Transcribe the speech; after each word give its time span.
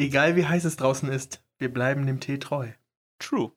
Egal 0.00 0.36
wie 0.36 0.46
heiß 0.46 0.64
es 0.64 0.76
draußen 0.76 1.08
ist, 1.08 1.42
wir 1.58 1.72
bleiben 1.72 2.06
dem 2.06 2.20
Tee 2.20 2.38
treu. 2.38 2.68
True. 3.18 3.50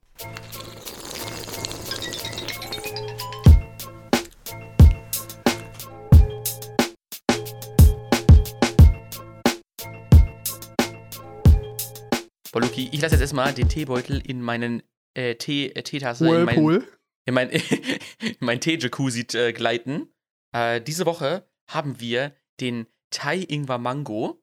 Boah, 12.52 12.62
Luki, 12.62 12.89
ich 12.91 12.99
lasse 12.99 13.13
jetzt 13.13 13.21
erstmal 13.21 13.53
den 13.53 13.70
Teebeutel 13.70 14.20
in 14.26 14.41
meinen 14.41 14.81
äh, 15.13 15.35
Tee, 15.35 15.67
äh, 15.67 15.84
Teetasse, 15.84 16.26
in 16.26 16.45
meinen, 16.45 16.48
Whirlpool. 16.48 16.88
in 17.26 17.35
mein, 17.35 17.49
in 18.20 18.35
mein 18.39 18.59
Tee-Jacuzzi 18.59 19.27
äh, 19.38 19.53
gleiten. 19.53 20.12
Äh, 20.53 20.81
diese 20.81 21.05
Woche 21.05 21.48
haben 21.70 21.99
wir 21.99 22.35
den 22.59 22.88
Thai 23.12 23.45
Ingwer 23.48 23.77
Mango. 23.77 24.41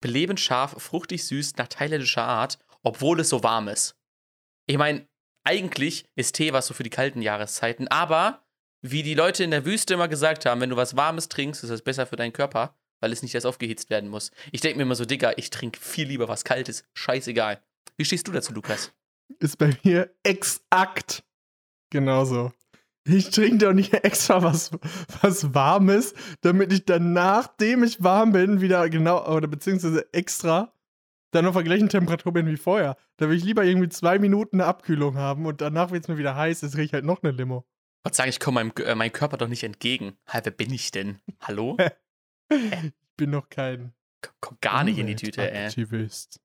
Belebend 0.00 0.40
scharf, 0.40 0.74
fruchtig 0.82 1.24
süß, 1.24 1.56
nach 1.56 1.68
thailändischer 1.68 2.24
Art, 2.24 2.58
obwohl 2.82 3.20
es 3.20 3.28
so 3.28 3.42
warm 3.42 3.68
ist. 3.68 3.96
Ich 4.66 4.78
meine, 4.78 5.06
eigentlich 5.44 6.06
ist 6.16 6.34
Tee 6.34 6.52
was 6.52 6.66
so 6.66 6.74
für 6.74 6.82
die 6.82 6.90
kalten 6.90 7.22
Jahreszeiten, 7.22 7.88
aber 7.88 8.44
wie 8.82 9.02
die 9.02 9.14
Leute 9.14 9.44
in 9.44 9.50
der 9.50 9.64
Wüste 9.64 9.94
immer 9.94 10.08
gesagt 10.08 10.46
haben, 10.46 10.60
wenn 10.60 10.70
du 10.70 10.76
was 10.76 10.96
Warmes 10.96 11.28
trinkst, 11.28 11.62
ist 11.62 11.70
das 11.70 11.82
besser 11.82 12.06
für 12.06 12.16
deinen 12.16 12.32
Körper, 12.32 12.74
weil 13.00 13.12
es 13.12 13.22
nicht 13.22 13.34
erst 13.34 13.46
aufgehitzt 13.46 13.90
werden 13.90 14.08
muss. 14.08 14.30
Ich 14.52 14.60
denke 14.60 14.78
mir 14.78 14.84
immer 14.84 14.94
so, 14.94 15.04
Digga, 15.04 15.32
ich 15.36 15.50
trinke 15.50 15.78
viel 15.80 16.08
lieber 16.08 16.28
was 16.28 16.44
Kaltes. 16.44 16.84
Scheißegal. 16.94 17.62
Wie 17.96 18.04
stehst 18.04 18.26
du 18.26 18.32
dazu, 18.32 18.52
Lukas? 18.52 18.92
Ist 19.38 19.58
bei 19.58 19.76
mir 19.84 20.14
exakt 20.22 21.22
genauso. 21.90 22.52
Ich 23.04 23.30
trinke 23.30 23.58
doch 23.58 23.72
nicht 23.72 23.94
extra 23.94 24.42
was, 24.42 24.70
was 25.22 25.54
Warmes, 25.54 26.14
damit 26.42 26.72
ich 26.72 26.84
dann, 26.84 27.12
nachdem 27.12 27.82
ich 27.82 28.02
warm 28.02 28.32
bin, 28.32 28.60
wieder 28.60 28.88
genau, 28.90 29.26
oder 29.26 29.48
beziehungsweise 29.48 30.12
extra, 30.12 30.72
dann 31.30 31.46
auf 31.46 31.54
der 31.54 31.64
gleichen 31.64 31.88
Temperatur 31.88 32.32
bin 32.32 32.46
wie 32.46 32.56
vorher. 32.56 32.96
Da 33.16 33.28
will 33.28 33.36
ich 33.36 33.44
lieber 33.44 33.64
irgendwie 33.64 33.88
zwei 33.88 34.18
Minuten 34.18 34.60
eine 34.60 34.68
Abkühlung 34.68 35.16
haben 35.16 35.46
und 35.46 35.60
danach 35.60 35.92
wird 35.92 36.04
es 36.04 36.08
mir 36.08 36.18
wieder 36.18 36.36
heiß, 36.36 36.62
es 36.62 36.76
riecht 36.76 36.92
halt 36.92 37.04
noch 37.04 37.22
eine 37.22 37.32
Limo. 37.32 37.64
Ich 38.00 38.04
wollte 38.04 38.16
sagen, 38.16 38.30
ich 38.30 38.40
komme 38.40 38.64
meinem, 38.64 38.72
äh, 38.84 38.94
meinem 38.94 39.12
Körper 39.12 39.36
doch 39.36 39.48
nicht 39.48 39.62
entgegen. 39.62 40.16
Halt, 40.26 40.44
wer 40.44 40.52
bin 40.52 40.72
ich 40.72 40.90
denn? 40.90 41.20
Hallo? 41.40 41.76
Ich 42.52 43.26
bin 43.26 43.30
noch 43.30 43.48
kein 43.48 43.92
Komm, 44.22 44.34
komm 44.40 44.58
gar 44.60 44.84
nicht 44.84 44.98
in 44.98 45.06
die 45.06 45.16
Tüte, 45.16 45.42
ey. 45.42 45.48
Umweltaktivist. 45.48 46.40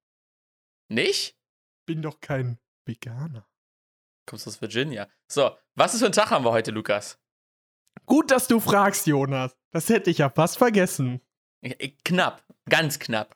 Nicht? 0.89 1.37
Bin 1.85 2.01
doch 2.01 2.19
kein 2.19 2.59
Veganer. 2.85 3.47
Kommst 4.25 4.47
aus 4.47 4.61
Virginia. 4.61 5.07
So, 5.27 5.51
was 5.75 5.93
ist 5.93 5.99
für 5.99 6.07
ein 6.07 6.11
Tag 6.11 6.31
haben 6.31 6.45
wir 6.45 6.51
heute, 6.51 6.71
Lukas? 6.71 7.19
Gut, 8.05 8.31
dass 8.31 8.47
du 8.47 8.59
fragst, 8.59 9.07
Jonas. 9.07 9.55
Das 9.71 9.89
hätte 9.89 10.09
ich 10.09 10.19
ja 10.19 10.29
fast 10.29 10.57
vergessen. 10.57 11.21
Knapp, 12.03 12.43
ganz 12.69 12.99
knapp. 12.99 13.35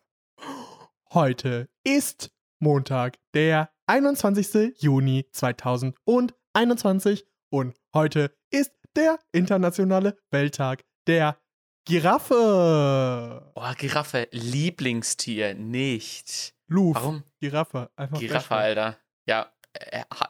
Heute 1.14 1.70
ist 1.84 2.32
Montag, 2.60 3.18
der 3.34 3.72
21. 3.88 4.82
Juni 4.82 5.28
2021 5.32 7.26
und 7.50 7.76
heute 7.94 8.36
ist 8.52 8.72
der 8.96 9.20
internationale 9.32 10.18
Welttag 10.30 10.84
der 11.08 11.40
Giraffe. 11.86 13.52
Oh, 13.56 13.74
Giraffe, 13.78 14.28
Lieblingstier, 14.32 15.56
nicht. 15.56 16.54
Luf. 16.68 16.96
Warum? 16.96 17.24
Giraffe. 17.40 17.90
Einfach 17.96 18.20
Giraffe. 18.20 18.56
Alter. 18.56 18.98
Ja, 19.26 19.52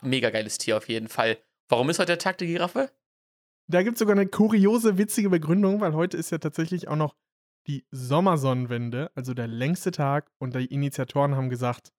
mega 0.01 0.29
geiles 0.29 0.57
Tier 0.57 0.77
auf 0.77 0.89
jeden 0.89 1.07
Fall. 1.07 1.37
Warum 1.67 1.89
ist 1.89 1.99
heute 1.99 2.07
der 2.07 2.19
Tag 2.19 2.37
der 2.37 2.47
Giraffe? 2.47 2.91
Da 3.67 3.83
gibt 3.83 3.95
es 3.95 3.99
sogar 3.99 4.15
eine 4.15 4.27
kuriose, 4.27 4.97
witzige 4.97 5.29
Begründung, 5.29 5.81
weil 5.81 5.93
heute 5.93 6.17
ist 6.17 6.31
ja 6.31 6.39
tatsächlich 6.39 6.87
auch 6.87 6.95
noch 6.95 7.15
die 7.67 7.85
Sommersonnenwende, 7.91 9.11
also 9.13 9.35
der 9.35 9.47
längste 9.47 9.91
Tag. 9.91 10.31
Und 10.39 10.55
die 10.55 10.65
Initiatoren 10.65 11.35
haben 11.35 11.49
gesagt, 11.49 11.93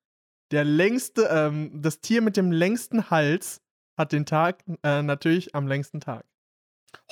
der 0.50 0.64
längste, 0.64 1.28
ähm, 1.30 1.70
das 1.80 2.00
Tier 2.00 2.22
mit 2.22 2.36
dem 2.36 2.50
längsten 2.50 3.10
Hals 3.10 3.62
hat 3.96 4.12
den 4.12 4.26
Tag 4.26 4.64
äh, 4.82 5.02
natürlich 5.02 5.54
am 5.54 5.68
längsten 5.68 6.00
Tag. 6.00 6.26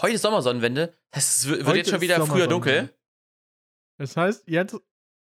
Heute 0.01 0.15
ist 0.15 0.23
Sommersonnenwende. 0.23 0.99
Das 1.13 1.47
wird 1.47 1.65
Heute 1.65 1.79
jetzt 1.79 1.91
schon 1.91 2.01
wieder 2.01 2.25
früher 2.27 2.49
dunkel. 2.49 2.93
Das 3.99 4.17
heißt, 4.17 4.49
jetzt 4.49 4.77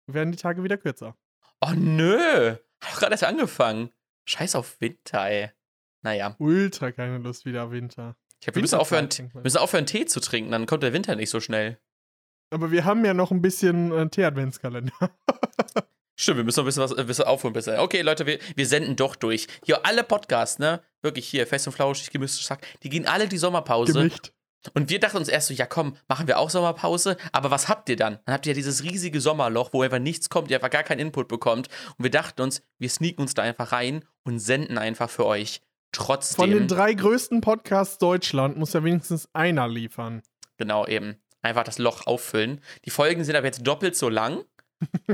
werden 0.06 0.32
die 0.32 0.38
Tage 0.38 0.62
wieder 0.62 0.76
kürzer. 0.76 1.16
Oh 1.60 1.72
nö. 1.74 2.50
Hat 2.50 2.92
doch 2.92 2.98
gerade 2.98 3.12
erst 3.12 3.24
angefangen. 3.24 3.90
Scheiß 4.24 4.54
auf 4.54 4.80
Winter, 4.80 5.26
ey. 5.26 5.50
Naja. 6.02 6.36
Ultra 6.38 6.92
keine 6.92 7.18
Lust 7.18 7.44
wieder 7.44 7.70
Winter. 7.70 8.16
Ich 8.40 8.46
glaub, 8.46 8.56
wir 8.56 8.62
müssen 8.62 8.78
aufhören, 8.78 9.08
müssen 9.42 9.58
aufhören, 9.58 9.86
Tee 9.86 10.04
zu 10.04 10.20
trinken, 10.20 10.50
dann 10.50 10.66
kommt 10.66 10.82
der 10.82 10.92
Winter 10.92 11.16
nicht 11.16 11.30
so 11.30 11.40
schnell. 11.40 11.78
Aber 12.50 12.70
wir 12.70 12.84
haben 12.84 13.04
ja 13.04 13.14
noch 13.14 13.30
ein 13.30 13.40
bisschen 13.40 13.90
äh, 13.90 14.08
Tee-Adventskalender. 14.08 14.92
Stimmt, 16.16 16.36
wir 16.36 16.44
müssen 16.44 16.60
noch 16.60 16.64
ein 16.64 16.66
bisschen 16.66 16.82
was 16.82 16.92
ein 16.92 17.06
bisschen 17.06 17.24
aufholen. 17.24 17.54
Bisschen. 17.54 17.78
Okay, 17.78 18.02
Leute, 18.02 18.26
wir, 18.26 18.38
wir 18.54 18.66
senden 18.66 18.96
doch 18.96 19.16
durch. 19.16 19.48
Hier, 19.64 19.84
alle 19.84 20.04
Podcasts, 20.04 20.58
ne? 20.58 20.80
Wirklich 21.02 21.26
hier, 21.26 21.46
fest 21.46 21.66
und 21.66 21.72
flauschig, 21.72 22.10
gemischt, 22.10 22.44
Sack, 22.44 22.66
die 22.82 22.88
gehen 22.88 23.06
alle 23.06 23.26
die 23.26 23.38
Sommerpause. 23.38 23.94
Gemischt. 23.94 24.32
Und 24.72 24.88
wir 24.88 25.00
dachten 25.00 25.18
uns 25.18 25.28
erst 25.28 25.48
so, 25.48 25.54
ja 25.54 25.66
komm, 25.66 25.96
machen 26.08 26.26
wir 26.26 26.38
auch 26.38 26.50
Sommerpause. 26.50 27.16
Aber 27.32 27.50
was 27.50 27.68
habt 27.68 27.88
ihr 27.88 27.96
dann? 27.96 28.18
Dann 28.24 28.34
habt 28.34 28.46
ihr 28.46 28.52
ja 28.52 28.54
dieses 28.54 28.82
riesige 28.82 29.20
Sommerloch, 29.20 29.72
wo 29.72 29.82
einfach 29.82 29.98
nichts 29.98 30.30
kommt, 30.30 30.50
ihr 30.50 30.56
einfach 30.56 30.70
gar 30.70 30.82
keinen 30.82 31.00
Input 31.00 31.28
bekommt. 31.28 31.68
Und 31.98 32.04
wir 32.04 32.10
dachten 32.10 32.40
uns, 32.42 32.62
wir 32.78 32.88
sneaken 32.88 33.22
uns 33.22 33.34
da 33.34 33.42
einfach 33.42 33.72
rein 33.72 34.04
und 34.24 34.38
senden 34.38 34.78
einfach 34.78 35.10
für 35.10 35.26
euch. 35.26 35.60
Trotzdem. 35.92 36.36
Von 36.36 36.50
den 36.50 36.68
drei 36.68 36.94
größten 36.94 37.40
Podcasts 37.40 37.98
Deutschland 37.98 38.56
muss 38.56 38.72
ja 38.72 38.82
wenigstens 38.82 39.28
einer 39.32 39.68
liefern. 39.68 40.22
Genau, 40.56 40.86
eben. 40.86 41.16
Einfach 41.42 41.64
das 41.64 41.78
Loch 41.78 42.06
auffüllen. 42.06 42.60
Die 42.84 42.90
Folgen 42.90 43.22
sind 43.22 43.36
aber 43.36 43.46
jetzt 43.46 43.66
doppelt 43.66 43.94
so 43.94 44.08
lang. 44.08 44.44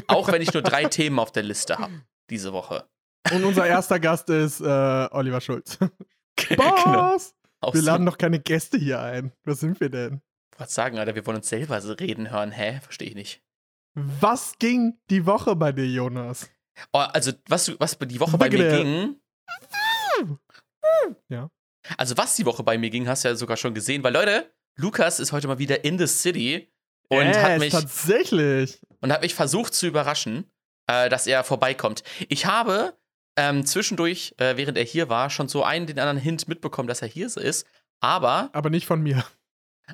auch 0.06 0.30
wenn 0.32 0.42
ich 0.42 0.52
nur 0.52 0.62
drei 0.62 0.84
Themen 0.86 1.18
auf 1.18 1.32
der 1.32 1.42
Liste 1.42 1.78
habe. 1.78 1.92
Diese 2.30 2.52
Woche. 2.52 2.84
Und 3.32 3.44
unser 3.44 3.66
erster 3.66 4.00
Gast 4.00 4.30
ist 4.30 4.60
äh, 4.60 5.08
Oliver 5.10 5.40
Schulz. 5.40 5.78
genau. 6.36 7.16
Was? 7.60 7.68
Auch 7.68 7.74
Wir 7.74 7.80
so- 7.82 7.86
laden 7.86 8.06
doch 8.06 8.18
keine 8.18 8.40
Gäste 8.40 8.78
hier 8.78 9.00
ein. 9.00 9.32
Was 9.44 9.60
sind 9.60 9.80
wir 9.80 9.88
denn? 9.90 10.20
Wollte 10.56 10.72
sagen, 10.72 10.98
Alter, 10.98 11.14
wir 11.14 11.26
wollen 11.26 11.38
uns 11.38 11.48
selber 11.48 11.80
so 11.80 11.92
reden 11.92 12.30
hören. 12.30 12.50
Hä? 12.52 12.80
Verstehe 12.82 13.08
ich 13.08 13.14
nicht. 13.14 13.42
Was 13.94 14.58
ging 14.58 14.98
die 15.10 15.26
Woche 15.26 15.56
bei 15.56 15.72
dir, 15.72 15.86
Jonas? 15.86 16.48
Oh, 16.92 16.98
also, 16.98 17.32
was, 17.48 17.78
was 17.80 17.98
die 17.98 18.20
Woche 18.20 18.38
bei 18.38 18.48
mir 18.50 18.70
ging. 18.82 19.16
Ja. 21.28 21.50
Also, 21.96 22.16
was 22.16 22.36
die 22.36 22.44
Woche 22.46 22.62
bei 22.62 22.78
mir 22.78 22.90
ging, 22.90 23.08
hast 23.08 23.24
du 23.24 23.28
ja 23.28 23.34
sogar 23.34 23.56
schon 23.56 23.74
gesehen, 23.74 24.02
weil 24.02 24.12
Leute, 24.12 24.50
Lukas 24.76 25.18
ist 25.20 25.32
heute 25.32 25.48
mal 25.48 25.58
wieder 25.58 25.84
in 25.84 25.98
the 25.98 26.06
city 26.06 26.70
und, 27.08 27.24
Yes, 27.26 27.36
hat, 27.38 27.58
mich, 27.58 27.72
tatsächlich. 27.72 28.80
und 29.00 29.12
hat 29.12 29.22
mich 29.22 29.34
versucht 29.34 29.74
zu 29.74 29.86
überraschen, 29.86 30.50
äh, 30.86 31.08
dass 31.08 31.26
er 31.26 31.42
vorbeikommt. 31.42 32.02
Ich 32.28 32.46
habe 32.46 32.96
ähm, 33.36 33.64
zwischendurch, 33.64 34.34
äh, 34.38 34.56
während 34.56 34.76
er 34.78 34.84
hier 34.84 35.08
war, 35.08 35.30
schon 35.30 35.48
so 35.48 35.62
einen 35.64 35.86
den 35.86 35.98
anderen 35.98 36.18
Hint 36.18 36.48
mitbekommen, 36.48 36.88
dass 36.88 37.02
er 37.02 37.08
hier 37.08 37.28
so 37.28 37.40
ist. 37.40 37.66
Aber, 38.00 38.50
Aber 38.52 38.70
nicht 38.70 38.86
von 38.86 39.02
mir. 39.02 39.24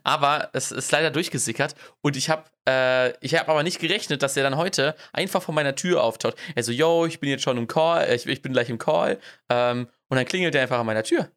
aber 0.04 0.50
es 0.52 0.72
ist 0.72 0.90
leider 0.92 1.10
durchgesickert 1.10 1.74
und 2.02 2.16
ich 2.16 2.28
habe 2.30 2.44
äh, 2.68 3.12
ich 3.24 3.34
habe 3.34 3.48
aber 3.50 3.62
nicht 3.62 3.78
gerechnet, 3.78 4.22
dass 4.22 4.36
er 4.36 4.42
dann 4.42 4.56
heute 4.56 4.94
einfach 5.12 5.42
vor 5.42 5.54
meiner 5.54 5.74
Tür 5.74 6.02
auftaucht. 6.02 6.36
Er 6.54 6.62
so, 6.62 6.72
yo, 6.72 7.06
ich 7.06 7.20
bin 7.20 7.30
jetzt 7.30 7.42
schon 7.42 7.56
im 7.56 7.66
Call, 7.66 8.12
ich, 8.14 8.26
ich 8.26 8.42
bin 8.42 8.52
gleich 8.52 8.68
im 8.70 8.78
Call. 8.78 9.18
Ähm, 9.48 9.88
und 10.08 10.16
dann 10.16 10.26
klingelt 10.26 10.54
er 10.54 10.62
einfach 10.62 10.78
an 10.78 10.86
meiner 10.86 11.02
Tür. 11.02 11.30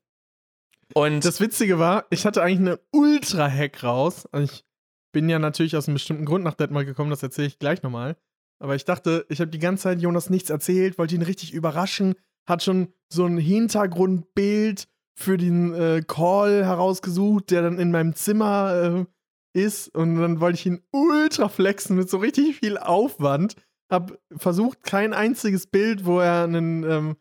Und 0.94 1.24
Das 1.24 1.40
Witzige 1.40 1.80
war, 1.80 2.06
ich 2.10 2.26
hatte 2.26 2.42
eigentlich 2.42 2.60
eine 2.60 2.80
Ultra-Hack 2.92 3.84
raus. 3.84 4.28
Also 4.32 4.52
ich 4.54 4.66
bin 5.12 5.30
ja 5.30 5.40
natürlich 5.40 5.76
aus 5.76 5.88
einem 5.88 5.96
bestimmten 5.96 6.26
Grund 6.26 6.44
nach 6.44 6.54
Detmar 6.56 6.86
gekommen, 6.86 7.10
das 7.10 7.24
erzähle 7.24 7.48
ich 7.48 7.60
gleich 7.60 7.82
nochmal. 7.84 8.16
Aber 8.62 8.76
ich 8.76 8.86
dachte, 8.86 9.26
ich 9.30 9.40
habe 9.40 9.52
die 9.52 9.60
ganze 9.60 9.84
Zeit 9.84 10.02
Jonas 10.02 10.30
nichts 10.30 10.50
erzählt, 10.50 10.98
wollte 10.98 11.16
ihn 11.16 11.22
richtig 11.22 11.54
überraschen, 11.54 12.16
hat 12.48 12.64
schon 12.64 12.94
so 13.12 13.26
ein 13.26 13.38
Hintergrundbild 13.38 14.88
für 15.16 15.38
den 15.38 15.74
äh, 15.74 16.02
Call 16.06 16.66
herausgesucht, 16.66 17.52
der 17.52 17.62
dann 17.62 17.80
in 17.80 17.92
meinem 17.92 18.16
Zimmer 18.16 19.06
äh, 19.54 19.60
ist. 19.60 19.94
Und 19.96 20.16
dann 20.16 20.40
wollte 20.40 20.60
ich 20.60 20.66
ihn 20.66 20.82
ultra 20.92 21.50
flexen 21.50 21.96
mit 21.96 22.10
so 22.10 22.18
richtig 22.18 22.60
viel 22.60 22.78
Aufwand. 22.78 23.56
Hab 23.92 24.20
versucht, 24.36 24.84
kein 24.84 25.14
einziges 25.14 25.68
Bild, 25.68 26.06
wo 26.06 26.20
er 26.20 26.44
einen 26.44 26.84
ähm, 26.84 27.18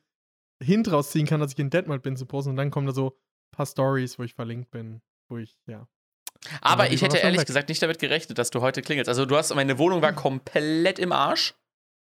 Hint 0.62 0.90
rausziehen 0.92 1.26
kann, 1.26 1.40
dass 1.40 1.52
ich 1.52 1.58
in 1.58 1.70
Detmold 1.70 2.02
bin, 2.02 2.16
zu 2.16 2.26
posten. 2.26 2.50
Und 2.50 2.56
dann 2.56 2.70
kommen 2.70 2.86
da 2.86 2.92
so 2.92 3.10
ein 3.10 3.56
paar 3.56 3.66
Stories, 3.66 4.18
wo 4.18 4.22
ich 4.22 4.34
verlinkt 4.34 4.70
bin, 4.70 5.00
wo 5.28 5.38
ich, 5.38 5.58
ja. 5.66 5.88
Aber 6.60 6.84
Aber 6.84 6.92
ich 6.92 7.02
hätte 7.02 7.18
ehrlich 7.18 7.40
weg. 7.40 7.46
gesagt 7.46 7.68
nicht 7.68 7.82
damit 7.82 7.98
gerechnet, 7.98 8.38
dass 8.38 8.50
du 8.50 8.60
heute 8.60 8.82
klingelst. 8.82 9.08
Also 9.08 9.26
du 9.26 9.36
hast, 9.36 9.54
meine 9.54 9.78
Wohnung 9.78 10.02
war 10.02 10.12
komplett 10.12 10.98
im 10.98 11.12
Arsch. 11.12 11.54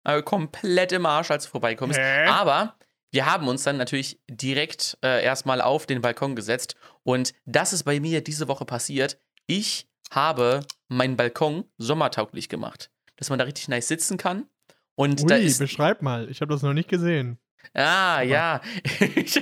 Äh, 0.03 0.21
komplett 0.23 0.91
im 0.93 1.05
Arsch, 1.05 1.29
als 1.31 1.45
du 1.45 1.51
vorbeikommst. 1.51 1.99
Hä? 1.99 2.25
Aber 2.27 2.75
wir 3.11 3.25
haben 3.25 3.47
uns 3.47 3.63
dann 3.63 3.77
natürlich 3.77 4.19
direkt 4.29 4.97
äh, 5.03 5.23
erstmal 5.23 5.61
auf 5.61 5.85
den 5.85 6.01
Balkon 6.01 6.35
gesetzt. 6.35 6.75
Und 7.03 7.33
das 7.45 7.73
ist 7.73 7.83
bei 7.83 7.99
mir 7.99 8.23
diese 8.23 8.47
Woche 8.47 8.65
passiert. 8.65 9.19
Ich 9.47 9.87
habe 10.11 10.61
meinen 10.87 11.17
Balkon 11.17 11.65
sommertauglich 11.77 12.49
gemacht. 12.49 12.89
Dass 13.17 13.29
man 13.29 13.37
da 13.37 13.45
richtig 13.45 13.67
nice 13.67 13.87
sitzen 13.87 14.17
kann. 14.17 14.47
Und 14.95 15.29
da 15.29 15.35
Ui, 15.35 15.41
ist. 15.43 15.59
beschreib 15.59 16.01
mal. 16.01 16.29
Ich 16.29 16.41
habe 16.41 16.51
das 16.53 16.63
noch 16.63 16.73
nicht 16.73 16.89
gesehen. 16.89 17.37
Ah, 17.73 18.21
ja. 18.21 18.61
Ich, 19.15 19.41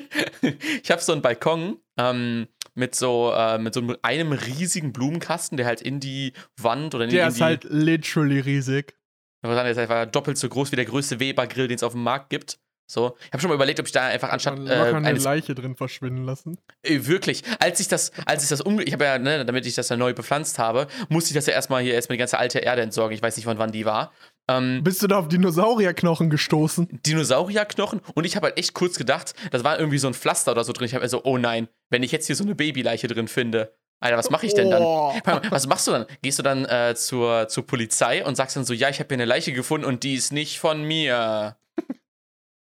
ich 0.84 0.92
habe 0.92 1.02
so 1.02 1.12
einen 1.12 1.22
Balkon 1.22 1.80
ähm, 1.98 2.48
mit 2.80 2.96
so 2.96 3.32
äh, 3.36 3.60
mit 3.60 3.74
so 3.74 3.84
einem 4.02 4.32
riesigen 4.32 4.94
Blumenkasten, 4.94 5.58
der 5.58 5.68
halt 5.68 5.82
in 5.82 6.00
die 6.00 6.34
Wand 6.58 6.96
oder 6.96 7.04
in, 7.04 7.12
Der 7.12 7.24
in 7.24 7.30
ist 7.30 7.38
die 7.38 7.44
halt 7.44 7.66
literally 7.66 8.40
riesig. 8.40 8.96
Wir 9.42 9.54
sagen, 9.54 9.66
der 9.66 9.72
ist 9.72 9.78
einfach 9.78 10.06
doppelt 10.06 10.38
so 10.38 10.50
groß 10.50 10.72
wie 10.72 10.76
der 10.76 10.86
größte 10.86 11.20
Weber-Grill, 11.20 11.68
den 11.68 11.76
es 11.76 11.84
auf 11.84 11.94
dem 11.94 12.04
Markt 12.04 12.30
gibt. 12.30 12.60
So, 12.92 13.16
ich 13.24 13.32
habe 13.32 13.40
schon 13.40 13.50
mal 13.50 13.56
überlegt, 13.56 13.80
ob 13.80 13.86
ich 13.86 13.92
da 13.92 14.08
einfach 14.08 14.30
anstatt 14.30 14.58
Man 14.58 14.68
äh, 14.68 15.08
eine 15.08 15.20
Leiche 15.20 15.54
drin 15.54 15.76
verschwinden 15.76 16.24
lassen. 16.24 16.58
Äh, 16.82 17.06
wirklich. 17.06 17.44
Als 17.60 17.80
ich 17.80 17.88
das, 17.88 18.12
als 18.26 18.42
ich 18.42 18.50
das 18.50 18.62
umge 18.62 18.84
ich 18.84 18.94
habe 18.94 19.04
ja, 19.04 19.20
ne, 19.20 19.46
damit 19.46 19.68
ich 19.68 19.76
das 19.76 19.90
ja 19.90 19.96
neu 19.96 20.14
bepflanzt 20.16 20.58
habe, 20.58 20.88
musste 21.08 21.30
ich 21.30 21.36
das 21.36 21.46
ja 21.46 21.54
erstmal 21.54 21.84
hier 21.84 21.94
erstmal 21.94 22.16
die 22.16 22.20
ganze 22.20 22.40
alte 22.40 22.58
Erde 22.58 22.82
entsorgen. 22.82 23.14
Ich 23.14 23.22
weiß 23.22 23.36
nicht, 23.38 23.46
von 23.46 23.60
wann 23.60 23.72
die 23.72 23.86
war. 23.86 24.12
Ähm, 24.50 24.84
Bist 24.84 25.04
du 25.04 25.08
da 25.08 25.20
auf 25.20 25.28
Dinosaurierknochen 25.28 26.30
gestoßen? 26.30 26.88
Dinosaurierknochen 27.06 28.02
und 28.16 28.26
ich 28.26 28.36
habe 28.36 28.48
halt 28.48 28.58
echt 28.58 28.74
kurz 28.74 28.98
gedacht, 28.98 29.34
das 29.52 29.64
war 29.64 29.78
irgendwie 29.78 30.00
so 30.00 30.08
ein 30.08 30.14
Pflaster 30.16 30.52
oder 30.54 30.64
so 30.64 30.74
drin. 30.74 30.86
Ich 30.86 30.96
habe 30.96 31.04
mir 31.04 31.10
so, 31.10 31.24
oh 31.24 31.38
nein, 31.38 31.68
wenn 31.90 32.02
ich 32.02 32.12
jetzt 32.12 32.26
hier 32.28 32.36
so 32.36 32.44
eine 32.44 32.56
Babyleiche 32.56 33.08
drin 33.08 33.28
finde, 33.28 33.76
Alter, 34.02 34.18
was 34.18 34.30
mache 34.30 34.46
ich 34.46 34.54
denn 34.54 34.72
dann? 34.72 34.82
Oh. 34.82 35.14
Was 35.50 35.68
machst 35.68 35.86
du 35.88 35.92
dann? 35.92 36.06
Gehst 36.22 36.40
du 36.40 36.44
dann 36.44 36.66
äh, 36.66 36.96
zur, 36.96 37.50
zur 37.50 37.68
Polizei 37.68 38.26
und 38.26 38.36
sagst 38.36 38.56
dann 38.56 38.64
so, 38.64 38.74
ja, 38.74 38.90
ich 38.90 39.00
habe 39.00 39.10
hier 39.10 39.18
eine 39.18 39.26
Leiche 39.26 39.52
gefunden 39.52 39.86
und 39.86 40.04
die 40.04 40.16
ist 40.16 40.32
nicht 40.32 40.60
von 40.60 40.84
mir. 40.84 41.58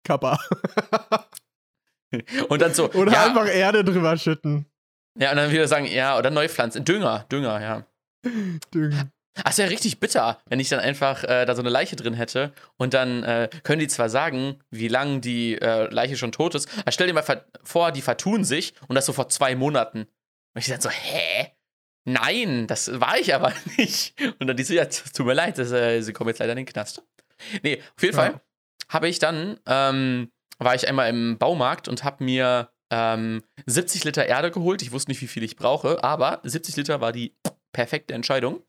Kappa. 0.04 0.40
Und 2.48 2.62
dann 2.62 2.76
so, 2.76 2.92
Oder 2.92 3.12
ja, 3.12 3.26
einfach 3.26 3.48
Erde 3.48 3.84
drüber 3.84 4.16
schütten. 4.18 4.68
ja, 5.18 5.32
und 5.32 5.38
dann 5.38 5.50
wieder 5.52 5.68
sagen, 5.68 5.88
ja, 5.88 6.16
oder 6.16 6.30
neu 6.30 6.48
pflanzen. 6.48 6.86
Dünger, 6.86 7.26
Dünger, 7.32 7.60
ja. 7.60 7.88
Düngen. 8.72 9.12
Ach, 9.44 9.50
ist 9.50 9.58
ja 9.60 9.66
richtig 9.66 10.00
bitter, 10.00 10.40
wenn 10.48 10.60
ich 10.60 10.70
dann 10.70 10.80
einfach 10.80 11.24
äh, 11.24 11.46
da 11.46 11.56
so 11.56 11.62
eine 11.62 11.70
Leiche 11.70 11.96
drin 11.96 12.14
hätte 12.14 12.54
und 12.78 12.94
dann 12.94 13.24
äh, 13.24 13.50
können 13.64 13.80
die 13.80 13.88
zwar 13.88 14.10
sagen, 14.10 14.60
wie 14.70 14.88
lange 14.88 15.22
die 15.22 15.56
äh, 15.60 15.92
Leiche 15.92 16.18
schon 16.18 16.32
tot 16.32 16.54
ist, 16.56 16.70
aber 16.82 16.92
stell 16.92 17.08
dir 17.08 17.14
mal 17.14 17.44
vor, 17.64 17.92
die 17.92 18.02
vertun 18.02 18.44
sich 18.44 18.74
und 18.88 18.96
das 18.96 19.06
so 19.08 19.14
vor 19.14 19.30
zwei 19.30 19.56
Monaten. 19.56 20.02
Und 20.56 20.60
ich 20.62 20.68
dann 20.68 20.82
so, 20.82 20.90
hä? 20.90 21.48
Nein, 22.06 22.68
das 22.68 23.00
war 23.00 23.18
ich 23.18 23.34
aber 23.34 23.54
nicht. 23.78 24.14
Und 24.40 24.48
dann 24.48 24.58
die 24.58 24.64
so, 24.64 24.74
ja, 24.74 24.86
tut 24.86 25.26
mir 25.26 25.34
leid, 25.34 25.58
das, 25.58 25.72
äh, 25.72 26.02
sie 26.02 26.14
kommen 26.14 26.30
jetzt 26.30 26.40
leider 26.40 26.52
in 26.52 26.58
den 26.58 26.66
Knast. 26.66 27.02
Nee, 27.64 27.82
auf 27.96 28.04
jeden 28.04 28.16
Ja. 28.16 28.22
Fall 28.24 28.42
habe 28.90 29.08
ich 29.08 29.18
dann, 29.20 29.60
ähm, 29.66 30.32
war 30.60 30.76
ich 30.76 30.88
einmal 30.88 31.10
im 31.10 31.38
Baumarkt 31.40 31.88
und 31.88 32.04
habe 32.04 32.24
mir 32.24 32.70
ähm, 32.92 33.42
70 33.66 34.04
Liter 34.04 34.26
Erde 34.28 34.52
geholt. 34.52 34.82
Ich 34.84 34.92
wusste 34.92 35.10
nicht, 35.10 35.22
wie 35.22 35.28
viel 35.28 35.44
ich 35.44 35.56
brauche, 35.56 36.04
aber 36.04 36.40
70 36.44 36.76
Liter 36.76 37.02
war 37.02 37.12
die 37.12 37.36
perfekte 37.74 38.14
Entscheidung. 38.14 38.64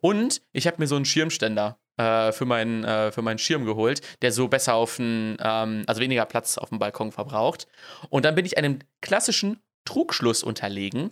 Und 0.00 0.42
ich 0.52 0.66
habe 0.66 0.76
mir 0.78 0.86
so 0.86 0.96
einen 0.96 1.04
Schirmständer 1.04 1.78
äh, 1.96 2.32
für, 2.32 2.44
meinen, 2.44 2.84
äh, 2.84 3.10
für 3.10 3.22
meinen 3.22 3.38
Schirm 3.38 3.64
geholt, 3.64 4.00
der 4.22 4.32
so 4.32 4.48
besser 4.48 4.74
auf 4.74 4.96
den, 4.96 5.36
ähm, 5.40 5.82
also 5.86 6.00
weniger 6.00 6.24
Platz 6.26 6.58
auf 6.58 6.68
dem 6.68 6.78
Balkon 6.78 7.10
verbraucht. 7.12 7.66
Und 8.08 8.24
dann 8.24 8.34
bin 8.34 8.46
ich 8.46 8.56
einem 8.56 8.78
klassischen 9.00 9.60
Trugschluss 9.84 10.42
unterlegen, 10.42 11.10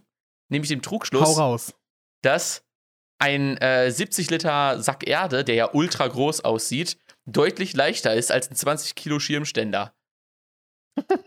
nämlich 0.48 0.68
dem 0.68 0.82
Trugschluss, 0.82 1.36
dass 2.22 2.64
ein 3.18 3.56
äh, 3.58 3.90
70 3.90 4.30
Liter 4.30 4.80
Sack 4.80 5.06
Erde, 5.06 5.44
der 5.44 5.56
ja 5.56 5.70
ultra 5.72 6.06
groß 6.06 6.42
aussieht, 6.44 6.98
deutlich 7.26 7.74
leichter 7.74 8.14
ist 8.14 8.30
als 8.30 8.50
ein 8.50 8.54
20 8.56 8.94
Kilo 8.94 9.18
Schirmständer. 9.18 9.92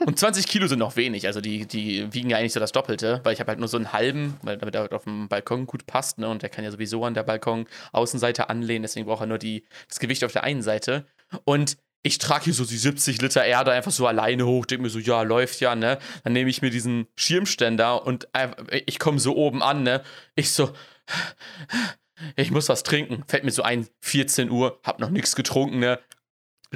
Und 0.06 0.19
20 0.19 0.47
Kilo 0.47 0.68
sind 0.68 0.79
noch 0.79 0.95
wenig, 0.95 1.27
also 1.27 1.41
die, 1.41 1.65
die 1.65 2.13
wiegen 2.13 2.29
ja 2.29 2.38
eigentlich 2.38 2.53
so 2.53 2.59
das 2.59 2.71
Doppelte, 2.71 3.21
weil 3.23 3.33
ich 3.33 3.39
habe 3.39 3.50
halt 3.50 3.59
nur 3.59 3.68
so 3.68 3.77
einen 3.77 3.94
halben, 3.94 4.38
weil 4.44 4.57
damit 4.57 4.75
er 4.75 4.91
auf 4.94 5.03
dem 5.03 5.27
Balkon 5.27 5.65
gut 5.65 5.85
passt, 5.85 6.18
ne? 6.18 6.27
Und 6.27 6.41
der 6.41 6.50
kann 6.50 6.63
ja 6.63 6.71
sowieso 6.71 7.03
an 7.06 7.13
der 7.13 7.23
Balkon-Außenseite 7.23 8.50
anlehnen, 8.50 8.83
deswegen 8.83 9.06
braucht 9.06 9.21
er 9.21 9.27
nur 9.27 9.38
die, 9.38 9.63
das 9.88 10.00
Gewicht 10.00 10.23
auf 10.23 10.31
der 10.31 10.44
einen 10.44 10.62
Seite. 10.62 11.06
Und 11.45 11.77
ich 12.03 12.18
trage 12.18 12.45
hier 12.45 12.53
so 12.53 12.65
die 12.65 12.77
70 12.77 13.21
Liter 13.21 13.45
Erde 13.45 13.71
einfach 13.71 13.91
so 13.91 14.07
alleine 14.07 14.45
hoch, 14.45 14.65
denke 14.65 14.83
mir 14.83 14.89
so, 14.89 15.00
ja, 15.00 15.21
läuft 15.21 15.59
ja, 15.59 15.75
ne? 15.75 16.00
Dann 16.23 16.33
nehme 16.33 16.50
ich 16.50 16.62
mir 16.62 16.71
diesen 16.71 17.07
Schirmständer 17.15 18.06
und 18.06 18.27
äh, 18.33 18.81
ich 18.85 19.00
komme 19.00 19.19
so 19.19 19.35
oben 19.35 19.62
an, 19.62 19.83
ne? 19.83 20.01
Ich 20.35 20.51
so, 20.51 20.71
ich 22.35 22.51
muss 22.51 22.69
was 22.69 22.83
trinken. 22.83 23.23
Fällt 23.27 23.44
mir 23.44 23.51
so 23.51 23.63
ein, 23.63 23.88
14 24.01 24.50
Uhr, 24.50 24.79
hab 24.83 25.00
noch 25.00 25.09
nichts 25.09 25.35
getrunken, 25.35 25.79
ne? 25.79 26.00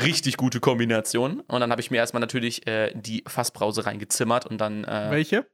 Richtig 0.01 0.37
gute 0.37 0.59
Kombination. 0.59 1.39
Und 1.41 1.59
dann 1.61 1.71
habe 1.71 1.81
ich 1.81 1.89
mir 1.89 1.97
erstmal 1.97 2.21
natürlich 2.21 2.67
äh, 2.67 2.93
die 2.95 3.23
Fassbrause 3.27 3.85
reingezimmert 3.85 4.45
und 4.45 4.59
dann 4.59 4.83
äh, 4.83 5.07
Welche? 5.09 5.47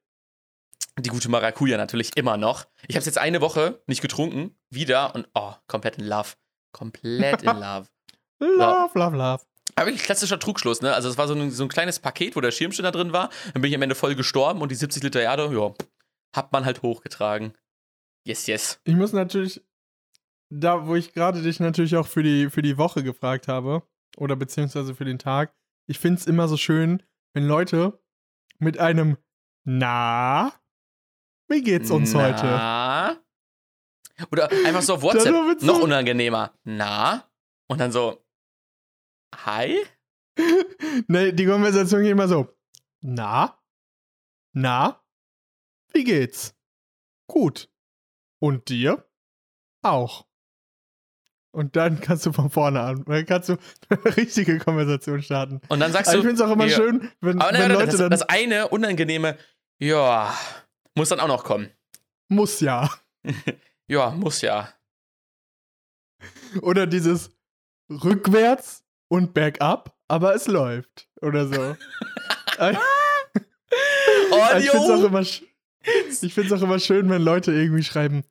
die 0.99 1.09
gute 1.09 1.29
Maracuja 1.29 1.77
natürlich 1.77 2.15
immer 2.17 2.37
noch. 2.37 2.65
Ich 2.87 2.95
habe 2.95 2.99
es 2.99 3.05
jetzt 3.05 3.17
eine 3.17 3.41
Woche 3.41 3.81
nicht 3.87 4.01
getrunken, 4.01 4.57
wieder 4.69 5.15
und 5.15 5.27
oh, 5.33 5.53
komplett 5.67 5.97
in 5.97 6.05
Love. 6.05 6.33
Komplett 6.73 7.43
in 7.43 7.49
Love. 7.59 7.87
Love, 8.39 8.99
love, 8.99 9.15
love. 9.15 9.43
Aber 9.75 9.87
wirklich 9.87 10.03
klassischer 10.03 10.39
Trugschluss, 10.39 10.81
ne? 10.81 10.93
Also 10.93 11.07
es 11.07 11.17
war 11.17 11.27
so 11.27 11.33
ein, 11.33 11.51
so 11.51 11.63
ein 11.63 11.69
kleines 11.69 11.99
Paket, 11.99 12.35
wo 12.35 12.41
der 12.41 12.51
Schirmständer 12.51 12.91
drin 12.91 13.13
war. 13.13 13.29
Dann 13.53 13.61
bin 13.61 13.69
ich 13.69 13.75
am 13.75 13.81
Ende 13.81 13.95
voll 13.95 14.15
gestorben 14.15 14.61
und 14.61 14.69
die 14.69 14.75
70 14.75 15.03
Liter 15.03 15.21
Erde, 15.21 15.49
ja, 15.53 15.73
hat 16.35 16.51
man 16.51 16.65
halt 16.65 16.81
hochgetragen. 16.81 17.53
Yes, 18.25 18.47
yes. 18.47 18.79
Ich 18.83 18.95
muss 18.95 19.13
natürlich, 19.13 19.61
da 20.49 20.87
wo 20.87 20.95
ich 20.95 21.13
gerade 21.13 21.41
dich 21.41 21.59
natürlich 21.59 21.95
auch 21.95 22.07
für 22.07 22.23
die, 22.23 22.49
für 22.49 22.61
die 22.61 22.77
Woche 22.77 23.03
gefragt 23.03 23.47
habe, 23.47 23.83
oder 24.17 24.35
beziehungsweise 24.35 24.95
für 24.95 25.05
den 25.05 25.19
Tag, 25.19 25.53
ich 25.87 25.99
finde 25.99 26.19
es 26.19 26.27
immer 26.27 26.47
so 26.47 26.57
schön, 26.57 27.03
wenn 27.33 27.45
Leute 27.45 27.99
mit 28.59 28.77
einem 28.77 29.17
Na, 29.63 30.53
wie 31.47 31.61
geht's 31.61 31.91
uns 31.91 32.15
heute? 32.15 32.45
Na? 32.45 33.17
Oder 34.31 34.49
einfach 34.65 34.81
so 34.81 34.95
auf 34.95 35.01
WhatsApp, 35.01 35.61
noch 35.63 35.81
unangenehmer. 35.81 36.53
Na? 36.63 37.29
Und 37.67 37.79
dann 37.79 37.91
so, 37.91 38.23
hi? 39.35 39.77
Ne, 41.07 41.33
die 41.33 41.45
Konversation 41.45 42.01
geht 42.01 42.11
immer 42.11 42.27
so. 42.27 42.47
Na? 43.01 43.61
Na? 44.53 45.01
Wie 45.93 46.03
geht's? 46.03 46.55
Gut. 47.27 47.69
Und 48.39 48.69
dir? 48.69 49.09
Auch. 49.83 50.27
Und 51.51 51.75
dann 51.75 51.99
kannst 51.99 52.25
du 52.25 52.31
von 52.31 52.49
vorne 52.49 52.79
an. 52.81 53.03
Dann 53.05 53.25
kannst 53.25 53.49
du 53.49 53.57
eine 53.89 54.05
richtige 54.17 54.57
Konversation 54.59 55.21
starten. 55.21 55.59
Und 55.67 55.79
dann 55.81 55.91
sagst 55.91 56.09
Aber 56.09 56.17
du, 56.17 56.19
ich 56.19 56.27
finde 56.27 56.43
es 56.43 56.49
auch 56.49 56.53
immer 56.53 56.65
ja. 56.67 56.75
schön, 56.77 57.11
wenn, 57.19 57.41
aber 57.41 57.51
wenn 57.53 57.59
nein, 57.59 57.71
Leute 57.71 57.85
das, 57.87 57.97
dann. 57.97 58.09
das 58.09 58.21
eine 58.23 58.69
unangenehme, 58.69 59.37
ja, 59.79 60.33
muss 60.95 61.09
dann 61.09 61.19
auch 61.19 61.27
noch 61.27 61.43
kommen. 61.43 61.69
muss 62.29 62.59
ja. 62.61 62.89
Ja, 63.87 64.11
muss 64.11 64.39
ja. 64.41 64.69
Oder 66.61 66.87
dieses 66.87 67.31
rückwärts 67.89 68.85
und 69.09 69.33
bergab, 69.33 69.97
aber 70.07 70.33
es 70.33 70.47
läuft. 70.47 71.09
Oder 71.21 71.47
so. 71.47 71.75
Oh, 74.31 74.57
ich 74.57 74.69
finde 74.69 74.85
es 74.85 74.89
auch, 74.91 74.99
yo. 74.99 75.07
immer 75.07 75.19
sch- 75.21 75.43
ich 76.21 76.33
find's 76.33 76.51
auch 76.51 76.61
immer 76.61 76.79
schön, 76.79 77.09
wenn 77.09 77.21
Leute 77.21 77.51
irgendwie 77.53 77.83
schreiben, 77.83 78.23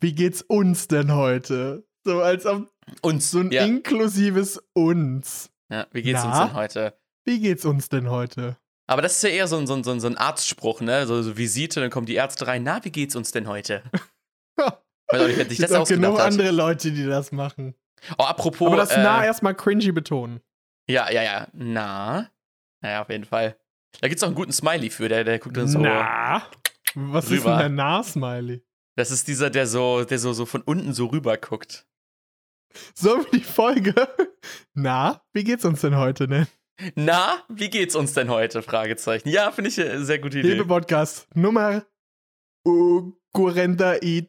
wie 0.00 0.14
geht's 0.14 0.42
uns 0.42 0.88
denn 0.88 1.12
heute? 1.14 1.84
So 2.04 2.22
als 2.22 2.46
ob 2.46 2.70
Und 3.02 3.22
so 3.22 3.40
ein 3.40 3.50
ja. 3.50 3.64
inklusives 3.64 4.62
uns. 4.74 5.50
ja, 5.70 5.86
wie 5.92 6.02
geht's 6.02 6.22
uns 6.22 6.34
Na? 6.34 6.46
denn 6.46 6.54
heute? 6.54 6.98
Wie 7.24 7.40
geht's 7.40 7.64
uns 7.64 7.88
denn 7.88 8.10
heute? 8.10 8.58
Aber 8.86 9.00
das 9.00 9.16
ist 9.16 9.22
ja 9.22 9.30
eher 9.30 9.48
so 9.48 9.56
ein, 9.56 9.66
so 9.66 9.74
ein, 9.74 10.00
so 10.00 10.06
ein, 10.06 10.18
Arztspruch, 10.18 10.82
ne? 10.82 11.06
So, 11.06 11.22
so 11.22 11.38
Visite, 11.38 11.80
dann 11.80 11.88
kommen 11.90 12.06
die 12.06 12.14
Ärzte 12.14 12.46
rein. 12.46 12.62
Na, 12.62 12.84
wie 12.84 12.90
geht's 12.90 13.16
uns 13.16 13.32
denn 13.32 13.48
heute? 13.48 13.82
Weiß 14.56 15.20
auch 15.20 15.26
nicht, 15.26 15.36
sich 15.36 15.58
Gibt 15.58 15.70
das 15.70 15.72
auch 15.72 15.88
genug 15.88 16.18
hat. 16.18 16.26
andere 16.26 16.50
Leute, 16.50 16.92
die 16.92 17.06
das 17.06 17.32
machen. 17.32 17.74
Oh, 18.18 18.24
apropos. 18.24 18.66
Aber 18.66 18.76
das 18.76 18.90
äh, 18.90 19.02
nah 19.02 19.24
erstmal 19.24 19.54
cringy 19.54 19.92
betonen. 19.92 20.40
Ja, 20.86 21.10
ja, 21.10 21.22
ja. 21.22 21.48
Na. 21.54 22.30
Naja, 22.82 23.00
auf 23.00 23.08
jeden 23.08 23.24
Fall. 23.24 23.56
Da 24.00 24.08
gibt's 24.08 24.22
auch 24.22 24.28
einen 24.28 24.36
guten 24.36 24.52
Smiley 24.52 24.90
für, 24.90 25.08
der, 25.08 25.24
der 25.24 25.38
guckt 25.38 25.56
dann 25.56 25.68
so. 25.68 25.78
Na? 25.78 26.42
Was 26.94 27.24
ist 27.26 27.30
rüber. 27.30 27.50
denn 27.52 27.58
der 27.58 27.68
Na-Smiley? 27.70 28.62
Das 28.96 29.10
ist 29.10 29.26
dieser, 29.26 29.50
der 29.50 29.66
so, 29.66 30.04
der 30.04 30.18
so, 30.18 30.32
so 30.32 30.46
von 30.46 30.62
unten 30.62 30.92
so 30.92 31.06
rüber 31.06 31.36
guckt. 31.36 31.86
So 32.94 33.24
wie 33.26 33.38
die 33.38 33.44
Folge. 33.44 33.94
Na, 34.74 35.22
wie 35.32 35.44
geht's 35.44 35.64
uns 35.64 35.80
denn 35.80 35.96
heute, 35.96 36.28
ne? 36.28 36.46
Na, 36.96 37.42
wie 37.48 37.70
geht's 37.70 37.94
uns 37.94 38.14
denn 38.14 38.28
heute? 38.30 38.62
Fragezeichen. 38.62 39.28
Ja, 39.28 39.52
finde 39.52 39.70
ich 39.70 39.80
eine 39.80 40.04
sehr 40.04 40.18
gute 40.18 40.40
Idee. 40.40 40.52
Liebe 40.54 40.66
Podcast 40.66 41.28
Nummer 41.34 41.84
uh, 42.66 43.12
41. 43.34 44.28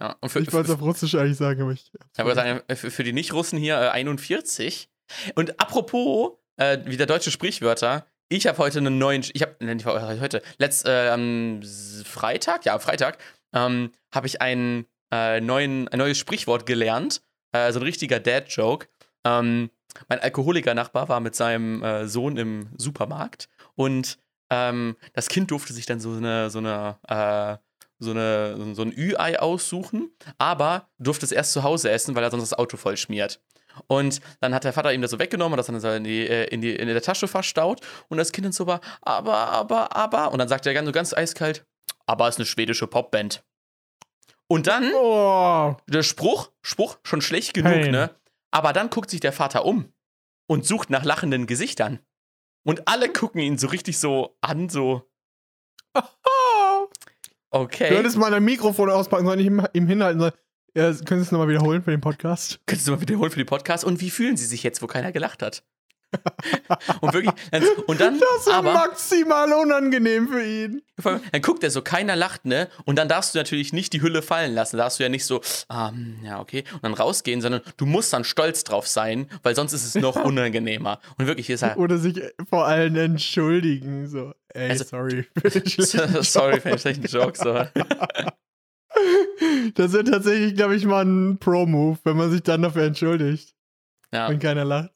Ja, 0.00 0.16
und 0.20 0.28
für, 0.30 0.40
Ich 0.40 0.52
wollte 0.52 0.72
es 0.72 0.74
auf 0.74 0.82
Russisch 0.82 1.14
eigentlich 1.14 1.36
sagen, 1.36 1.62
aber 1.62 1.72
ich. 1.72 1.92
Ich 2.16 2.24
würde 2.24 2.34
sagen, 2.34 2.62
für, 2.74 3.04
die 3.04 3.12
Nicht-Russen 3.12 3.58
hier 3.58 3.76
äh, 3.76 3.88
41. 3.90 4.90
Und 5.34 5.60
apropos, 5.60 6.38
äh, 6.56 6.78
wieder 6.86 7.06
deutsche 7.06 7.30
Sprichwörter. 7.30 8.06
Ich 8.28 8.46
habe 8.46 8.56
heute 8.58 8.78
einen 8.78 8.96
neuen, 8.96 9.22
ich 9.34 9.42
habe, 9.42 9.62
nicht 9.62 9.84
heute, 9.84 10.42
letzt, 10.56 10.86
äh, 10.86 11.10
am 11.10 11.60
Freitag, 12.04 12.64
ja, 12.64 12.72
am 12.74 12.80
Freitag, 12.80 13.18
ähm, 13.52 13.92
habe 14.12 14.26
ich 14.26 14.40
einen, 14.40 14.86
äh, 15.10 15.40
neuen, 15.40 15.88
ein 15.88 15.98
neues 15.98 16.18
Sprichwort 16.18 16.66
gelernt. 16.66 17.22
Äh, 17.52 17.72
so 17.72 17.80
ein 17.80 17.84
richtiger 17.84 18.20
Dad-Joke. 18.20 18.88
Ähm, 19.24 19.70
mein 20.08 20.20
Alkoholiker-Nachbar 20.20 21.08
war 21.08 21.20
mit 21.20 21.34
seinem 21.34 21.82
äh, 21.82 22.06
Sohn 22.08 22.36
im 22.36 22.70
Supermarkt 22.76 23.48
und 23.74 24.18
ähm, 24.50 24.96
das 25.14 25.28
Kind 25.28 25.50
durfte 25.50 25.72
sich 25.72 25.86
dann 25.86 26.00
so 26.00 26.12
eine, 26.12 26.50
so 26.50 26.58
eine, 26.58 26.98
äh, 27.08 27.56
so, 27.98 28.10
eine, 28.10 28.74
so 28.74 28.82
ein 28.82 28.92
Ü-Ei 28.96 29.38
aussuchen, 29.38 30.10
aber 30.38 30.88
durfte 30.98 31.24
es 31.24 31.32
erst 31.32 31.52
zu 31.52 31.62
Hause 31.62 31.90
essen, 31.90 32.14
weil 32.14 32.22
er 32.22 32.30
sonst 32.30 32.52
das 32.52 32.58
Auto 32.58 32.76
voll 32.76 32.96
schmiert. 32.96 33.40
Und 33.86 34.20
dann 34.40 34.54
hat 34.54 34.64
der 34.64 34.74
Vater 34.74 34.92
ihm 34.92 35.00
das 35.00 35.10
so 35.10 35.18
weggenommen 35.18 35.54
und 35.54 35.56
das 35.56 35.82
dann 35.82 35.96
in, 35.96 36.04
die, 36.04 36.26
äh, 36.26 36.44
in, 36.48 36.60
die, 36.60 36.74
in 36.74 36.88
der 36.88 37.00
Tasche 37.00 37.28
verstaut. 37.28 37.80
Und 38.08 38.18
das 38.18 38.32
Kind 38.32 38.44
dann 38.44 38.52
so 38.52 38.66
war, 38.66 38.80
aber, 39.00 39.34
aber, 39.34 39.96
aber. 39.96 40.32
Und 40.32 40.38
dann 40.38 40.48
sagt 40.48 40.66
er 40.66 40.74
ganz, 40.74 40.86
so 40.86 40.92
ganz 40.92 41.14
eiskalt, 41.14 41.64
aber 42.12 42.28
ist 42.28 42.36
eine 42.38 42.46
schwedische 42.46 42.86
Popband. 42.86 43.44
Und 44.48 44.66
dann, 44.66 44.92
Oh. 44.94 45.76
der 45.88 46.02
Spruch, 46.02 46.52
Spruch, 46.62 46.98
schon 47.02 47.22
schlecht 47.22 47.54
genug, 47.54 47.72
Pain. 47.72 47.90
ne? 47.90 48.14
Aber 48.50 48.72
dann 48.72 48.90
guckt 48.90 49.10
sich 49.10 49.20
der 49.20 49.32
Vater 49.32 49.64
um 49.64 49.92
und 50.46 50.66
sucht 50.66 50.90
nach 50.90 51.04
lachenden 51.04 51.46
Gesichtern. 51.46 51.98
Und 52.64 52.86
alle 52.86 53.10
gucken 53.12 53.40
ihn 53.40 53.56
so 53.58 53.66
richtig 53.68 53.98
so 53.98 54.36
an, 54.42 54.68
so, 54.68 55.10
Oh. 55.94 56.88
Du 57.50 57.58
okay. 57.58 57.94
hättest 57.96 58.16
mal 58.16 58.32
ein 58.32 58.44
Mikrofon 58.44 58.88
auspacken 58.90 59.26
sollen, 59.26 59.40
ihm, 59.40 59.66
ihm 59.72 59.86
hinhalten 59.86 60.20
sollen. 60.20 60.32
Ja, 60.74 60.84
können 61.04 61.20
Sie 61.20 61.26
es 61.26 61.32
nochmal 61.32 61.48
wiederholen 61.48 61.82
für 61.82 61.90
den 61.90 62.00
Podcast? 62.00 62.60
Könntest 62.66 62.88
du 62.88 62.92
mal 62.92 63.00
wiederholen 63.02 63.30
für 63.30 63.38
den 63.38 63.46
Podcast? 63.46 63.84
Und 63.84 64.00
wie 64.00 64.10
fühlen 64.10 64.38
Sie 64.38 64.46
sich 64.46 64.62
jetzt, 64.62 64.80
wo 64.80 64.86
keiner 64.86 65.12
gelacht 65.12 65.42
hat? 65.42 65.62
Und 67.00 67.12
wirklich, 67.14 67.32
dann, 67.50 67.62
und 67.86 68.00
dann, 68.00 68.18
Das 68.18 68.46
ist 68.46 68.52
aber, 68.52 68.72
maximal 68.74 69.52
unangenehm 69.52 70.28
für 70.28 70.44
ihn. 70.44 70.82
Dann 71.02 71.42
guckt 71.42 71.64
er 71.64 71.70
so, 71.70 71.82
keiner 71.82 72.14
lacht, 72.16 72.44
ne? 72.44 72.68
Und 72.84 72.96
dann 72.96 73.08
darfst 73.08 73.34
du 73.34 73.38
natürlich 73.38 73.72
nicht 73.72 73.92
die 73.92 74.02
Hülle 74.02 74.22
fallen 74.22 74.54
lassen. 74.54 74.76
Da 74.76 74.84
darfst 74.84 74.98
du 74.98 75.02
ja 75.02 75.08
nicht 75.08 75.24
so, 75.24 75.40
ah, 75.68 75.90
hm, 75.90 76.18
ja, 76.24 76.40
okay, 76.40 76.64
und 76.74 76.82
dann 76.84 76.94
rausgehen, 76.94 77.40
sondern 77.40 77.62
du 77.76 77.86
musst 77.86 78.12
dann 78.12 78.24
stolz 78.24 78.62
drauf 78.64 78.86
sein, 78.86 79.28
weil 79.42 79.54
sonst 79.54 79.72
ist 79.72 79.84
es 79.84 79.94
noch 79.94 80.16
unangenehmer. 80.24 81.00
Und 81.18 81.26
wirklich 81.26 81.48
ist 81.50 81.62
er, 81.62 81.78
Oder 81.78 81.98
sich 81.98 82.20
vor 82.48 82.66
allen 82.66 82.94
entschuldigen. 82.96 84.06
So, 84.08 84.32
ey, 84.54 84.70
Also- 84.70 84.84
sorry. 84.84 85.26
für 85.40 85.50
den 85.50 85.68
schlechten 85.68 86.22
sorry 86.22 86.60
für 86.60 86.68
den 86.70 86.78
schlechten 86.78 87.06
Joke, 87.06 87.38
so. 87.38 87.66
Das 89.74 89.92
wäre 89.92 90.04
tatsächlich, 90.04 90.54
glaube 90.54 90.76
ich, 90.76 90.84
mal 90.84 91.04
ein 91.04 91.38
Pro-Move, 91.38 91.98
wenn 92.04 92.16
man 92.16 92.30
sich 92.30 92.42
dann 92.42 92.62
dafür 92.62 92.84
entschuldigt, 92.84 93.54
Ja. 94.12 94.28
wenn 94.28 94.38
keiner 94.38 94.64
lacht. 94.64 94.90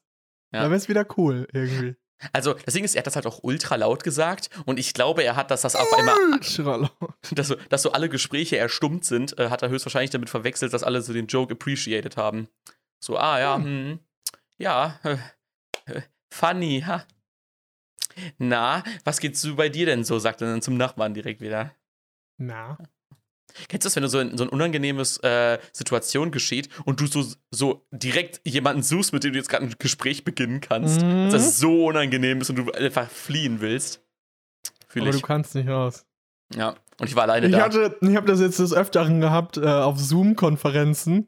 Ja. 0.56 0.62
Da 0.62 0.70
wäre 0.70 0.76
es 0.76 0.88
wieder 0.88 1.06
cool, 1.16 1.46
irgendwie. 1.52 1.96
Also, 2.32 2.54
das 2.54 2.72
Ding 2.72 2.82
ist, 2.84 2.94
er 2.94 3.00
hat 3.00 3.06
das 3.06 3.16
halt 3.16 3.26
auch 3.26 3.40
ultra 3.42 3.76
laut 3.76 4.02
gesagt 4.02 4.48
und 4.64 4.78
ich 4.78 4.94
glaube, 4.94 5.22
er 5.22 5.36
hat 5.36 5.50
das, 5.50 5.62
das 5.62 5.76
auf 5.76 5.92
einmal, 5.92 6.16
Ultra 6.32 6.76
laut. 6.76 7.14
dass 7.32 7.48
so, 7.48 7.56
dass 7.68 7.82
so 7.82 7.92
alle 7.92 8.08
Gespräche 8.08 8.56
erstummt 8.56 9.04
sind, 9.04 9.38
äh, 9.38 9.50
hat 9.50 9.62
er 9.62 9.68
höchstwahrscheinlich 9.68 10.10
damit 10.10 10.30
verwechselt, 10.30 10.72
dass 10.72 10.82
alle 10.82 11.02
so 11.02 11.12
den 11.12 11.26
Joke 11.26 11.52
appreciated 11.52 12.16
haben. 12.16 12.48
So, 12.98 13.18
ah 13.18 13.38
ja, 13.38 13.56
hm, 13.56 14.00
ja, 14.56 14.98
äh, 15.04 15.18
äh, 15.86 16.02
funny, 16.32 16.82
ha. 16.86 17.04
Na, 18.38 18.82
was 19.04 19.20
geht's 19.20 19.42
so 19.42 19.56
bei 19.56 19.68
dir 19.68 19.84
denn 19.84 20.02
so, 20.02 20.18
sagt 20.18 20.40
er 20.40 20.48
dann 20.48 20.62
zum 20.62 20.78
Nachbarn 20.78 21.12
direkt 21.12 21.42
wieder. 21.42 21.74
Na. 22.38 22.78
Kennst 23.68 23.84
du 23.84 23.88
das, 23.88 23.96
wenn 23.96 24.02
du 24.02 24.08
so 24.08 24.20
in 24.20 24.36
so 24.38 24.44
eine 24.44 24.50
unangenehmes 24.50 25.18
äh, 25.18 25.58
Situation 25.72 26.30
geschieht 26.30 26.68
und 26.84 27.00
du 27.00 27.06
so, 27.06 27.24
so 27.50 27.86
direkt 27.90 28.40
jemanden 28.44 28.82
suchst, 28.82 29.12
mit 29.12 29.24
dem 29.24 29.32
du 29.32 29.38
jetzt 29.38 29.48
gerade 29.48 29.64
ein 29.64 29.74
Gespräch 29.78 30.24
beginnen 30.24 30.60
kannst, 30.60 31.00
Mhm. 31.02 31.30
dass 31.30 31.44
das 31.44 31.58
so 31.58 31.86
unangenehm 31.86 32.40
ist 32.40 32.50
und 32.50 32.56
du 32.56 32.70
einfach 32.72 33.08
fliehen 33.10 33.60
willst? 33.60 34.02
Fühle 34.88 35.06
Aber 35.06 35.14
ich. 35.14 35.20
du 35.22 35.26
kannst 35.26 35.54
nicht 35.54 35.68
raus. 35.68 36.04
Ja, 36.54 36.76
und 37.00 37.08
ich 37.08 37.16
war 37.16 37.24
alleine 37.24 37.46
Ich 37.46 37.52
da. 37.52 37.62
hatte, 37.64 37.96
ich 38.00 38.16
habe 38.16 38.26
das 38.26 38.40
jetzt 38.40 38.58
des 38.58 38.72
Öfteren 38.72 39.20
gehabt 39.20 39.56
äh, 39.56 39.66
auf 39.66 39.98
Zoom-Konferenzen, 39.98 41.26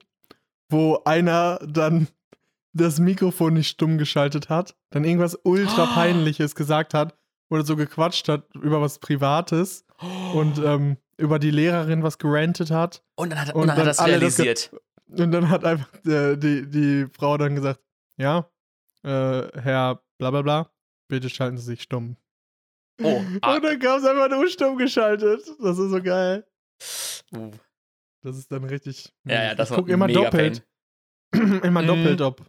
wo 0.70 1.02
einer 1.04 1.58
dann 1.66 2.08
das 2.73 3.00
Mikrofon 3.00 3.54
nicht 3.54 3.68
stumm 3.68 3.99
geschaltet 3.99 4.49
hat, 4.49 4.76
dann 4.90 5.04
irgendwas 5.04 5.38
ultra 5.42 5.85
Oh. 5.85 5.87
peinliches 5.94 6.54
gesagt 6.54 6.94
hat 6.94 7.16
oder 7.50 7.64
so 7.64 7.75
gequatscht 7.76 8.28
hat 8.28 8.44
über 8.54 8.80
was 8.80 8.99
Privates 9.00 9.85
und 10.35 10.58
ähm, 10.58 10.97
über 11.19 11.39
die 11.39 11.51
Lehrerin 11.51 12.03
was 12.03 12.19
gerantet 12.19 12.71
hat. 12.71 13.03
Und 13.17 13.31
dann 13.31 13.41
hat, 13.41 13.55
und 13.55 13.67
dann 13.67 13.71
hat 13.71 13.79
dann 13.79 13.87
er 13.87 13.91
das 13.91 13.99
alle 13.99 14.19
das 14.19 14.39
realisiert. 14.39 14.71
Und 15.09 15.33
dann 15.33 15.49
hat 15.51 15.65
einfach 15.65 15.93
äh, 16.07 16.37
die, 16.37 16.69
die 16.69 17.07
Frau 17.13 17.37
dann 17.37 17.55
gesagt, 17.55 17.81
ja, 18.17 18.51
äh, 19.03 19.49
Herr 19.61 20.03
bla 20.19 20.31
bla 20.31 20.43
bla, 20.43 20.71
bitte 21.09 21.29
schalten 21.29 21.59
Sie 21.59 21.65
sich 21.65 21.83
stumm. 21.83 22.17
Oh, 23.03 23.23
ah. 23.43 23.57
Und 23.57 23.65
dann 23.65 23.79
kam 23.79 23.99
es 23.99 24.05
einfach 24.05 24.29
nur 24.29 24.49
stumm 24.49 24.77
geschaltet. 24.77 25.43
Das 25.61 25.79
ist 25.79 25.91
so 25.91 26.03
geil. 26.03 26.47
Uh. 27.35 27.51
Das 28.23 28.37
ist 28.37 28.51
dann 28.51 28.65
richtig. 28.65 29.13
Ja, 29.25 29.45
ja, 29.45 29.55
das 29.55 29.71
ich 29.71 29.77
guck 29.77 29.89
immer 29.89 30.09
doppelt. 30.09 30.67
immer 31.63 31.83
doppelt, 31.83 32.21
ob 32.21 32.45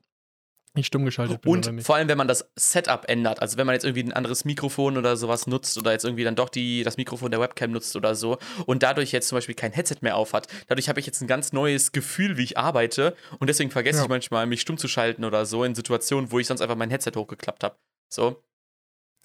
ich 0.75 0.85
stumm 0.85 1.03
geschaltet 1.03 1.41
bin 1.41 1.51
Und 1.51 1.73
nicht. 1.75 1.85
vor 1.85 1.95
allem, 1.95 2.07
wenn 2.07 2.17
man 2.17 2.27
das 2.27 2.49
Setup 2.55 3.05
ändert, 3.09 3.41
also 3.41 3.57
wenn 3.57 3.65
man 3.65 3.73
jetzt 3.73 3.83
irgendwie 3.85 4.03
ein 4.03 4.13
anderes 4.13 4.45
Mikrofon 4.45 4.97
oder 4.97 5.17
sowas 5.17 5.47
nutzt 5.47 5.77
oder 5.77 5.91
jetzt 5.91 6.05
irgendwie 6.05 6.23
dann 6.23 6.35
doch 6.35 6.49
die, 6.49 6.83
das 6.83 6.95
Mikrofon 6.97 7.31
der 7.31 7.39
Webcam 7.39 7.71
nutzt 7.71 7.95
oder 7.95 8.13
so 8.15 8.37
und 8.67 8.83
dadurch 8.83 9.11
jetzt 9.11 9.27
zum 9.27 9.35
Beispiel 9.37 9.55
kein 9.55 9.71
Headset 9.73 9.97
mehr 10.01 10.15
aufhat, 10.15 10.47
dadurch 10.67 10.87
habe 10.87 10.99
ich 10.99 11.05
jetzt 11.07 11.21
ein 11.21 11.27
ganz 11.27 11.53
neues 11.53 11.91
Gefühl, 11.91 12.37
wie 12.37 12.43
ich 12.43 12.57
arbeite 12.57 13.15
und 13.39 13.47
deswegen 13.47 13.71
vergesse 13.71 13.97
Ja. 13.99 14.03
ich 14.03 14.09
manchmal, 14.09 14.45
mich 14.45 14.61
stumm 14.61 14.77
zu 14.77 14.87
schalten 14.87 15.25
oder 15.25 15.45
so 15.45 15.63
in 15.63 15.73
Situationen, 15.75 16.31
wo 16.31 16.39
ich 16.39 16.47
sonst 16.47 16.61
einfach 16.61 16.75
mein 16.75 16.91
Headset 16.91 17.11
hochgeklappt 17.15 17.63
habe. 17.63 17.75
So. 18.09 18.43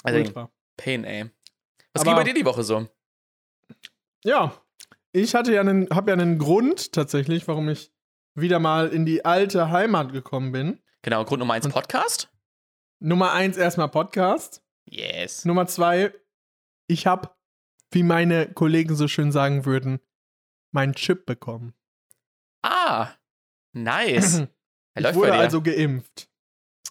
Also, 0.03 0.19
Ultra. 0.19 0.51
Pain, 0.77 1.05
ey. 1.05 1.31
Was 1.93 2.03
Aber- 2.03 2.11
ging 2.11 2.17
bei 2.17 2.25
dir 2.25 2.35
die 2.35 2.45
Woche 2.47 2.65
so? 2.65 2.89
Ja, 4.25 4.55
ich 5.13 5.35
hatte 5.35 5.53
ja 5.53 5.61
einen, 5.61 5.89
habe 5.91 6.11
ja 6.11 6.15
einen 6.17 6.39
Grund 6.39 6.93
tatsächlich, 6.93 7.47
warum 7.47 7.69
ich 7.69 7.93
wieder 8.35 8.59
mal 8.59 8.89
in 8.89 9.07
die 9.07 9.25
alte 9.25 9.71
Heimat 9.71 10.13
gekommen 10.13 10.51
bin. 10.53 10.81
Genau, 11.05 11.23
Grund 11.27 11.41
Nummer 11.41 11.53
eins 11.53 11.67
Und- 11.67 11.73
Podcast? 11.73 12.31
Nummer 12.99 13.33
eins 13.33 13.59
erstmal 13.59 13.91
Podcast. 13.91 14.63
Yes. 14.87 15.45
Nummer 15.45 15.67
zwei, 15.67 16.15
ich 16.87 17.07
habe, 17.07 17.29
wie 17.91 18.03
meine 18.03 18.51
Kollegen 18.51 18.97
so 18.97 19.07
schön 19.07 19.31
sagen 19.31 19.67
würden, 19.67 20.01
meinen 20.73 20.95
Chip 20.95 21.27
bekommen. 21.27 21.75
Ah, 22.63 23.13
nice. 23.75 24.39
Er 24.97 25.01
ich 25.01 25.03
läuft 25.03 25.17
wurde 25.17 25.35
also 25.35 25.61
geimpft. 25.61 26.31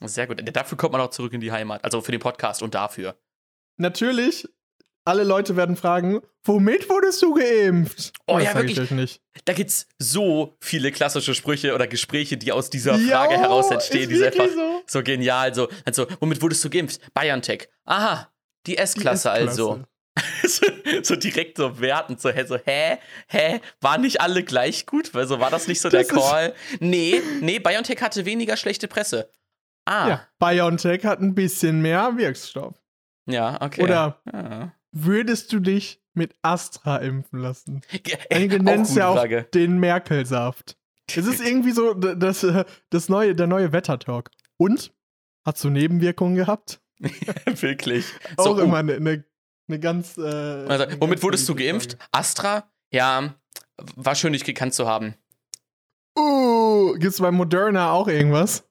Sehr 0.02 0.28
gut. 0.28 0.44
Dafür 0.56 0.78
kommt 0.78 0.92
man 0.92 1.00
auch 1.02 1.10
zurück 1.10 1.32
in 1.34 1.40
die 1.42 1.52
Heimat. 1.54 1.84
Also 1.86 2.02
für 2.02 2.12
den 2.12 2.20
Podcast 2.20 2.62
und 2.62 2.76
dafür. 2.76 3.18
Natürlich, 3.78 4.48
alle 5.06 5.24
Leute 5.24 5.56
werden 5.58 5.76
fragen, 5.76 6.22
womit 6.44 6.90
wurdest 6.90 7.22
du 7.22 7.34
geimpft? 7.34 8.14
Oh 8.28 8.38
das 8.38 8.44
ja, 8.46 8.56
wirklich. 8.56 8.92
nicht. 8.92 9.22
Da 9.46 9.54
gibt's 9.54 9.88
so 10.00 10.56
viele 10.62 10.92
klassische 10.92 11.36
Sprüche 11.36 11.74
oder 11.76 11.88
Gespräche, 11.88 12.38
die 12.38 12.52
aus 12.52 12.70
dieser 12.70 12.96
Ja, 12.96 13.18
Frage 13.22 13.38
heraus 13.40 13.70
entstehen. 13.72 14.04
ist 14.04 14.10
Die 14.12 14.16
sind 14.18 14.28
einfach 14.40 14.48
so. 14.54 14.82
so 14.88 15.04
genial. 15.04 15.54
So, 15.54 15.68
also, 15.86 16.08
womit 16.20 16.42
wurdest 16.42 16.64
du 16.64 16.70
geimpft? 16.70 17.02
BioNTech. 17.14 17.68
Aha, 17.86 18.30
die 18.66 18.78
S-Klasse 18.78 19.32
also. 19.32 19.84
so, 20.44 20.66
so 21.04 21.16
direkt 21.16 21.58
so 21.58 21.80
wertend, 21.80 22.22
so, 22.22 22.30
hä, 22.30 22.46
so, 22.46 22.58
hä, 22.64 22.98
hä, 23.28 23.60
waren 23.82 24.02
nicht 24.02 24.22
alle 24.22 24.44
gleich 24.44 24.86
gut? 24.86 25.14
Weil 25.14 25.28
so 25.28 25.40
war 25.40 25.50
das 25.50 25.68
nicht 25.68 25.82
so 25.82 25.90
Das 25.90 26.08
der 26.08 26.18
Call. 26.18 26.54
Nee, 26.80 27.22
nee, 27.42 27.60
BioNTech 27.60 28.02
hatte 28.02 28.26
weniger 28.26 28.56
schlechte 28.58 28.88
Presse. 28.88 29.30
Ah, 29.86 30.08
ja, 30.08 30.10
Ja, 30.10 30.28
BioNTech 30.40 31.04
hat 31.04 31.20
ein 31.20 31.36
bisschen 31.36 31.82
mehr 31.82 32.16
Wirkstoff. 32.16 32.76
okay. 33.28 33.82
Oder 33.84 34.22
Ah. 34.32 34.72
Würdest 34.94 35.52
du 35.52 35.60
dich 35.60 36.02
mit 36.14 36.36
Astra 36.42 36.98
impfen 36.98 37.40
lassen? 37.40 37.82
Einige 38.30 38.56
auch 38.60 38.62
nennen 38.62 38.84
es 38.84 38.96
ja 38.96 39.08
auch 39.08 39.18
Frage. 39.18 39.44
den 39.54 39.80
Merkel-Saft. 39.80 40.78
Es 41.14 41.26
ist 41.26 41.46
irgendwie 41.46 41.72
so 41.72 41.94
das, 41.94 42.44
äh, 42.44 42.64
das 42.90 43.10
neue, 43.10 43.36
der 43.36 43.48
neue 43.48 43.72
Wettertalk. 43.74 44.32
Und? 44.58 44.94
Hast 45.46 45.64
du 45.64 45.70
Nebenwirkungen 45.70 46.36
gehabt? 46.36 46.80
Wirklich. 47.46 48.06
auch 48.38 48.46
So, 48.46 48.56
oh. 48.56 48.60
immer 48.60 48.78
eine 48.78 49.00
ne, 49.00 49.26
ne 49.68 49.80
ganz. 49.80 50.18
Äh, 50.18 50.22
Also, 50.22 50.86
womit 51.00 51.22
ganz 51.22 51.24
wurdest 51.24 51.50
du 51.50 51.56
geimpft? 51.56 51.98
Astra? 52.12 52.72
Ja, 52.92 53.36
war 53.96 54.16
schön, 54.16 54.34
dich 54.34 54.46
gekannt 54.46 54.74
zu 54.74 54.88
haben. 54.88 55.16
Frage. 56.16 56.94
Uh, 56.94 56.94
gibt's 57.00 57.20
bei 57.20 57.32
Moderna 57.32 57.92
auch 57.92 58.08
irgendwas? 58.08 58.70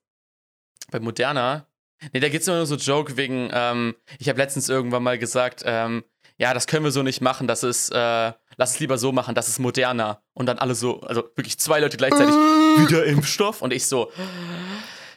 Bei 0.91 1.01
Moderna? 1.01 1.67
Nee, 2.13 2.21
da 2.21 2.29
geht's 2.29 2.47
immer 2.47 2.59
nur 2.59 2.67
so 2.67 2.77
Joke 2.77 3.17
wegen, 3.17 3.51
ähm, 3.53 3.95
ich 4.19 4.29
habe 4.29 4.39
letztens 4.39 4.69
irgendwann 4.69 5.03
mal 5.03 5.19
gesagt, 5.19 5.63
ähm, 5.65 6.05
ja, 6.39 6.55
das 6.55 6.67
können 6.67 6.85
wir 6.85 6.91
so 6.91 7.03
nicht 7.03 7.21
machen, 7.21 7.47
das 7.47 7.63
ist, 7.63 7.91
äh, 7.91 8.33
lass 8.57 8.75
es 8.75 8.81
lieber 8.81 8.99
so 8.99 9.13
machen, 9.13 9.35
das 9.35 9.49
ist 9.49 9.59
moderner. 9.59 10.23
Und 10.35 10.47
dann 10.47 10.59
alle 10.59 10.75
so, 10.75 11.01
also 11.01 11.23
wirklich 11.37 11.59
zwei 11.59 11.81
Leute 11.81 11.97
gleichzeitig, 11.97 12.35
wieder 12.35 13.05
Impfstoff? 13.05 13.63
Und 13.63 13.73
ich 13.73 13.87
so, 13.87 14.11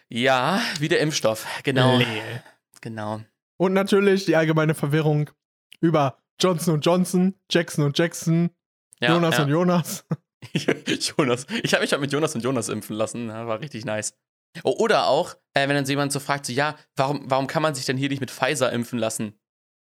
ja, 0.09 0.61
wieder 0.79 0.99
Impfstoff, 0.99 1.45
genau. 1.63 1.97
Leel. 1.97 2.43
Genau. 2.81 3.21
Und 3.57 3.73
natürlich 3.73 4.25
die 4.25 4.35
allgemeine 4.35 4.75
Verwirrung 4.75 5.29
über 5.79 6.17
Johnson 6.39 6.81
Johnson, 6.81 7.35
Jackson 7.49 7.85
und 7.85 7.97
Jackson, 7.97 8.49
Ja, 8.99 9.13
Jonas 9.13 9.37
ja. 9.37 9.43
und 9.43 9.49
Jonas. 9.49 10.05
Jonas. 11.17 11.47
Ich 11.63 11.73
habe 11.73 11.83
mich 11.83 11.91
halt 11.91 12.01
mit 12.01 12.11
Jonas 12.11 12.35
und 12.35 12.43
Jonas 12.43 12.69
impfen 12.69 12.95
lassen. 12.95 13.29
War 13.29 13.59
richtig 13.59 13.85
nice. 13.85 14.13
Oder 14.63 15.07
auch, 15.07 15.35
äh, 15.53 15.67
wenn 15.67 15.75
dann 15.75 15.85
so 15.85 15.91
jemand 15.91 16.11
so 16.11 16.19
fragt, 16.19 16.45
so, 16.45 16.53
ja, 16.53 16.75
warum, 16.95 17.29
warum 17.29 17.47
kann 17.47 17.61
man 17.61 17.75
sich 17.75 17.85
denn 17.85 17.97
hier 17.97 18.09
nicht 18.09 18.21
mit 18.21 18.31
Pfizer 18.31 18.71
impfen 18.71 18.99
lassen? 18.99 19.39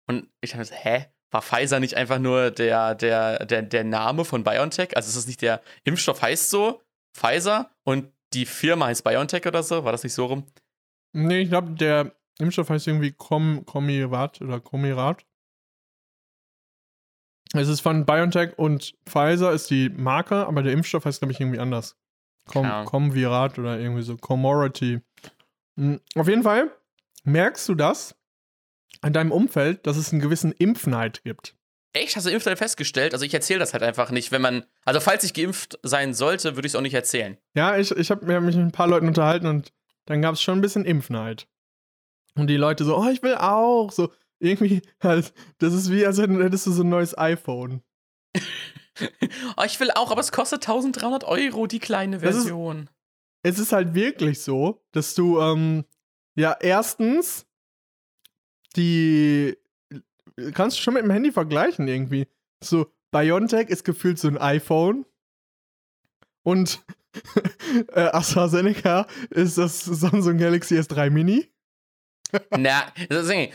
Und 0.06 0.28
ich 0.40 0.50
dachte 0.50 0.64
so, 0.66 0.74
hä? 0.74 1.06
War 1.30 1.42
Pfizer 1.42 1.78
nicht 1.80 1.96
einfach 1.96 2.18
nur 2.18 2.50
der, 2.50 2.94
der, 2.94 3.44
der, 3.44 3.62
der 3.62 3.84
Name 3.84 4.24
von 4.24 4.44
BioNTech? 4.44 4.96
Also 4.96 5.08
ist 5.08 5.16
das 5.16 5.26
nicht 5.26 5.42
der 5.42 5.60
Impfstoff 5.84 6.22
heißt 6.22 6.50
so, 6.50 6.82
Pfizer, 7.14 7.70
und 7.84 8.12
die 8.32 8.46
Firma 8.46 8.86
heißt 8.86 9.04
BioNTech 9.04 9.46
oder 9.46 9.62
so? 9.62 9.84
War 9.84 9.92
das 9.92 10.04
nicht 10.04 10.14
so 10.14 10.26
rum? 10.26 10.44
Nee, 11.12 11.40
ich 11.40 11.48
glaube, 11.48 11.72
der 11.72 12.12
Impfstoff 12.38 12.70
heißt 12.70 12.86
irgendwie 12.86 13.12
Com 13.12 13.64
Comirat 13.66 14.40
oder 14.40 14.60
Comirat. 14.60 15.24
Es 17.54 17.68
ist 17.68 17.80
von 17.80 18.04
BioNTech 18.04 18.58
und 18.58 18.94
Pfizer 19.06 19.52
ist 19.52 19.70
die 19.70 19.88
Marke, 19.88 20.46
aber 20.46 20.62
der 20.62 20.72
Impfstoff 20.72 21.04
heißt, 21.04 21.20
glaube 21.20 21.32
ich, 21.32 21.40
irgendwie 21.40 21.58
anders. 21.58 21.96
Com. 22.46 22.84
Comvirat 22.84 23.58
oder 23.58 23.78
irgendwie 23.78 24.02
so. 24.02 24.16
Comority. 24.16 25.00
Mhm. 25.76 26.00
Auf 26.14 26.28
jeden 26.28 26.42
Fall 26.42 26.70
merkst 27.24 27.68
du 27.68 27.74
das 27.74 28.17
in 29.04 29.12
deinem 29.12 29.32
Umfeld, 29.32 29.86
dass 29.86 29.96
es 29.96 30.12
einen 30.12 30.20
gewissen 30.20 30.52
Impfneid 30.52 31.22
gibt. 31.24 31.54
Echt? 31.92 32.16
Hast 32.16 32.26
du 32.26 32.30
Impfteil 32.30 32.56
festgestellt? 32.56 33.14
Also 33.14 33.24
ich 33.24 33.32
erzähle 33.32 33.60
das 33.60 33.72
halt 33.72 33.82
einfach 33.82 34.10
nicht, 34.10 34.30
wenn 34.30 34.42
man. 34.42 34.64
Also 34.84 35.00
falls 35.00 35.24
ich 35.24 35.34
geimpft 35.34 35.78
sein 35.82 36.14
sollte, 36.14 36.56
würde 36.56 36.66
ich 36.66 36.72
es 36.72 36.76
auch 36.76 36.82
nicht 36.82 36.94
erzählen. 36.94 37.38
Ja, 37.54 37.76
ich, 37.76 37.90
ich 37.90 38.10
habe 38.10 38.26
mich 38.40 38.54
mit 38.54 38.64
ein 38.64 38.72
paar 38.72 38.88
Leuten 38.88 39.08
unterhalten 39.08 39.46
und 39.46 39.72
dann 40.06 40.22
gab 40.22 40.34
es 40.34 40.42
schon 40.42 40.58
ein 40.58 40.62
bisschen 40.62 40.84
Impfneid. 40.84 41.48
Und 42.34 42.48
die 42.48 42.56
Leute 42.56 42.84
so, 42.84 42.96
oh, 42.96 43.08
ich 43.08 43.22
will 43.22 43.34
auch. 43.34 43.90
So, 43.90 44.12
irgendwie 44.38 44.82
halt, 45.02 45.32
das 45.58 45.74
ist 45.74 45.90
wie, 45.90 46.06
als 46.06 46.18
hättest 46.18 46.66
du 46.66 46.72
so 46.72 46.82
ein 46.82 46.88
neues 46.88 47.16
iPhone. 47.16 47.82
oh, 49.56 49.64
ich 49.64 49.80
will 49.80 49.90
auch, 49.90 50.10
aber 50.10 50.20
es 50.20 50.32
kostet 50.32 50.62
1300 50.62 51.24
Euro, 51.24 51.66
die 51.66 51.80
kleine 51.80 52.20
Version. 52.20 52.88
Ist, 53.42 53.56
es 53.56 53.58
ist 53.58 53.72
halt 53.72 53.94
wirklich 53.94 54.40
so, 54.42 54.84
dass 54.92 55.14
du, 55.14 55.40
ähm, 55.40 55.84
ja, 56.36 56.56
erstens, 56.60 57.46
die 58.76 59.56
kannst 60.54 60.78
du 60.78 60.82
schon 60.82 60.94
mit 60.94 61.02
dem 61.02 61.10
Handy 61.10 61.32
vergleichen 61.32 61.88
irgendwie. 61.88 62.26
So, 62.62 62.92
BioNTech 63.10 63.68
ist 63.68 63.84
gefühlt 63.84 64.18
so 64.18 64.28
ein 64.28 64.38
iPhone. 64.38 65.04
Und 66.42 66.84
äh, 67.92 68.00
AstraZeneca 68.00 69.06
ist 69.30 69.58
das 69.58 69.84
Samsung 69.84 70.38
Galaxy 70.38 70.78
S3 70.78 71.10
Mini. 71.10 71.50
Na, 72.50 72.92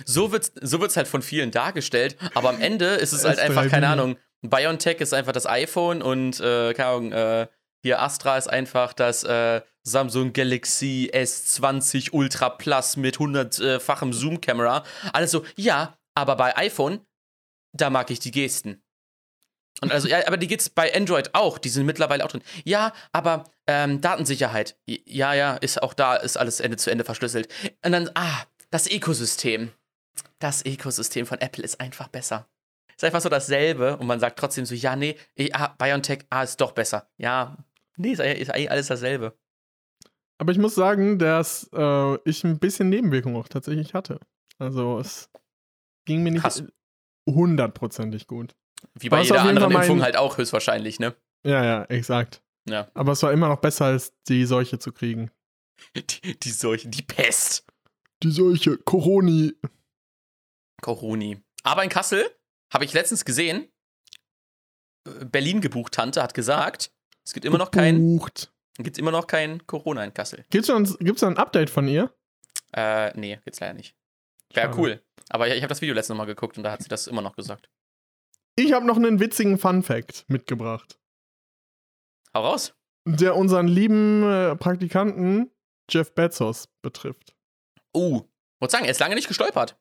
so 0.06 0.32
wird's, 0.32 0.52
so 0.60 0.82
wird's 0.82 0.98
halt 0.98 1.08
von 1.08 1.22
vielen 1.22 1.52
dargestellt, 1.52 2.18
aber 2.34 2.50
am 2.50 2.60
Ende 2.60 2.86
ist 2.86 3.14
es 3.14 3.24
halt 3.24 3.38
einfach, 3.38 3.70
keine 3.70 3.88
Ahnung, 3.88 4.18
BioNTech 4.42 5.00
ist 5.00 5.14
einfach 5.14 5.32
das 5.32 5.46
iPhone 5.46 6.02
und, 6.02 6.40
äh, 6.40 6.74
keine 6.74 6.90
Ahnung, 6.90 7.12
äh, 7.12 7.48
hier 7.84 8.02
Astra 8.02 8.38
ist 8.38 8.50
einfach 8.50 8.94
das 8.94 9.24
äh, 9.24 9.62
Samsung 9.84 10.34
Galaxy 10.34 11.12
S20 11.14 12.12
Ultra 12.12 12.50
Plus 12.50 12.98
mit 12.98 13.18
100-fachem 13.18 14.14
Zoom-Kamera. 14.14 14.84
Alles 15.12 15.32
so, 15.32 15.46
ja, 15.56 15.98
aber 16.16 16.36
bei 16.36 16.56
iPhone, 16.58 17.06
da 17.74 17.90
mag 17.90 18.10
ich 18.10 18.20
die 18.20 18.32
Gesten. 18.32 18.82
Und 19.82 19.92
also, 19.92 20.08
ja, 20.08 20.26
aber 20.28 20.38
die 20.38 20.48
geht's 20.48 20.70
bei 20.70 20.94
Android 20.96 21.34
auch, 21.34 21.58
die 21.58 21.70
sind 21.70 21.86
mittlerweile 21.86 22.24
auch 22.24 22.30
drin. 22.30 22.44
Ja, 22.64 22.94
aber 23.12 23.44
ähm, 23.68 24.00
Datensicherheit, 24.02 24.78
ja, 24.86 25.34
ja, 25.34 25.56
ist 25.56 25.82
auch 25.82 25.94
da, 25.94 26.16
ist 26.16 26.38
alles 26.38 26.60
Ende 26.60 26.78
zu 26.78 26.90
Ende 26.90 27.04
verschlüsselt. 27.04 27.50
Und 27.84 27.92
dann, 27.92 28.10
ah, 28.14 28.44
das 28.70 28.90
Ökosystem. 28.90 29.72
Das 30.40 30.66
Ökosystem 30.66 31.26
von 31.26 31.42
Apple 31.42 31.64
ist 31.64 31.80
einfach 31.82 32.08
besser. 32.08 32.48
Ist 32.96 33.04
einfach 33.04 33.22
so 33.22 33.30
dasselbe 33.30 33.98
und 33.98 34.08
man 34.08 34.20
sagt 34.20 34.38
trotzdem 34.38 34.66
so, 34.66 34.76
ja, 34.76 34.96
nee, 34.96 35.18
ah, 35.52 35.70
BioNTech, 35.78 36.26
ah, 36.30 36.44
ist 36.44 36.62
doch 36.62 36.72
besser. 36.72 37.10
Ja, 37.18 37.58
nee, 37.98 38.12
ist, 38.12 38.20
ist 38.20 38.52
eigentlich 38.52 38.72
alles 38.72 38.88
dasselbe. 38.88 39.38
Aber 40.38 40.52
ich 40.52 40.58
muss 40.58 40.76
sagen, 40.76 41.20
dass 41.20 41.70
äh, 41.74 42.18
ich 42.30 42.44
ein 42.44 42.60
bisschen 42.60 42.90
Nebenwirkung 42.90 43.36
auch 43.36 43.48
tatsächlich 43.48 43.94
hatte. 43.94 44.20
Also 44.58 45.00
es 45.00 45.30
ging 46.06 46.24
mir 46.24 46.32
nicht 46.32 46.64
hundertprozentig 47.30 48.28
gut. 48.28 48.56
Wie 48.94 49.10
bei 49.10 49.22
jeder 49.22 49.42
anderen 49.42 49.72
Impfung 49.72 50.02
halt 50.02 50.18
auch 50.18 50.38
höchstwahrscheinlich, 50.38 51.00
ne? 51.00 51.16
Ja, 51.46 51.64
ja, 51.64 51.84
exakt. 51.86 52.42
Ja. 52.70 52.90
Aber 52.94 53.14
es 53.14 53.24
war 53.24 53.32
immer 53.32 53.48
noch 53.48 53.60
besser, 53.60 53.86
als 53.86 54.14
die 54.28 54.46
Seuche 54.46 54.80
zu 54.80 54.92
kriegen. 54.92 55.32
Die, 55.96 56.40
die 56.40 56.52
Seuche, 56.52 56.88
die 56.88 57.02
Pest. 57.02 57.66
Die 58.22 58.32
Seuche, 58.32 58.78
Coroni. 58.78 59.54
Coroni. 60.82 61.42
Aber 61.64 61.84
in 61.84 61.90
Kassel 61.90 62.30
habe 62.72 62.86
ich 62.86 62.94
letztens 62.94 63.26
gesehen, 63.26 63.68
äh, 65.08 65.26
Berlin 65.26 65.62
gebucht 65.62 65.94
Tante 65.94 66.22
hat 66.22 66.34
gesagt, 66.34 66.92
es 67.26 67.34
gibt 67.34 67.46
immer 67.46 67.58
noch 67.58 67.72
kein. 67.72 67.96
Gebucht. 67.96 68.53
Gibt 68.78 68.98
immer 68.98 69.12
noch 69.12 69.28
kein 69.28 69.66
Corona 69.68 70.04
in 70.04 70.14
Kassel. 70.14 70.46
Gibt's 70.50 70.68
da 70.68 70.76
ein, 71.28 71.38
Update 71.38 71.70
von 71.70 71.88
ihr? 71.88 72.14
Äh, 72.74 73.18
nee, 73.18 73.40
gibt's 73.44 73.60
leider 73.60 73.74
nicht. 73.74 73.96
Wäre 74.54 74.76
cool. 74.78 75.04
Aber 75.30 75.48
ich, 75.48 75.54
ich 75.54 75.62
habe 75.62 75.70
das 75.70 75.82
Video 75.82 75.94
letztes 75.94 76.16
Mal 76.16 76.26
geguckt 76.26 76.58
und 76.58 76.64
da 76.64 76.72
hat 76.72 76.82
sie 76.82 76.90
das 76.90 77.08
immer 77.08 77.22
noch 77.22 77.36
gesagt. 77.36 77.70
Ich 78.56 78.74
habe 78.74 78.86
noch 78.86 78.98
einen 78.98 79.20
witzigen 79.20 79.58
Fun-Fact 79.58 80.26
mitgebracht. 80.28 81.00
Hau 82.34 82.44
raus. 82.44 82.76
Der 83.06 83.36
unseren 83.36 83.68
lieben 83.68 84.24
äh, 84.24 84.56
Praktikanten 84.56 85.52
Jeff 85.90 86.14
Bezos 86.14 86.70
betrifft. 86.82 87.36
Uh, 87.96 88.22
muss 88.60 88.72
sagen, 88.72 88.86
er 88.86 88.92
ist 88.92 89.00
lange 89.00 89.16
nicht 89.16 89.28
gestolpert. 89.28 89.78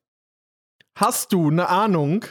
Hast 0.98 1.32
du 1.32 1.48
eine 1.48 1.68
Ahnung, 1.68 2.24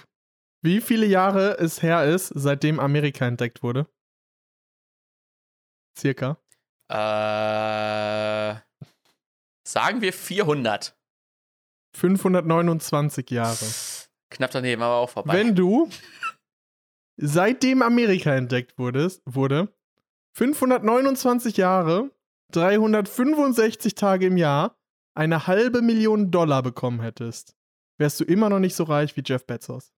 wie 0.63 0.81
viele 0.81 1.05
Jahre 1.05 1.57
es 1.57 1.81
her 1.81 2.05
ist, 2.05 2.27
seitdem 2.27 2.79
Amerika 2.79 3.25
entdeckt 3.25 3.63
wurde? 3.63 3.87
Circa. 5.97 6.40
Äh, 6.91 8.55
sagen 9.65 10.01
wir 10.01 10.11
400. 10.11 10.97
529 11.95 13.29
Jahre. 13.31 13.65
Knapp 14.29 14.51
daneben, 14.51 14.81
aber 14.81 14.95
auch 14.95 15.09
vorbei. 15.09 15.33
Wenn 15.33 15.55
du 15.55 15.89
seitdem 17.17 17.81
Amerika 17.81 18.33
entdeckt 18.35 18.77
wurdest, 18.77 19.21
wurde 19.25 19.73
529 20.35 21.57
Jahre, 21.57 22.11
365 22.51 23.95
Tage 23.95 24.27
im 24.27 24.37
Jahr, 24.37 24.77
eine 25.15 25.47
halbe 25.47 25.81
Million 25.81 26.31
Dollar 26.31 26.61
bekommen 26.63 27.01
hättest, 27.01 27.55
wärst 27.97 28.19
du 28.19 28.25
immer 28.25 28.49
noch 28.49 28.59
nicht 28.59 28.75
so 28.75 28.83
reich 28.83 29.15
wie 29.15 29.23
Jeff 29.25 29.45
Bezos. 29.45 29.93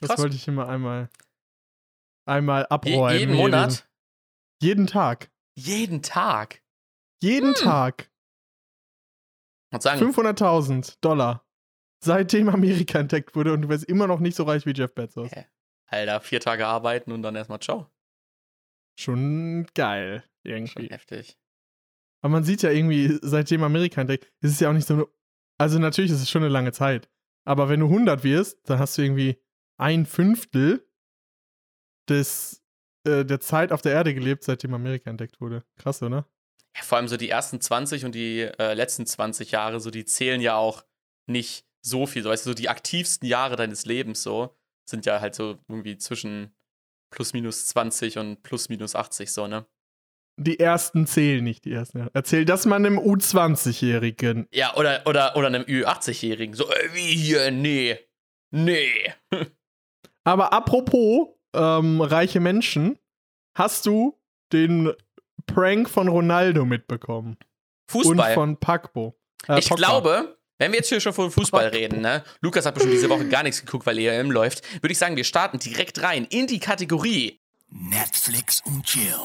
Das 0.00 0.10
Krass. 0.10 0.18
wollte 0.18 0.36
ich 0.36 0.48
immer 0.48 0.68
einmal, 0.68 1.08
einmal 2.26 2.66
abräumen. 2.66 3.12
Je 3.12 3.18
jeden 3.20 3.34
Monat? 3.36 3.88
Jeden 4.62 4.86
Tag. 4.86 5.30
Jeden 5.56 6.02
Tag? 6.02 6.62
Jeden 7.20 7.54
hm. 7.54 7.54
Tag. 7.54 8.10
500.000 9.72 10.98
Dollar. 11.00 11.44
Seitdem 12.04 12.48
Amerika 12.48 12.98
entdeckt 12.98 13.34
wurde 13.34 13.52
und 13.52 13.62
du 13.62 13.68
wärst 13.68 13.84
immer 13.84 14.06
noch 14.06 14.20
nicht 14.20 14.36
so 14.36 14.44
reich 14.44 14.66
wie 14.66 14.72
Jeff 14.72 14.94
Bezos. 14.94 15.30
Okay. 15.30 15.46
Alter, 15.86 16.20
vier 16.20 16.40
Tage 16.40 16.66
arbeiten 16.66 17.12
und 17.12 17.22
dann 17.22 17.36
erstmal 17.36 17.60
ciao. 17.60 17.90
Schon 18.98 19.66
geil, 19.74 20.24
irgendwie. 20.42 20.72
Schon 20.72 20.88
heftig. 20.88 21.38
Aber 22.22 22.32
man 22.32 22.44
sieht 22.44 22.62
ja 22.62 22.70
irgendwie, 22.70 23.18
seitdem 23.22 23.62
Amerika 23.62 24.00
entdeckt, 24.00 24.32
ist 24.40 24.52
es 24.52 24.60
ja 24.60 24.68
auch 24.68 24.74
nicht 24.74 24.86
so 24.86 24.94
eine. 24.94 25.06
Also, 25.58 25.78
natürlich 25.78 26.10
ist 26.10 26.22
es 26.22 26.30
schon 26.30 26.42
eine 26.42 26.52
lange 26.52 26.72
Zeit. 26.72 27.10
Aber 27.44 27.68
wenn 27.68 27.80
du 27.80 27.86
100 27.86 28.24
wirst, 28.24 28.58
dann 28.68 28.78
hast 28.78 28.96
du 28.96 29.02
irgendwie 29.02 29.42
ein 29.78 30.06
Fünftel 30.06 30.88
des, 32.08 32.61
äh, 33.04 33.24
der 33.24 33.40
Zeit 33.40 33.72
auf 33.72 33.82
der 33.82 33.92
Erde 33.92 34.14
gelebt, 34.14 34.44
seitdem 34.44 34.74
Amerika 34.74 35.10
entdeckt 35.10 35.40
wurde. 35.40 35.64
Krass, 35.76 36.02
oder? 36.02 36.26
Ja, 36.76 36.82
vor 36.82 36.98
allem 36.98 37.08
so 37.08 37.16
die 37.16 37.28
ersten 37.28 37.60
20 37.60 38.04
und 38.04 38.14
die 38.14 38.40
äh, 38.40 38.74
letzten 38.74 39.06
20 39.06 39.50
Jahre, 39.50 39.80
so 39.80 39.90
die 39.90 40.04
zählen 40.04 40.40
ja 40.40 40.56
auch 40.56 40.84
nicht 41.26 41.66
so 41.84 42.06
viel. 42.06 42.22
So, 42.22 42.30
weißt 42.30 42.46
du, 42.46 42.50
so 42.50 42.54
die 42.54 42.68
aktivsten 42.68 43.28
Jahre 43.28 43.56
deines 43.56 43.84
Lebens 43.84 44.22
so 44.22 44.56
sind 44.88 45.06
ja 45.06 45.20
halt 45.20 45.34
so 45.34 45.58
irgendwie 45.68 45.96
zwischen 45.98 46.54
plus 47.10 47.32
minus 47.32 47.66
20 47.66 48.18
und 48.18 48.42
plus 48.42 48.68
minus 48.68 48.94
80 48.94 49.30
so, 49.32 49.46
ne? 49.46 49.66
Die 50.38 50.58
ersten 50.58 51.06
zählen 51.06 51.44
nicht, 51.44 51.66
die 51.66 51.72
ersten. 51.72 52.08
Erzähl 52.14 52.46
das 52.46 52.64
mal 52.64 52.76
einem 52.76 52.98
U20-Jährigen. 52.98 54.48
Ja, 54.50 54.74
oder, 54.76 55.02
oder, 55.06 55.36
oder 55.36 55.48
einem 55.48 55.64
Ü80-Jährigen. 55.64 56.54
So, 56.54 56.70
äh, 56.70 56.94
wie 56.94 57.14
hier, 57.14 57.50
nee. 57.50 57.98
Nee. 58.50 59.12
Aber 60.24 60.52
apropos 60.54 61.28
ähm, 61.54 62.00
reiche 62.00 62.40
Menschen, 62.40 62.98
hast 63.54 63.86
du 63.86 64.18
den 64.52 64.92
Prank 65.46 65.88
von 65.88 66.08
Ronaldo 66.08 66.64
mitbekommen. 66.64 67.36
Fußball. 67.88 68.30
Und 68.30 68.34
von 68.34 68.56
Pacbo. 68.58 69.18
Äh, 69.48 69.58
ich 69.58 69.68
Pogba. 69.68 69.76
glaube, 69.76 70.38
wenn 70.58 70.72
wir 70.72 70.78
jetzt 70.78 70.88
hier 70.88 71.00
schon 71.00 71.12
von 71.12 71.30
Fußball 71.30 71.68
reden, 71.68 72.00
ne? 72.00 72.22
Lukas 72.40 72.64
hat 72.64 72.74
bestimmt 72.74 72.94
diese 72.94 73.08
Woche 73.08 73.28
gar 73.28 73.42
nichts 73.42 73.64
geguckt, 73.64 73.84
weil 73.86 73.98
EM 73.98 74.30
läuft. 74.30 74.62
Würde 74.82 74.92
ich 74.92 74.98
sagen, 74.98 75.16
wir 75.16 75.24
starten 75.24 75.58
direkt 75.58 76.02
rein 76.02 76.24
in 76.24 76.46
die 76.46 76.60
Kategorie 76.60 77.40
Netflix 77.68 78.62
und 78.64 78.84
Chill. 78.84 79.16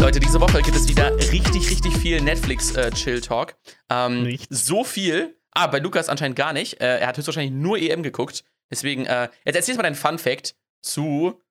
Leute, 0.00 0.20
diese 0.20 0.40
Woche 0.40 0.62
gibt 0.62 0.76
es 0.76 0.88
wieder 0.88 1.14
richtig, 1.16 1.70
richtig 1.70 1.96
viel 1.96 2.20
Netflix-Chill-Talk. 2.20 3.56
Äh, 3.90 4.06
ähm, 4.06 4.38
so 4.48 4.84
viel. 4.84 5.36
Ah, 5.50 5.66
bei 5.66 5.80
Lukas 5.80 6.08
anscheinend 6.08 6.36
gar 6.36 6.52
nicht. 6.52 6.80
Äh, 6.80 7.00
er 7.00 7.08
hat 7.08 7.16
höchstwahrscheinlich 7.16 7.52
nur 7.52 7.78
EM 7.78 8.04
geguckt. 8.04 8.44
Deswegen, 8.70 9.06
äh, 9.06 9.28
jetzt 9.44 9.56
erzählst 9.56 9.70
du 9.70 9.82
mal 9.82 9.82
deinen 9.82 9.96
Fun-Fact 9.96 10.54
zu 10.82 11.42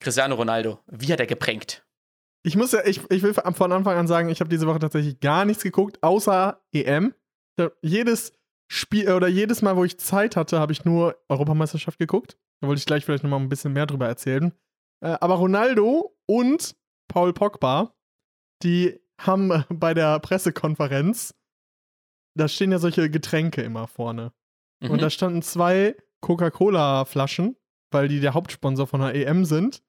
Cristiano 0.00 0.34
Ronaldo. 0.34 0.80
Wie 0.88 1.12
hat 1.12 1.20
er 1.20 1.26
geprankt? 1.26 1.86
Ich 2.42 2.56
muss 2.56 2.72
ja, 2.72 2.84
ich, 2.84 3.00
ich 3.10 3.22
will 3.22 3.34
von 3.34 3.72
Anfang 3.72 3.96
an 3.96 4.08
sagen, 4.08 4.28
ich 4.30 4.40
habe 4.40 4.50
diese 4.50 4.66
Woche 4.66 4.80
tatsächlich 4.80 5.20
gar 5.20 5.44
nichts 5.44 5.62
geguckt, 5.62 6.02
außer 6.02 6.60
EM. 6.72 7.14
Jedes 7.82 8.32
Spiel 8.68 9.10
oder 9.12 9.28
jedes 9.28 9.62
Mal, 9.62 9.76
wo 9.76 9.84
ich 9.84 9.98
Zeit 9.98 10.34
hatte, 10.34 10.58
habe 10.58 10.72
ich 10.72 10.84
nur 10.84 11.16
Europameisterschaft 11.28 11.98
geguckt. 11.98 12.36
Da 12.60 12.66
wollte 12.66 12.80
ich 12.80 12.86
gleich 12.86 13.04
vielleicht 13.04 13.22
nochmal 13.22 13.40
ein 13.40 13.48
bisschen 13.48 13.72
mehr 13.72 13.86
drüber 13.86 14.08
erzählen. 14.08 14.52
Äh, 15.00 15.16
aber 15.20 15.34
Ronaldo 15.34 16.16
und 16.26 16.74
Paul 17.08 17.32
Pogba, 17.32 17.94
die 18.62 19.00
haben 19.20 19.50
äh, 19.50 19.62
bei 19.70 19.94
der 19.94 20.18
Pressekonferenz, 20.20 21.34
da 22.36 22.48
stehen 22.48 22.72
ja 22.72 22.78
solche 22.78 23.10
Getränke 23.10 23.62
immer 23.62 23.86
vorne. 23.86 24.32
Mhm. 24.80 24.90
Und 24.90 25.02
da 25.02 25.10
standen 25.10 25.42
zwei 25.42 25.96
Coca-Cola-Flaschen, 26.20 27.56
weil 27.90 28.08
die 28.08 28.20
der 28.20 28.34
Hauptsponsor 28.34 28.86
von 28.86 29.00
der 29.00 29.14
EM 29.14 29.44
sind. 29.44 29.82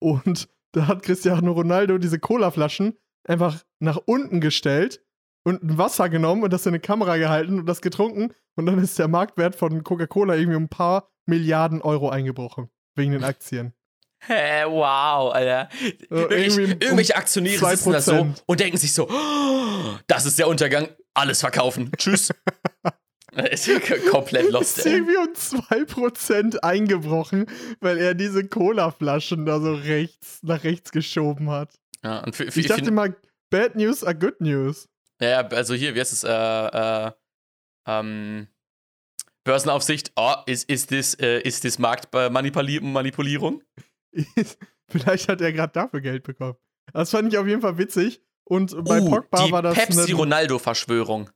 Und 0.00 0.48
da 0.72 0.86
hat 0.86 1.02
Cristiano 1.02 1.52
Ronaldo 1.52 1.98
diese 1.98 2.18
Cola-Flaschen 2.18 2.98
einfach 3.26 3.64
nach 3.80 3.98
unten 4.06 4.40
gestellt 4.40 5.04
und 5.44 5.62
ein 5.62 5.78
Wasser 5.78 6.08
genommen 6.08 6.42
und 6.42 6.52
das 6.52 6.66
in 6.66 6.70
eine 6.70 6.80
Kamera 6.80 7.16
gehalten 7.16 7.58
und 7.58 7.66
das 7.66 7.80
getrunken 7.80 8.34
und 8.56 8.66
dann 8.66 8.78
ist 8.78 8.98
der 8.98 9.08
Marktwert 9.08 9.54
von 9.54 9.84
Coca-Cola 9.84 10.34
irgendwie 10.34 10.56
um 10.56 10.64
ein 10.64 10.68
paar 10.68 11.10
Milliarden 11.26 11.80
Euro 11.80 12.10
eingebrochen 12.10 12.70
wegen 12.96 13.12
den 13.12 13.24
Aktien. 13.24 13.72
Hä, 14.20 14.64
wow, 14.66 15.32
Alter. 15.32 15.68
Irgendwie 16.10 16.64
um 16.64 16.70
irgendwelche 16.70 17.16
Aktionäre 17.16 17.70
sitzen 17.70 17.92
da 17.92 18.00
so 18.00 18.12
2%. 18.12 18.42
und 18.46 18.60
denken 18.60 18.76
sich 18.76 18.92
so, 18.92 19.08
oh, 19.08 19.98
das 20.06 20.26
ist 20.26 20.38
der 20.38 20.48
Untergang, 20.48 20.88
alles 21.14 21.40
verkaufen. 21.40 21.90
Tschüss. 21.96 22.30
ist 23.50 23.70
komplett 24.10 24.50
lost, 24.50 24.78
ist 24.78 24.86
irgendwie 24.86 25.16
um 25.16 25.28
2% 25.28 26.58
eingebrochen, 26.58 27.46
weil 27.80 27.98
er 27.98 28.14
diese 28.14 28.46
Cola-Flaschen 28.46 29.46
da 29.46 29.60
so 29.60 29.74
rechts, 29.74 30.40
nach 30.42 30.64
rechts 30.64 30.90
geschoben 30.90 31.50
hat. 31.50 31.70
Ja, 32.02 32.24
für, 32.32 32.50
für, 32.50 32.60
Ich 32.60 32.66
dachte 32.66 32.88
immer, 32.88 33.08
Bad 33.50 33.76
News 33.76 34.04
are 34.04 34.14
good 34.14 34.40
news. 34.40 34.88
ja, 35.20 35.46
also 35.48 35.74
hier, 35.74 35.94
wie 35.94 36.00
heißt 36.00 36.12
es, 36.12 36.24
äh, 36.24 36.30
äh, 36.30 37.12
ähm, 37.86 38.48
Börsenaufsicht, 39.44 40.12
oh, 40.16 40.34
ist, 40.46 40.68
ist 40.68 40.92
das, 40.92 41.14
äh, 41.14 41.40
ist 41.40 41.64
das 41.64 41.78
Marktmanipulierung? 41.78 43.62
Vielleicht 44.88 45.28
hat 45.28 45.40
er 45.40 45.52
gerade 45.52 45.72
dafür 45.72 46.00
Geld 46.00 46.22
bekommen. 46.24 46.56
Das 46.92 47.10
fand 47.10 47.32
ich 47.32 47.38
auf 47.38 47.46
jeden 47.46 47.60
Fall 47.60 47.76
witzig. 47.78 48.22
Und 48.44 48.72
bei 48.84 49.00
Uh, 49.02 49.10
Pogba 49.10 49.44
die 49.46 49.52
war 49.52 49.60
das 49.62 49.74
Pepsi-Ronaldo-Verschwörung. 49.76 51.28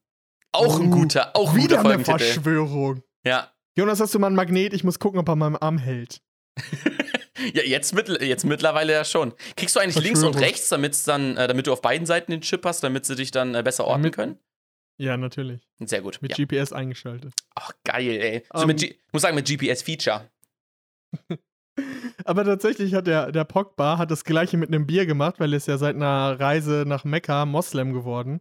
Auch 0.53 0.81
ein 0.81 0.87
Uh, 0.87 0.91
guter, 1.01 1.37
auch 1.37 1.51
ein 1.53 1.57
wieder 1.63 1.77
guter 1.79 1.95
eine. 1.95 2.05
Verschwörung. 2.05 3.03
Ja. 3.25 3.53
Jonas, 3.77 4.01
hast 4.01 4.15
du 4.15 4.19
mal 4.19 4.29
ein 4.29 4.35
Magnet? 4.35 4.73
Ich 4.73 4.85
muss 4.85 4.99
gucken, 4.99 5.21
ob 5.21 5.29
er 5.29 5.37
meinen 5.37 5.57
Arm 5.57 5.77
hält. 5.79 6.23
ja, 7.55 7.63
jetzt, 7.63 7.95
mit, 7.95 8.09
jetzt 8.23 8.45
mittlerweile 8.45 8.93
ja 8.93 9.05
schon. 9.05 9.35
Kriegst 9.57 9.77
du 9.77 9.81
eigentlich 9.81 10.03
links 10.03 10.23
und 10.23 10.39
rechts, 10.39 10.69
damit's 10.71 11.05
dann, 11.05 11.37
äh, 11.37 11.49
damit 11.49 11.67
du 11.67 11.73
auf 11.73 11.81
beiden 11.83 12.07
Seiten 12.07 12.31
den 12.33 12.41
Chip 12.43 12.65
hast, 12.65 12.83
damit 12.83 13.05
sie 13.07 13.17
dich 13.17 13.31
dann 13.31 13.55
äh, 13.55 13.63
besser 13.63 13.85
orten 13.87 14.03
Damit- 14.03 14.15
können? 14.15 14.39
Ja, 14.99 15.17
natürlich. 15.17 15.67
Sehr 15.81 16.03
gut. 16.03 16.21
Mit 16.23 16.37
ja. 16.39 16.45
GPS 16.45 16.73
eingeschaltet. 16.73 17.33
Ach, 17.55 17.73
geil, 17.85 18.21
ey. 18.21 18.45
So 18.55 18.61
Ähm, 18.63 18.67
mit 18.69 18.81
G 18.81 18.87
ich 18.89 19.13
muss 19.13 19.23
sagen, 19.23 19.35
mit 19.35 19.47
GPS-Feature. 19.49 20.31
Aber 22.25 22.45
tatsächlich 22.45 22.95
hat 22.95 23.07
der, 23.07 23.33
der 23.33 23.45
Pogba 23.45 23.99
hat 23.99 24.11
das 24.11 24.25
gleiche 24.25 24.57
mit 24.57 24.69
einem 24.69 24.87
Bier 24.87 25.07
gemacht, 25.07 25.41
weil 25.41 25.53
er 25.53 25.57
ist 25.57 25.69
ja 25.69 25.79
seit 25.79 25.97
einer 25.97 26.39
Reise 26.39 26.85
nach 26.87 27.05
Mekka 27.05 27.47
Moslem 27.47 27.93
geworden. 27.93 28.41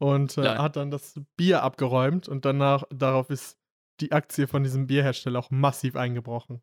Und 0.00 0.38
äh, 0.38 0.42
hat 0.42 0.76
dann 0.76 0.92
das 0.92 1.20
Bier 1.36 1.62
abgeräumt 1.64 2.28
und 2.28 2.44
danach 2.44 2.84
darauf 2.90 3.30
ist 3.30 3.58
die 4.00 4.12
Aktie 4.12 4.46
von 4.46 4.62
diesem 4.62 4.86
Bierhersteller 4.86 5.40
auch 5.40 5.50
massiv 5.50 5.96
eingebrochen. 5.96 6.62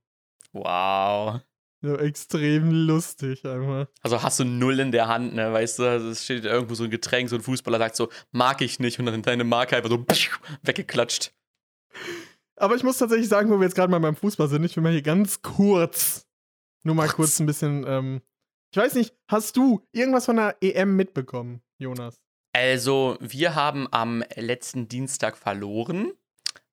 Wow. 0.54 1.42
So 1.82 1.98
extrem 1.98 2.72
lustig 2.72 3.46
einfach. 3.46 3.88
Also 4.02 4.24
hast 4.24 4.40
du 4.40 4.46
null 4.46 4.80
in 4.80 4.92
der 4.92 5.08
Hand, 5.08 5.36
ne? 5.36 5.52
Weißt 5.52 5.80
du, 5.80 5.84
also 5.84 6.10
es 6.10 6.24
steht 6.24 6.46
irgendwo 6.46 6.76
so 6.76 6.86
ein 6.86 6.90
Getränk, 6.90 7.30
so 7.30 7.36
ein 7.36 7.42
Fußballer 7.42 7.78
sagt 7.78 7.98
so, 7.98 8.10
mag 8.32 8.62
ich 8.62 8.80
nicht, 8.80 8.98
und 9.00 9.06
dann 9.06 9.22
deine 9.22 9.44
Marke 9.44 9.76
einfach 9.76 9.90
so 9.90 10.04
weggeklatscht. 10.64 11.34
Aber 12.58 12.76
ich 12.76 12.84
muss 12.84 12.98
tatsächlich 12.98 13.28
sagen, 13.30 13.50
wo 13.50 13.58
wir 13.60 13.64
jetzt 13.66 13.76
gerade 13.76 13.92
mal 13.92 14.00
beim 14.00 14.16
Fußball 14.16 14.48
sind, 14.48 14.64
ich 14.64 14.76
will 14.76 14.84
mal 14.84 14.92
hier 14.92 15.02
ganz 15.02 15.42
kurz, 15.42 16.26
nur 16.84 16.96
mal 16.96 17.08
Kurz. 17.10 17.40
ein 17.40 17.46
bisschen, 17.46 17.86
ähm, 17.88 18.22
ich 18.72 18.78
weiß 18.78 18.94
nicht, 18.96 19.14
hast 19.30 19.58
du 19.58 19.86
irgendwas 19.92 20.26
von 20.26 20.38
der 20.38 20.58
EM 20.62 20.96
mitbekommen, 20.96 21.62
Jonas? 21.80 22.22
Also, 22.54 23.18
wir 23.20 23.56
haben 23.56 23.88
am 23.92 24.24
letzten 24.36 24.88
Dienstag 24.88 25.38
verloren. 25.38 26.14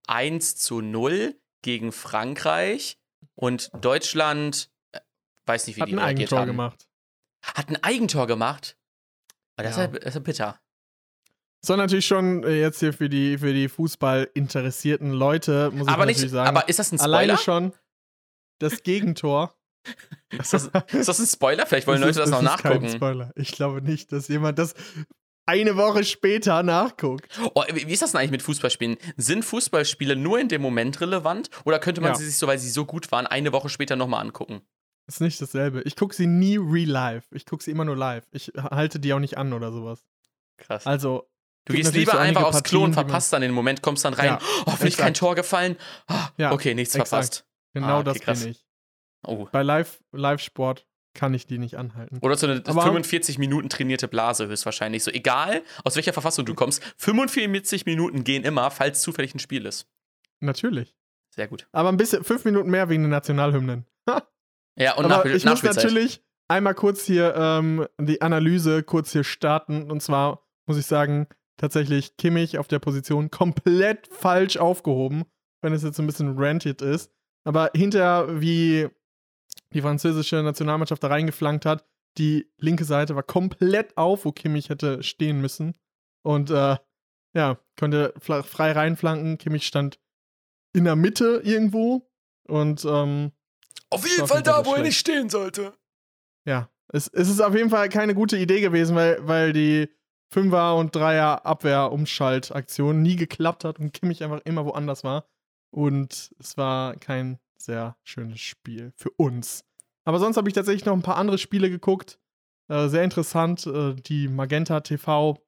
1 0.06 0.54
zu 0.56 0.80
0 0.80 1.34
gegen 1.62 1.90
Frankreich. 1.92 2.98
Und 3.34 3.70
Deutschland, 3.80 4.70
äh, 4.92 5.00
weiß 5.46 5.66
nicht, 5.66 5.76
wie 5.76 5.82
Hat 5.82 5.88
die 5.88 5.94
ein 5.94 5.98
reagiert 5.98 6.18
Eigentor 6.32 6.38
haben. 6.40 6.46
gemacht. 6.48 6.88
Hat 7.44 7.68
ein 7.68 7.82
Eigentor 7.82 8.26
gemacht. 8.28 8.76
Aber 9.56 9.66
das, 9.68 9.76
Ja. 9.76 9.84
ist 9.86 9.92
ja, 9.94 9.98
das 9.98 10.08
ist 10.08 10.14
ja 10.14 10.20
bitter. 10.20 10.60
So 11.64 11.76
natürlich 11.76 12.06
schon 12.06 12.42
äh, 12.44 12.60
jetzt 12.60 12.80
hier 12.80 12.92
für 12.92 13.08
die, 13.08 13.38
für 13.38 13.52
die 13.52 13.68
Fußball 13.68 14.28
interessierten 14.34 15.12
Leute, 15.12 15.70
muss 15.70 15.86
ich 15.86 15.92
Aber 15.92 16.06
natürlich 16.06 16.22
nicht, 16.22 16.30
sagen. 16.32 16.48
aber 16.48 16.68
ist 16.68 16.78
das 16.78 16.90
ein 16.92 17.00
alleine 17.00 17.36
Spoiler? 17.38 17.60
schon 17.68 17.72
das 18.60 18.82
Gegentor. 18.82 19.54
Ist 20.30 20.52
das, 20.54 20.70
ist 20.92 21.08
das 21.08 21.18
ein 21.18 21.26
Spoiler? 21.26 21.66
Vielleicht 21.66 21.86
wollen 21.88 22.00
Leute 22.00 22.20
das, 22.20 22.26
ist- 22.26 22.30
noch 22.30 22.38
ist 22.38 22.44
nachgucken. 22.44 22.86
Kein 22.86 22.90
Spoiler. 22.96 23.32
Ich 23.34 23.50
glaube 23.52 23.82
nicht, 23.82 24.12
dass 24.12 24.28
jemand 24.28 24.58
das 24.60 24.74
eine 25.44 25.76
Woche 25.76 26.04
später 26.04 26.62
nachguckt. 26.62 27.28
Oh, 27.54 27.64
wie 27.74 27.88
wie 27.88 27.92
ist 27.92 28.00
das 28.00 28.12
denn 28.12 28.20
eigentlich 28.20 28.30
mit 28.30 28.42
Fußballspielen? 28.42 28.96
Sind 29.16 29.44
Fußballspiele 29.44 30.14
nur 30.14 30.38
in 30.38 30.48
dem 30.48 30.62
Moment 30.62 31.00
relevant? 31.00 31.50
Oder 31.64 31.80
könnte 31.80 32.00
man 32.00 32.12
Ja. 32.12 32.14
sie 32.16 32.24
sich 32.26 32.36
so, 32.38 32.46
weil 32.46 32.58
sie 32.60 32.70
so 32.70 32.86
gut 32.86 33.10
waren, 33.10 33.26
eine 33.26 33.52
Woche 33.52 33.68
später 33.68 33.96
nochmal 33.96 34.20
angucken? 34.24 34.62
Ist 35.08 35.20
nicht 35.20 35.40
dasselbe. 35.42 35.82
Ich 35.82 35.96
gucke 35.96 36.14
sie 36.14 36.28
nie 36.28 36.56
real 36.58 36.88
live. 36.88 37.26
Ich 37.32 37.44
gucke 37.44 37.64
sie 37.64 37.72
immer 37.72 37.84
nur 37.84 37.96
live. 37.96 38.24
Ich 38.30 38.52
halte 38.56 39.00
die 39.00 39.12
auch 39.12 39.18
nicht 39.18 39.36
an 39.36 39.52
oder 39.52 39.72
sowas. 39.72 40.06
Krass. 40.58 40.86
Also, 40.86 41.28
Du 41.64 41.74
gehst 41.74 41.94
lieber 41.94 42.12
so 42.12 42.18
einfach 42.18 42.42
aufs 42.44 42.62
Klo 42.64 42.82
und 42.84 42.92
verpasst 42.94 43.32
dann 43.32 43.42
den 43.42 43.52
Moment, 43.52 43.82
kommst 43.82 44.04
dann 44.04 44.14
rein, 44.14 44.26
Ja, 44.26 44.38
oh, 44.42 44.66
hoffentlich 44.72 44.96
kein 44.96 45.08
exakt. 45.10 45.16
Tor 45.18 45.34
gefallen. 45.36 45.76
Ah, 46.08 46.28
Ja, 46.36 46.52
okay, 46.52 46.74
nichts 46.74 46.94
exakt. 46.94 47.08
verpasst. 47.10 47.46
genau 47.72 47.86
Ah, 47.86 47.94
okay, 48.00 48.04
das 48.04 48.20
krass. 48.20 48.40
bin 48.42 48.50
ich. 48.50 48.66
Oh. 49.24 49.46
Bei 49.52 49.62
Live- 49.62 50.02
Live-Sport 50.12 50.86
kann 51.14 51.34
ich 51.34 51.46
die 51.46 51.58
nicht 51.58 51.76
anhalten. 51.76 52.18
Oder 52.22 52.36
so 52.36 52.46
eine 52.48 52.62
Aber- 52.66 52.82
45 52.82 53.38
Minuten 53.38 53.68
trainierte 53.68 54.08
Blase 54.08 54.48
höchstwahrscheinlich. 54.48 55.04
So 55.04 55.10
egal, 55.12 55.62
aus 55.84 55.94
welcher 55.94 56.12
Verfassung 56.12 56.44
du 56.46 56.54
kommst, 56.54 56.82
45 56.96 57.86
Minuten 57.86 58.24
gehen 58.24 58.42
immer, 58.44 58.70
falls 58.70 59.00
zufällig 59.02 59.34
ein 59.34 59.38
Spiel 59.38 59.66
ist. 59.66 59.86
Natürlich. 60.40 60.96
Sehr 61.34 61.46
gut. 61.48 61.68
Aber 61.72 61.90
ein 61.90 61.96
bisschen, 61.96 62.24
fünf 62.24 62.44
Minuten 62.44 62.70
mehr 62.70 62.88
wegen 62.88 63.02
den 63.04 63.10
Nationalhymnen. 63.10 63.86
Ja, 64.78 64.94
und 64.94 65.04
Aber 65.04 65.16
Nachspiel 65.16 65.36
ich 65.36 65.44
muss 65.44 65.62
natürlich 65.62 66.22
einmal 66.48 66.74
kurz 66.74 67.04
hier 67.04 67.34
ähm, 67.36 67.86
die 68.00 68.22
Analyse 68.22 68.82
kurz 68.82 69.12
hier 69.12 69.22
starten. 69.22 69.90
Und 69.90 70.02
zwar 70.02 70.46
muss 70.66 70.78
ich 70.78 70.86
sagen, 70.86 71.26
tatsächlich 71.56 72.16
Kimmich 72.16 72.58
auf 72.58 72.68
der 72.68 72.78
Position 72.78 73.30
komplett 73.30 74.08
falsch 74.08 74.56
aufgehoben, 74.56 75.24
wenn 75.62 75.72
es 75.72 75.82
jetzt 75.82 75.98
ein 75.98 76.06
bisschen 76.06 76.36
ranted 76.36 76.82
ist. 76.82 77.12
Aber 77.44 77.70
hinterher, 77.74 78.40
wie 78.40 78.88
die 79.72 79.82
französische 79.82 80.42
Nationalmannschaft 80.42 81.02
da 81.02 81.08
reingeflankt 81.08 81.66
hat, 81.66 81.84
die 82.18 82.50
linke 82.58 82.84
Seite 82.84 83.16
war 83.16 83.22
komplett 83.22 83.96
auf, 83.96 84.24
wo 84.24 84.32
Kimmich 84.32 84.68
hätte 84.68 85.02
stehen 85.02 85.40
müssen. 85.40 85.76
Und 86.22 86.50
äh, 86.50 86.76
ja, 87.34 87.58
konnte 87.78 88.12
frei 88.18 88.72
reinflanken. 88.72 89.38
Kimmich 89.38 89.66
stand 89.66 89.98
in 90.74 90.84
der 90.84 90.96
Mitte 90.96 91.40
irgendwo. 91.44 92.10
Und 92.46 92.84
ähm, 92.84 93.32
Auf 93.90 94.06
jeden 94.08 94.26
Fall 94.26 94.42
da, 94.42 94.64
wo 94.66 94.74
er 94.74 94.82
nicht 94.82 94.98
stehen 94.98 95.30
sollte. 95.30 95.74
Ja, 96.44 96.70
es, 96.88 97.08
es 97.08 97.28
ist 97.28 97.40
auf 97.40 97.54
jeden 97.54 97.70
Fall 97.70 97.88
keine 97.88 98.14
gute 98.14 98.36
Idee 98.36 98.60
gewesen, 98.60 98.94
weil, 98.94 99.26
weil 99.26 99.52
die 99.52 99.88
Fünfer- 100.32 100.76
und 100.76 100.96
Dreier 100.96 101.44
Abwehr-Umschaltaktion 101.44 103.02
nie 103.02 103.16
geklappt 103.16 103.64
hat 103.64 103.78
und 103.78 103.92
Kimmich 103.92 104.24
einfach 104.24 104.40
immer 104.44 104.64
woanders 104.64 105.04
war. 105.04 105.26
Und 105.70 106.34
es 106.38 106.56
war 106.56 106.96
kein 106.96 107.38
sehr 107.58 107.96
schönes 108.02 108.40
Spiel 108.40 108.92
für 108.96 109.10
uns. 109.10 109.64
Aber 110.04 110.18
sonst 110.18 110.38
habe 110.38 110.48
ich 110.48 110.54
tatsächlich 110.54 110.86
noch 110.86 110.94
ein 110.94 111.02
paar 111.02 111.18
andere 111.18 111.36
Spiele 111.36 111.68
geguckt. 111.68 112.18
Äh, 112.68 112.88
sehr 112.88 113.04
interessant. 113.04 113.66
Äh, 113.66 113.94
die 113.94 114.28
Magenta 114.28 114.80
TV. 114.80 115.38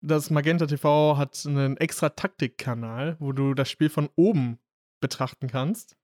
Das 0.00 0.30
Magenta 0.30 0.66
TV 0.66 1.16
hat 1.16 1.44
einen 1.46 1.76
extra 1.76 2.10
Taktikkanal, 2.10 3.16
wo 3.20 3.30
du 3.30 3.54
das 3.54 3.70
Spiel 3.70 3.90
von 3.90 4.08
oben 4.16 4.58
betrachten 5.00 5.48
kannst. 5.48 5.96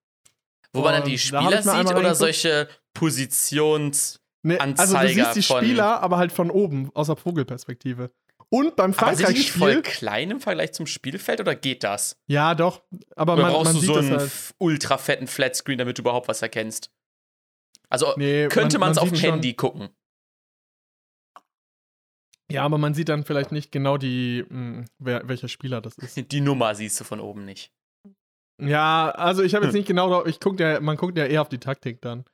Wo 0.72 0.82
man 0.82 0.94
dann 0.94 1.04
die 1.04 1.12
da 1.12 1.18
Spieler 1.18 1.50
mir 1.50 1.62
sieht 1.62 1.94
oder 1.94 2.14
solche 2.14 2.68
Positions. 2.92 4.20
Nee, 4.44 4.58
also 4.58 4.92
du 4.94 4.98
Anzeiger 5.00 5.32
siehst 5.32 5.36
die 5.36 5.42
Spieler, 5.54 6.00
aber 6.02 6.18
halt 6.18 6.30
von 6.30 6.50
oben, 6.50 6.90
aus 6.94 7.06
der 7.06 7.16
Vogelperspektive. 7.16 8.10
Und 8.50 8.76
beim 8.76 8.92
die 8.92 8.98
nicht 8.98 9.50
voll 9.50 9.72
Frankreich-Spiel. 9.72 9.82
klein 9.82 10.30
im 10.30 10.40
Vergleich 10.40 10.72
zum 10.74 10.86
Spielfeld 10.86 11.40
oder 11.40 11.54
geht 11.56 11.82
das? 11.82 12.20
Ja, 12.26 12.54
doch. 12.54 12.82
Aber 13.16 13.32
Oder 13.32 13.42
man, 13.42 13.52
brauchst 13.52 13.72
man 13.72 13.80
du 13.80 13.86
so 13.86 13.94
einen 13.96 14.18
halt. 14.18 14.30
ultra 14.58 14.98
fetten 14.98 15.26
Flatscreen, 15.26 15.78
damit 15.78 15.98
du 15.98 16.02
überhaupt 16.02 16.28
was 16.28 16.42
erkennst? 16.42 16.92
Also 17.88 18.12
Nee, 18.16 18.48
könnte 18.48 18.78
man 18.78 18.92
es 18.92 18.98
auf 18.98 19.08
dem 19.08 19.18
Handy 19.18 19.54
gucken. 19.54 19.88
Ja, 22.50 22.62
aber 22.64 22.76
man 22.78 22.92
sieht 22.94 23.08
dann 23.08 23.24
vielleicht 23.24 23.52
nicht 23.52 23.72
genau 23.72 23.96
die, 23.96 24.44
mh, 24.48 24.84
wer, 24.98 25.26
welcher 25.26 25.48
Spieler 25.48 25.80
das 25.80 25.96
ist. 25.96 26.30
Die 26.30 26.40
Nummer 26.40 26.74
siehst 26.74 27.00
du 27.00 27.04
von 27.04 27.20
oben 27.20 27.44
nicht. 27.46 27.72
Ja, 28.60 29.10
also 29.10 29.42
ich 29.42 29.54
habe 29.54 29.64
jetzt 29.64 29.72
Hm. 29.72 29.78
nicht 29.80 29.88
genau 29.88 30.24
ich 30.26 30.38
guck 30.38 30.60
ja, 30.60 30.78
man 30.80 30.96
guckt 30.96 31.16
ja 31.18 31.24
eher 31.24 31.40
auf 31.40 31.48
die 31.48 31.58
Taktik 31.58 32.00
dann. 32.02 32.24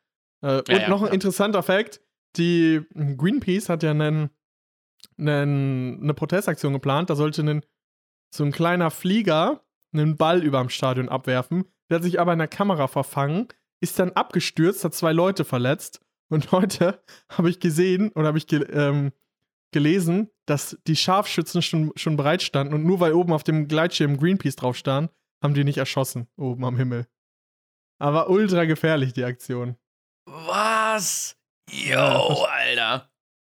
Äh, 0.42 0.58
und 0.58 0.68
ja, 0.68 0.88
noch 0.88 1.02
ein 1.02 1.12
interessanter 1.12 1.62
Fakt: 1.62 2.00
Die 2.36 2.80
Greenpeace 2.94 3.68
hat 3.68 3.82
ja 3.82 3.90
einen, 3.90 4.30
einen, 5.18 6.02
eine 6.02 6.14
Protestaktion 6.14 6.72
geplant. 6.72 7.10
Da 7.10 7.16
sollte 7.16 7.42
ein, 7.42 7.64
so 8.34 8.44
ein 8.44 8.52
kleiner 8.52 8.90
Flieger 8.90 9.64
einen 9.92 10.16
Ball 10.16 10.42
überm 10.42 10.68
Stadion 10.68 11.08
abwerfen. 11.08 11.64
Der 11.88 11.96
hat 11.96 12.04
sich 12.04 12.20
aber 12.20 12.32
in 12.32 12.38
der 12.38 12.48
Kamera 12.48 12.86
verfangen, 12.86 13.48
ist 13.80 13.98
dann 13.98 14.12
abgestürzt, 14.12 14.84
hat 14.84 14.94
zwei 14.94 15.12
Leute 15.12 15.44
verletzt. 15.44 16.00
Und 16.28 16.52
heute 16.52 17.02
habe 17.28 17.50
ich 17.50 17.60
gesehen 17.60 18.10
oder 18.12 18.28
habe 18.28 18.38
ich 18.38 18.46
ge 18.46 18.62
ähm, 18.70 19.12
gelesen, 19.72 20.30
dass 20.46 20.78
die 20.86 20.96
Scharfschützen 20.96 21.62
schon, 21.62 21.92
schon 21.94 22.16
bereit 22.16 22.42
standen 22.42 22.74
und 22.74 22.84
nur 22.84 22.98
weil 22.98 23.12
oben 23.12 23.32
auf 23.32 23.44
dem 23.44 23.68
Gleitschirm 23.68 24.16
Greenpeace 24.16 24.56
drauf 24.56 24.76
stand, 24.76 25.10
haben 25.42 25.54
die 25.54 25.64
nicht 25.64 25.78
erschossen, 25.78 26.26
oben 26.36 26.64
am 26.64 26.76
Himmel. 26.76 27.06
Aber 27.98 28.30
ultra 28.30 28.64
gefährlich, 28.64 29.12
die 29.12 29.24
Aktion. 29.24 29.76
Was? 30.26 31.36
Ja, 31.70 32.14
Yo, 32.18 32.44
Alter. 32.44 33.10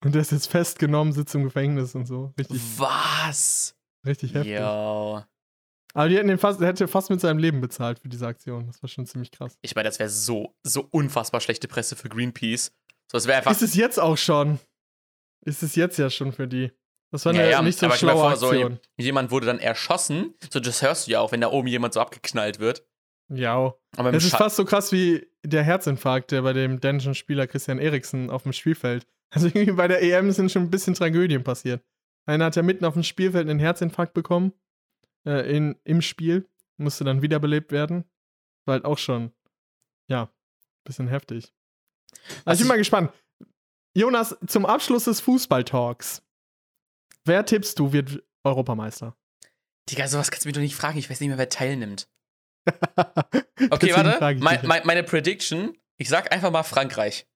Und 0.05 0.15
der 0.15 0.23
ist 0.23 0.33
jetzt 0.33 0.49
festgenommen, 0.49 1.13
sitzt 1.13 1.35
im 1.35 1.45
Gefängnis 1.45 1.95
und 1.95 2.07
so. 2.07 2.33
Richtig, 2.39 2.61
Was? 2.77 3.77
richtig 4.07 4.35
heftig. 4.35 4.59
Yo. 4.59 5.23
Aber 5.95 6.09
die 6.09 6.17
hätten 6.17 6.29
den 6.29 6.39
fast, 6.39 6.61
der 6.61 6.69
hätte 6.69 6.89
fast 6.89 7.11
mit 7.11 7.21
seinem 7.21 7.39
Leben 7.39 7.61
bezahlt 7.61 7.99
für 8.01 8.09
diese 8.09 8.27
Aktion. 8.27 8.67
Das 8.67 8.83
war 8.83 8.89
schon 8.89 9.07
ziemlich 9.07 9.31
krass. 9.31 9.59
Ich 9.61 9.75
meine, 9.75 9.89
das 9.89 9.99
wäre 9.99 10.09
so, 10.09 10.57
so 10.63 10.87
unfassbar 10.91 11.41
schlechte 11.41 11.69
Presse 11.69 11.97
für 11.97 12.09
Greenpeace. 12.09 12.73
So, 13.11 13.23
wäre 13.27 13.39
einfach. 13.39 13.51
Ist 13.53 13.63
es 13.63 13.75
jetzt 13.75 14.01
auch 14.01 14.17
schon? 14.17 14.59
Ist 15.45 15.63
es 15.63 15.77
jetzt 15.77 15.99
ja 15.99 16.09
schon 16.09 16.33
für 16.33 16.49
die? 16.49 16.73
Das 17.11 17.27
war 17.27 17.35
Ja, 17.35 17.43
eine 17.43 17.51
ja, 17.51 17.63
nicht 17.63 17.79
so 17.79 17.87
aber 17.87 17.97
schlaue 17.97 18.15
vor, 18.15 18.37
so 18.37 18.47
Aktion. 18.49 18.81
jemand 18.97 19.31
wurde 19.31 19.45
dann 19.47 19.59
erschossen. 19.59 20.35
So, 20.51 20.61
das 20.61 20.81
hörst 20.81 21.07
du 21.07 21.11
ja 21.13 21.21
auch, 21.21 21.31
wenn 21.31 21.43
da 21.43 21.51
oben 21.51 21.69
jemand 21.69 21.93
so 21.93 22.01
abgeknallt 22.01 22.59
wird. 22.59 22.87
Ja. 23.29 23.75
Es 23.97 24.25
ist 24.25 24.35
fast 24.35 24.57
so 24.57 24.65
krass 24.65 24.93
wie 24.93 25.31
der 25.45 25.63
Herzinfarkt, 25.63 26.31
der 26.31 26.43
bei 26.43 26.53
dem 26.53 26.81
dänischen 26.81 27.15
Spieler 27.15 27.47
Christian 27.47 27.79
Eriksen 27.79 28.31
auf 28.31 28.45
dem 28.45 28.53
Spielfeld. 28.53 29.07
Also 29.35 29.47
irgendwie 29.47 29.73
bei 29.73 29.89
der 29.89 30.03
EM 30.03 30.31
sind 30.31 30.53
schon 30.53 30.65
ein 30.65 30.71
bisschen 30.71 30.93
Tragödien 30.93 31.43
passiert. 31.43 31.83
Einer 32.27 32.45
hat 32.45 32.57
ja 32.57 32.63
mitten 32.63 32.85
auf 32.85 32.93
dem 32.93 33.03
Spielfeld 33.03 33.49
einen 33.49 33.61
Herzinfarkt 33.61 34.13
bekommen. 34.13 34.53
Äh, 35.25 35.57
in, 35.57 35.81
Im 35.85 36.03
Spiel. 36.03 36.47
Musste 36.77 37.05
dann 37.05 37.23
wiederbelebt 37.23 37.73
werden. 37.73 38.05
War 38.67 38.75
halt 38.75 38.85
auch 38.85 38.99
schon, 38.99 39.33
ja, 40.07 40.31
bisschen 40.85 41.09
heftig. 41.09 41.51
Also 42.11 42.45
Was 42.45 42.57
ich 42.57 42.61
bin 42.61 42.69
mal 42.69 42.77
gespannt. 42.77 43.11
Jonas, 43.95 44.37
zum 44.47 44.67
Abschluss 44.67 45.05
des 45.05 45.21
Fußballtalks. 45.21 46.23
Wer 47.25 47.47
tippst 47.47 47.79
du 47.79 47.93
wird 47.93 48.23
Europameister? 48.45 49.17
Digga, 49.89 50.09
sowas 50.09 50.31
kannst 50.31 50.45
du 50.45 50.49
mich 50.49 50.55
doch 50.55 50.61
nicht 50.61 50.77
fragen. 50.77 50.99
Ich 50.99 51.11
weiß 51.11 51.21
nicht 51.21 51.29
mehr, 51.29 51.39
wer 51.39 51.49
teilnimmt. 51.49 52.09
Okay, 53.71 53.93
warte. 53.95 54.37
Mein, 54.41 54.61
mein, 54.67 54.83
meine 54.85 55.03
Prediction, 55.03 55.77
ich 55.99 56.09
sag 56.09 56.33
einfach 56.33 56.51
mal 56.51 56.63
Frankreich. 56.63 57.27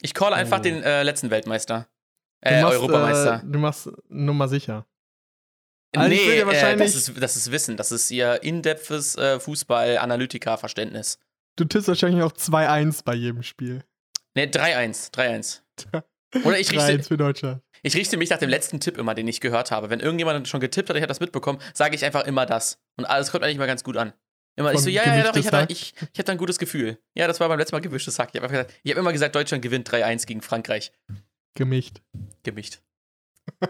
Ich 0.00 0.14
call 0.14 0.32
einfach 0.34 0.58
Oh. 0.58 0.62
den 0.62 0.82
äh, 0.82 1.02
letzten 1.02 1.30
Weltmeister. 1.30 1.88
Du 2.42 2.48
Äh, 2.50 2.62
machst, 2.62 2.74
Europameister. 2.76 3.34
Äh, 3.44 3.50
du 3.52 3.58
machst 3.58 3.88
Nummer 4.08 4.48
sicher. 4.48 4.86
Also 5.94 6.08
nee, 6.08 6.16
dir 6.24 6.48
äh, 6.48 6.76
das, 6.76 6.94
ist, 6.94 7.22
das 7.22 7.36
ist 7.36 7.52
Wissen. 7.52 7.76
Das 7.76 7.92
ist 7.92 8.10
ihr 8.10 8.42
in-depthes 8.42 9.14
äh, 9.16 9.38
Fußball-Analytiker-Verständnis. 9.40 11.18
Du 11.56 11.64
tippst 11.64 11.88
wahrscheinlich 11.88 12.22
auch 12.22 12.32
2-1 12.32 13.04
bei 13.04 13.14
jedem 13.14 13.42
Spiel. 13.42 13.84
Nee, 14.34 14.44
3-1. 14.46 15.12
3-1. 15.12 15.60
Oder 16.44 16.58
ich 16.58 16.70
richte, 16.72 16.84
3-1 16.84 17.08
für 17.08 17.16
Deutschland. 17.18 17.62
ich 17.82 17.94
richte 17.94 18.16
mich 18.16 18.30
nach 18.30 18.38
dem 18.38 18.48
letzten 18.48 18.80
Tipp 18.80 18.96
immer, 18.96 19.14
den 19.14 19.28
ich 19.28 19.40
gehört 19.40 19.70
habe. 19.70 19.90
Wenn 19.90 20.00
irgendjemand 20.00 20.48
schon 20.48 20.60
getippt 20.60 20.88
hat, 20.88 20.96
ich 20.96 21.02
habe 21.02 21.08
das 21.08 21.20
mitbekommen, 21.20 21.58
sage 21.74 21.94
ich 21.94 22.04
einfach 22.04 22.24
immer 22.24 22.46
das. 22.46 22.78
Und 22.96 23.04
alles 23.04 23.30
kommt 23.30 23.44
eigentlich 23.44 23.58
mal 23.58 23.66
ganz 23.66 23.84
gut 23.84 23.98
an. 23.98 24.14
Immer, 24.56 24.74
ich 24.74 24.80
so, 24.80 24.90
ja, 24.90 25.04
ja, 25.04 25.16
ja, 25.16 25.22
doch, 25.24 25.36
ich 25.36 25.50
hatte, 25.50 25.72
ich, 25.72 25.94
ich 26.12 26.18
hatte 26.18 26.32
ein 26.32 26.38
gutes 26.38 26.58
Gefühl. 26.58 26.98
Ja, 27.14 27.26
das 27.26 27.40
war 27.40 27.48
beim 27.48 27.58
letzten 27.58 27.74
Mal 27.74 27.80
gemischtes 27.80 28.18
Hack. 28.18 28.30
Ich 28.34 28.42
habe 28.42 28.58
hab 28.58 28.68
immer 28.84 29.12
gesagt, 29.12 29.34
Deutschland 29.34 29.62
gewinnt 29.62 29.88
3-1 29.88 30.26
gegen 30.26 30.42
Frankreich. 30.42 30.92
Gemischt. 31.54 32.02
Gemischt. 32.42 32.80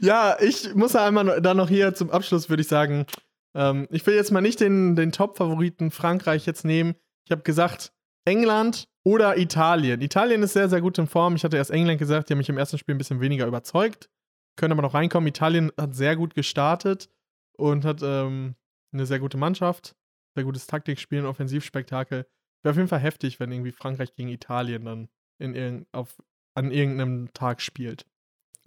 Ja, 0.00 0.36
ich 0.40 0.74
muss 0.74 0.94
ja 0.94 1.06
einmal 1.06 1.40
dann 1.40 1.56
noch 1.56 1.68
hier 1.68 1.94
zum 1.94 2.10
Abschluss, 2.10 2.48
würde 2.48 2.62
ich 2.62 2.68
sagen, 2.68 3.06
ähm, 3.54 3.86
ich 3.90 4.06
will 4.06 4.14
jetzt 4.14 4.32
mal 4.32 4.40
nicht 4.40 4.60
den, 4.60 4.96
den 4.96 5.12
Top-Favoriten 5.12 5.90
Frankreich 5.90 6.46
jetzt 6.46 6.64
nehmen. 6.64 6.94
Ich 7.24 7.30
habe 7.30 7.42
gesagt, 7.42 7.92
England 8.24 8.88
oder 9.04 9.38
Italien. 9.38 10.00
Italien 10.00 10.42
ist 10.42 10.52
sehr, 10.52 10.68
sehr 10.68 10.80
gut 10.80 10.98
in 10.98 11.06
Form. 11.06 11.36
Ich 11.36 11.44
hatte 11.44 11.56
erst 11.56 11.70
England 11.70 11.98
gesagt, 11.98 12.28
die 12.28 12.34
haben 12.34 12.38
mich 12.38 12.48
im 12.48 12.58
ersten 12.58 12.78
Spiel 12.78 12.94
ein 12.94 12.98
bisschen 12.98 13.20
weniger 13.20 13.46
überzeugt. 13.46 14.10
Können 14.56 14.72
aber 14.72 14.82
noch 14.82 14.94
reinkommen. 14.94 15.28
Italien 15.28 15.70
hat 15.78 15.94
sehr 15.94 16.16
gut 16.16 16.34
gestartet 16.34 17.08
und 17.56 17.84
hat 17.84 18.00
ähm, 18.02 18.56
eine 18.96 19.06
sehr 19.06 19.18
gute 19.18 19.36
Mannschaft, 19.36 19.94
sehr 20.34 20.44
gutes 20.44 20.66
Taktikspiel 20.66 21.20
und 21.20 21.26
Offensivspektakel. 21.26 22.26
Wäre 22.62 22.70
auf 22.70 22.76
jeden 22.76 22.88
Fall 22.88 23.00
heftig, 23.00 23.38
wenn 23.38 23.52
irgendwie 23.52 23.72
Frankreich 23.72 24.14
gegen 24.14 24.28
Italien 24.28 24.84
dann 24.84 25.08
in 25.38 25.54
irgend, 25.54 25.86
auf, 25.92 26.16
an 26.54 26.70
irgendeinem 26.70 27.32
Tag 27.32 27.60
spielt. 27.60 28.06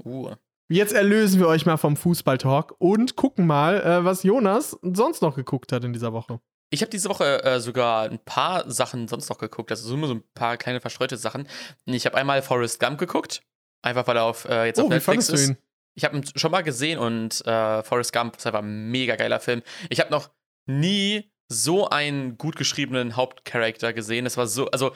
Uh. 0.04 0.34
Jetzt 0.72 0.94
erlösen 0.94 1.40
wir 1.40 1.48
euch 1.48 1.66
mal 1.66 1.78
vom 1.78 1.98
Fußballtalk 1.98 2.76
und 2.78 3.16
gucken 3.16 3.48
mal, 3.48 3.82
äh, 3.82 4.06
was 4.06 4.22
Jonas 4.24 4.78
sonst 4.84 5.22
noch 5.22 5.36
geguckt 5.36 5.72
hat 5.72 5.84
in 5.84 5.94
dieser 5.94 6.14
Woche. 6.14 6.40
Ich 6.72 6.82
habe 6.82 6.92
diese 6.92 7.10
Woche 7.10 7.44
äh, 7.44 7.60
sogar 7.60 8.04
ein 8.04 8.20
paar 8.20 8.70
Sachen 8.70 9.08
sonst 9.08 9.30
noch 9.30 9.40
geguckt. 9.40 9.72
Also 9.72 9.88
so 9.88 9.96
immer 9.96 10.06
so 10.06 10.14
ein 10.14 10.24
paar 10.36 10.58
kleine 10.58 10.80
verstreute 10.80 11.18
Sachen. 11.18 11.48
Ich 11.86 12.06
habe 12.06 12.16
einmal 12.16 12.44
Forrest 12.44 12.80
Gump 12.80 13.00
geguckt. 13.00 13.42
Einfach 13.82 14.06
weil 14.06 14.18
er 14.18 14.26
auf, 14.26 14.46
äh, 14.46 14.66
jetzt 14.66 14.80
auf 14.80 14.86
Oh, 14.86 14.90
wie 14.90 14.94
Netflix 14.94 15.28
fandest 15.28 15.30
du 15.30 15.34
ist. 15.34 15.50
ihn? 15.50 15.58
Ich 16.00 16.06
habe 16.06 16.16
ihn 16.18 16.24
schon 16.36 16.52
mal 16.52 16.62
gesehen 16.62 16.98
und 16.98 17.46
äh, 17.46 17.84
Forrest 17.84 18.14
Gump 18.14 18.38
ist 18.38 18.48
einfach 18.48 18.62
ein 18.62 18.90
mega 18.90 19.18
geiler 19.18 19.42
Film. 19.42 19.62
Ich 19.90 20.00
habe 20.00 20.12
noch 20.12 20.30
nie 20.66 21.30
so 21.50 21.90
einen 21.90 22.38
gut 22.38 22.56
geschriebenen 22.56 23.18
Hauptcharakter 23.18 23.92
gesehen. 23.92 24.26
Es 24.26 24.38
war 24.38 24.48
so, 24.48 24.72
also 24.72 24.94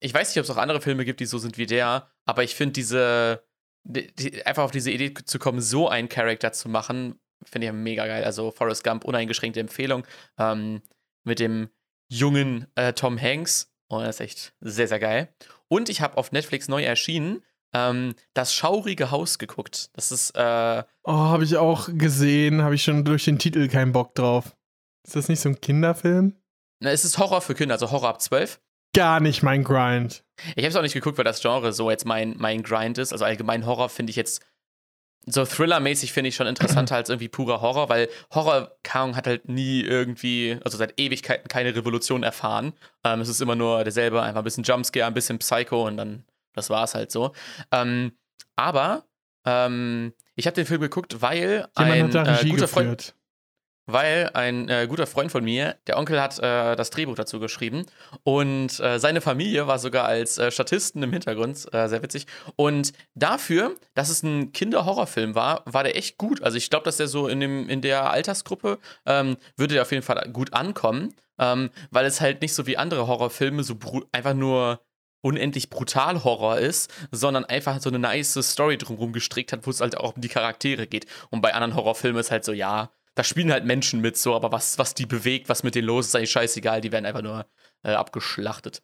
ich 0.00 0.12
weiß 0.12 0.28
nicht, 0.28 0.38
ob 0.38 0.44
es 0.44 0.50
auch 0.50 0.60
andere 0.60 0.82
Filme 0.82 1.06
gibt, 1.06 1.20
die 1.20 1.26
so 1.26 1.38
sind 1.38 1.56
wie 1.56 1.64
der, 1.64 2.10
aber 2.26 2.42
ich 2.42 2.54
finde 2.54 2.74
diese, 2.74 3.42
die, 3.84 4.14
die, 4.14 4.44
einfach 4.44 4.64
auf 4.64 4.70
diese 4.70 4.90
Idee 4.90 5.14
zu 5.14 5.38
kommen, 5.38 5.62
so 5.62 5.88
einen 5.88 6.10
Charakter 6.10 6.52
zu 6.52 6.68
machen, 6.68 7.18
finde 7.42 7.68
ich 7.68 7.72
mega 7.72 8.06
geil. 8.06 8.24
Also 8.24 8.50
Forrest 8.50 8.84
Gump, 8.84 9.04
uneingeschränkte 9.06 9.60
Empfehlung 9.60 10.06
ähm, 10.38 10.82
mit 11.24 11.38
dem 11.38 11.70
jungen 12.10 12.66
äh, 12.74 12.92
Tom 12.92 13.18
Hanks. 13.18 13.72
Und 13.88 14.02
das 14.04 14.16
ist 14.16 14.20
echt 14.20 14.54
sehr, 14.60 14.88
sehr 14.88 14.98
geil. 14.98 15.34
Und 15.68 15.88
ich 15.88 16.02
habe 16.02 16.18
auf 16.18 16.32
Netflix 16.32 16.68
neu 16.68 16.82
erschienen 16.82 17.42
ähm, 17.74 18.14
das 18.34 18.54
schaurige 18.54 19.10
Haus 19.10 19.38
geguckt. 19.38 19.90
Das 19.94 20.12
ist, 20.12 20.30
äh, 20.36 20.82
Oh, 21.04 21.12
habe 21.12 21.44
ich 21.44 21.56
auch 21.56 21.88
gesehen, 21.92 22.62
habe 22.62 22.74
ich 22.74 22.82
schon 22.84 23.04
durch 23.04 23.24
den 23.24 23.38
Titel 23.38 23.68
keinen 23.68 23.92
Bock 23.92 24.14
drauf. 24.14 24.56
Ist 25.04 25.16
das 25.16 25.28
nicht 25.28 25.40
so 25.40 25.48
ein 25.48 25.60
Kinderfilm? 25.60 26.36
na, 26.80 26.90
es 26.90 27.04
ist 27.04 27.18
Horror 27.18 27.40
für 27.40 27.54
Kinder, 27.54 27.74
also 27.74 27.90
Horror 27.90 28.08
ab 28.08 28.20
12. 28.20 28.60
Gar 28.94 29.20
nicht 29.20 29.42
mein 29.42 29.64
Grind. 29.64 30.24
Ich 30.56 30.64
habe 30.64 30.68
es 30.68 30.76
auch 30.76 30.82
nicht 30.82 30.92
geguckt, 30.94 31.16
weil 31.16 31.24
das 31.24 31.40
Genre 31.40 31.72
so 31.72 31.90
jetzt 31.90 32.04
mein, 32.04 32.34
mein 32.38 32.62
Grind 32.62 32.98
ist. 32.98 33.12
Also 33.12 33.24
allgemein 33.24 33.64
Horror 33.66 33.88
finde 33.88 34.10
ich 34.10 34.16
jetzt 34.16 34.44
so 35.24 35.44
Thriller-mäßig 35.44 36.12
finde 36.12 36.28
ich 36.28 36.34
schon 36.36 36.48
interessanter 36.48 36.96
als 36.96 37.08
irgendwie 37.08 37.28
purer 37.28 37.60
Horror, 37.60 37.88
weil 37.88 38.08
Horror, 38.34 38.76
Ahnung, 38.92 39.16
hat 39.16 39.26
halt 39.28 39.48
nie 39.48 39.80
irgendwie, 39.82 40.58
also 40.64 40.76
seit 40.76 40.98
Ewigkeiten 41.00 41.48
keine 41.48 41.74
Revolution 41.74 42.22
erfahren. 42.24 42.72
Ähm, 43.04 43.20
es 43.20 43.28
ist 43.28 43.40
immer 43.40 43.54
nur 43.54 43.84
derselbe, 43.84 44.20
einfach 44.20 44.40
ein 44.40 44.44
bisschen 44.44 44.64
Jumpscare, 44.64 45.06
ein 45.06 45.14
bisschen 45.14 45.38
Psycho 45.38 45.86
und 45.86 45.96
dann, 45.96 46.24
das 46.54 46.70
war 46.70 46.84
es 46.84 46.94
halt 46.94 47.10
so. 47.10 47.32
Ähm, 47.70 48.12
aber 48.56 49.04
ähm, 49.44 50.12
ich 50.34 50.46
habe 50.46 50.54
den 50.54 50.66
Film 50.66 50.80
geguckt, 50.80 51.20
weil 51.20 51.68
Jemand 51.78 52.16
ein 52.16 52.46
äh, 52.46 52.48
guter 52.48 52.68
Freund, 52.68 53.14
weil 53.86 54.30
ein 54.34 54.68
äh, 54.68 54.86
guter 54.88 55.06
Freund 55.06 55.32
von 55.32 55.42
mir, 55.42 55.76
der 55.86 55.98
Onkel 55.98 56.20
hat 56.20 56.38
äh, 56.38 56.76
das 56.76 56.90
Drehbuch 56.90 57.16
dazu 57.16 57.40
geschrieben 57.40 57.84
und 58.22 58.78
äh, 58.80 58.98
seine 58.98 59.20
Familie 59.20 59.66
war 59.66 59.78
sogar 59.78 60.04
als 60.04 60.38
äh, 60.38 60.50
Statisten 60.50 61.02
im 61.02 61.12
Hintergrund, 61.12 61.72
äh, 61.72 61.88
sehr 61.88 62.02
witzig. 62.02 62.26
Und 62.56 62.92
dafür, 63.14 63.74
dass 63.94 64.08
es 64.08 64.22
ein 64.22 64.52
Kinderhorrorfilm 64.52 65.34
war, 65.34 65.62
war 65.64 65.82
der 65.82 65.96
echt 65.96 66.16
gut. 66.16 66.42
Also 66.42 66.56
ich 66.56 66.70
glaube, 66.70 66.84
dass 66.84 66.96
der 66.96 67.08
so 67.08 67.26
in, 67.26 67.40
dem, 67.40 67.68
in 67.68 67.80
der 67.80 68.10
Altersgruppe 68.10 68.78
ähm, 69.06 69.36
würde 69.56 69.74
der 69.74 69.82
auf 69.82 69.90
jeden 69.90 70.04
Fall 70.04 70.28
gut 70.32 70.52
ankommen, 70.52 71.14
ähm, 71.38 71.70
weil 71.90 72.06
es 72.06 72.20
halt 72.20 72.40
nicht 72.40 72.54
so 72.54 72.66
wie 72.66 72.76
andere 72.76 73.08
Horrorfilme 73.08 73.64
so 73.64 73.76
einfach 74.12 74.34
nur 74.34 74.80
unendlich 75.22 75.70
brutal 75.70 76.24
Horror 76.24 76.58
ist, 76.58 76.92
sondern 77.10 77.44
einfach 77.44 77.80
so 77.80 77.88
eine 77.88 77.98
nice 77.98 78.38
Story 78.42 78.76
drumherum 78.76 79.12
gestrickt 79.12 79.52
hat, 79.52 79.66
wo 79.66 79.70
es 79.70 79.80
halt 79.80 79.96
auch 79.96 80.16
um 80.16 80.20
die 80.20 80.28
Charaktere 80.28 80.86
geht. 80.86 81.06
Und 81.30 81.40
bei 81.40 81.54
anderen 81.54 81.74
Horrorfilmen 81.74 82.20
ist 82.20 82.30
halt 82.30 82.44
so, 82.44 82.52
ja, 82.52 82.90
da 83.14 83.24
spielen 83.24 83.52
halt 83.52 83.64
Menschen 83.64 84.00
mit, 84.00 84.16
so, 84.16 84.34
aber 84.34 84.52
was, 84.52 84.78
was 84.78 84.94
die 84.94 85.06
bewegt, 85.06 85.48
was 85.48 85.62
mit 85.62 85.74
denen 85.74 85.86
los 85.86 86.06
ist, 86.06 86.10
ist 86.10 86.16
eigentlich 86.16 86.30
scheißegal, 86.32 86.80
die 86.80 86.92
werden 86.92 87.06
einfach 87.06 87.22
nur 87.22 87.46
äh, 87.82 87.92
abgeschlachtet. 87.92 88.82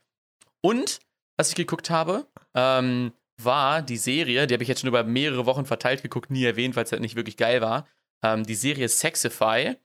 Und, 0.60 1.00
was 1.36 1.50
ich 1.50 1.54
geguckt 1.54 1.90
habe, 1.90 2.26
ähm, 2.54 3.12
war 3.40 3.82
die 3.82 3.96
Serie, 3.96 4.46
die 4.46 4.54
habe 4.54 4.62
ich 4.62 4.68
jetzt 4.68 4.80
schon 4.80 4.88
über 4.88 5.04
mehrere 5.04 5.46
Wochen 5.46 5.64
verteilt 5.64 6.02
geguckt, 6.02 6.30
nie 6.30 6.44
erwähnt, 6.44 6.76
weil 6.76 6.84
es 6.84 6.92
halt 6.92 7.02
nicht 7.02 7.16
wirklich 7.16 7.36
geil 7.36 7.60
war. 7.60 7.86
Ähm, 8.22 8.44
die 8.44 8.54
Serie 8.54 8.88
Sexify 8.88 9.76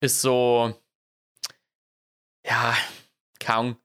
ist 0.00 0.20
so, 0.20 0.74
ja, 2.44 2.76
kaum, 3.40 3.76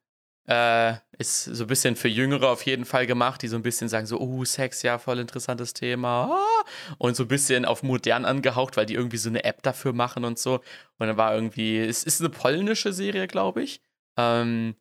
äh, 0.47 0.95
ist 1.21 1.45
so 1.45 1.63
ein 1.63 1.67
bisschen 1.67 1.95
für 1.95 2.07
Jüngere 2.07 2.49
auf 2.49 2.65
jeden 2.65 2.85
Fall 2.85 3.07
gemacht, 3.07 3.41
die 3.41 3.47
so 3.47 3.55
ein 3.55 3.61
bisschen 3.61 3.87
sagen 3.87 4.05
so, 4.05 4.19
oh, 4.19 4.43
Sex, 4.43 4.81
ja, 4.81 4.97
voll 4.97 5.19
interessantes 5.19 5.73
Thema. 5.73 6.29
Ah. 6.31 6.65
Und 6.97 7.15
so 7.15 7.23
ein 7.23 7.27
bisschen 7.27 7.63
auf 7.65 7.83
modern 7.83 8.25
angehaucht, 8.25 8.75
weil 8.75 8.85
die 8.85 8.95
irgendwie 8.95 9.17
so 9.17 9.29
eine 9.29 9.43
App 9.43 9.63
dafür 9.63 9.93
machen 9.93 10.25
und 10.25 10.39
so. 10.39 10.55
Und 10.97 11.07
dann 11.07 11.17
war 11.17 11.33
irgendwie, 11.33 11.79
es 11.79 12.03
ist 12.03 12.19
eine 12.19 12.29
polnische 12.29 12.91
Serie, 12.91 13.27
glaube 13.27 13.63
ich. 13.63 13.81
Ähm, 14.17 14.75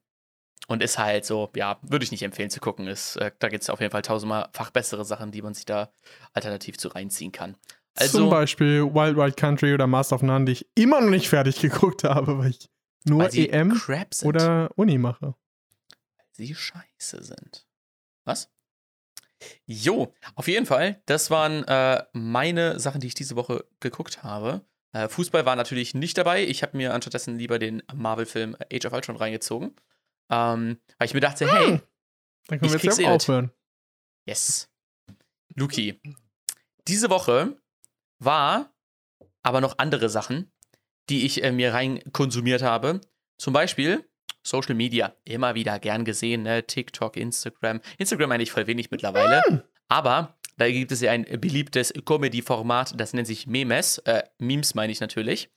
und 0.66 0.83
ist 0.83 0.98
halt 0.98 1.24
so, 1.24 1.50
ja, 1.57 1.79
würde 1.83 2.05
ich 2.05 2.11
nicht 2.11 2.22
empfehlen 2.22 2.50
zu 2.50 2.61
gucken. 2.61 2.87
Ist, 2.87 3.16
äh, 3.16 3.33
da 3.38 3.48
gibt 3.48 3.62
es 3.62 3.70
auf 3.70 3.81
jeden 3.81 3.92
Fall 3.92 4.03
tausendfach 4.03 4.70
bessere 4.70 5.05
Sachen, 5.05 5.33
die 5.33 5.42
man 5.42 5.55
sich 5.55 5.66
da 5.66 5.92
alternativ 6.33 6.79
zu 6.79 6.88
reinziehen 6.88 7.33
kann. 7.33 7.57
Also, 7.96 8.18
Zum 8.18 8.31
Beispiel 8.31 8.85
Wild 8.85 9.16
Wild 9.16 9.37
Country 9.37 9.74
oder 9.74 9.87
Master 9.87 10.16
of 10.16 10.22
None, 10.22 10.44
die 10.44 10.53
ich 10.53 10.66
immer 10.74 11.00
noch 11.00 11.11
nicht 11.11 11.29
fertig 11.29 11.61
geguckt 11.61 12.05
habe, 12.05 12.38
weil 12.38 12.50
ich 12.50 12.68
nur 13.05 13.24
weil 13.24 13.37
EM 13.37 13.81
sind. 14.11 14.29
oder 14.29 14.70
Uni 14.76 14.98
mache. 14.98 15.35
Sie 16.33 16.55
scheiße 16.55 17.23
sind. 17.23 17.66
Was? 18.25 18.51
Jo, 19.64 20.14
auf 20.35 20.49
jeden 20.49 20.66
Fall, 20.66 21.03
das 21.07 21.31
waren 21.31 21.64
äh, 21.64 22.05
meine 22.12 22.79
Sachen, 22.79 23.01
die 23.01 23.07
ich 23.07 23.14
diese 23.14 23.37
Woche 23.37 23.64
geguckt 23.81 24.23
habe. 24.23 24.66
Äh, 24.93 25.09
Fußball 25.09 25.47
war 25.47 25.57
natürlich 25.57 25.95
nicht 25.95 26.19
dabei. 26.19 26.45
Ich 26.45 26.62
habe 26.62 26.77
mir 26.77 26.93
anstattdessen 26.93 27.38
lieber 27.38 27.59
den 27.59 27.83
Marvel-Film 27.95 28.57
Age 28.73 28.85
of 28.87 28.93
Ultron 28.93 29.16
reingezogen. 29.16 29.75
Ähm, 30.31 30.79
weil 30.99 31.07
ich 31.07 31.14
mir 31.14 31.21
dachte, 31.21 31.51
hey, 31.51 31.81
Dann 32.49 32.59
können 32.61 32.75
Ich 32.75 32.83
wir 32.83 32.90
jetzt 32.90 32.99
ja 32.99 33.11
eh 33.11 33.14
aufhören. 33.14 33.51
yes. 34.27 34.69
Luki, 35.55 36.01
diese 36.87 37.11
Woche 37.11 37.61
war 38.19 38.75
aber 39.43 39.61
noch 39.61 39.79
andere 39.79 40.09
Sachen, 40.11 40.53
die 41.09 41.25
ich 41.25 41.43
äh, 41.43 41.51
mir 41.53 41.73
rein 41.73 42.03
konsumiert 42.12 42.62
habe. 42.62 43.01
Zum 43.38 43.53
Beispiel 43.53 44.09
Social 44.42 44.74
Media. 44.74 45.14
Immer 45.24 45.55
wieder 45.55 45.79
gern 45.79 46.05
gesehen, 46.05 46.42
ne? 46.42 46.66
TikTok, 46.66 47.16
Instagram. 47.16 47.81
Instagram 47.98 48.33
eigentlich 48.33 48.53
voll 48.53 48.66
wenig 48.66 48.90
mittlerweile. 48.90 49.42
Hm. 49.46 49.62
Aber 49.88 50.37
da 50.57 50.70
gibt 50.70 50.92
es 50.92 51.00
ja 51.00 51.11
ein 51.11 51.24
beliebtes 51.40 51.92
Comedy-Format, 52.05 52.92
das 53.00 53.14
nennt 53.14 53.26
sich 53.26 53.46
Memes. 53.46 53.98
Äh, 53.98 54.22
Memes 54.38 54.74
meine 54.74 54.92
ich 54.92 55.00
natürlich. 55.00 55.48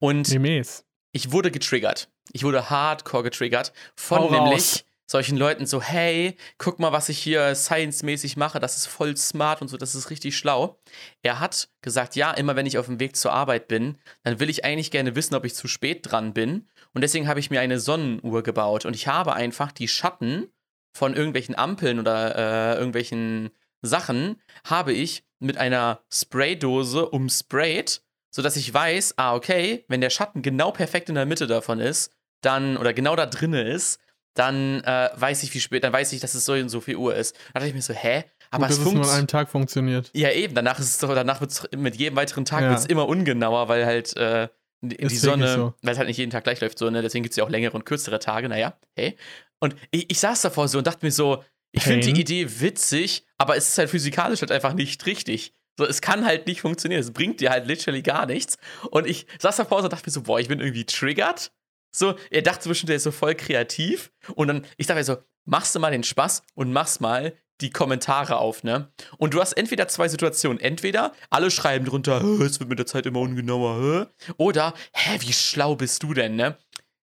Und 0.00 0.28
Memes. 0.38 0.84
ich 1.12 1.32
wurde 1.32 1.50
getriggert. 1.50 2.08
Ich 2.32 2.44
wurde 2.44 2.68
hardcore 2.68 3.22
getriggert 3.22 3.72
von 3.96 4.18
Hau 4.18 4.30
nämlich 4.30 4.52
raus. 4.52 4.84
solchen 5.06 5.36
Leuten 5.36 5.66
so, 5.66 5.80
hey, 5.80 6.36
guck 6.58 6.78
mal, 6.78 6.92
was 6.92 7.08
ich 7.08 7.18
hier 7.18 7.54
science-mäßig 7.54 8.36
mache, 8.36 8.60
das 8.60 8.76
ist 8.76 8.86
voll 8.86 9.16
smart 9.16 9.62
und 9.62 9.68
so, 9.68 9.76
das 9.76 9.94
ist 9.94 10.10
richtig 10.10 10.36
schlau. 10.36 10.80
Er 11.22 11.40
hat 11.40 11.68
gesagt, 11.80 12.16
ja, 12.16 12.32
immer 12.32 12.56
wenn 12.56 12.66
ich 12.66 12.76
auf 12.76 12.86
dem 12.86 13.00
Weg 13.00 13.16
zur 13.16 13.32
Arbeit 13.32 13.68
bin, 13.68 13.98
dann 14.24 14.40
will 14.40 14.50
ich 14.50 14.64
eigentlich 14.64 14.90
gerne 14.90 15.14
wissen, 15.14 15.34
ob 15.36 15.44
ich 15.44 15.54
zu 15.54 15.68
spät 15.68 16.00
dran 16.02 16.34
bin. 16.34 16.68
Und 16.94 17.02
deswegen 17.02 17.28
habe 17.28 17.40
ich 17.40 17.50
mir 17.50 17.60
eine 17.60 17.80
Sonnenuhr 17.80 18.42
gebaut 18.42 18.84
und 18.84 18.94
ich 18.94 19.06
habe 19.06 19.34
einfach 19.34 19.72
die 19.72 19.88
Schatten 19.88 20.48
von 20.92 21.14
irgendwelchen 21.14 21.56
Ampeln 21.56 22.00
oder 22.00 22.36
äh, 22.36 22.78
irgendwelchen 22.78 23.50
Sachen, 23.82 24.40
habe 24.64 24.92
ich 24.92 25.24
mit 25.38 25.56
einer 25.58 26.00
Spraydose 26.12 27.08
umsprayt, 27.08 28.02
sodass 28.30 28.56
ich 28.56 28.72
weiß, 28.72 29.14
ah, 29.16 29.34
okay, 29.34 29.84
wenn 29.88 30.00
der 30.00 30.10
Schatten 30.10 30.42
genau 30.42 30.72
perfekt 30.72 31.08
in 31.08 31.14
der 31.14 31.26
Mitte 31.26 31.46
davon 31.46 31.78
ist, 31.78 32.12
dann, 32.40 32.76
oder 32.76 32.92
genau 32.92 33.16
da 33.16 33.26
drinne 33.26 33.62
ist, 33.62 34.00
dann 34.34 34.82
äh, 34.84 35.10
weiß 35.14 35.42
ich, 35.42 35.52
wie 35.54 35.60
spät, 35.60 35.82
dann 35.84 35.92
weiß 35.92 36.12
ich, 36.12 36.20
dass 36.20 36.34
es 36.34 36.44
so 36.44 36.52
und 36.52 36.68
so 36.68 36.80
viel 36.80 36.96
Uhr 36.96 37.14
ist. 37.14 37.34
Da 37.52 37.60
dachte 37.60 37.68
ich 37.68 37.74
mir 37.74 37.82
so, 37.82 37.92
hä? 37.92 38.24
Aber 38.50 38.66
Gut, 38.66 38.72
es 38.72 38.78
dass 38.78 38.86
es 38.88 38.94
nur 38.94 39.04
an 39.04 39.10
einem 39.10 39.26
Tag 39.26 39.50
funktioniert. 39.50 40.10
Ja, 40.14 40.30
eben, 40.30 40.54
danach 40.54 40.78
ist 40.78 40.86
es 40.86 40.98
doch, 40.98 41.14
danach 41.14 41.40
wird 41.40 41.50
es 41.50 41.68
mit 41.76 41.96
jedem 41.96 42.16
weiteren 42.16 42.44
Tag 42.44 42.62
Ja. 42.62 42.70
wird's 42.70 42.86
immer 42.86 43.08
ungenauer, 43.08 43.68
weil 43.68 43.84
halt 43.84 44.16
äh, 44.16 44.48
die 44.80 44.96
die 44.96 45.16
Sonne, 45.16 45.54
so. 45.54 45.74
weil 45.82 45.92
es 45.92 45.98
halt 45.98 46.08
nicht 46.08 46.18
jeden 46.18 46.30
Tag 46.30 46.44
gleich 46.44 46.60
läuft, 46.60 46.78
so, 46.78 46.88
ne? 46.90 47.02
Deswegen 47.02 47.22
gibt 47.22 47.32
es 47.32 47.36
ja 47.36 47.44
auch 47.44 47.50
längere 47.50 47.74
und 47.74 47.84
kürzere 47.84 48.18
Tage, 48.18 48.48
naja, 48.48 48.78
hey. 48.94 49.16
Und 49.60 49.74
ich, 49.90 50.10
ich 50.10 50.20
saß 50.20 50.40
davor 50.42 50.68
so 50.68 50.78
und 50.78 50.86
dachte 50.86 51.04
mir 51.04 51.12
so, 51.12 51.42
ich 51.72 51.82
finde 51.82 52.12
die 52.12 52.20
Idee 52.20 52.60
witzig, 52.60 53.26
aber 53.36 53.56
es 53.56 53.68
ist 53.68 53.78
halt 53.78 53.90
physikalisch 53.90 54.40
halt 54.40 54.52
einfach 54.52 54.72
nicht 54.72 55.04
richtig. 55.06 55.54
So, 55.78 55.86
es 55.86 56.00
kann 56.00 56.24
halt 56.24 56.46
nicht 56.46 56.60
funktionieren. 56.60 57.00
Es 57.00 57.12
bringt 57.12 57.40
dir 57.40 57.50
halt 57.50 57.66
literally 57.66 58.02
gar 58.02 58.26
nichts. 58.26 58.56
Und 58.90 59.06
ich 59.06 59.26
saß 59.38 59.56
davor 59.56 59.78
so 59.78 59.84
und 59.84 59.92
dachte 59.92 60.06
mir 60.06 60.12
so, 60.12 60.22
boah, 60.22 60.40
ich 60.40 60.48
bin 60.48 60.60
irgendwie 60.60 60.84
triggert. 60.84 61.52
So, 61.94 62.16
er 62.30 62.42
dachte 62.42 62.64
zwischen 62.64 62.86
der 62.86 62.96
ist 62.96 63.04
so 63.04 63.12
voll 63.12 63.34
kreativ. 63.34 64.10
Und 64.34 64.48
dann, 64.48 64.66
ich 64.76 64.86
dachte 64.86 64.98
mir 65.00 65.04
so, 65.04 65.18
machst 65.44 65.74
du 65.74 65.80
mal 65.80 65.92
den 65.92 66.02
Spaß 66.02 66.42
und 66.54 66.72
machst 66.72 67.00
mal 67.00 67.36
die 67.60 67.70
Kommentare 67.70 68.36
auf, 68.38 68.62
ne? 68.62 68.90
Und 69.18 69.34
du 69.34 69.40
hast 69.40 69.52
entweder 69.54 69.88
zwei 69.88 70.08
Situationen. 70.08 70.60
Entweder 70.60 71.12
alle 71.30 71.50
schreiben 71.50 71.84
drunter, 71.84 72.20
"Hä, 72.22 72.44
es 72.44 72.60
wird 72.60 72.68
mit 72.70 72.78
der 72.78 72.86
Zeit 72.86 73.06
immer 73.06 73.20
ungenauer, 73.20 74.06
hä? 74.26 74.32
Oder, 74.36 74.74
hä, 74.92 75.18
wie 75.20 75.32
schlau 75.32 75.74
bist 75.76 76.02
du 76.02 76.14
denn, 76.14 76.36
ne? 76.36 76.56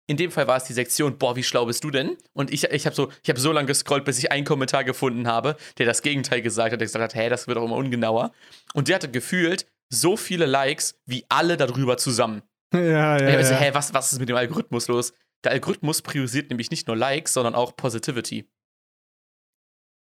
In 0.07 0.17
dem 0.17 0.29
Fall 0.29 0.45
war 0.47 0.57
es 0.57 0.65
die 0.65 0.73
Sektion, 0.73 1.17
boah, 1.17 1.35
wie 1.35 1.41
schlau 1.43 1.65
bist 1.65 1.83
du 1.83 1.89
denn? 1.89 2.15
Und 2.33 2.53
ich, 2.53 2.63
ich 2.65 2.85
habe 2.85 2.95
so, 2.95 3.11
ich 3.23 3.29
hab 3.29 3.39
so 3.39 3.51
lange 3.51 3.65
gescrollt, 3.65 4.05
bis 4.05 4.19
ich 4.19 4.31
einen 4.31 4.45
Kommentar 4.45 4.83
gefunden 4.83 5.27
habe, 5.27 5.55
der 5.79 5.87
das 5.87 6.03
Gegenteil 6.03 6.43
gesagt 6.43 6.71
hat, 6.73 6.79
der 6.79 6.85
gesagt 6.85 7.03
hat, 7.03 7.15
hä, 7.15 7.27
das 7.27 7.47
wird 7.47 7.57
auch 7.57 7.65
immer 7.65 7.75
ungenauer. 7.75 8.31
Und 8.75 8.87
der 8.87 8.95
hatte 8.97 9.09
gefühlt 9.09 9.65
so 9.89 10.15
viele 10.15 10.45
Likes 10.45 10.99
wie 11.07 11.25
alle 11.29 11.57
darüber 11.57 11.97
zusammen. 11.97 12.43
Ja, 12.71 12.81
ja, 12.81 13.19
Ja, 13.29 13.37
also, 13.37 13.53
ja. 13.53 13.59
hä, 13.59 13.69
was, 13.73 13.95
was 13.95 14.13
ist 14.13 14.19
mit 14.19 14.29
dem 14.29 14.35
Algorithmus 14.35 14.87
los? 14.89 15.13
Der 15.43 15.53
Algorithmus 15.53 16.03
priorisiert 16.03 16.49
nämlich 16.49 16.69
nicht 16.69 16.85
nur 16.87 16.95
Likes, 16.95 17.33
sondern 17.33 17.55
auch 17.55 17.75
Positivity. 17.75 18.47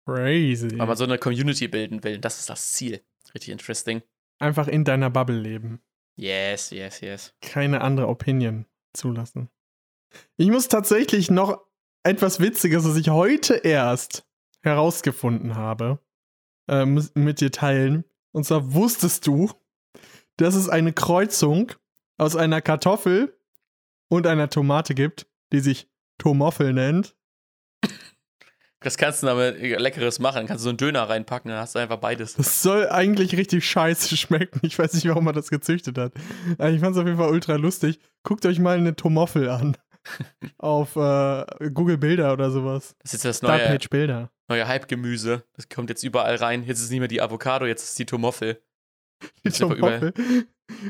Crazy. 0.06 0.78
Weil 0.78 0.86
man 0.86 0.96
so 0.96 1.04
eine 1.04 1.18
Community 1.18 1.68
bilden 1.68 2.04
will. 2.04 2.18
Das 2.18 2.38
ist 2.38 2.50
das 2.50 2.72
Ziel. 2.72 3.00
Richtig 3.34 3.50
interesting. 3.50 4.02
Einfach 4.38 4.68
in 4.68 4.84
deiner 4.84 5.10
Bubble 5.10 5.38
leben. 5.38 5.80
Yes, 6.16 6.70
yes, 6.70 7.00
yes. 7.00 7.34
Keine 7.40 7.80
andere 7.80 8.08
Opinion 8.08 8.66
zulassen. 8.92 9.48
Ich 10.36 10.48
muss 10.48 10.68
tatsächlich 10.68 11.30
noch 11.30 11.66
etwas 12.04 12.38
Witziges, 12.38 12.84
was 12.84 12.96
ich 12.96 13.08
heute 13.08 13.54
erst 13.54 14.26
herausgefunden 14.62 15.56
habe, 15.56 15.98
ähm, 16.68 17.08
mit 17.14 17.40
dir 17.40 17.50
teilen. 17.50 18.04
Und 18.32 18.44
zwar 18.44 18.74
wusstest 18.74 19.26
du, 19.26 19.50
dass 20.36 20.54
es 20.54 20.68
eine 20.68 20.92
Kreuzung 20.92 21.72
aus 22.18 22.36
einer 22.36 22.60
Kartoffel 22.60 23.36
und 24.08 24.26
einer 24.26 24.50
Tomate 24.50 24.94
gibt, 24.94 25.26
die 25.52 25.60
sich 25.60 25.88
Tomoffel 26.18 26.72
nennt. 26.72 27.16
Das 28.84 28.96
kannst 28.96 29.22
du 29.22 29.26
damit 29.26 29.58
Leckeres 29.60 30.18
machen. 30.20 30.46
Kannst 30.46 30.62
du 30.62 30.64
so 30.64 30.68
einen 30.70 30.76
Döner 30.78 31.02
reinpacken, 31.08 31.50
dann 31.50 31.58
hast 31.58 31.74
du 31.74 31.78
einfach 31.80 31.96
beides. 31.98 32.34
Das 32.34 32.62
soll 32.62 32.88
eigentlich 32.88 33.36
richtig 33.36 33.68
scheiße 33.68 34.16
schmecken. 34.16 34.60
Ich 34.62 34.78
weiß 34.78 34.94
nicht, 34.94 35.08
warum 35.08 35.24
man 35.24 35.34
das 35.34 35.50
gezüchtet 35.50 35.98
hat. 35.98 36.12
Aber 36.58 36.70
ich 36.70 36.80
fand 36.80 36.94
es 36.94 37.00
auf 37.00 37.06
jeden 37.06 37.18
Fall 37.18 37.30
ultra 37.30 37.56
lustig. 37.56 37.98
Guckt 38.22 38.46
euch 38.46 38.58
mal 38.60 38.76
eine 38.76 38.94
Tomoffel 38.94 39.48
an. 39.48 39.76
Auf 40.58 40.96
äh, 40.96 41.44
Google 41.72 41.96
Bilder 41.96 42.34
oder 42.34 42.50
sowas. 42.50 42.94
Das 43.02 43.14
ist 43.14 43.24
jetzt 43.24 43.42
das 43.42 43.42
neue, 43.42 43.58
Startpage 43.58 43.88
Bilder. 43.88 44.30
neue 44.48 44.68
Hype-Gemüse. 44.68 45.44
Das 45.54 45.68
kommt 45.70 45.88
jetzt 45.88 46.02
überall 46.04 46.36
rein. 46.36 46.62
Jetzt 46.64 46.78
ist 46.78 46.84
es 46.84 46.90
nicht 46.90 46.98
mehr 46.98 47.08
die 47.08 47.22
Avocado, 47.22 47.64
jetzt 47.64 47.82
ist 47.84 47.88
es 47.90 47.94
die 47.94 48.04
Tomoffel. 48.06 48.60
Die. 49.44 49.50
Tomoffel. 49.50 50.12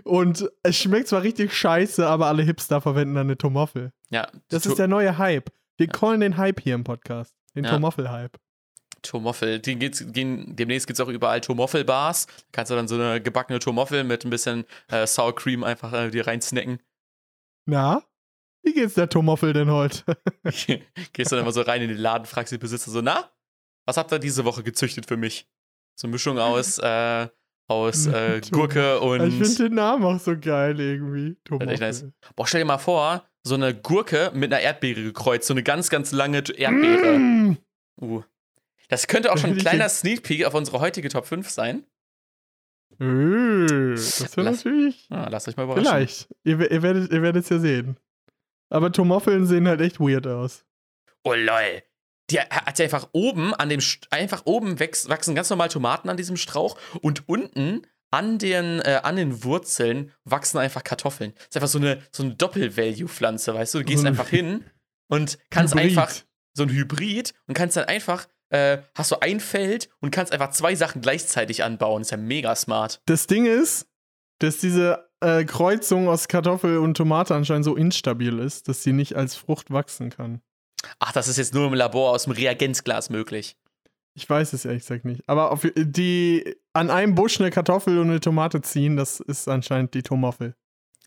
Und 0.02 0.50
es 0.64 0.76
schmeckt 0.76 1.06
zwar 1.08 1.22
richtig 1.22 1.54
scheiße, 1.54 2.04
aber 2.06 2.26
alle 2.26 2.42
Hipster 2.42 2.80
verwenden 2.80 3.14
dann 3.14 3.26
eine 3.28 3.38
Tomoffel. 3.38 3.92
Ja, 4.10 4.28
Das 4.48 4.62
die 4.64 4.70
ist 4.70 4.78
der 4.78 4.88
neue 4.88 5.16
Hype. 5.18 5.50
Wir 5.76 5.86
Ja. 5.86 5.92
callen 5.92 6.20
den 6.20 6.36
Hype 6.36 6.60
hier 6.60 6.74
im 6.74 6.82
Podcast. 6.84 7.34
Den 7.54 7.64
Ja. 7.64 7.70
Tomoffel-Hype. 7.70 8.38
Tomoffel. 9.02 9.60
Den 9.60 9.78
geht's, 9.78 10.04
gehen, 10.12 10.56
demnächst 10.56 10.86
gibt 10.86 10.98
es 10.98 11.04
auch 11.04 11.10
überall 11.10 11.40
Tomoffel-Bars. 11.40 12.26
Da 12.26 12.32
kannst 12.52 12.70
du 12.70 12.74
dann 12.76 12.88
so 12.88 12.94
eine 12.94 13.20
gebackene 13.20 13.58
Tomoffel 13.58 14.02
mit 14.04 14.24
ein 14.24 14.30
bisschen 14.30 14.64
äh, 14.88 15.06
Sour 15.06 15.34
Cream 15.34 15.62
einfach 15.62 15.92
äh, 15.92 16.10
dir 16.10 16.26
reinsnacken. 16.26 16.80
Na? 17.66 18.02
Wie 18.62 18.72
geht's 18.72 18.94
der 18.94 19.08
Tomoffel 19.10 19.52
denn 19.52 19.70
heute? 19.70 20.04
Gehst 21.12 21.32
dann 21.32 21.38
immer 21.38 21.52
so 21.52 21.60
rein 21.60 21.82
in 21.82 21.88
den 21.88 21.98
Laden, 21.98 22.24
fragst 22.24 22.50
den 22.50 22.60
Besitzer 22.60 22.90
so, 22.90 23.02
na, 23.02 23.30
was 23.86 23.98
habt 23.98 24.10
ihr 24.10 24.18
diese 24.18 24.46
Woche 24.46 24.62
gezüchtet 24.62 25.04
für 25.06 25.18
mich? 25.18 25.46
So 26.00 26.06
eine 26.06 26.12
Mischung 26.12 26.38
aus, 26.38 26.78
äh, 26.82 27.28
aus 27.68 28.06
äh, 28.06 28.40
Gurke 28.50 29.00
und. 29.00 29.20
ich 29.20 29.34
finde 29.34 29.68
den 29.68 29.74
Namen 29.74 30.04
auch 30.04 30.18
so 30.18 30.34
geil 30.38 30.80
irgendwie. 30.80 31.36
Tomoffel. 31.44 31.76
nice. 31.78 32.06
Boah, 32.36 32.46
stell 32.46 32.62
dir 32.62 32.66
mal 32.66 32.78
vor, 32.78 33.28
so 33.44 33.54
eine 33.54 33.74
Gurke 33.74 34.32
mit 34.34 34.52
einer 34.52 34.62
Erdbeere 34.62 35.02
gekreuzt, 35.02 35.46
so 35.46 35.54
eine 35.54 35.62
ganz, 35.62 35.90
ganz 35.90 36.12
lange 36.12 36.38
Erdbeere. 36.38 37.18
Mm. 37.18 37.58
Uh. 38.00 38.22
Das 38.88 39.06
könnte 39.06 39.32
auch 39.32 39.38
schon 39.38 39.50
ein 39.50 39.58
kleiner 39.58 39.88
Sneak 39.88 40.22
Peek 40.22 40.44
auf 40.44 40.54
unsere 40.54 40.80
heutige 40.80 41.08
Top 41.10 41.26
5 41.26 41.48
sein. 41.50 41.84
Äh, 43.00 43.94
das 43.94 44.36
wäre 44.36 44.50
natürlich. 44.50 45.06
Ah, 45.10 45.28
lasst 45.30 45.48
euch 45.48 45.56
mal 45.56 45.64
überraschen. 45.64 45.86
Vielleicht. 45.86 46.28
Ihr, 46.44 46.70
ihr 46.70 46.82
werdet 46.82 47.12
ihr 47.12 47.34
es 47.34 47.48
ja 47.48 47.58
sehen. 47.58 47.98
Aber 48.70 48.90
Tomoffeln 48.92 49.46
sehen 49.46 49.68
halt 49.68 49.80
echt 49.80 50.00
weird 50.00 50.26
aus. 50.26 50.64
Oh 51.22 51.34
lol. 51.34 51.82
Die 52.30 52.40
hat 52.40 52.78
ja 52.78 52.84
einfach 52.84 53.10
oben 53.12 53.52
an 53.54 53.68
dem 53.68 53.80
einfach 54.10 54.46
oben 54.46 54.80
wächst, 54.80 55.10
wachsen 55.10 55.34
ganz 55.34 55.50
normal 55.50 55.68
Tomaten 55.68 56.08
an 56.08 56.16
diesem 56.16 56.38
Strauch 56.38 56.78
und 57.02 57.28
unten 57.28 57.86
an 58.14 58.38
den, 58.38 58.80
äh, 58.80 59.00
an 59.02 59.16
den 59.16 59.42
Wurzeln 59.42 60.12
wachsen 60.24 60.58
einfach 60.58 60.84
Kartoffeln. 60.84 61.32
Das 61.34 61.46
ist 61.48 61.56
einfach 61.56 61.68
so 61.68 61.78
eine, 61.78 62.00
so 62.12 62.22
eine 62.22 62.34
Doppel-Value-Pflanze, 62.36 63.54
weißt 63.54 63.74
du? 63.74 63.78
Du 63.78 63.84
gehst 63.84 64.02
So 64.02 64.06
ein 64.06 64.12
einfach 64.12 64.28
hin 64.28 64.64
und 65.08 65.36
kannst 65.50 65.74
Hybrid. 65.74 65.98
einfach 65.98 66.14
so 66.52 66.62
ein 66.62 66.68
Hybrid 66.68 67.34
und 67.48 67.54
kannst 67.54 67.76
dann 67.76 67.86
einfach, 67.86 68.28
äh, 68.50 68.78
hast 68.94 69.08
so 69.08 69.18
ein 69.18 69.40
Feld 69.40 69.88
und 70.00 70.12
kannst 70.12 70.32
einfach 70.32 70.50
zwei 70.50 70.76
Sachen 70.76 71.00
gleichzeitig 71.00 71.64
anbauen. 71.64 72.02
ist 72.02 72.12
ja 72.12 72.16
mega 72.16 72.54
smart. 72.54 73.00
Das 73.06 73.26
Ding 73.26 73.46
ist, 73.46 73.88
dass 74.38 74.58
diese 74.58 75.10
äh, 75.20 75.44
Kreuzung 75.44 76.06
aus 76.06 76.28
Kartoffel 76.28 76.78
und 76.78 76.96
Tomate 76.96 77.34
anscheinend 77.34 77.64
so 77.64 77.74
instabil 77.74 78.38
ist, 78.38 78.68
dass 78.68 78.84
sie 78.84 78.92
nicht 78.92 79.16
als 79.16 79.34
Frucht 79.34 79.72
wachsen 79.72 80.10
kann. 80.10 80.40
Ach, 81.00 81.10
das 81.10 81.26
ist 81.26 81.38
jetzt 81.38 81.52
nur 81.52 81.66
im 81.66 81.74
Labor 81.74 82.12
aus 82.12 82.24
dem 82.24 82.32
Reagenzglas 82.32 83.10
möglich. 83.10 83.56
Ich 84.14 84.28
weiß 84.28 84.52
es 84.52 84.64
ehrlich 84.64 84.82
gesagt 84.82 85.04
nicht. 85.04 85.22
Aber 85.28 85.50
auf, 85.50 85.66
die 85.76 86.56
an 86.72 86.90
einem 86.90 87.14
Busch 87.14 87.40
eine 87.40 87.50
Kartoffel 87.50 87.98
und 87.98 88.10
eine 88.10 88.20
Tomate 88.20 88.62
ziehen, 88.62 88.96
das 88.96 89.20
ist 89.20 89.48
anscheinend 89.48 89.94
die 89.94 90.02
Tomoffel. 90.02 90.54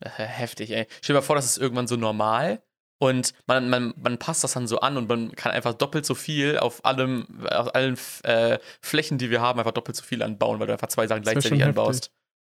Äh, 0.02 0.10
Heftig, 0.10 0.72
ey. 0.72 0.88
Stell 1.02 1.14
dir 1.14 1.20
mal 1.20 1.26
vor, 1.26 1.36
das 1.36 1.46
ist 1.46 1.58
irgendwann 1.58 1.88
so 1.88 1.96
normal 1.96 2.62
und 3.00 3.34
man, 3.46 3.70
man, 3.70 3.94
man 3.98 4.18
passt 4.18 4.44
das 4.44 4.54
dann 4.54 4.68
so 4.68 4.80
an 4.80 4.98
und 4.98 5.08
man 5.08 5.32
kann 5.36 5.52
einfach 5.52 5.74
doppelt 5.74 6.06
so 6.06 6.16
viel 6.16 6.58
auf 6.58 6.84
allem, 6.84 7.46
auf 7.50 7.74
allen 7.76 7.98
äh, 8.24 8.60
Flächen, 8.82 9.18
die 9.18 9.30
wir 9.30 9.42
haben, 9.42 9.60
einfach 9.60 9.72
doppelt 9.72 9.96
so 9.96 10.04
viel 10.04 10.24
anbauen, 10.24 10.60
weil 10.60 10.68
du 10.68 10.74
einfach 10.74 10.88
zwei 10.88 11.08
Sachen 11.08 11.24
Das 11.24 11.34
gleichzeitig 11.34 11.64
anbaust. 11.64 12.12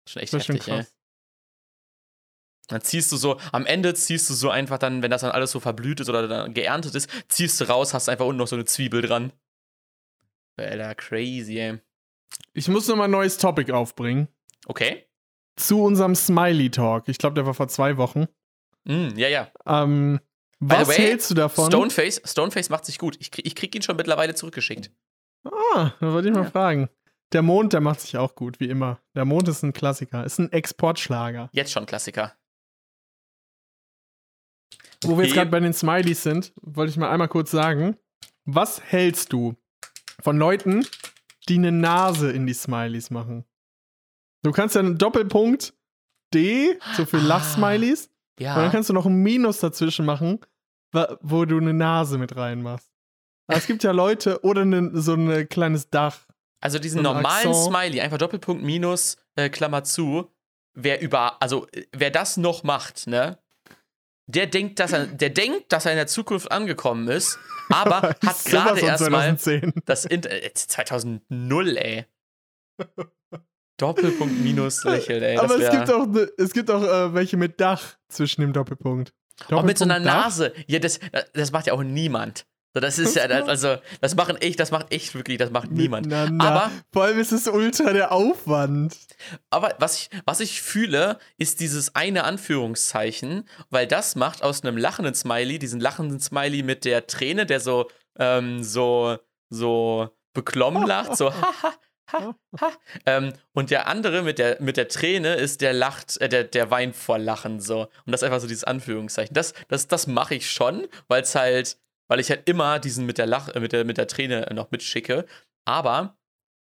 Schon 0.07 0.21
echt 0.21 0.33
Das 0.33 0.41
ist 0.41 0.45
schon 0.47 0.55
heftig, 0.55 0.73
ey. 0.73 0.85
Dann 2.69 2.81
ziehst 2.81 3.11
du 3.11 3.17
so, 3.17 3.39
am 3.51 3.65
Ende 3.65 3.93
ziehst 3.95 4.29
du 4.29 4.33
so 4.33 4.49
einfach 4.49 4.77
dann, 4.77 5.01
wenn 5.01 5.11
das 5.11 5.21
dann 5.21 5.31
alles 5.31 5.51
so 5.51 5.59
verblüht 5.59 5.99
ist 5.99 6.09
oder 6.09 6.27
dann 6.27 6.53
geerntet 6.53 6.93
ist, 6.95 7.09
ziehst 7.27 7.59
du 7.59 7.65
raus, 7.65 7.93
hast 7.93 8.09
einfach 8.09 8.25
unten 8.25 8.37
noch 8.37 8.47
so 8.47 8.55
eine 8.55 8.65
Zwiebel 8.65 9.01
dran. 9.01 9.33
Alter, 10.63 10.95
crazy, 10.95 11.57
ey. 11.59 11.79
Ich 12.53 12.67
muss 12.67 12.87
nochmal 12.87 13.05
ein 13.07 13.11
neues 13.11 13.37
Topic 13.37 13.71
aufbringen. 13.71 14.27
Okay. 14.67 15.05
Zu 15.55 15.83
unserem 15.83 16.15
Smiley 16.15 16.69
Talk. 16.71 17.07
Ich 17.09 17.17
glaube, 17.17 17.33
der 17.35 17.45
war 17.45 17.53
vor 17.53 17.67
zwei 17.67 17.97
Wochen. 17.97 18.27
Mm, 18.85 19.09
ja, 19.17 19.27
ja. 19.27 19.51
Ähm, 19.65 20.19
was 20.59 20.87
way, 20.87 20.95
hältst 20.95 21.29
du 21.31 21.35
davon? 21.35 21.67
Stoneface, 21.67 22.21
Stoneface 22.25 22.69
macht 22.69 22.85
sich 22.85 22.97
gut. 22.97 23.17
Ich, 23.19 23.31
krieg- 23.31 23.45
ich 23.45 23.55
krieg 23.55 23.73
ihn 23.75 23.81
schon 23.81 23.95
mittlerweile 23.95 24.35
zurückgeschickt. 24.35 24.91
Ah, 25.45 25.91
da 25.99 26.13
wollte 26.13 26.29
ich 26.29 26.33
mal 26.33 26.43
Ja. 26.43 26.49
fragen. 26.49 26.89
Der 27.31 27.41
Mond, 27.41 27.73
der 27.73 27.81
macht 27.81 28.01
sich 28.01 28.17
auch 28.17 28.35
gut, 28.35 28.59
wie 28.59 28.69
immer. 28.69 28.99
Der 29.15 29.23
Mond 29.25 29.47
ist 29.47 29.63
ein 29.63 29.71
Klassiker, 29.73 30.23
ist 30.25 30.39
ein 30.39 30.51
Exportschlager. 30.51 31.49
Jetzt 31.53 31.71
schon 31.71 31.85
Klassiker. 31.85 32.35
Wo 35.03 35.17
wir 35.17 35.25
jetzt 35.25 35.33
gerade 35.33 35.49
bei 35.51 35.59
den 35.59 35.73
Smileys 35.73 36.23
sind, 36.23 36.51
wollte 36.61 36.91
ich 36.91 36.97
mal 36.97 37.09
einmal 37.09 37.29
kurz 37.29 37.51
sagen, 37.51 37.97
was 38.45 38.81
hältst 38.81 39.31
du 39.31 39.55
von 40.21 40.37
Leuten, 40.37 40.85
die 41.47 41.55
eine 41.55 41.71
Nase 41.71 42.31
in 42.31 42.45
die 42.47 42.53
Smileys 42.53 43.09
machen? 43.09 43.45
Du 44.43 44.51
kannst 44.51 44.75
ja 44.75 44.81
einen 44.81 44.97
Doppelpunkt 44.97 45.73
D, 46.33 46.79
so 46.95 47.05
für 47.05 47.17
Ah. 47.17 47.21
Lachsmileys, 47.23 48.05
und 48.39 48.45
dann 48.45 48.65
Ja. 48.65 48.69
kannst 48.69 48.89
du 48.89 48.93
noch 48.93 49.05
ein 49.05 49.15
Minus 49.15 49.59
dazwischen 49.59 50.05
machen, 50.05 50.39
wo 51.21 51.45
du 51.45 51.57
eine 51.57 51.73
Nase 51.73 52.17
mit 52.17 52.35
reinmachst. 52.35 52.89
Aber 53.47 53.57
es 53.57 53.65
gibt 53.67 53.83
ja 53.83 53.91
Leute, 53.91 54.43
oder 54.43 54.63
ne, 54.65 54.91
so 54.93 55.13
ein 55.15 55.49
kleines 55.49 55.89
Dach. 55.89 56.19
Also 56.61 56.77
diesen 56.77 56.97
so 56.97 57.03
normalen 57.03 57.25
Akzent. 57.47 57.55
Smiley, 57.55 58.01
einfach 58.01 58.17
Doppelpunkt 58.17 58.63
minus 58.63 59.17
äh, 59.35 59.49
Klammer 59.49 59.83
zu, 59.83 60.29
wer 60.73 61.01
über, 61.01 61.41
also 61.41 61.67
äh, 61.71 61.85
wer 61.93 62.11
das 62.11 62.37
noch 62.37 62.63
macht, 62.63 63.07
ne? 63.07 63.39
Der 64.29 64.45
denkt, 64.45 64.79
dass 64.79 64.93
er, 64.93 65.07
der 65.07 65.31
denkt, 65.31 65.73
dass 65.73 65.85
er 65.87 65.91
in 65.93 65.97
der 65.97 66.05
Zukunft 66.05 66.51
angekommen 66.51 67.07
ist, 67.07 67.39
aber 67.69 68.01
hat 68.25 68.45
gerade 68.45 68.79
von 68.79 68.89
erstmal 68.89 69.35
2010. 69.35 69.73
das 69.85 70.05
Internet 70.05 70.55
2000 70.55 71.23
ey. 71.31 72.05
Doppelpunkt 73.77 74.39
minus 74.39 74.83
lächelt, 74.85 75.23
ey. 75.23 75.37
Aber 75.37 75.59
es 75.59 75.71
gibt 75.71 75.89
auch, 75.91 76.05
ne, 76.05 76.31
es 76.37 76.53
gibt 76.53 76.69
auch 76.69 76.83
äh, 76.83 77.13
welche 77.15 77.37
mit 77.37 77.59
Dach 77.59 77.97
zwischen 78.07 78.41
dem 78.41 78.53
Doppelpunkt. 78.53 79.13
Auch 79.49 79.63
mit 79.63 79.79
so 79.79 79.85
einer 79.85 79.95
Doppelpunkt 79.95 80.05
Dach? 80.05 80.23
Nase. 80.25 80.53
Ja, 80.67 80.77
das, 80.77 80.99
das 81.33 81.51
macht 81.51 81.65
ja 81.65 81.73
auch 81.73 81.81
niemand. 81.81 82.45
So, 82.73 82.79
das 82.81 82.99
ist 82.99 83.15
ja, 83.15 83.23
also, 83.23 83.77
das 83.99 84.15
machen 84.15 84.35
echt, 84.37 84.59
das 84.59 84.69
macht 84.69 84.91
echt 84.93 85.15
wirklich, 85.15 85.37
das 85.39 85.49
macht 85.49 85.71
niemand. 85.71 86.05
Aber- 86.39 86.71
Vor 86.93 87.03
allem 87.03 87.19
ist 87.19 87.31
es 87.31 87.47
ultra 87.47 87.93
der 87.93 88.11
Aufwand. 88.11 88.95
Aber 89.49 89.73
was 89.79 89.95
ich, 89.97 90.09
was 90.25 90.39
ich 90.39 90.61
fühle, 90.61 91.17
ist 91.37 91.61
dieses 91.61 91.95
eine 91.95 92.25
Anführungszeichen, 92.25 93.47
weil 93.69 93.87
das 93.87 94.15
macht 94.15 94.43
aus 94.43 94.63
einem 94.63 94.77
lachenden 94.77 95.15
Smiley, 95.15 95.59
diesen 95.59 95.79
lachenden 95.79 96.19
Smiley 96.19 96.63
mit 96.63 96.85
der 96.85 97.07
Träne, 97.07 97.45
der 97.45 97.59
so, 97.59 97.89
ähm, 98.19 98.63
so, 98.63 99.17
so 99.49 100.09
beklommen 100.33 100.85
lacht, 100.85 101.17
so 101.17 101.33
ha, 101.33 101.53
ha, 101.63 101.73
ha, 102.11 102.35
ha. 102.61 102.71
Ähm, 103.07 103.33
und 103.53 103.71
der 103.71 103.87
andere 103.87 104.21
mit 104.21 104.37
der, 104.37 104.61
mit 104.61 104.77
der 104.77 104.87
Träne 104.87 105.35
ist 105.35 105.61
der 105.61 105.73
lacht, 105.73 106.17
äh, 106.21 106.29
der, 106.29 106.43
der 106.43 106.69
weint 106.69 106.95
vor 106.95 107.17
Lachen, 107.17 107.59
so. 107.59 107.81
Und 108.05 108.11
das 108.11 108.21
ist 108.21 108.25
einfach 108.25 108.39
so 108.41 108.47
dieses 108.47 108.63
Anführungszeichen. 108.63 109.33
Das, 109.33 109.53
das, 109.69 109.87
das 109.87 110.05
mache 110.07 110.35
ich 110.35 110.51
schon, 110.51 110.87
weil 111.07 111.23
es 111.23 111.33
halt, 111.35 111.77
weil 112.09 112.19
ich 112.19 112.29
halt 112.29 112.49
immer 112.49 112.79
diesen 112.79 113.05
mit 113.05 113.17
der 113.17 113.25
Lach, 113.27 113.47
äh, 113.49 113.59
mit 113.59 113.71
der, 113.71 113.85
mit 113.85 113.97
der 113.97 114.07
Träne 114.07 114.47
noch 114.53 114.71
mitschicke. 114.71 115.25
Aber 115.65 116.17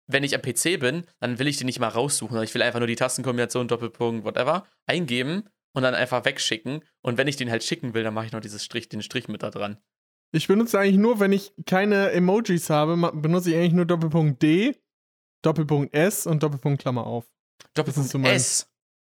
wenn 0.07 0.23
ich 0.23 0.35
am 0.35 0.41
PC 0.41 0.79
bin, 0.79 1.05
dann 1.19 1.39
will 1.39 1.47
ich 1.47 1.57
den 1.57 1.65
nicht 1.65 1.79
mal 1.79 1.87
raussuchen, 1.87 2.41
ich 2.43 2.53
will 2.53 2.61
einfach 2.61 2.79
nur 2.79 2.87
die 2.87 2.95
Tastenkombination, 2.95 3.67
Doppelpunkt, 3.67 4.25
whatever, 4.25 4.65
eingeben 4.85 5.49
und 5.73 5.83
dann 5.83 5.95
einfach 5.95 6.23
wegschicken. 6.25 6.83
Und 7.01 7.17
wenn 7.17 7.27
ich 7.27 7.37
den 7.37 7.49
halt 7.49 7.63
schicken 7.63 7.93
will, 7.93 8.03
dann 8.03 8.13
mache 8.13 8.25
ich 8.27 8.31
noch 8.31 8.41
dieses 8.41 8.63
Strich, 8.63 8.89
den 8.89 9.01
Strich 9.01 9.27
mit 9.27 9.43
da 9.43 9.49
dran. 9.49 9.77
Ich 10.33 10.47
benutze 10.47 10.79
eigentlich 10.79 10.97
nur, 10.97 11.19
wenn 11.19 11.33
ich 11.33 11.53
keine 11.65 12.11
Emojis 12.11 12.69
habe, 12.69 12.95
benutze 13.13 13.49
ich 13.49 13.55
eigentlich 13.57 13.73
nur 13.73 13.85
Doppelpunkt 13.85 14.41
D, 14.41 14.81
Doppelpunkt 15.43 15.93
S 15.93 16.25
und 16.27 16.43
Doppelpunkt 16.43 16.81
Klammer 16.81 17.05
auf. 17.05 17.25
Doppelpunkt 17.73 18.09
so 18.09 18.17
mein- 18.17 18.35
S. 18.35 18.67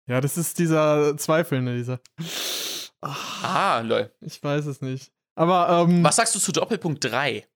Ja, 0.09 0.21
das 0.21 0.37
ist 0.37 0.59
dieser 0.59 1.17
Zweifelnde, 1.17 1.77
dieser. 1.77 2.01
Ah, 3.01 3.81
lol. 3.81 4.13
ich 4.21 4.43
weiß 4.43 4.67
es 4.67 4.81
nicht. 4.81 5.13
Aber, 5.35 5.87
ähm, 5.89 6.05
Was 6.05 6.17
sagst 6.17 6.35
du 6.35 6.39
zu 6.39 6.53
Doppelpunkt 6.53 7.05
3? 7.05 7.47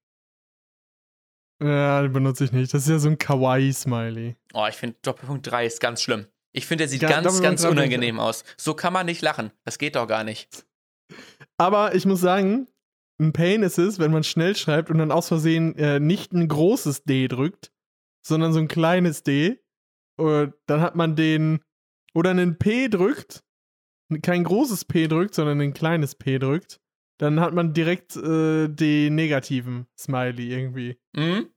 ja, 1.63 2.03
den 2.03 2.13
benutze 2.13 2.45
ich 2.45 2.53
nicht. 2.53 2.73
Das 2.75 2.83
ist 2.83 2.89
ja 2.89 2.99
so 2.99 3.09
ein 3.09 3.19
Kawaii-Smiley. 3.19 4.37
Oh, 4.53 4.67
ich 4.69 4.75
finde 4.77 4.97
Doppelpunkt 5.03 5.47
3 5.47 5.67
ist 5.67 5.81
ganz 5.81 6.03
schlimm. 6.03 6.27
Ich 6.53 6.67
finde, 6.67 6.83
der 6.83 6.89
sieht 6.89 7.03
Ja, 7.03 7.09
ganz, 7.09 7.25
Doppelpunkt 7.25 7.45
ganz 7.61 7.65
unangenehm 7.65 8.21
aus. 8.21 8.45
So 8.57 8.75
kann 8.75 8.93
man 8.93 9.07
nicht 9.07 9.23
lachen. 9.23 9.53
Das 9.65 9.79
geht 9.79 9.97
doch 9.97 10.07
gar 10.07 10.25
nicht. 10.25 10.67
Aber 11.59 11.95
ich 11.95 12.05
muss 12.07 12.21
sagen, 12.21 12.69
ein 13.19 13.33
Pain 13.33 13.63
ist 13.63 13.79
es, 13.79 13.99
wenn 13.99 14.11
man 14.11 14.25
schnell 14.25 14.55
schreibt 14.57 14.91
und 14.91 14.99
dann 14.99 15.13
aus 15.13 15.29
Versehen 15.29 15.75
äh, 15.77 15.99
nicht 16.01 16.33
ein 16.33 16.49
großes 16.49 17.05
D 17.05 17.29
drückt, 17.29 17.73
sondern 18.27 18.53
so 18.53 18.59
ein 18.59 18.69
kleines 18.69 19.23
D. 19.23 19.59
Äh, 20.19 20.49
dann 20.67 20.81
hat 20.81 20.95
man 20.95 21.17
den. 21.17 21.63
Oder 22.15 22.31
einen 22.31 22.59
P 22.59 22.89
drückt, 22.89 23.45
kein 24.23 24.45
großes 24.45 24.87
P 24.87 25.07
drückt, 25.09 25.35
sondern 25.35 25.61
ein 25.61 25.75
kleines 25.75 26.15
P 26.15 26.39
drückt. 26.39 26.81
Dann 27.19 27.41
hat 27.41 27.55
man 27.55 27.73
direkt 27.73 28.15
äh, 28.17 28.69
den 28.69 29.15
negativen 29.15 29.87
Smiley 29.99 30.53
irgendwie. 30.53 30.99
Mhm. 31.15 31.49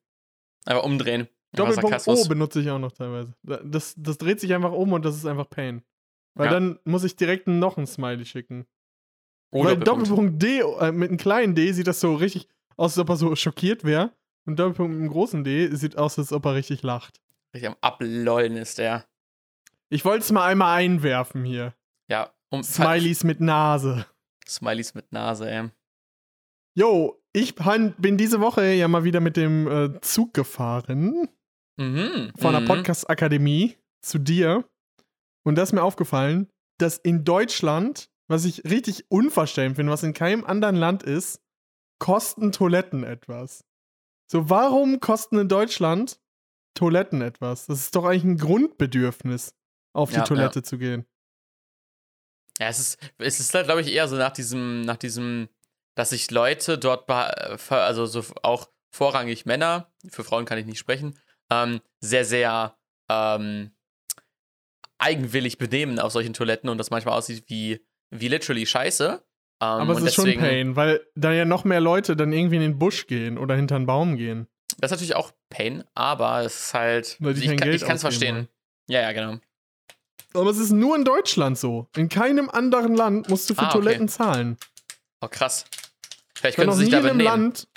Einfach 0.66 0.84
umdrehen. 0.84 1.28
Doppelpunkt 1.54 2.08
O 2.08 2.28
benutze 2.28 2.62
ich 2.62 2.70
auch 2.70 2.80
noch 2.80 2.92
teilweise. 2.92 3.34
Da- 3.44 3.62
Das, 3.64 3.94
das 3.98 4.18
dreht 4.18 4.40
sich 4.40 4.54
einfach 4.54 4.72
um 4.72 4.94
und 4.94 5.04
das 5.04 5.16
ist 5.16 5.26
einfach 5.26 5.50
Pain. 5.50 5.82
Weil 6.36 6.46
Ja. 6.48 6.52
dann 6.54 6.80
muss 6.86 7.04
ich 7.04 7.16
direkt 7.16 7.48
noch 7.48 7.78
ein 7.78 7.88
Smiley 7.88 8.26
schicken. 8.26 8.66
Oh, 9.52 9.64
Weil 9.66 9.78
Doppelpunkt. 9.78 10.10
Doppelpunkt 10.12 10.44
D 10.44 10.60
äh, 10.60 10.92
mit 10.92 11.10
einem 11.10 11.18
kleinen 11.18 11.56
D 11.56 11.72
sieht 11.72 11.88
das 11.88 12.00
so 12.00 12.14
richtig 12.16 12.48
aus, 12.78 12.92
als 12.94 13.00
ob 13.00 13.10
er 13.10 13.16
so 13.18 13.36
schockiert 13.36 13.84
wäre. 13.84 14.14
Und 14.46 14.58
Doppelpunkt 14.60 14.94
mit 14.94 15.02
einem 15.02 15.12
großen 15.12 15.44
D 15.44 15.76
sieht 15.76 15.98
aus, 15.98 16.20
als 16.20 16.32
ob 16.32 16.46
er 16.46 16.54
richtig 16.54 16.84
lacht. 16.84 17.20
Richtig 17.54 17.70
am 17.70 17.76
Ablollen 17.82 18.56
ist 18.58 18.78
der. 18.78 19.06
Ich 19.90 20.06
wollte 20.06 20.20
es 20.24 20.32
mal 20.32 20.46
einmal 20.46 20.78
einwerfen 20.78 21.44
hier. 21.44 21.74
Ja. 22.08 22.32
Um, 22.52 22.62
Smileys 22.64 23.24
mit 23.24 23.42
Nase. 23.42 24.06
Smileys 24.50 24.94
mit 24.94 25.12
Nase, 25.12 25.50
ey. 25.50 25.70
Jo, 26.76 27.22
ich 27.34 27.56
bin 27.56 28.18
diese 28.18 28.40
Woche 28.40 28.74
ja 28.74 28.88
mal 28.88 29.04
wieder 29.04 29.20
mit 29.20 29.38
dem 29.38 29.68
äh, 29.68 30.02
Zug 30.02 30.34
gefahren 30.34 31.30
Mhm. 31.80 32.34
von 32.38 32.52
der 32.52 32.62
mhm. 32.62 32.66
Podcast-Akademie 32.66 33.78
zu 34.02 34.20
dir. 34.20 34.70
Und 35.46 35.56
da 35.56 35.64
ist 35.64 35.72
mir 35.72 35.82
aufgefallen, 35.82 36.50
dass 36.78 36.98
in 36.98 37.24
Deutschland, 37.24 38.10
was 38.28 38.44
ich 38.44 38.66
richtig 38.66 39.10
unverständlich 39.10 39.78
finde, 39.78 39.94
was 39.94 40.04
in 40.04 40.14
keinem 40.14 40.44
anderen 40.44 40.76
Land 40.76 41.04
ist, 41.04 41.42
kosten 42.00 42.52
Toiletten 42.52 43.04
etwas. 43.06 43.64
So, 44.30 44.50
warum 44.50 45.00
kosten 45.00 45.38
in 45.40 45.48
Deutschland 45.48 46.20
Toiletten 46.76 47.22
etwas? 47.22 47.66
Das 47.66 47.80
ist 47.80 47.96
doch 47.96 48.04
eigentlich 48.04 48.26
ein 48.26 48.38
Grundbedürfnis, 48.38 49.56
auf 49.94 50.10
die 50.10 50.18
Ja, 50.18 50.24
Toilette 50.24 50.62
zu 50.64 50.78
gehen. 50.78 51.06
Ja, 52.60 52.68
es 52.68 52.80
ist, 52.80 53.00
es 53.18 53.40
ist 53.40 53.54
halt, 53.54 53.66
glaube 53.66 53.82
ich, 53.82 53.92
eher 53.92 54.08
so 54.08 54.16
nach 54.18 54.32
diesem, 54.32 54.82
nach 54.82 54.98
diesem, 54.98 55.50
dass 55.96 56.10
sich 56.10 56.30
Leute 56.30 56.78
dort, 56.78 57.10
also 57.10 58.06
so 58.06 58.24
auch 58.44 58.70
vorrangig 58.92 59.46
Männer, 59.46 59.92
für 60.10 60.24
Frauen 60.24 60.46
kann 60.46 60.58
ich 60.58 60.66
nicht 60.66 60.80
sprechen, 60.80 61.18
ähm, 61.50 61.82
sehr, 62.02 62.26
sehr 62.26 62.78
ähm, 63.10 63.72
eigenwillig 64.98 65.58
benehmen 65.58 66.00
auf 66.00 66.12
solchen 66.12 66.34
Toiletten 66.34 66.70
und 66.70 66.78
das 66.78 66.90
manchmal 66.92 67.18
aussieht 67.18 67.46
wie, 67.48 67.86
wie 68.12 68.28
literally 68.28 68.66
Scheiße. 68.66 69.24
Ähm, 69.62 69.68
Aber 69.68 69.94
es 69.94 70.04
ist 70.04 70.16
schon 70.16 70.34
Pain, 70.38 70.76
weil 70.76 71.06
da 71.16 71.32
ja 71.32 71.46
noch 71.46 71.64
mehr 71.64 71.82
Leute 71.82 72.16
dann 72.16 72.34
irgendwie 72.34 72.58
in 72.58 72.62
den 72.62 72.80
Busch 72.80 73.08
gehen 73.08 73.38
oder 73.38 73.56
hinter 73.56 73.76
einen 73.76 73.86
Baum 73.86 74.18
gehen. 74.18 74.48
Das 74.78 74.92
ist 74.92 74.98
natürlich 74.98 75.16
auch 75.16 75.32
Pain, 75.50 75.84
aber 75.96 76.42
es 76.42 76.68
ist 76.68 76.74
halt. 76.74 77.18
Weil 77.20 77.34
die 77.34 77.42
ich 77.42 77.48
kein 77.48 77.58
kann 77.58 77.70
Geld 77.70 77.82
es 77.82 78.02
verstehen. 78.02 78.36
wollen. 78.36 78.48
Ja, 78.88 79.02
ja, 79.02 79.12
genau. 79.12 79.40
Aber 80.34 80.50
es 80.50 80.58
ist 80.60 80.72
nur 80.72 80.96
in 80.96 81.04
Deutschland 81.04 81.58
so. 81.58 81.88
In 81.96 82.10
keinem 82.10 82.50
anderen 82.50 82.96
Land 82.96 83.30
musst 83.30 83.50
du 83.50 83.56
für 83.56 83.62
Ah, 83.62 83.66
okay. 83.70 83.74
Toiletten 83.80 84.08
zahlen. 84.08 84.58
Oh, 85.22 85.28
krass. 85.28 85.66
Vielleicht 86.36 86.56
können 86.58 86.70
noch 86.70 86.76
sie 86.76 86.86
sich 86.86 86.94
nie 86.94 87.02
da 87.02 87.08
in 87.08 87.10
einem. 87.16 87.26
Land, 87.26 87.68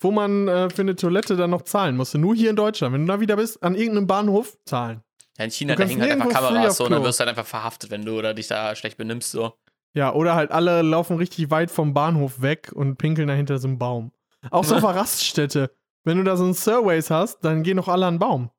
wo 0.00 0.10
man 0.10 0.46
äh, 0.46 0.70
für 0.70 0.82
eine 0.82 0.94
Toilette 0.94 1.36
dann 1.36 1.50
noch 1.50 1.62
zahlen 1.62 1.96
musste. 1.96 2.18
Nur 2.18 2.34
hier 2.34 2.50
in 2.50 2.56
Deutschland. 2.56 2.92
Wenn 2.94 3.06
du 3.06 3.12
da 3.12 3.20
wieder 3.20 3.36
bist, 3.36 3.62
an 3.62 3.74
irgendeinem 3.74 4.06
Bahnhof 4.06 4.56
zahlen. 4.64 5.02
Ja, 5.38 5.44
in 5.44 5.50
China, 5.50 5.74
da 5.74 5.84
hängen 5.84 6.00
halt 6.00 6.12
einfach 6.12 6.30
Kameras 6.30 6.76
so 6.76 6.84
und 6.84 6.92
dann 6.92 7.02
wirst 7.02 7.18
du 7.18 7.22
halt 7.22 7.30
einfach 7.30 7.46
verhaftet, 7.46 7.90
wenn 7.90 8.04
du 8.04 8.18
oder 8.18 8.32
dich 8.34 8.46
da 8.48 8.74
schlecht 8.76 8.96
benimmst. 8.96 9.30
So. 9.32 9.52
Ja, 9.94 10.12
oder 10.14 10.34
halt 10.34 10.50
alle 10.50 10.82
laufen 10.82 11.16
richtig 11.16 11.50
weit 11.50 11.70
vom 11.70 11.92
Bahnhof 11.94 12.40
weg 12.40 12.70
und 12.74 12.96
pinkeln 12.96 13.28
dahinter 13.28 13.58
so 13.58 13.68
einem 13.68 13.78
Baum. 13.78 14.12
Auch 14.50 14.64
so 14.64 14.74
auf 14.76 14.84
Raststätte. 14.84 15.70
Wenn 16.04 16.18
du 16.18 16.24
da 16.24 16.36
so 16.36 16.44
einen 16.44 16.54
Surways 16.54 17.10
hast, 17.10 17.40
dann 17.40 17.62
gehen 17.62 17.78
doch 17.78 17.88
alle 17.88 18.06
an 18.06 18.14
den 18.14 18.20
Baum. 18.20 18.50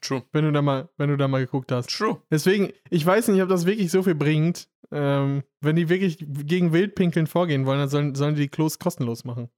True. 0.00 0.22
Wenn 0.32 0.44
du 0.44 0.52
da 0.52 0.62
mal, 0.62 0.88
wenn 0.96 1.10
du 1.10 1.16
da 1.16 1.28
mal 1.28 1.40
geguckt 1.44 1.70
hast. 1.72 1.90
True. 1.90 2.22
Deswegen, 2.30 2.72
ich 2.88 3.04
weiß 3.04 3.28
nicht, 3.28 3.42
ob 3.42 3.48
das 3.48 3.66
wirklich 3.66 3.90
so 3.90 4.02
viel 4.02 4.14
bringt. 4.14 4.68
Ähm, 4.92 5.44
wenn 5.60 5.76
die 5.76 5.88
wirklich 5.88 6.18
gegen 6.18 6.72
Wildpinkeln 6.72 7.26
vorgehen 7.26 7.66
wollen, 7.66 7.78
dann 7.80 7.88
sollen, 7.88 8.14
sollen 8.14 8.34
die 8.34 8.42
die 8.42 8.48
Klos 8.48 8.78
kostenlos 8.78 9.24
machen. 9.24 9.50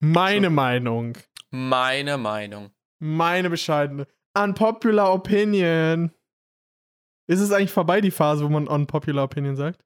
Meine 0.00 0.48
So. 0.48 0.52
Meinung. 0.52 1.18
Meine 1.50 2.18
Meinung. 2.18 2.70
Meine 3.00 3.48
bescheidene. 3.48 4.06
Unpopular 4.36 5.12
Opinion. 5.14 6.10
Ist 7.26 7.40
es 7.40 7.52
eigentlich 7.52 7.70
vorbei, 7.72 8.00
die 8.00 8.10
Phase, 8.10 8.44
wo 8.44 8.48
man 8.48 8.68
Unpopular 8.68 9.24
Opinion 9.24 9.56
sagt? 9.56 9.84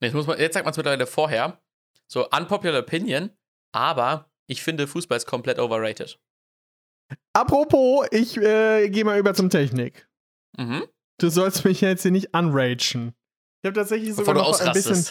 Nee, 0.00 0.08
Jetzt, 0.08 0.14
muss 0.14 0.26
man, 0.26 0.38
jetzt 0.38 0.54
sagt 0.54 0.64
man 0.64 0.72
es 0.72 0.76
mittlerweile 0.76 1.06
vorher. 1.06 1.62
So, 2.08 2.28
unpopular 2.28 2.80
opinion, 2.80 3.30
aber 3.72 4.30
ich 4.48 4.62
finde, 4.62 4.86
Fußball 4.88 5.16
ist 5.16 5.26
komplett 5.26 5.58
overrated. 5.58 6.20
Apropos, 7.34 8.06
ich 8.10 8.36
äh, 8.36 8.88
gehe 8.90 9.04
mal 9.04 9.18
über 9.18 9.34
zum 9.34 9.50
Technik. 9.50 10.08
Mhm. 10.58 10.84
Du 11.18 11.28
sollst 11.28 11.64
mich 11.64 11.80
jetzt 11.80 12.02
hier 12.02 12.10
nicht 12.10 12.34
unragen. 12.36 13.14
Ich 13.62 13.68
habe 13.68 13.74
tatsächlich 13.74 14.14
sogar 14.14 14.34
noch 14.34 14.60
ein 14.60 14.72
bisschen, 14.72 15.06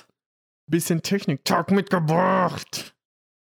bisschen 0.68 1.02
Technik-Talk 1.02 1.72
mitgebracht. 1.72 2.96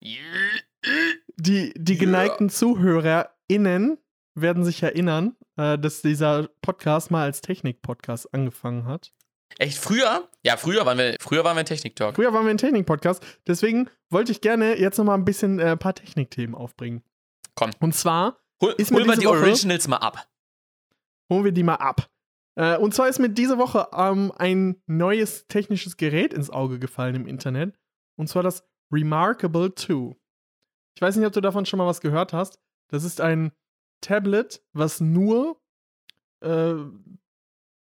Die, 0.02 1.72
die 1.76 1.94
Ja. 1.94 1.98
geneigten 1.98 2.50
ZuhörerInnen 2.50 3.98
werden 4.34 4.64
sich 4.64 4.82
erinnern, 4.82 5.36
äh, 5.56 5.78
dass 5.78 6.02
dieser 6.02 6.48
Podcast 6.62 7.10
mal 7.10 7.24
als 7.24 7.40
Technik-Podcast 7.40 8.32
angefangen 8.32 8.84
hat. 8.86 9.12
Echt 9.58 9.78
früher? 9.78 10.28
Ja, 10.44 10.56
früher 10.56 10.84
waren 10.86 10.98
wir, 10.98 11.16
früher 11.20 11.42
waren 11.42 11.56
wir 11.56 11.60
ein 11.60 11.66
Technik-Talk. 11.66 12.14
Früher 12.16 12.32
waren 12.32 12.44
wir 12.44 12.50
ein 12.50 12.58
Technik-Podcast. 12.58 13.24
Deswegen 13.46 13.88
wollte 14.10 14.30
ich 14.30 14.40
gerne 14.40 14.78
jetzt 14.78 14.98
nochmal 14.98 15.16
ein 15.18 15.24
bisschen 15.24 15.58
äh, 15.58 15.70
ein 15.72 15.78
paar 15.78 15.94
Technikthemen 15.94 16.54
aufbringen. 16.54 17.02
Komm. 17.58 17.70
Und 17.80 17.94
zwar 17.94 18.38
Hol, 18.62 18.74
Ist 18.78 18.90
mir 18.90 18.98
hol 18.98 19.06
mal 19.06 19.12
diese 19.14 19.20
die 19.20 19.26
Woche- 19.28 19.38
Originals 19.40 19.88
mal 19.88 19.96
ab. 19.98 20.28
holen 21.30 21.44
wir 21.44 21.52
die 21.52 21.62
mal 21.62 21.74
ab. 21.76 22.08
Äh, 22.56 22.76
und 22.78 22.92
zwar 22.94 23.08
ist 23.08 23.18
mir 23.20 23.28
diese 23.30 23.56
Woche 23.58 23.88
ähm, 23.92 24.32
ein 24.36 24.82
neues 24.86 25.46
technisches 25.46 25.96
Gerät 25.96 26.32
ins 26.34 26.50
Auge 26.50 26.78
gefallen 26.80 27.14
im 27.14 27.26
Internet. 27.28 27.78
Und 28.16 28.28
zwar 28.28 28.42
das 28.42 28.64
Remarkable 28.92 29.74
2. 29.74 30.16
Ich 30.96 31.02
weiß 31.02 31.16
nicht, 31.16 31.26
ob 31.26 31.32
du 31.32 31.40
davon 31.40 31.66
schon 31.66 31.78
mal 31.78 31.86
was 31.86 32.00
gehört 32.00 32.32
hast. 32.32 32.58
Das 32.88 33.04
ist 33.04 33.20
ein 33.20 33.52
Tablet, 34.00 34.60
was 34.72 35.00
nur 35.00 35.60
äh, 36.40 36.74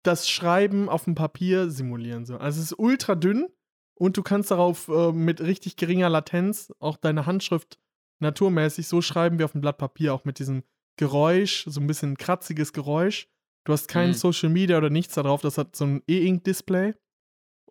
das 0.03 0.29
Schreiben 0.29 0.89
auf 0.89 1.05
dem 1.05 1.14
Papier 1.14 1.71
simulieren 1.71 2.25
soll. 2.27 2.39
Also 2.39 2.61
es 2.61 2.73
ist 2.73 2.79
ultra 2.79 3.14
dünn 3.14 3.49
und 3.95 4.17
du 4.17 4.23
kannst 4.23 4.51
darauf 4.51 4.89
äh, 4.89 5.12
mit 5.12 5.41
richtig 5.41 5.77
geringer 5.77 6.09
Latenz 6.09 6.73
auch 6.81 6.97
deine 6.97 7.27
Handschrift 7.27 7.79
naturmäßig 8.21 8.89
so 8.89 9.03
schreiben 9.03 9.39
wie 9.39 9.45
auf 9.45 9.53
dem 9.53 9.61
Blatt 9.61 9.79
Papier, 9.79 10.14
auch 10.14 10.25
mit 10.25 10.39
diesem 10.39 10.62
Geräusch, 10.99 11.64
so 11.69 11.81
ein 11.81 11.87
bisschen 11.87 12.17
kratziges 12.17 12.73
Geräusch. 12.73 13.29
Du 13.64 13.73
hast 13.73 13.89
kein 13.89 14.11
Mhm. 14.11 14.14
Social 14.14 14.49
Media 14.49 14.79
oder 14.79 14.91
nichts 14.91 15.14
darauf, 15.14 15.43
das 15.43 15.59
hat 15.59 15.77
so 15.77 15.85
ein 15.85 16.03
E-Ink-Display. 16.07 16.95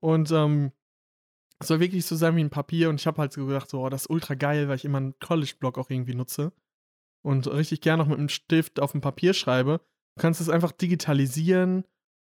Und 0.02 0.30
ähm, 0.32 0.72
es 1.60 1.68
soll 1.70 1.80
wirklich 1.80 2.06
so 2.06 2.16
sein 2.16 2.36
wie 2.36 2.44
ein 2.44 2.50
Papier. 2.50 2.90
Und 2.90 3.00
ich 3.00 3.08
habe 3.08 3.20
halt 3.22 3.32
so 3.34 3.46
gedacht, 3.46 3.70
so, 3.70 3.82
oh, 3.82 3.90
das 3.90 4.04
ist 4.04 4.10
ultra 4.10 4.36
geil, 4.36 4.68
weil 4.68 4.76
ich 4.76 4.86
immer 4.86 4.98
einen 4.98 5.18
College-Block 5.20 5.78
auch 5.78 5.90
irgendwie 5.90 6.14
nutze. 6.16 6.52
Und 7.24 7.48
richtig 7.48 7.82
gerne 7.82 8.04
auch 8.04 8.08
mit 8.08 8.20
einem 8.20 8.30
Stift 8.30 8.80
auf 8.80 8.92
dem 8.92 9.02
Papier 9.02 9.34
schreibe. 9.34 9.80
Du 10.18 10.22
kannst 10.22 10.42
es 10.42 10.50
einfach 10.50 10.72
digitalisieren 10.74 11.86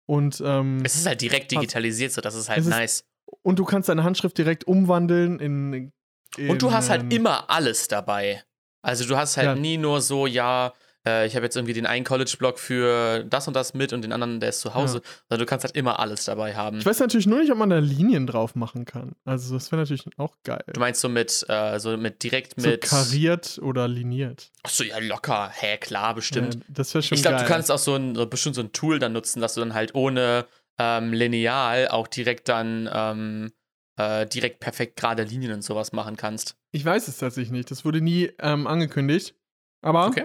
und, 0.08 0.42
ähm, 0.44 0.80
Es 0.84 0.96
ist 0.96 1.06
halt 1.06 1.20
direkt 1.20 1.52
digitalisiert, 1.52 2.10
so 2.12 2.20
das 2.20 2.34
ist 2.34 2.48
halt 2.48 2.58
Es 2.60 2.66
ist- 2.66 2.70
nice. 2.70 3.04
und 3.42 3.58
du 3.58 3.64
kannst 3.64 3.88
deine 3.88 4.02
Handschrift 4.02 4.36
direkt 4.38 4.64
umwandeln 4.66 5.38
in. 5.38 5.92
Und 6.36 6.62
du 6.62 6.72
hast 6.72 6.90
halt 6.90 7.12
immer 7.12 7.48
alles 7.50 7.88
dabei. 7.88 8.42
Also 8.82 9.06
du 9.06 9.16
hast 9.16 9.36
halt 9.36 9.46
Ja. 9.46 9.54
nie 9.54 9.76
nur 9.76 10.00
so, 10.00 10.26
ja, 10.26 10.72
äh, 11.06 11.26
ich 11.26 11.34
habe 11.34 11.44
jetzt 11.44 11.56
irgendwie 11.56 11.72
den 11.72 11.86
einen 11.86 12.04
College-Block 12.04 12.58
für 12.58 13.24
das 13.24 13.48
und 13.48 13.54
das 13.54 13.74
mit 13.74 13.92
und 13.92 14.02
den 14.02 14.12
anderen, 14.12 14.40
der 14.40 14.50
ist 14.50 14.60
zu 14.60 14.74
Hause. 14.74 15.02
Sondern 15.28 15.44
du 15.44 15.46
kannst 15.46 15.64
halt 15.64 15.74
immer 15.76 15.98
alles 15.98 16.24
dabei 16.24 16.54
haben. 16.54 16.78
Ich 16.78 16.86
weiß 16.86 17.00
natürlich 17.00 17.26
nur 17.26 17.40
nicht, 17.40 17.50
ob 17.50 17.58
man 17.58 17.70
da 17.70 17.78
Linien 17.78 18.26
drauf 18.26 18.54
machen 18.54 18.84
kann. 18.84 19.16
Also, 19.24 19.54
das 19.54 19.72
wäre 19.72 19.82
natürlich 19.82 20.04
auch 20.16 20.36
geil. 20.44 20.62
Du 20.72 20.80
meinst 20.80 21.00
so 21.00 21.08
mit, 21.08 21.44
äh, 21.48 21.78
so 21.80 21.96
mit 21.96 22.22
direkt 22.22 22.60
so 22.60 22.68
mit. 22.68 22.82
kariert 22.82 23.58
oder 23.62 23.88
liniert. 23.88 24.50
Achso, 24.62 24.84
ja, 24.84 24.98
locker. 24.98 25.50
Hä, 25.52 25.76
klar, 25.78 26.14
bestimmt. 26.14 26.54
Ja, 26.54 26.60
das 26.68 26.94
wäre 26.94 27.02
schon 27.02 27.16
ich 27.16 27.22
glaube, 27.22 27.38
du 27.38 27.44
kannst 27.46 27.70
auch 27.70 27.78
so 27.78 27.94
ein, 27.94 28.14
so 28.14 28.26
bestimmt 28.26 28.54
so 28.54 28.60
ein 28.62 28.72
Tool 28.72 28.98
dann 28.98 29.12
nutzen, 29.12 29.40
dass 29.40 29.54
du 29.54 29.60
dann 29.60 29.74
halt 29.74 29.94
ohne 29.94 30.46
ähm, 30.78 31.12
Lineal 31.12 31.88
auch 31.88 32.06
direkt 32.06 32.48
dann 32.48 32.88
ähm, 32.92 33.52
äh, 33.98 34.26
direkt 34.26 34.60
perfekt 34.60 34.96
gerade 34.96 35.22
Linien 35.24 35.52
und 35.52 35.62
sowas 35.62 35.92
machen 35.92 36.16
kannst. 36.16 36.56
Ich 36.72 36.84
weiß 36.84 37.08
es 37.08 37.18
tatsächlich 37.18 37.50
nicht. 37.50 37.70
Das 37.70 37.84
wurde 37.84 38.00
nie 38.00 38.30
ähm, 38.38 38.66
angekündigt. 38.66 39.34
Aber 39.82 40.06
Okay. 40.06 40.24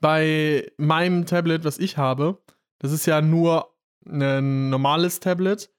bei 0.00 0.70
meinem 0.76 1.26
Tablet, 1.26 1.64
was 1.64 1.78
ich 1.78 1.96
habe, 1.96 2.42
das 2.78 2.92
ist 2.92 3.06
ja 3.06 3.20
nur 3.20 3.74
ein 4.06 4.70
normales 4.70 5.20
Tablet. 5.20 5.70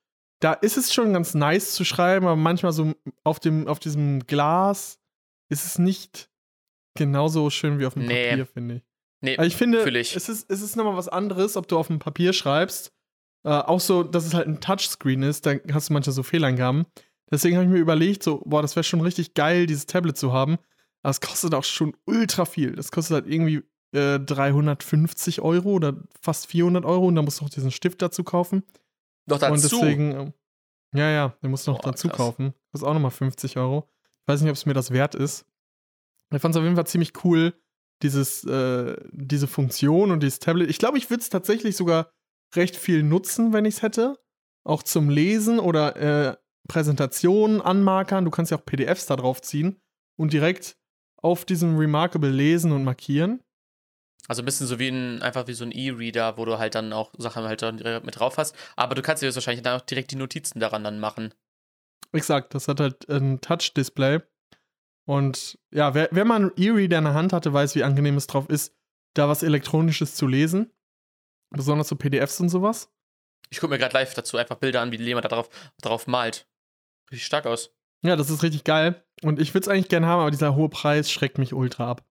Da 0.42 0.54
ist 0.54 0.78
es 0.78 0.94
schon 0.94 1.14
ganz 1.14 1.34
nice 1.34 1.74
zu 1.74 1.86
schreiben, 1.86 2.26
aber 2.26 2.36
manchmal 2.36 2.74
so 2.74 2.94
auf, 3.24 3.40
dem, 3.40 3.68
auf 3.68 3.80
diesem 3.80 4.20
Glas 4.28 5.00
ist 5.50 5.66
es 5.66 5.80
nicht 5.80 6.30
genauso 6.98 7.50
schön 7.50 7.80
wie 7.80 7.86
auf 7.86 7.94
dem 7.94 8.06
Nee. 8.06 8.30
Papier, 8.30 8.46
finde 8.46 8.76
ich. 8.76 8.84
Nee, 9.22 9.38
Aber 9.38 9.48
ich 9.48 9.56
finde, 9.56 9.88
ich. 10.00 10.16
es 10.16 10.30
ist, 10.30 10.52
es 10.52 10.62
ist 10.62 10.76
nochmal 10.76 10.98
was 10.98 11.08
anderes, 11.08 11.56
ob 11.58 11.68
du 11.68 11.78
auf 11.78 11.88
dem 11.88 12.00
Papier 12.00 12.34
schreibst. 12.34 12.92
Äh, 13.46 13.50
auch 13.50 13.80
so, 13.80 14.02
dass 14.02 14.26
es 14.26 14.34
halt 14.34 14.48
ein 14.48 14.60
Touchscreen 14.60 15.22
ist, 15.22 15.46
da 15.46 15.54
hast 15.72 15.90
du 15.90 15.94
manchmal 15.94 16.14
so 16.14 16.24
Fehleingaben. 16.24 16.86
Deswegen 17.30 17.58
habe 17.58 17.66
ich 17.66 17.72
mir 17.72 17.78
überlegt, 17.80 18.24
so, 18.24 18.42
boah, 18.44 18.64
das 18.64 18.76
wäre 18.76 18.84
schon 18.84 19.02
richtig 19.02 19.36
geil, 19.36 19.68
dieses 19.68 19.86
Tablet 19.86 20.18
zu 20.18 20.34
haben. 20.34 20.58
Aber 21.04 21.12
es 21.12 21.22
kostet 21.22 21.54
auch 21.54 21.64
schon 21.64 21.96
ultra 22.06 22.46
viel. 22.46 22.76
Das 22.76 22.92
kostet 22.92 23.14
halt 23.14 23.28
irgendwie 23.28 23.62
äh, 23.92 24.20
350 24.20 25.42
Euro 25.42 25.70
oder 25.70 25.96
fast 26.20 26.48
400 26.48 26.86
Euro 26.86 27.06
und 27.08 27.16
dann 27.16 27.26
musst 27.26 27.40
du 27.40 27.46
auch 27.46 27.50
diesen 27.50 27.70
Stift 27.70 28.02
dazu 28.02 28.24
kaufen. 28.24 28.64
Doch 29.28 29.38
dazu. 29.38 29.54
Und 29.54 29.64
deswegen, 29.64 30.12
ähm, 30.12 30.34
ja, 30.96 31.12
ja, 31.12 31.36
den 31.44 31.52
musst 31.52 31.68
du 31.68 31.72
noch 31.72 31.82
Boah, 31.82 31.92
dazu 31.92 32.08
krass. 32.08 32.18
kaufen. 32.18 32.54
Kostet 32.72 32.90
auch 32.90 32.94
nochmal 32.94 33.12
50 33.12 33.58
Euro. 33.58 33.88
Ich 34.24 34.28
weiß 34.28 34.42
nicht, 34.42 34.50
ob 34.50 34.56
es 34.56 34.66
mir 34.66 34.74
das 34.74 34.90
wert 34.90 35.14
ist. 35.14 35.46
Ich 36.34 36.42
fand 36.42 36.56
es 36.56 36.58
auf 36.58 36.64
jeden 36.64 36.76
Fall 36.76 36.88
ziemlich 36.88 37.14
cool, 37.24 37.54
dieses, 38.02 38.44
äh, 38.44 38.96
diese 39.12 39.46
Funktion 39.46 40.10
und 40.10 40.22
dieses 40.24 40.40
Tablet. 40.40 40.72
Ich 40.72 40.80
glaube, 40.80 40.98
ich 40.98 41.12
würde 41.12 41.22
es 41.22 41.30
tatsächlich 41.30 41.78
sogar 41.78 42.12
recht 42.56 42.76
viel 42.76 43.04
nutzen, 43.04 43.54
wenn 43.54 43.66
ich 43.66 43.76
es 43.76 43.82
hätte. 43.82 44.20
Auch 44.64 44.84
zum 44.84 45.10
Lesen 45.10 45.60
oder 45.60 45.96
äh, 45.96 46.38
Präsentationen 46.68 47.62
anmarkern. 47.62 48.26
Du 48.26 48.32
kannst 48.32 48.52
ja 48.52 48.58
auch 48.58 48.66
PDFs 48.66 49.06
da 49.06 49.16
drauf 49.16 49.42
ziehen 49.42 49.80
und 50.18 50.34
direkt 50.34 50.78
auf 51.18 51.46
diesem 51.46 51.78
Remarkable 51.78 52.30
lesen 52.30 52.72
und 52.72 52.84
markieren. 52.84 53.42
Also 54.28 54.42
ein 54.42 54.46
bisschen 54.46 54.68
so 54.68 54.80
wie 54.80 54.88
ein, 54.88 55.22
einfach 55.22 55.48
wie 55.48 55.54
so 55.54 55.64
ein 55.64 55.72
E-Reader, 55.72 56.38
wo 56.38 56.46
du 56.46 56.58
halt 56.58 56.74
dann 56.76 56.94
auch 56.94 57.14
Sachen 57.18 57.44
halt 57.44 57.62
mit 58.04 58.20
drauf 58.20 58.38
hast. 58.38 58.56
Aber 58.76 58.96
du 58.96 59.02
kannst 59.02 59.22
dir 59.22 59.28
jetzt 59.28 59.36
wahrscheinlich 59.36 59.64
dann 59.64 59.80
auch 59.80 59.86
direkt 59.86 60.12
die 60.12 60.16
Notizen 60.16 60.60
daran 60.60 60.84
dann 60.84 61.00
machen. 61.00 61.34
Exakt, 62.12 62.56
das 62.56 62.68
hat 62.68 62.80
halt 62.80 63.08
ein 63.10 63.42
Touch-Display. 63.42 64.22
Und 65.08 65.60
ja, 65.72 65.94
wer, 65.94 66.10
wer 66.12 66.26
mal 66.26 66.38
einen 66.38 66.52
E-Reader 66.56 66.98
in 66.98 67.04
der 67.04 67.14
Hand 67.14 67.34
hatte, 67.34 67.54
weiß, 67.54 67.76
wie 67.76 67.84
angenehm 67.84 68.18
es 68.18 68.26
drauf 68.26 68.50
ist, 68.50 68.76
da 69.14 69.30
was 69.30 69.44
Elektronisches 69.44 70.16
zu 70.16 70.26
lesen. 70.28 70.72
Besonders 71.50 71.88
so 71.88 71.96
PDFs 71.96 72.40
und 72.40 72.50
sowas. 72.50 72.92
Ich 73.50 73.60
gucke 73.60 73.72
mir 73.72 73.78
gerade 73.78 73.94
live 73.94 74.14
dazu 74.14 74.38
einfach 74.38 74.56
Bilder 74.56 74.82
an, 74.82 74.92
wie 74.92 75.02
jemand 75.02 75.26
da 75.26 75.30
drauf, 75.30 75.50
drauf 75.82 76.08
malt. 76.08 76.48
Richtig 77.12 77.26
stark 77.26 77.46
aus. 77.46 77.72
Ja, 78.02 78.16
das 78.16 78.30
ist 78.30 78.44
richtig 78.44 78.64
geil. 78.64 79.04
Und 79.24 79.40
ich 79.40 79.54
würde 79.54 79.66
es 79.66 79.68
eigentlich 79.68 79.90
gerne 79.90 80.08
haben, 80.08 80.22
aber 80.22 80.32
dieser 80.32 80.56
hohe 80.56 80.70
Preis 80.70 81.12
schreckt 81.12 81.38
mich 81.38 81.54
ultra 81.54 81.90
ab. 81.90 82.04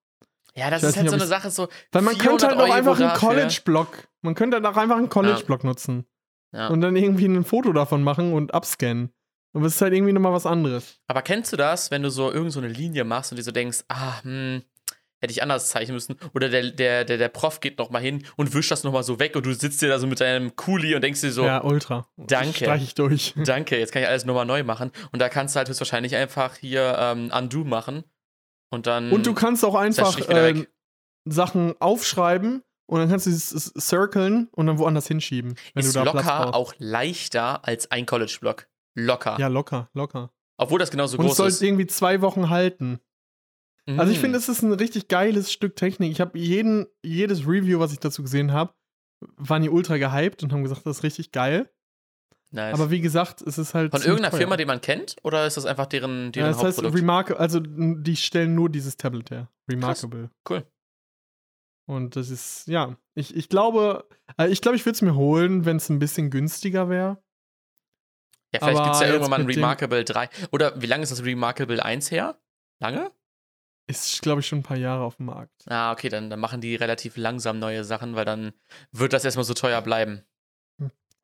Ja, 0.56 0.70
das 0.70 0.82
ist 0.82 0.96
halt 0.96 1.04
nicht, 1.04 1.10
so 1.10 1.16
eine 1.16 1.26
Sache, 1.26 1.50
so. 1.50 1.68
Weil 1.90 2.02
man 2.02 2.16
könnte 2.16 2.46
400 2.46 2.58
halt 2.58 2.70
auch 2.70 2.74
einfach 2.74 3.00
einen. 3.00 3.18
College-Block. 3.18 4.08
Man 4.22 4.34
könnte 4.34 4.56
halt 4.56 4.66
auch 4.66 4.76
einfach 4.76 4.96
einen 4.96 5.08
College-Block 5.08 5.64
nutzen. 5.64 6.06
Ja. 6.52 6.68
Und 6.68 6.80
dann 6.80 6.94
irgendwie 6.94 7.26
ein 7.26 7.44
Foto 7.44 7.72
davon 7.72 8.02
machen 8.04 8.32
und 8.32 8.54
abscannen. 8.54 9.12
Und 9.52 9.62
das 9.62 9.74
ist 9.74 9.80
halt 9.80 9.92
irgendwie 9.92 10.12
nochmal 10.12 10.32
was 10.32 10.46
anderes. 10.46 11.00
Aber 11.06 11.22
kennst 11.22 11.52
du 11.52 11.56
das, 11.56 11.90
wenn 11.90 12.02
du 12.02 12.10
so 12.10 12.32
irgend 12.32 12.52
so 12.52 12.60
eine 12.60 12.68
Linie 12.68 13.04
machst 13.04 13.32
und 13.32 13.36
dir 13.36 13.42
so 13.42 13.52
denkst, 13.52 13.84
ah, 13.88 14.22
hm, 14.22 14.62
hätte 15.24 15.32
ich 15.32 15.42
anders 15.42 15.68
zeichnen 15.68 15.94
müssen? 15.94 16.16
Oder 16.34 16.48
der, 16.48 16.70
der, 16.70 17.04
der, 17.04 17.18
der 17.18 17.28
Prof 17.28 17.60
geht 17.60 17.78
nochmal 17.78 18.02
hin 18.02 18.24
und 18.36 18.54
wischt 18.54 18.70
das 18.70 18.84
nochmal 18.84 19.02
so 19.02 19.18
weg 19.18 19.34
und 19.36 19.44
du 19.46 19.54
sitzt 19.54 19.82
dir 19.82 19.88
da 19.88 19.98
so 19.98 20.06
mit 20.06 20.20
deinem 20.20 20.54
Kuli 20.54 20.94
und 20.94 21.02
denkst 21.02 21.20
dir 21.20 21.32
so, 21.32 21.44
ja, 21.44 21.62
ultra. 21.64 22.06
danke. 22.16 22.64
Streich 22.64 22.82
ich 22.82 22.94
durch. 22.94 23.34
danke, 23.44 23.78
jetzt 23.78 23.92
kann 23.92 24.02
ich 24.02 24.08
alles 24.08 24.24
nochmal 24.24 24.46
neu 24.46 24.62
machen. 24.62 24.92
Und 25.12 25.20
da 25.20 25.28
kannst 25.28 25.54
du 25.54 25.58
halt 25.58 25.68
höchstwahrscheinlich 25.68 26.14
einfach 26.14 26.56
hier 26.56 26.96
ähm, 26.98 27.32
Undo 27.36 27.64
machen. 27.64 28.04
Und 28.70 28.86
dann. 28.86 29.10
Und 29.10 29.26
du 29.26 29.34
kannst 29.34 29.64
auch 29.64 29.74
einfach 29.74 30.18
äh. 30.28 30.66
Sachen 31.26 31.74
aufschreiben 31.80 32.62
und 32.86 33.00
dann 33.00 33.08
kannst 33.08 33.26
du 33.26 33.30
es 33.30 33.52
es 33.52 33.72
circlen 33.78 34.48
und 34.52 34.66
dann 34.66 34.78
woanders 34.78 35.08
hinschieben. 35.08 35.54
Ist 35.74 35.96
du 35.96 36.02
locker 36.02 36.54
auch 36.54 36.74
leichter 36.78 37.66
als 37.66 37.90
ein 37.90 38.06
College-Block. 38.06 38.68
Locker. 38.94 39.36
Ja, 39.40 39.48
locker, 39.48 39.88
locker. 39.94 40.30
Obwohl 40.56 40.78
das 40.78 40.90
genauso 40.90 41.18
und 41.18 41.24
es 41.24 41.30
groß 41.30 41.36
soll 41.36 41.48
ist. 41.48 41.62
irgendwie 41.62 41.86
zwei 41.86 42.20
Wochen 42.20 42.50
halten. 42.50 43.00
Also 43.86 44.12
ich 44.12 44.18
Mhm. 44.18 44.22
finde, 44.22 44.38
es 44.38 44.48
ist 44.48 44.62
ein 44.62 44.72
richtig 44.72 45.08
geiles 45.08 45.52
Stück 45.52 45.76
Technik. 45.76 46.10
Ich 46.10 46.20
habe 46.20 46.38
jeden, 46.38 46.86
jedes 47.02 47.46
Review, 47.46 47.78
was 47.80 47.92
ich 47.92 47.98
dazu 48.00 48.22
gesehen 48.22 48.52
habe, 48.52 48.72
waren 49.36 49.62
die 49.62 49.68
ultra 49.70 49.96
gehypt 49.98 50.42
und 50.42 50.52
haben 50.52 50.62
gesagt, 50.62 50.86
das 50.86 50.98
ist 50.98 51.02
richtig 51.02 51.32
geil. 51.32 51.70
nice. 52.50 52.72
Aber 52.74 52.90
wie 52.90 53.00
gesagt, 53.00 53.42
es 53.42 53.58
ist 53.58 53.74
halt. 53.74 53.90
Von 53.90 54.00
irgendeiner 54.00 54.30
teuer. 54.30 54.38
Firma, 54.38 54.56
die 54.56 54.64
man 54.64 54.80
kennt? 54.80 55.16
Oder 55.22 55.46
ist 55.46 55.56
das 55.56 55.66
einfach 55.66 55.86
deren, 55.86 56.26
ja, 56.26 56.30
deren 56.30 56.46
das 56.52 56.56
heißt 56.58 56.78
Hauptprodukt? 56.78 56.96
Remarkable, 56.98 57.40
also 57.40 57.60
die 57.60 58.16
stellen 58.16 58.54
nur 58.54 58.70
dieses 58.70 58.96
Tablet 58.96 59.30
her. 59.30 59.50
Remarkable. 59.70 60.30
Cool. 60.48 60.64
Und 61.86 62.16
das 62.16 62.30
ist, 62.30 62.66
ja, 62.68 62.96
ich, 63.14 63.34
ich 63.36 63.48
glaube, 63.50 64.08
äh, 64.38 64.48
ich 64.48 64.62
glaube, 64.62 64.76
ich 64.76 64.86
würde 64.86 64.94
es 64.94 65.02
mir 65.02 65.14
holen, 65.14 65.64
wenn 65.66 65.76
es 65.76 65.90
ein 65.90 65.98
bisschen 65.98 66.30
günstiger 66.30 66.88
wäre. 66.88 67.22
Ja, 68.54 68.60
vielleicht 68.60 68.84
gibt 68.84 68.94
es 68.94 69.00
ja 69.02 69.08
irgendwann 69.08 69.30
mal 69.30 69.40
ein 69.40 69.46
Remarkable 69.46 70.04
3. 70.04 70.28
Oder 70.52 70.80
wie 70.80 70.86
lange 70.86 71.02
ist 71.02 71.10
das 71.12 71.24
Remarkable 71.24 71.84
1 71.84 72.10
her? 72.10 72.38
Lange? 72.80 73.10
Ist, 73.86 74.22
glaube 74.22 74.40
ich, 74.40 74.46
schon 74.46 74.60
ein 74.60 74.62
paar 74.62 74.76
Jahre 74.78 75.04
auf 75.04 75.16
dem 75.16 75.26
Markt. 75.26 75.52
Ah, 75.66 75.92
okay, 75.92 76.08
dann, 76.08 76.30
dann 76.30 76.40
machen 76.40 76.60
die 76.60 76.74
relativ 76.74 77.16
langsam 77.16 77.58
neue 77.58 77.84
Sachen, 77.84 78.14
weil 78.16 78.24
dann 78.24 78.52
wird 78.92 79.12
das 79.12 79.24
erstmal 79.24 79.44
so 79.44 79.52
teuer 79.54 79.82
bleiben. 79.82 80.22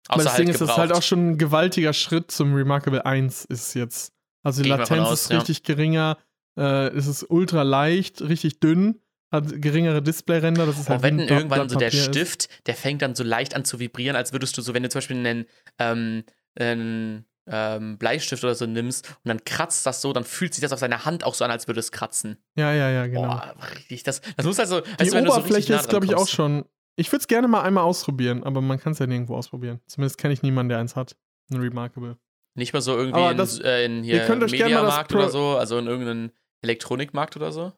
Aber 0.09 0.17
Außer 0.17 0.25
das 0.25 0.37
Ding 0.37 0.47
halt 0.47 0.55
ist, 0.55 0.61
das 0.61 0.69
gebraucht. 0.69 0.77
ist 0.77 0.79
halt 0.79 0.93
auch 0.93 1.03
schon 1.03 1.31
ein 1.31 1.39
gewaltiger 1.39 1.93
Schritt 1.93 2.31
zum 2.31 2.55
Remarkable 2.55 3.05
1 3.07 3.45
ist 3.47 3.75
jetzt. 3.75 4.13
Also 4.43 4.63
die 4.63 4.71
von 4.71 4.79
Latenz 4.81 5.07
aus, 5.07 5.23
ist 5.23 5.31
ja. 5.31 5.39
richtig 5.39 5.63
geringer, 5.63 6.19
äh, 6.59 6.89
es 6.89 7.07
ist 7.07 7.25
ultra 7.31 7.63
leicht, 7.63 8.23
richtig 8.23 8.61
dünn, 8.61 9.01
hat 9.31 9.61
geringere 9.63 10.03
Displayränder, 10.03 10.67
das 10.67 10.81
ist 10.81 10.89
halt 10.91 11.03
Blatt- 11.03 11.31
irgendwann 11.31 11.69
so 11.69 11.79
der 11.79 11.87
Papier 11.87 12.01
ist. 12.01 12.07
Stift, 12.07 12.67
der 12.67 12.75
fängt 12.75 13.03
dann 13.03 13.15
so 13.15 13.23
leicht 13.23 13.55
an 13.55 13.65
zu 13.65 13.79
vibrieren, 13.79 14.17
als 14.17 14.33
würdest 14.33 14.57
du 14.59 14.63
so, 14.63 14.75
wenn 14.75 14.83
du 14.83 14.89
zum 14.89 14.99
Beispiel 14.99 15.17
einen, 15.19 15.47
ähm, 15.79 16.25
einen 16.59 17.27
ähm, 17.51 17.99
Bleistift 17.99 18.43
oder 18.45 18.55
so 18.55 18.67
nimmst 18.67 19.09
und 19.09 19.29
dann 19.29 19.45
kratzt 19.45 19.85
das 19.87 20.01
so, 20.01 20.13
dann 20.13 20.25
fühlt 20.25 20.55
sich 20.55 20.63
das 20.63 20.73
auf 20.73 20.81
deiner 20.81 21.05
Hand 21.05 21.25
auch 21.25 21.35
so 21.35 21.45
an, 21.45 21.51
als 21.51 21.67
würde 21.67 21.81
es 21.81 21.93
kratzen. 21.93 22.37
Ja, 22.57 22.73
ja, 22.73 22.91
ja, 22.91 23.07
genau. 23.07 23.23
Boah, 23.29 23.55
richtig. 23.75 24.03
Das, 24.05 24.21
das 24.37 24.47
muss 24.47 24.59
also. 24.61 24.81
Die 25.01 25.09
so 25.09 25.19
Oberfläche 25.19 25.73
nah 25.73 25.81
ist, 25.81 25.89
glaube 25.89 26.07
ich, 26.07 26.15
auch 26.15 26.29
schon. 26.29 26.65
Ich 26.97 27.11
würde 27.13 27.21
es 27.21 27.29
gerne 27.29 27.49
mal 27.49 27.63
einmal 27.63 27.85
ausprobieren, 27.85 28.45
aber 28.45 28.61
man 28.61 28.79
kann 28.79 28.93
es 28.93 28.99
ja 28.99 29.07
nirgendwo 29.07 29.37
ausprobieren. 29.37 29.81
Zumindest 29.87 30.19
kenne 30.19 30.35
ich 30.35 30.43
niemanden, 30.43 30.69
der 30.71 30.79
eins 30.79 30.97
hat. 30.97 31.17
Ein 31.51 31.59
Remarkable. 31.61 32.19
Nicht 32.55 32.73
mal 32.73 32.83
so 32.83 32.97
irgendwie 32.97 33.21
Aber 33.21 33.31
in, 33.31 33.37
das- 33.39 33.59
äh, 33.61 33.85
in 33.85 34.03
hier 34.03 34.27
das 34.27 34.51
Mediamarkt 34.51 35.15
oder 35.15 35.29
so, 35.31 35.57
also 35.57 35.79
in 35.79 35.87
irgendeinem 35.87 36.31
Elektronikmarkt 36.63 37.37
oder 37.37 37.53
so. 37.53 37.73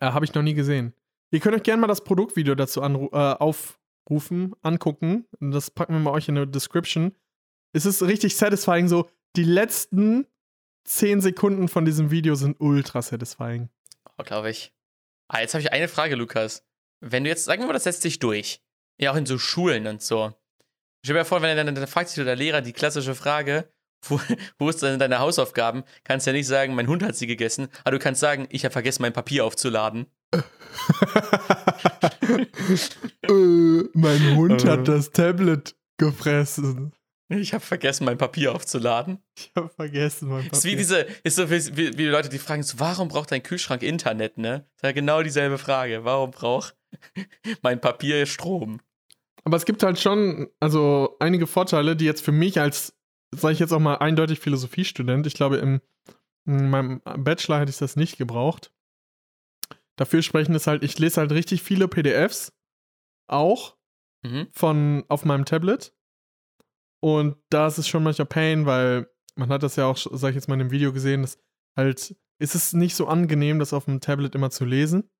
Äh, 0.00 0.06
Habe 0.06 0.24
ich 0.24 0.34
noch 0.34 0.42
nie 0.42 0.54
gesehen. 0.54 0.94
Ihr 1.30 1.40
könnt 1.40 1.54
euch 1.56 1.62
gerne 1.62 1.80
mal 1.80 1.86
das 1.86 2.02
Produktvideo 2.02 2.54
dazu 2.54 2.80
äh, 2.82 3.16
aufrufen, 3.16 4.54
angucken. 4.62 5.26
Das 5.40 5.70
packen 5.70 5.94
wir 5.94 6.00
mal 6.00 6.10
euch 6.10 6.28
in 6.28 6.34
der 6.34 6.46
Description. 6.46 7.14
Es 7.72 7.86
ist 7.86 8.02
richtig 8.02 8.36
satisfying, 8.36 8.88
so 8.88 9.08
die 9.36 9.44
letzten 9.44 10.26
10 10.84 11.20
Sekunden 11.20 11.68
von 11.68 11.84
diesem 11.84 12.10
Video 12.10 12.34
sind 12.34 12.60
ultra 12.60 13.00
satisfying. 13.02 13.70
Oh, 14.18 14.24
glaube 14.24 14.50
ich. 14.50 14.72
Ah, 15.28 15.40
jetzt 15.40 15.54
habe 15.54 15.62
ich 15.62 15.72
eine 15.72 15.88
Frage, 15.88 16.16
Lukas. 16.16 16.64
Wenn 17.00 17.24
du 17.24 17.30
jetzt, 17.30 17.44
sagen 17.44 17.62
wir 17.62 17.66
mal, 17.68 17.72
das 17.72 17.84
setzt 17.84 18.02
sich 18.02 18.18
durch. 18.18 18.60
Ja, 19.00 19.12
auch 19.12 19.16
in 19.16 19.24
so 19.26 19.38
Schulen 19.38 19.86
und 19.86 20.02
so. 20.02 20.34
Stell 21.04 21.14
dir 21.14 21.20
mal 21.20 21.24
vor, 21.24 21.40
wenn 21.42 21.56
dann, 21.56 21.74
dann 21.74 21.86
fragt 21.86 22.10
sich 22.10 22.22
der 22.22 22.36
Lehrer 22.36 22.60
die 22.60 22.72
klassische 22.74 23.14
Frage, 23.14 23.72
wo, 24.08 24.20
wo 24.58 24.68
ist 24.68 24.82
denn 24.82 24.98
deine 24.98 25.18
Hausaufgaben? 25.20 25.84
Kannst 26.04 26.26
ja 26.26 26.32
nicht 26.32 26.46
sagen, 26.46 26.74
mein 26.74 26.88
Hund 26.88 27.02
hat 27.02 27.16
sie 27.16 27.26
gegessen, 27.26 27.68
aber 27.84 27.92
du 27.92 27.98
kannst 27.98 28.20
sagen, 28.20 28.46
ich 28.50 28.64
habe 28.64 28.72
vergessen, 28.72 29.02
mein 29.02 29.12
Papier 29.12 29.44
aufzuladen. 29.44 30.06
äh, 33.22 33.82
mein 33.94 34.36
Hund 34.36 34.64
Äh. 34.64 34.68
hat 34.68 34.88
das 34.88 35.10
Tablet 35.10 35.74
gefressen. 35.98 36.92
Ich 37.38 37.54
habe 37.54 37.64
vergessen, 37.64 38.04
mein 38.04 38.18
Papier 38.18 38.54
aufzuladen. 38.54 39.18
Ich 39.36 39.50
habe 39.56 39.68
vergessen, 39.68 40.28
mein 40.28 40.46
Ist 40.46 40.64
wie 40.64 40.70
Papier. 40.70 40.76
diese, 40.76 41.00
ist 41.24 41.36
so 41.36 41.50
wie, 41.50 41.76
wie, 41.76 41.90
die 41.90 42.04
Leute, 42.06 42.28
die 42.28 42.38
fragen 42.38 42.62
so, 42.62 42.78
warum 42.80 43.08
braucht 43.08 43.30
dein 43.30 43.42
Kühlschrank 43.42 43.82
Internet, 43.82 44.38
ne? 44.38 44.60
Das 44.60 44.76
ist 44.76 44.82
ja 44.84 44.92
genau 44.92 45.22
dieselbe 45.22 45.58
Frage. 45.58 46.04
Warum 46.04 46.30
braucht 46.30 46.76
mein 47.62 47.80
Papier 47.80 48.26
Strom? 48.26 48.80
Aber 49.44 49.56
es 49.56 49.64
gibt 49.64 49.82
halt 49.82 49.98
schon, 49.98 50.48
also 50.60 51.16
einige 51.20 51.46
Vorteile, 51.46 51.96
die 51.96 52.04
jetzt 52.04 52.24
für 52.24 52.32
mich 52.32 52.60
als, 52.60 52.94
sage 53.34 53.54
ich 53.54 53.58
jetzt 53.58 53.72
auch 53.72 53.80
mal 53.80 53.96
eindeutig 53.96 54.38
Philosophiestudent, 54.38 55.26
ich 55.26 55.34
glaube, 55.34 55.56
im, 55.56 55.80
in 56.46 56.70
meinem 56.70 57.00
Bachelor 57.18 57.60
hätte 57.60 57.70
ich 57.70 57.78
das 57.78 57.96
nicht 57.96 58.18
gebraucht. 58.18 58.72
Dafür 59.96 60.22
sprechen 60.22 60.54
ist 60.54 60.66
halt, 60.66 60.82
ich 60.84 60.98
lese 60.98 61.20
halt 61.20 61.32
richtig 61.32 61.62
viele 61.62 61.88
PDFs, 61.88 62.52
auch 63.28 63.76
Mhm. 64.24 64.46
von 64.52 65.04
auf 65.08 65.24
meinem 65.24 65.44
Tablet. 65.44 65.92
Und 67.02 67.36
da 67.50 67.66
ist 67.66 67.78
es 67.78 67.88
schon 67.88 68.02
manchmal 68.04 68.26
Pain, 68.26 68.64
weil 68.64 69.08
man 69.34 69.48
hat 69.48 69.62
das 69.62 69.76
ja 69.76 69.86
auch, 69.86 69.96
sag 69.96 70.30
ich 70.30 70.34
jetzt 70.36 70.48
mal 70.48 70.54
in 70.54 70.60
dem 70.60 70.70
Video 70.70 70.92
gesehen, 70.92 71.22
dass 71.22 71.36
halt, 71.76 72.14
ist 72.38 72.54
es 72.54 72.72
nicht 72.74 72.94
so 72.94 73.08
angenehm, 73.08 73.58
das 73.58 73.72
auf 73.72 73.86
dem 73.86 74.00
Tablet 74.00 74.34
immer 74.34 74.50
zu 74.50 74.64
lesen. 74.64 75.10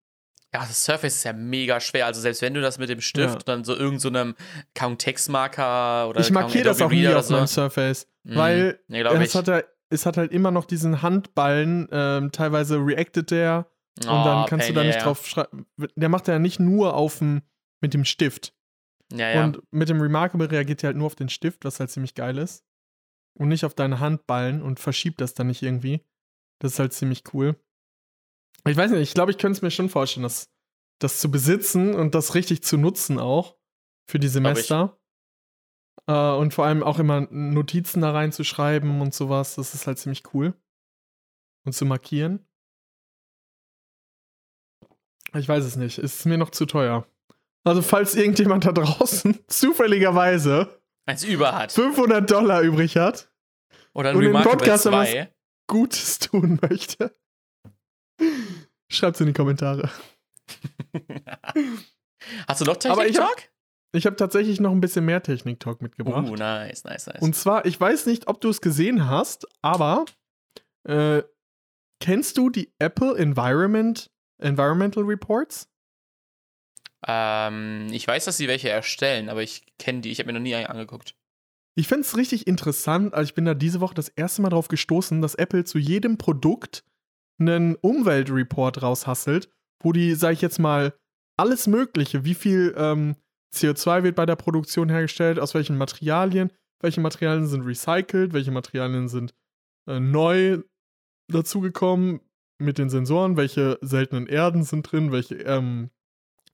Ja, 0.54 0.60
das 0.60 0.84
Surface 0.84 1.16
ist 1.16 1.24
ja 1.24 1.32
mega 1.32 1.80
schwer. 1.80 2.06
Also 2.06 2.20
selbst 2.20 2.42
wenn 2.42 2.52
du 2.54 2.60
das 2.60 2.78
mit 2.78 2.88
dem 2.90 3.00
Stift 3.00 3.28
Ja. 3.28 3.34
und 3.34 3.48
dann 3.48 3.64
so 3.64 3.72
irgendein 3.72 3.98
so 4.00 4.08
einem 4.08 4.34
kaum 4.74 4.98
Textmarker 4.98 6.08
oder 6.08 6.20
ich 6.20 6.30
markiere 6.30 6.64
das 6.64 6.80
auch 6.82 6.90
nie 6.90 7.08
auf 7.08 7.28
meinem 7.30 7.46
Surface, 7.46 8.06
Mhm. 8.24 8.36
weil 8.36 8.80
Ja, 8.88 9.00
glaub 9.02 9.20
es 9.20 9.34
hat, 9.34 9.48
halt, 9.48 9.66
es 9.88 10.04
hat 10.06 10.16
halt 10.18 10.30
immer 10.30 10.50
noch 10.50 10.66
diesen 10.66 11.00
Handballen, 11.02 11.88
ähm, 11.90 12.30
teilweise 12.32 12.76
reactet 12.76 13.30
der 13.30 13.66
und 13.98 14.06
dann 14.06 14.44
Oh, 14.44 14.46
kannst 14.46 14.68
du 14.68 14.74
Pain, 14.74 14.74
da 14.74 14.80
ja, 14.82 14.86
nicht 14.88 14.98
ja. 14.98 15.04
drauf 15.04 15.26
schreiben. 15.26 15.66
Der 15.96 16.08
macht 16.10 16.28
ja 16.28 16.38
nicht 16.38 16.60
nur 16.60 16.94
auf 16.94 17.18
dem, 17.18 17.42
mit 17.80 17.94
dem 17.94 18.04
Stift. 18.04 18.52
Ja, 19.12 19.30
ja. 19.30 19.44
Und 19.44 19.62
mit 19.70 19.88
dem 19.88 20.00
Remarkable 20.00 20.50
reagiert 20.50 20.82
er 20.82 20.88
halt 20.88 20.96
nur 20.96 21.06
auf 21.06 21.14
den 21.14 21.28
Stift, 21.28 21.64
was 21.64 21.80
halt 21.80 21.90
ziemlich 21.90 22.14
geil 22.14 22.38
ist. 22.38 22.64
Und 23.38 23.48
nicht 23.48 23.64
auf 23.64 23.74
deine 23.74 24.00
Handballen 24.00 24.62
und 24.62 24.80
verschiebt 24.80 25.20
das 25.20 25.34
dann 25.34 25.46
nicht 25.46 25.62
irgendwie. 25.62 26.04
Das 26.60 26.72
ist 26.72 26.78
halt 26.78 26.92
ziemlich 26.92 27.22
cool. 27.32 27.56
Ich 28.66 28.76
weiß 28.76 28.90
nicht, 28.90 29.00
ich 29.00 29.14
glaube, 29.14 29.30
ich 29.30 29.38
könnte 29.38 29.56
es 29.56 29.62
mir 29.62 29.70
schon 29.70 29.88
vorstellen, 29.88 30.22
das, 30.22 30.50
das 31.00 31.18
zu 31.18 31.30
besitzen 31.30 31.94
und 31.94 32.14
das 32.14 32.34
richtig 32.34 32.62
zu 32.62 32.76
nutzen 32.76 33.18
auch 33.18 33.56
für 34.08 34.18
die. 34.18 34.28
Semester. 34.28 34.98
Äh, 36.06 36.12
und 36.12 36.54
vor 36.54 36.66
allem 36.66 36.82
auch 36.82 36.98
immer 36.98 37.22
Notizen 37.30 38.02
da 38.02 38.12
reinzuschreiben 38.12 39.00
und 39.00 39.14
sowas. 39.14 39.56
Das 39.56 39.74
ist 39.74 39.86
halt 39.86 39.98
ziemlich 39.98 40.22
cool. 40.34 40.54
Und 41.64 41.72
zu 41.72 41.84
markieren. 41.84 42.46
Ich 45.34 45.48
weiß 45.48 45.64
es 45.64 45.76
nicht. 45.76 45.98
Ist 45.98 46.26
mir 46.26 46.38
noch 46.38 46.50
zu 46.50 46.66
teuer. 46.66 47.06
Also, 47.64 47.82
falls 47.82 48.14
irgendjemand 48.14 48.64
da 48.64 48.72
draußen 48.72 49.38
zufälligerweise 49.48 50.80
Als 51.06 51.24
über 51.24 51.52
hat. 51.56 51.72
500 51.72 52.28
Dollar 52.30 52.62
übrig 52.62 52.96
hat, 52.96 53.30
Oder 53.94 54.10
ein 54.10 54.16
und 54.16 54.24
Remarkable 54.24 54.56
Podcast 54.56 54.84
2. 54.84 55.32
Gutes 55.68 56.18
tun 56.18 56.58
möchte, 56.60 57.16
schreibt's 58.90 59.20
in 59.20 59.26
die 59.26 59.32
Kommentare. 59.32 59.90
Hast 62.48 62.60
du 62.60 62.64
noch 62.64 62.74
hab- 62.74 62.80
Technik-Talk? 62.80 63.48
Ich 63.94 64.06
habe 64.06 64.16
tatsächlich 64.16 64.58
noch 64.58 64.70
ein 64.72 64.80
bisschen 64.80 65.04
mehr 65.04 65.22
Technik-Talk 65.22 65.82
mitgebracht. 65.82 66.28
Uh, 66.28 66.34
nice, 66.34 66.84
nice, 66.84 67.06
nice. 67.06 67.20
Und 67.20 67.36
zwar, 67.36 67.66
ich 67.66 67.78
weiß 67.78 68.06
nicht, 68.06 68.26
ob 68.26 68.40
du 68.40 68.48
es 68.48 68.62
gesehen 68.62 69.06
hast, 69.08 69.46
aber 69.60 70.06
äh, 70.84 71.22
kennst 72.00 72.38
du 72.38 72.48
die 72.48 72.72
Apple 72.78 73.16
Environment, 73.18 74.10
Environmental 74.38 75.04
Reports? 75.04 75.68
Ähm, 77.06 77.88
ich 77.90 78.06
weiß, 78.06 78.24
dass 78.24 78.36
sie 78.36 78.48
welche 78.48 78.68
erstellen, 78.68 79.28
aber 79.28 79.42
ich 79.42 79.64
kenne 79.78 80.00
die. 80.00 80.10
Ich 80.10 80.18
habe 80.18 80.28
mir 80.28 80.34
noch 80.34 80.40
nie 80.40 80.54
eine 80.54 80.70
angeguckt. 80.70 81.14
Ich 81.74 81.88
finde 81.88 82.02
es 82.02 82.16
richtig 82.16 82.46
interessant, 82.46 83.14
also 83.14 83.24
ich 83.28 83.34
bin 83.34 83.46
da 83.46 83.54
diese 83.54 83.80
Woche 83.80 83.94
das 83.94 84.10
erste 84.10 84.42
Mal 84.42 84.50
drauf 84.50 84.68
gestoßen, 84.68 85.22
dass 85.22 85.34
Apple 85.34 85.64
zu 85.64 85.78
jedem 85.78 86.18
Produkt 86.18 86.84
einen 87.40 87.76
Umweltreport 87.76 88.82
raushasselt, 88.82 89.48
wo 89.82 89.92
die, 89.92 90.14
sag 90.14 90.34
ich 90.34 90.42
jetzt 90.42 90.58
mal, 90.58 90.94
alles 91.38 91.66
Mögliche, 91.66 92.24
wie 92.24 92.34
viel 92.34 92.74
ähm, 92.76 93.16
CO2 93.54 94.02
wird 94.02 94.16
bei 94.16 94.26
der 94.26 94.36
Produktion 94.36 94.90
hergestellt, 94.90 95.38
aus 95.38 95.54
welchen 95.54 95.78
Materialien, 95.78 96.52
welche 96.80 97.00
Materialien 97.00 97.46
sind 97.46 97.64
recycelt, 97.64 98.34
welche 98.34 98.50
Materialien 98.50 99.08
sind 99.08 99.34
äh, 99.88 99.98
neu 99.98 100.58
dazugekommen 101.28 102.20
mit 102.58 102.78
den 102.78 102.90
Sensoren, 102.90 103.36
welche 103.36 103.78
seltenen 103.80 104.26
Erden 104.26 104.62
sind 104.62 104.92
drin, 104.92 105.10
welche, 105.10 105.36
ähm, 105.36 105.90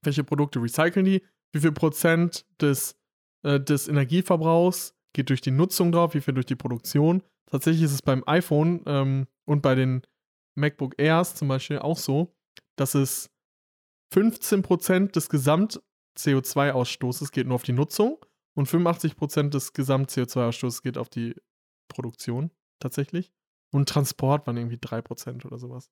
welche 0.02 0.24
Produkte 0.24 0.62
recyceln 0.62 1.04
die, 1.04 1.22
wie 1.52 1.60
viel 1.60 1.72
Prozent 1.72 2.46
des, 2.60 2.96
äh, 3.42 3.60
des 3.60 3.88
Energieverbrauchs 3.88 4.94
geht 5.12 5.30
durch 5.30 5.40
die 5.40 5.50
Nutzung 5.50 5.92
drauf, 5.92 6.14
wie 6.14 6.20
viel 6.20 6.34
durch 6.34 6.46
die 6.46 6.56
Produktion. 6.56 7.22
Tatsächlich 7.46 7.84
ist 7.84 7.92
es 7.92 8.02
beim 8.02 8.22
iPhone 8.26 8.82
ähm, 8.86 9.26
und 9.44 9.62
bei 9.62 9.74
den 9.74 10.02
MacBook 10.54 10.94
Airs 10.98 11.34
zum 11.34 11.48
Beispiel 11.48 11.78
auch 11.78 11.96
so, 11.96 12.34
dass 12.76 12.94
es 12.94 13.30
15% 14.14 15.12
des 15.12 15.28
Gesamt-CO2-Ausstoßes 15.28 17.32
geht 17.32 17.46
nur 17.46 17.56
auf 17.56 17.62
die 17.62 17.72
Nutzung 17.72 18.24
und 18.54 18.68
85% 18.68 19.50
des 19.50 19.72
Gesamt-CO2-Ausstoßes 19.72 20.82
geht 20.82 20.98
auf 20.98 21.08
die 21.08 21.34
Produktion 21.88 22.50
tatsächlich. 22.80 23.32
Und 23.70 23.88
Transport 23.88 24.46
waren 24.46 24.56
irgendwie 24.56 24.76
3% 24.76 25.46
oder 25.46 25.58
sowas. 25.58 25.90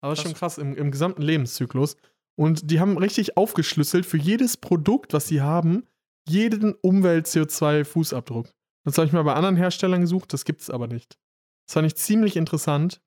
Aber 0.00 0.12
das 0.12 0.20
ist 0.20 0.24
schon 0.24 0.34
krass 0.34 0.58
im, 0.58 0.76
im 0.76 0.90
gesamten 0.90 1.22
Lebenszyklus. 1.22 1.96
Und 2.38 2.70
die 2.70 2.78
haben 2.78 2.96
richtig 2.96 3.36
aufgeschlüsselt 3.36 4.06
für 4.06 4.16
jedes 4.16 4.56
Produkt, 4.56 5.12
was 5.12 5.26
sie 5.26 5.40
haben, 5.40 5.88
jeden 6.28 6.72
Umwelt-CO2-Fußabdruck. 6.74 8.46
Das 8.84 8.96
habe 8.96 9.08
ich 9.08 9.12
mal 9.12 9.24
bei 9.24 9.34
anderen 9.34 9.56
Herstellern 9.56 10.02
gesucht, 10.02 10.32
das 10.32 10.44
gibt 10.44 10.60
es 10.60 10.70
aber 10.70 10.86
nicht. 10.86 11.18
Das 11.66 11.74
fand 11.74 11.88
ich 11.88 11.96
ziemlich 11.96 12.36
interessant. 12.36 13.00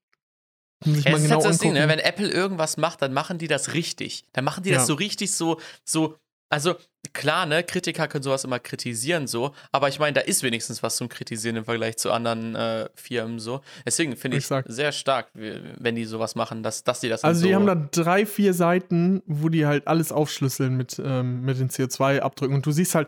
Um 0.86 0.96
sich 0.96 1.06
Ja, 1.06 1.12
das 1.12 1.22
ist 1.22 1.28
genau 1.28 1.36
halt 1.36 1.44
so 1.44 1.50
das 1.50 1.58
Ding, 1.60 1.74
ne? 1.74 1.88
Wenn 1.88 2.00
Apple 2.00 2.30
irgendwas 2.30 2.76
macht, 2.76 3.02
dann 3.02 3.14
machen 3.14 3.38
die 3.38 3.48
das 3.48 3.74
richtig. 3.74 4.26
Dann 4.34 4.44
machen 4.44 4.64
die 4.64 4.72
das 4.72 4.84
Ja. 4.84 4.88
so 4.88 4.94
richtig 4.96 5.32
so, 5.32 5.62
so, 5.86 6.18
also 6.52 6.76
klar, 7.14 7.46
ne, 7.46 7.64
Kritiker 7.64 8.08
können 8.08 8.24
sowas 8.24 8.44
immer 8.44 8.60
kritisieren, 8.60 9.26
so, 9.26 9.54
aber 9.72 9.88
ich 9.88 10.00
meine, 10.00 10.14
da 10.14 10.22
ist 10.22 10.44
wenigstens 10.44 10.84
was 10.84 10.98
zum 10.98 11.08
Kritisieren 11.08 11.56
im 11.56 11.66
Vergleich 11.66 11.98
zu 11.98 12.12
anderen 12.12 12.56
äh, 12.56 12.90
Firmen 12.94 13.40
so. 13.40 13.62
Deswegen 13.86 14.16
finde 14.18 14.38
ich 14.38 14.44
Exakt. 14.44 14.72
sehr 14.72 14.92
stark, 14.92 15.30
wenn 15.34 15.96
die 15.96 16.06
sowas 16.06 16.36
machen, 16.36 16.62
dass, 16.62 16.84
dass 16.84 17.00
die 17.00 17.10
das 17.10 17.24
Also 17.24 17.42
dann 17.42 17.48
die 17.48 17.54
so 17.54 17.72
haben 17.72 17.92
da 17.92 18.04
drei, 18.04 18.26
vier 18.26 18.54
Seiten, 18.54 19.24
wo 19.26 19.50
die 19.50 19.66
halt 19.66 19.88
alles 19.88 20.12
aufschlüsseln 20.12 20.76
mit, 20.76 21.02
ähm, 21.04 21.42
mit 21.42 21.58
den 21.58 21.70
CO2-Abdrücken. 21.70 22.54
Und 22.54 22.66
du 22.66 22.72
siehst 22.72 22.96
halt 22.96 23.08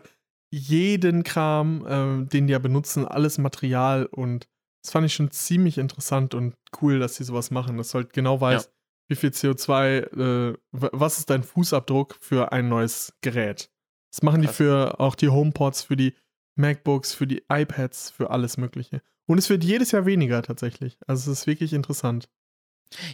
jeden 0.50 1.22
Kram, 1.22 1.84
ähm, 1.88 2.28
den 2.28 2.46
die 2.46 2.52
ja 2.52 2.58
benutzen, 2.58 3.06
alles 3.06 3.38
Material. 3.38 4.06
Und 4.06 4.46
das 4.82 4.92
fand 4.92 5.06
ich 5.06 5.14
schon 5.14 5.30
ziemlich 5.30 5.78
interessant 5.78 6.34
und 6.34 6.54
cool, 6.80 6.98
dass 6.98 7.16
die 7.16 7.24
sowas 7.24 7.50
machen. 7.50 7.76
Dass 7.76 7.90
du 7.90 7.96
halt 7.96 8.12
genau 8.12 8.40
weißt, 8.40 8.70
wie 9.08 9.16
viel 9.16 9.30
CO2, 9.30 10.52
äh, 10.52 10.58
was 10.70 11.18
ist 11.18 11.30
dein 11.30 11.42
Fußabdruck 11.42 12.16
für 12.20 12.52
ein 12.52 12.68
neues 12.68 13.12
Gerät. 13.20 13.70
Das 14.10 14.22
machen 14.22 14.40
die 14.40 14.46
Krass. 14.46 14.56
für 14.56 15.00
auch 15.00 15.14
die 15.14 15.28
HomePods, 15.28 15.82
für 15.82 15.96
die 15.96 16.14
MacBooks, 16.56 17.14
für 17.14 17.26
die 17.26 17.44
iPads, 17.48 18.10
für 18.10 18.30
alles 18.30 18.56
Mögliche. 18.56 19.02
Und 19.26 19.38
es 19.38 19.50
wird 19.50 19.64
jedes 19.64 19.92
Jahr 19.92 20.06
weniger 20.06 20.42
tatsächlich. 20.42 20.98
Also 21.06 21.30
es 21.30 21.40
ist 21.40 21.46
wirklich 21.46 21.72
interessant. 21.72 22.28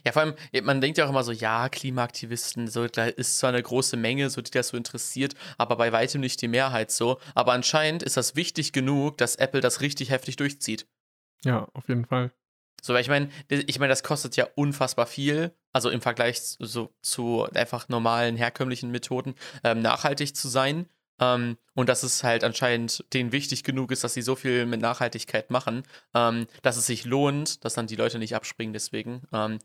Ja, 0.05 0.13
vor 0.13 0.23
allem, 0.23 0.35
man 0.65 0.81
denkt 0.81 0.99
ja 0.99 1.07
auch 1.07 1.11
immer 1.11 1.23
so, 1.23 1.33
ja, 1.33 1.69
Klimaaktivisten, 1.69 2.69
so, 2.69 2.87
da 2.87 3.07
ist 3.07 3.39
zwar 3.39 3.51
eine 3.51 3.63
große 3.63 3.97
Menge, 3.97 4.29
so, 4.29 4.43
die 4.43 4.51
das 4.51 4.69
so 4.69 4.77
interessiert, 4.77 5.35
aber 5.59 5.77
bei 5.77 5.93
weitem 5.93 6.21
nicht 6.21 6.43
die 6.43 6.49
Mehrheit 6.49 6.91
so. 6.91 7.19
Aber 7.35 7.53
anscheinend 7.53 8.03
ist 8.03 8.17
das 8.17 8.37
wichtig 8.37 8.73
genug, 8.73 9.19
dass 9.19 9.37
Apple 9.37 9.61
das 9.61 9.81
richtig 9.81 10.11
heftig 10.11 10.37
durchzieht. 10.37 10.87
Ja, 11.45 11.69
auf 11.73 11.89
jeden 11.89 12.05
Fall. 12.05 12.33
So, 12.83 12.95
weil 12.95 13.03
ich 13.03 13.09
meine, 13.09 13.31
ich 13.49 13.79
meine, 13.79 13.91
das 13.91 14.03
kostet 14.03 14.37
ja 14.37 14.47
unfassbar 14.55 15.07
viel, 15.07 15.55
also 15.73 15.91
im 15.91 16.01
Vergleich 16.01 16.41
so, 16.41 16.93
zu 17.03 17.47
einfach 17.55 17.89
normalen, 17.89 18.37
herkömmlichen 18.37 18.91
Methoden, 18.91 19.35
ähm, 19.65 19.83
nachhaltig 19.83 20.35
zu 20.37 20.49
sein. 20.49 20.87
Ähm, 21.21 21.59
und 21.75 21.89
dass 21.89 22.03
es 22.03 22.25
halt 22.25 22.45
anscheinend 22.45 23.05
denen 23.13 23.33
wichtig 23.33 23.63
genug 23.63 23.93
ist, 23.93 24.03
dass 24.05 24.15
sie 24.15 24.23
so 24.23 24.37
viel 24.37 24.67
mit 24.67 24.81
Nachhaltigkeit 24.81 25.51
machen, 25.51 25.83
ähm, 26.15 26.47
dass 26.63 26.77
es 26.77 26.87
sich 26.87 27.05
lohnt, 27.05 27.65
dass 27.65 27.75
dann 27.75 27.87
die 27.87 27.97
Leute 27.97 28.19
nicht 28.19 28.35
abspringen 28.35 28.73
deswegen. 28.73 29.23
Ähm, 29.33 29.59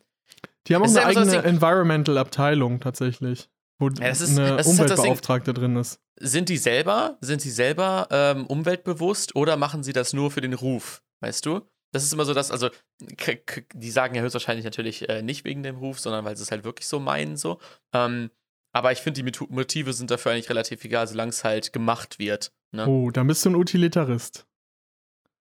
die 0.67 0.75
haben 0.75 0.83
auch 0.83 0.89
eine 0.89 1.05
eigene 1.05 1.25
so 1.29 1.37
Environmental-Abteilung 1.37 2.79
tatsächlich, 2.79 3.49
wo 3.79 3.89
ja, 3.89 4.07
ist, 4.09 4.37
eine 4.37 4.63
Umweltbeauftragte 4.63 5.53
drin 5.53 5.77
ist. 5.77 5.99
Sind 6.19 6.49
die 6.49 6.57
selber, 6.57 7.17
sind 7.21 7.41
sie 7.41 7.51
selber 7.51 8.07
ähm, 8.11 8.47
umweltbewusst 8.47 9.35
oder 9.35 9.57
machen 9.57 9.83
sie 9.83 9.93
das 9.93 10.13
nur 10.13 10.31
für 10.31 10.41
den 10.41 10.53
Ruf, 10.53 11.03
weißt 11.21 11.45
du? 11.45 11.61
Das 11.91 12.03
ist 12.03 12.11
immer 12.13 12.25
so, 12.25 12.33
dass, 12.33 12.51
also, 12.51 12.69
die 12.99 13.91
sagen 13.91 14.15
ja 14.15 14.21
höchstwahrscheinlich 14.21 14.65
natürlich 14.65 15.07
äh, 15.07 15.21
nicht 15.21 15.45
wegen 15.45 15.63
dem 15.63 15.77
Ruf, 15.77 15.99
sondern 15.99 16.25
weil 16.25 16.35
sie 16.35 16.43
es 16.43 16.51
halt 16.51 16.63
wirklich 16.63 16.87
so 16.87 16.99
meinen, 16.99 17.37
so. 17.37 17.59
Ähm, 17.93 18.31
aber 18.73 18.91
ich 18.91 18.99
finde, 18.99 19.23
die 19.23 19.45
Motive 19.49 19.93
sind 19.93 20.11
dafür 20.11 20.33
eigentlich 20.33 20.49
relativ 20.49 20.83
egal, 20.83 21.07
solange 21.07 21.29
es 21.29 21.45
halt 21.45 21.71
gemacht 21.71 22.19
wird. 22.19 22.51
Ne? 22.71 22.85
Oh, 22.85 23.09
dann 23.09 23.27
bist 23.27 23.45
du 23.45 23.51
ein 23.51 23.55
Utilitarist. 23.55 24.45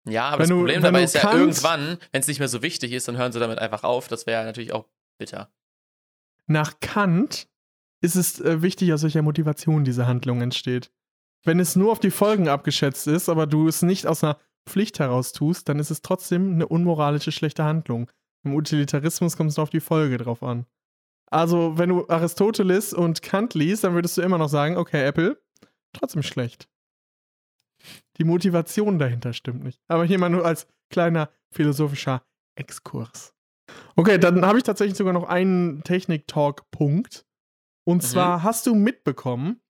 Ja, 0.08 0.28
aber 0.28 0.34
wenn 0.34 0.40
das 0.40 0.48
du, 0.50 0.56
Problem 0.56 0.82
dabei 0.82 1.02
ist 1.02 1.14
ja 1.14 1.32
irgendwann, 1.32 1.98
wenn 2.12 2.20
es 2.20 2.28
nicht 2.28 2.38
mehr 2.38 2.48
so 2.48 2.62
wichtig 2.62 2.92
ist, 2.92 3.08
dann 3.08 3.16
hören 3.16 3.32
sie 3.32 3.40
damit 3.40 3.58
einfach 3.58 3.82
auf. 3.82 4.06
Das 4.06 4.26
wäre 4.26 4.44
natürlich 4.44 4.72
auch 4.72 4.86
bitter. 5.18 5.50
Nach 6.46 6.78
Kant 6.80 7.48
ist 8.00 8.16
es 8.16 8.40
äh, 8.40 8.60
wichtig, 8.60 8.92
aus 8.92 9.02
welcher 9.02 9.22
Motivation 9.22 9.84
diese 9.84 10.06
Handlung 10.06 10.42
entsteht. 10.42 10.92
Wenn 11.42 11.58
es 11.58 11.74
nur 11.74 11.90
auf 11.90 12.00
die 12.00 12.10
Folgen 12.10 12.48
abgeschätzt 12.48 13.06
ist, 13.06 13.28
aber 13.28 13.46
du 13.46 13.66
es 13.66 13.82
nicht 13.82 14.06
aus 14.06 14.22
einer 14.22 14.38
Pflicht 14.66 14.98
heraus 14.98 15.32
tust, 15.32 15.68
dann 15.68 15.78
ist 15.78 15.90
es 15.90 16.02
trotzdem 16.02 16.52
eine 16.52 16.66
unmoralische, 16.66 17.32
schlechte 17.32 17.64
Handlung. 17.64 18.10
Im 18.44 18.54
Utilitarismus 18.54 19.36
kommt 19.36 19.50
es 19.50 19.56
nur 19.56 19.64
auf 19.64 19.70
die 19.70 19.80
Folge 19.80 20.18
drauf 20.18 20.42
an. 20.42 20.66
Also, 21.30 21.78
wenn 21.78 21.88
du 21.88 22.08
Aristoteles 22.08 22.92
und 22.92 23.22
Kant 23.22 23.54
liest, 23.54 23.84
dann 23.84 23.94
würdest 23.94 24.16
du 24.16 24.22
immer 24.22 24.38
noch 24.38 24.48
sagen, 24.48 24.76
okay, 24.76 25.04
Apple, 25.04 25.42
trotzdem 25.92 26.22
schlecht. 26.22 26.68
Die 28.18 28.24
Motivation 28.24 28.98
dahinter 28.98 29.32
stimmt 29.32 29.64
nicht. 29.64 29.80
Aber 29.88 30.04
hier 30.04 30.18
mal 30.18 30.28
nur 30.28 30.44
als 30.44 30.66
kleiner 30.90 31.30
philosophischer 31.50 32.24
Exkurs. 32.54 33.34
Okay, 33.96 34.18
dann 34.18 34.44
habe 34.44 34.58
ich 34.58 34.64
tatsächlich 34.64 34.96
sogar 34.96 35.12
noch 35.12 35.24
einen 35.24 35.82
Technik-Talk-Punkt. 35.82 37.26
Und 37.84 37.96
mhm. 38.02 38.06
zwar 38.06 38.42
hast 38.42 38.66
du 38.66 38.74
mitbekommen, 38.74 39.60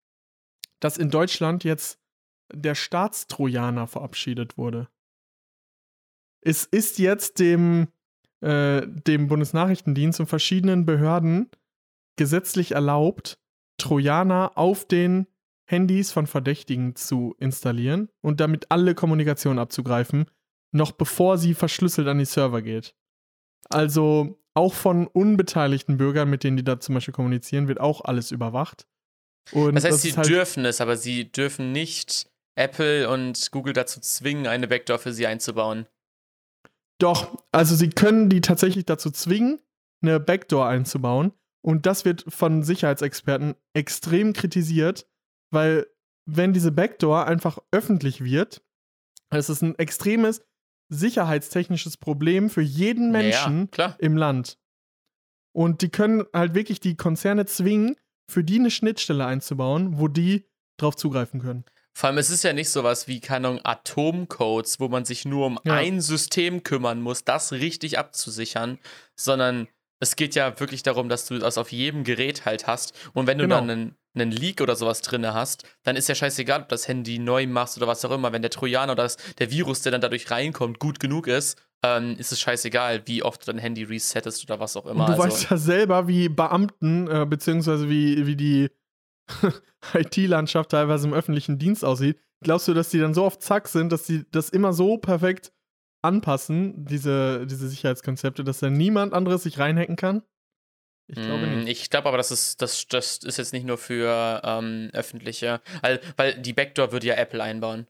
dass 0.80 0.98
in 0.98 1.10
Deutschland 1.10 1.64
jetzt 1.64 1.98
der 2.52 2.74
Staatstrojaner 2.74 3.86
verabschiedet 3.86 4.58
wurde. 4.58 4.88
Es 6.40 6.64
ist 6.64 6.98
jetzt 6.98 7.38
dem, 7.38 7.88
äh, 8.40 8.82
dem 8.86 9.28
Bundesnachrichtendienst 9.28 10.20
und 10.20 10.26
verschiedenen 10.26 10.84
Behörden 10.84 11.50
gesetzlich 12.16 12.72
erlaubt, 12.72 13.38
Trojaner 13.78 14.52
auf 14.56 14.86
den 14.86 15.26
Handys 15.66 16.12
von 16.12 16.26
Verdächtigen 16.26 16.94
zu 16.94 17.34
installieren 17.38 18.10
und 18.20 18.40
damit 18.40 18.70
alle 18.70 18.94
Kommunikation 18.94 19.58
abzugreifen, 19.58 20.26
noch 20.72 20.92
bevor 20.92 21.38
sie 21.38 21.54
verschlüsselt 21.54 22.06
an 22.06 22.18
die 22.18 22.26
Server 22.26 22.60
geht. 22.60 22.94
Also 23.70 24.38
auch 24.52 24.74
von 24.74 25.06
unbeteiligten 25.06 25.96
Bürgern, 25.96 26.30
mit 26.30 26.44
denen 26.44 26.56
die 26.56 26.64
da 26.64 26.78
zum 26.78 26.94
Beispiel 26.94 27.14
kommunizieren, 27.14 27.66
wird 27.66 27.80
auch 27.80 28.02
alles 28.02 28.30
überwacht. 28.30 28.86
Und 29.52 29.74
das 29.74 29.84
heißt, 29.84 29.94
das 29.94 30.02
sie 30.02 30.16
halt 30.16 30.28
dürfen 30.28 30.64
es, 30.64 30.80
aber 30.80 30.96
sie 30.96 31.30
dürfen 31.30 31.72
nicht 31.72 32.30
Apple 32.56 33.08
und 33.08 33.50
Google 33.50 33.72
dazu 33.72 34.00
zwingen, 34.00 34.46
eine 34.46 34.68
Backdoor 34.68 34.98
für 34.98 35.12
sie 35.12 35.26
einzubauen. 35.26 35.86
Doch, 36.98 37.44
also 37.52 37.74
sie 37.74 37.90
können 37.90 38.28
die 38.28 38.40
tatsächlich 38.40 38.84
dazu 38.84 39.10
zwingen, 39.10 39.60
eine 40.02 40.20
Backdoor 40.20 40.68
einzubauen. 40.68 41.32
Und 41.62 41.86
das 41.86 42.04
wird 42.04 42.24
von 42.28 42.62
Sicherheitsexperten 42.62 43.54
extrem 43.72 44.32
kritisiert, 44.32 45.08
weil 45.50 45.86
wenn 46.26 46.52
diese 46.52 46.72
Backdoor 46.72 47.26
einfach 47.26 47.58
öffentlich 47.70 48.22
wird, 48.22 48.62
ist 49.32 49.48
es 49.48 49.62
ein 49.62 49.78
extremes 49.78 50.44
sicherheitstechnisches 50.90 51.96
Problem 51.96 52.50
für 52.50 52.60
jeden 52.60 53.10
Menschen 53.10 53.70
ja, 53.76 53.96
im 53.98 54.16
Land. 54.16 54.58
Und 55.52 55.82
die 55.82 55.88
können 55.88 56.24
halt 56.32 56.54
wirklich 56.54 56.80
die 56.80 56.96
Konzerne 56.96 57.46
zwingen, 57.46 57.96
für 58.30 58.44
die 58.44 58.58
eine 58.58 58.70
Schnittstelle 58.70 59.26
einzubauen, 59.26 59.98
wo 59.98 60.08
die 60.08 60.46
drauf 60.78 60.96
zugreifen 60.96 61.40
können. 61.40 61.64
Vor 61.96 62.08
allem, 62.08 62.18
es 62.18 62.28
ist 62.28 62.42
ja 62.42 62.52
nicht 62.52 62.70
sowas 62.70 63.06
wie, 63.06 63.20
keine 63.20 63.48
Ahnung, 63.48 63.60
Atomcodes, 63.64 64.80
wo 64.80 64.88
man 64.88 65.04
sich 65.04 65.24
nur 65.24 65.46
um 65.46 65.60
ja. 65.64 65.74
ein 65.74 66.00
System 66.00 66.64
kümmern 66.64 67.00
muss, 67.00 67.24
das 67.24 67.52
richtig 67.52 67.98
abzusichern, 67.98 68.78
sondern 69.14 69.68
es 70.00 70.16
geht 70.16 70.34
ja 70.34 70.58
wirklich 70.58 70.82
darum, 70.82 71.08
dass 71.08 71.26
du 71.26 71.38
das 71.38 71.56
auf 71.56 71.70
jedem 71.70 72.02
Gerät 72.02 72.44
halt 72.44 72.66
hast. 72.66 72.94
Und 73.14 73.28
wenn 73.28 73.38
du 73.38 73.44
genau. 73.44 73.60
dann 73.60 73.70
einen, 73.70 73.96
einen 74.14 74.32
Leak 74.32 74.60
oder 74.60 74.74
sowas 74.74 75.02
drin 75.02 75.24
hast, 75.26 75.64
dann 75.84 75.94
ist 75.94 76.08
ja 76.08 76.16
scheißegal, 76.16 76.62
ob 76.62 76.68
das 76.68 76.88
Handy 76.88 77.20
neu 77.20 77.46
machst 77.46 77.76
oder 77.76 77.86
was 77.86 78.04
auch 78.04 78.10
immer. 78.10 78.32
Wenn 78.32 78.42
der 78.42 78.50
Trojaner 78.50 78.92
oder 78.92 79.04
das, 79.04 79.16
der 79.38 79.52
Virus, 79.52 79.82
der 79.82 79.92
dann 79.92 80.00
dadurch 80.00 80.30
reinkommt, 80.32 80.80
gut 80.80 80.98
genug 80.98 81.28
ist, 81.28 81.58
ähm, 81.84 82.16
ist 82.18 82.32
es 82.32 82.40
scheißegal, 82.40 83.02
wie 83.06 83.22
oft 83.22 83.42
du 83.42 83.52
dein 83.52 83.60
Handy 83.60 83.84
resettest 83.84 84.42
oder 84.44 84.58
was 84.58 84.76
auch 84.76 84.86
immer. 84.86 85.06
Und 85.06 85.16
du 85.16 85.22
also, 85.22 85.36
weißt 85.36 85.50
ja 85.50 85.56
selber, 85.56 86.08
wie 86.08 86.28
Beamten, 86.28 87.06
äh, 87.08 87.24
beziehungsweise 87.24 87.88
wie, 87.88 88.26
wie 88.26 88.36
die 88.36 88.70
IT-Landschaft 89.94 90.70
teilweise 90.70 91.06
im 91.08 91.14
öffentlichen 91.14 91.58
Dienst 91.58 91.84
aussieht, 91.84 92.18
glaubst 92.42 92.68
du, 92.68 92.74
dass 92.74 92.90
die 92.90 92.98
dann 92.98 93.14
so 93.14 93.24
auf 93.24 93.38
Zack 93.38 93.68
sind, 93.68 93.90
dass 93.90 94.04
die 94.04 94.24
das 94.30 94.50
immer 94.50 94.72
so 94.72 94.98
perfekt 94.98 95.52
anpassen, 96.02 96.84
diese, 96.84 97.46
diese 97.46 97.68
Sicherheitskonzepte, 97.68 98.44
dass 98.44 98.60
da 98.60 98.70
niemand 98.70 99.14
anderes 99.14 99.42
sich 99.42 99.58
reinhacken 99.58 99.96
kann? 99.96 100.22
Ich 101.06 101.16
glaube 101.16 101.46
nicht. 101.46 101.64
Mm, 101.64 101.66
ich 101.66 101.90
glaube 101.90 102.08
aber, 102.08 102.16
das 102.16 102.30
ist, 102.30 102.62
das, 102.62 102.86
das 102.88 103.18
ist 103.18 103.36
jetzt 103.36 103.52
nicht 103.52 103.66
nur 103.66 103.76
für 103.76 104.40
ähm, 104.42 104.90
öffentliche, 104.92 105.60
weil, 105.82 106.00
weil 106.16 106.40
die 106.40 106.52
Backdoor 106.52 106.92
würde 106.92 107.06
ja 107.06 107.14
Apple 107.14 107.42
einbauen 107.42 107.86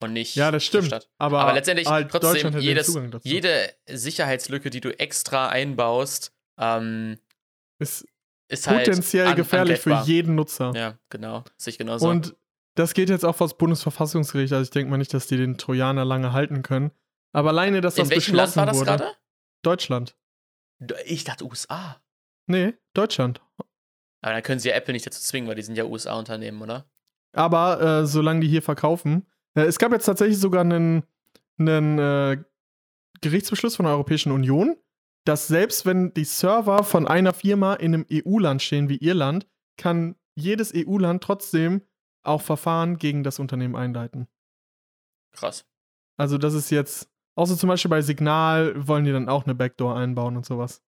und 0.00 0.12
nicht. 0.12 0.36
Ja, 0.36 0.50
das 0.50 0.64
stimmt. 0.64 1.08
Aber, 1.18 1.40
aber, 1.40 1.54
letztendlich 1.54 1.88
halt 1.88 2.10
trotzdem 2.10 2.56
jedes, 2.58 2.96
jede 3.22 3.72
Sicherheitslücke, 3.88 4.70
die 4.70 4.80
du 4.80 4.96
extra 4.98 5.48
einbaust, 5.48 6.32
ähm, 6.58 7.18
ist 7.80 8.06
ist 8.54 8.66
halt 8.66 8.84
potenziell 8.84 9.28
an, 9.28 9.36
gefährlich 9.36 9.80
für 9.80 10.02
jeden 10.04 10.34
Nutzer. 10.34 10.72
Ja, 10.74 10.98
genau. 11.10 11.44
Sich 11.56 11.78
genauso. 11.78 12.08
Und 12.08 12.34
das 12.74 12.94
geht 12.94 13.08
jetzt 13.08 13.24
auch 13.24 13.36
vor 13.36 13.46
das 13.46 13.56
Bundesverfassungsgericht. 13.56 14.52
Also 14.52 14.64
ich 14.64 14.70
denke 14.70 14.90
mal 14.90 14.96
nicht, 14.96 15.14
dass 15.14 15.26
die 15.26 15.36
den 15.36 15.58
Trojaner 15.58 16.04
lange 16.04 16.32
halten 16.32 16.62
können. 16.62 16.90
Aber 17.32 17.50
alleine, 17.50 17.80
dass 17.80 17.96
das 17.96 18.10
welchem 18.10 18.34
Land 18.34 18.56
war 18.56 18.66
das 18.66 18.76
wurde, 18.76 18.86
gerade? 18.86 19.12
Deutschland. 19.62 20.16
Ich 21.04 21.24
dachte 21.24 21.44
USA. 21.44 22.00
Nee, 22.46 22.74
Deutschland. 22.94 23.40
Aber 24.20 24.32
dann 24.32 24.42
können 24.42 24.60
sie 24.60 24.68
ja 24.68 24.74
Apple 24.74 24.92
nicht 24.92 25.06
dazu 25.06 25.20
zwingen, 25.20 25.48
weil 25.48 25.56
die 25.56 25.62
sind 25.62 25.76
ja 25.76 25.84
USA-Unternehmen, 25.84 26.60
oder? 26.62 26.86
Aber 27.32 27.80
äh, 27.80 28.06
solange 28.06 28.40
die 28.40 28.48
hier 28.48 28.62
verkaufen. 28.62 29.26
Äh, 29.54 29.62
es 29.62 29.78
gab 29.78 29.92
jetzt 29.92 30.04
tatsächlich 30.06 30.38
sogar 30.38 30.62
einen, 30.62 31.04
einen 31.58 31.98
äh, 31.98 32.42
Gerichtsbeschluss 33.20 33.76
von 33.76 33.84
der 33.84 33.94
Europäischen 33.94 34.32
Union, 34.32 34.76
dass 35.24 35.48
selbst 35.48 35.86
wenn 35.86 36.12
die 36.12 36.24
Server 36.24 36.84
von 36.84 37.08
einer 37.08 37.32
Firma 37.32 37.74
in 37.74 37.94
einem 37.94 38.06
EU-Land 38.10 38.62
stehen 38.62 38.88
wie 38.88 38.98
Irland, 38.98 39.46
kann 39.76 40.16
jedes 40.34 40.72
EU-Land 40.74 41.22
trotzdem 41.22 41.82
auch 42.22 42.40
Verfahren 42.40 42.98
gegen 42.98 43.22
das 43.22 43.38
Unternehmen 43.38 43.76
einleiten. 43.76 44.28
Krass. 45.32 45.66
Also 46.16 46.38
das 46.38 46.54
ist 46.54 46.70
jetzt, 46.70 47.10
außer 47.36 47.56
zum 47.56 47.68
Beispiel 47.68 47.90
bei 47.90 48.02
Signal 48.02 48.86
wollen 48.86 49.04
die 49.04 49.12
dann 49.12 49.28
auch 49.28 49.44
eine 49.44 49.54
Backdoor 49.54 49.96
einbauen 49.96 50.36
und 50.36 50.46
sowas. 50.46 50.82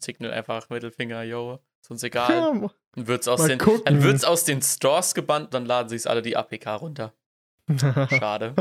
Signal 0.00 0.32
einfach 0.32 0.70
Mittelfinger, 0.70 1.22
yo, 1.22 1.58
ist 1.82 1.90
uns 1.90 2.02
egal. 2.02 2.30
Ja, 2.30 2.70
dann 2.94 3.06
wird's 3.06 3.28
aus, 3.28 3.44
den, 3.44 3.58
dann 3.58 4.02
wird's 4.02 4.24
aus 4.24 4.44
den 4.44 4.62
Stores 4.62 5.14
gebannt, 5.14 5.54
dann 5.54 5.66
laden 5.66 5.88
sich 5.88 6.08
alle 6.08 6.22
die 6.22 6.36
APK 6.36 6.66
runter. 6.76 7.14
Schade. 7.76 8.54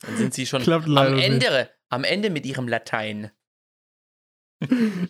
Dann 0.00 0.16
sind 0.16 0.34
sie 0.34 0.46
schon 0.46 0.62
am 0.68 1.18
Ende, 1.18 1.70
am 1.88 2.04
Ende 2.04 2.30
mit 2.30 2.46
ihrem 2.46 2.68
Latein. 2.68 3.30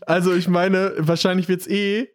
Also 0.07 0.35
ich 0.35 0.49
meine, 0.49 0.95
wahrscheinlich 0.99 1.49
wird 1.49 1.61
es 1.61 1.69
eh 1.69 2.09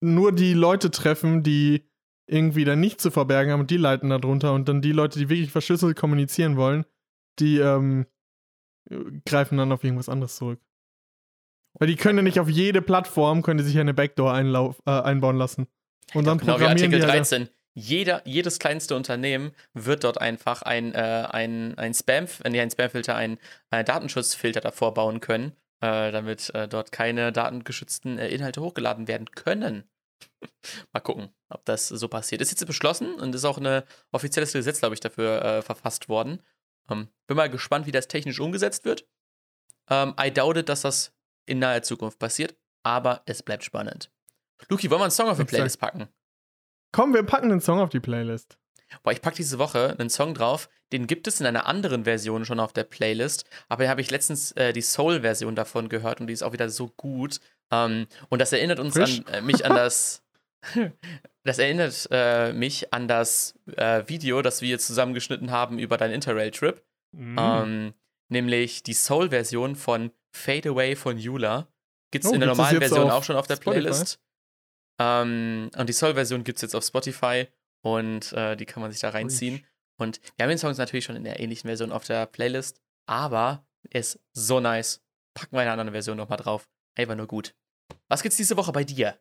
nur 0.00 0.32
die 0.32 0.54
Leute 0.54 0.90
treffen, 0.90 1.42
die 1.42 1.88
irgendwie 2.28 2.64
dann 2.64 2.80
nicht 2.80 3.00
zu 3.00 3.10
verbergen 3.10 3.52
haben 3.52 3.60
und 3.60 3.70
die 3.70 3.76
leiten 3.76 4.10
darunter 4.10 4.52
und 4.52 4.68
dann 4.68 4.82
die 4.82 4.92
Leute, 4.92 5.18
die 5.18 5.28
wirklich 5.28 5.50
verschlüsselt 5.50 5.96
kommunizieren 5.96 6.56
wollen, 6.56 6.84
die 7.38 7.58
ähm, 7.58 8.06
greifen 9.26 9.58
dann 9.58 9.72
auf 9.72 9.82
irgendwas 9.82 10.08
anderes 10.08 10.36
zurück. 10.36 10.60
Weil 11.78 11.88
die 11.88 11.96
können 11.96 12.18
ja 12.18 12.22
nicht 12.22 12.40
auf 12.40 12.48
jede 12.48 12.82
Plattform, 12.82 13.42
können 13.42 13.58
die 13.58 13.64
sich 13.64 13.78
eine 13.78 13.94
Backdoor 13.94 14.32
einlauf, 14.32 14.80
äh, 14.86 14.90
einbauen 14.90 15.36
lassen. 15.36 15.68
Und 16.14 16.26
dann 16.26 16.38
genau 16.38 16.52
programmieren 16.52 16.90
wie 16.90 16.96
Artikel 16.96 17.10
13. 17.10 17.48
Jeder, 17.74 18.22
jedes 18.24 18.58
kleinste 18.58 18.96
Unternehmen 18.96 19.52
wird 19.72 20.02
dort 20.02 20.20
einfach 20.20 20.62
ein, 20.62 20.94
äh, 20.94 21.26
ein, 21.30 21.78
ein 21.78 21.94
Spam, 21.94 22.26
äh, 22.42 22.60
ein 22.60 22.70
Spamfilter, 22.70 23.14
ein, 23.14 23.38
ein 23.70 23.84
Datenschutzfilter 23.84 24.60
davor 24.60 24.94
bauen 24.94 25.20
können, 25.20 25.52
äh, 25.80 26.10
damit 26.12 26.50
äh, 26.54 26.68
dort 26.68 26.92
keine 26.92 27.32
datengeschützten 27.32 28.18
äh, 28.18 28.28
Inhalte 28.28 28.60
hochgeladen 28.60 29.08
werden 29.08 29.30
können. 29.30 29.88
Mal 30.92 31.00
gucken, 31.00 31.30
ob 31.48 31.64
das 31.64 31.88
so 31.88 32.08
passiert. 32.08 32.40
Ist 32.40 32.50
jetzt 32.50 32.66
beschlossen 32.66 33.14
und 33.14 33.34
ist 33.34 33.44
auch 33.44 33.58
ein 33.58 33.82
offizielles 34.12 34.52
Gesetz, 34.52 34.80
glaube 34.80 34.94
ich, 34.94 35.00
dafür 35.00 35.42
äh, 35.42 35.62
verfasst 35.62 36.08
worden. 36.08 36.42
Ähm, 36.90 37.08
bin 37.26 37.36
mal 37.36 37.50
gespannt, 37.50 37.86
wie 37.86 37.92
das 37.92 38.08
technisch 38.08 38.40
umgesetzt 38.40 38.84
wird. 38.84 39.06
Ähm, 39.90 40.14
I 40.20 40.30
doubt 40.32 40.56
it, 40.56 40.68
dass 40.68 40.82
das 40.82 41.12
in 41.46 41.58
naher 41.58 41.82
Zukunft 41.82 42.18
passiert, 42.18 42.56
aber 42.82 43.22
es 43.26 43.42
bleibt 43.42 43.64
spannend. 43.64 44.10
Luki, 44.68 44.90
wollen 44.90 45.00
wir 45.00 45.04
einen 45.04 45.10
Song 45.10 45.28
auf 45.28 45.38
die. 45.38 45.44
Playlist 45.44 45.78
packen? 45.78 46.08
Komm, 46.92 47.14
wir 47.14 47.22
packen 47.22 47.50
den 47.50 47.60
Song 47.60 47.78
auf 47.78 47.90
die 47.90 48.00
Playlist. 48.00 48.58
Boah, 49.02 49.12
ich 49.12 49.20
packe 49.22 49.36
diese 49.36 49.58
Woche 49.58 49.94
einen 49.98 50.10
Song 50.10 50.34
drauf, 50.34 50.68
den 50.92 51.06
gibt 51.06 51.26
es 51.26 51.40
in 51.40 51.46
einer 51.46 51.66
anderen 51.66 52.04
Version 52.04 52.44
schon 52.44 52.60
auf 52.60 52.72
der 52.72 52.84
Playlist, 52.84 53.44
aber 53.68 53.84
da 53.84 53.90
habe 53.90 54.00
ich 54.00 54.10
letztens 54.10 54.52
äh, 54.52 54.72
die 54.72 54.82
Soul-Version 54.82 55.54
davon 55.54 55.88
gehört 55.88 56.20
und 56.20 56.26
die 56.26 56.32
ist 56.32 56.42
auch 56.42 56.52
wieder 56.52 56.70
so 56.70 56.88
gut. 56.96 57.40
Ähm, 57.70 58.06
und 58.28 58.40
das 58.40 58.52
erinnert 58.52 58.80
uns 58.80 58.94
Frisch. 58.94 59.20
an 59.26 59.34
äh, 59.34 59.40
mich 59.42 59.64
an 59.64 59.74
das. 59.74 60.22
das 61.44 61.58
erinnert 61.58 62.08
äh, 62.10 62.52
mich 62.52 62.92
an 62.92 63.06
das 63.06 63.54
äh, 63.76 64.02
Video, 64.06 64.42
das 64.42 64.60
wir 64.62 64.78
zusammengeschnitten 64.78 65.50
haben 65.50 65.78
über 65.78 65.96
deinen 65.96 66.14
Interrail-Trip. 66.14 66.82
Mhm. 67.12 67.36
Ähm, 67.38 67.94
nämlich 68.28 68.82
die 68.82 68.94
Soul-Version 68.94 69.76
von 69.76 70.10
Fade 70.32 70.70
Away 70.70 70.96
von 70.96 71.18
Yula. 71.18 71.68
Gibt 72.10 72.24
es 72.24 72.30
Oh, 72.30 72.34
in 72.34 72.40
der 72.40 72.48
normalen 72.48 72.78
Version 72.78 73.10
auch 73.10 73.22
schon 73.22 73.36
auf 73.36 73.46
der? 73.46 73.56
Playlist. 73.56 74.20
Ähm, 74.98 75.70
und 75.76 75.88
die 75.88 75.92
Soul-Version 75.92 76.42
gibt 76.44 76.56
es 76.58 76.62
jetzt 76.62 76.74
auf 76.74 76.84
Spotify 76.84 77.46
und 77.82 78.32
äh, 78.32 78.56
die 78.56 78.66
kann 78.66 78.82
man 78.82 78.90
sich 78.90 79.00
da 79.00 79.10
reinziehen. 79.10 79.64
Und 79.98 80.20
wir 80.36 80.44
haben 80.44 80.50
den 80.50 80.58
Song 80.58 80.74
natürlich 80.76 81.04
schon 81.04 81.16
in 81.16 81.24
der 81.24 81.40
ähnlichen 81.40 81.68
Version 81.68 81.92
auf 81.92 82.04
der 82.04 82.26
Playlist, 82.26 82.80
aber 83.06 83.66
er 83.90 84.00
ist 84.00 84.20
so 84.32 84.60
nice. 84.60 85.02
Packen 85.34 85.56
wir 85.56 85.62
in 85.62 85.68
einer 85.68 85.72
anderen 85.72 85.92
Version 85.92 86.16
nochmal 86.16 86.38
drauf. 86.38 86.68
Einfach 86.96 87.16
nur 87.16 87.26
gut. 87.26 87.54
Was 88.08 88.22
gibt's 88.22 88.36
diese 88.36 88.56
Woche 88.56 88.72
bei 88.72 88.84
dir? 88.84 89.18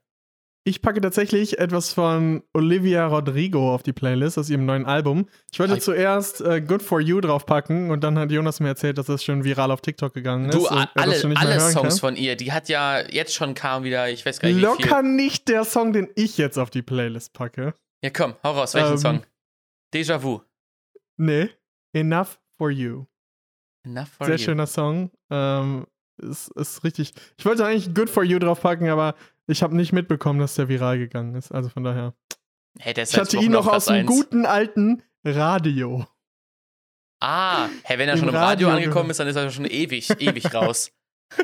Ich 0.68 0.82
packe 0.82 1.00
tatsächlich 1.00 1.60
etwas 1.60 1.94
von 1.94 2.44
Olivia 2.54 3.08
Rodrigo 3.08 3.74
auf 3.74 3.84
die 3.84 3.94
Playlist 3.94 4.38
aus 4.38 4.50
ihrem 4.50 4.66
neuen 4.66 4.86
Album. 4.86 5.30
Ich 5.50 5.60
wollte 5.60 5.80
zuerst 5.80 6.42
äh, 6.42 6.60
Good 6.60 6.82
for 6.82 7.00
You 7.00 7.22
draufpacken 7.22 7.90
und 7.90 8.04
dann 8.04 8.20
hat 8.20 8.32
Jonas 8.32 8.60
mir 8.60 8.68
erzählt, 8.68 8.98
dass 8.98 9.06
das 9.06 9.24
schon 9.24 9.46
viral 9.46 9.72
auf 9.72 9.80
TikTok 9.80 10.14
gegangen 10.14 10.50
ist. 10.50 10.56
Du, 10.56 10.68
alle, 10.68 10.90
alle 10.94 11.60
Songs 11.62 11.74
kann. 11.74 11.92
von 11.92 12.16
ihr, 12.18 12.36
die 12.36 12.52
hat 12.52 12.68
ja 12.68 13.00
jetzt 13.00 13.34
schon 13.34 13.54
kam 13.54 13.86
wieder, 13.86 14.10
ich 14.10 14.26
weiß 14.26 14.42
gar 14.42 14.50
nicht 14.50 14.58
wie 14.58 14.60
viel. 14.60 14.68
Locker 14.68 15.04
nicht 15.04 15.48
der 15.48 15.64
Song, 15.64 15.94
den 15.94 16.10
ich 16.16 16.38
jetzt 16.38 16.58
auf 16.58 16.70
die 16.70 16.82
Playlist 16.82 17.32
packe. 17.32 17.74
Ja, 18.04 18.10
komm, 18.12 18.36
hau 18.44 18.52
raus, 18.52 18.74
welchen 18.74 18.92
Ähm, 18.94 18.98
Song? 18.98 19.24
Déjà 19.94 20.22
Vu. 20.22 20.42
Nee, 21.18 21.50
Enough 21.94 22.40
for 22.58 22.70
You. 22.70 23.06
Enough 23.84 24.08
for 24.10 24.26
Sehr 24.28 24.36
you. 24.36 24.44
schöner 24.44 24.68
Song. 24.68 25.12
Ähm, 25.32 25.88
ist, 26.18 26.50
ist 26.50 26.84
richtig. 26.84 27.14
Ich 27.38 27.46
wollte 27.46 27.66
eigentlich 27.66 27.94
Good 27.96 28.10
for 28.10 28.24
You 28.24 28.40
draufpacken, 28.40 28.90
aber 28.90 29.16
ich 29.48 29.64
habe 29.64 29.76
nicht 29.76 29.94
mitbekommen, 29.94 30.40
dass 30.40 30.56
der 30.56 30.68
viral 30.68 30.98
gegangen 31.00 31.36
ist. 31.36 31.52
Also 31.52 31.70
von 31.70 31.84
daher. 31.84 32.14
Hey, 32.80 32.94
der 32.94 33.04
ist 33.04 33.14
Ich 33.14 33.20
hatte 33.20 33.38
ihn 33.38 33.52
noch 33.52 33.68
aus 33.68 33.86
dem 33.86 33.96
1. 33.96 34.08
guten 34.08 34.46
alten 34.46 35.02
Radio. 35.26 36.06
Ah, 37.20 37.70
hey, 37.84 37.98
wenn 37.98 38.08
er 38.10 38.14
Im 38.14 38.20
schon 38.20 38.30
im 38.30 38.36
Radio, 38.36 38.68
Radio 38.68 38.70
angekommen 38.70 39.10
gehört. 39.10 39.12
ist, 39.12 39.20
dann 39.20 39.28
ist 39.28 39.36
er 39.36 39.50
schon 39.50 39.66
ewig, 39.66 40.10
ewig 40.22 40.54
raus. 40.54 40.92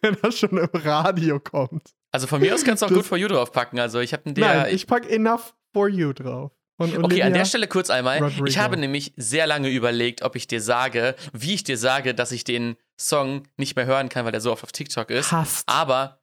Wenn 0.00 0.16
er 0.22 0.32
schon 0.32 0.56
im 0.56 0.68
Radio 0.72 1.38
kommt. 1.38 1.94
Also 2.14 2.26
von 2.28 2.40
mir 2.40 2.54
aus 2.54 2.64
kannst 2.64 2.82
du 2.82 2.86
auch 2.86 2.90
Das- 2.90 2.96
Good 2.98 3.06
for 3.06 3.18
You 3.18 3.28
draufpacken. 3.28 3.78
Also 3.80 3.98
ich 4.00 4.12
habe 4.12 4.26
einen. 4.26 4.34
Nein, 4.38 4.74
ich 4.74 4.86
pack 4.86 5.10
Enough 5.10 5.54
for 5.72 5.88
You 5.88 6.12
drauf. 6.12 6.52
Von 6.76 7.04
Okay, 7.04 7.22
an 7.22 7.32
der 7.32 7.44
Stelle 7.44 7.68
kurz 7.68 7.88
einmal. 7.90 8.18
Rodrigo. 8.18 8.46
Ich 8.46 8.58
habe 8.58 8.76
nämlich 8.76 9.12
sehr 9.16 9.46
lange 9.46 9.68
überlegt, 9.68 10.22
ob 10.22 10.34
ich 10.36 10.46
dir 10.48 10.60
sage, 10.60 11.14
wie 11.32 11.54
ich 11.54 11.62
dir 11.64 11.76
sage, 11.78 12.14
dass 12.14 12.32
ich 12.32 12.42
den 12.44 12.76
Song 13.00 13.44
nicht 13.56 13.76
mehr 13.76 13.86
hören 13.86 14.08
kann, 14.08 14.24
weil 14.24 14.32
der 14.32 14.40
so 14.40 14.50
oft 14.52 14.64
auf 14.64 14.72
TikTok 14.72 15.10
ist. 15.10 15.30
hasst. 15.32 15.68
Aber 15.68 16.20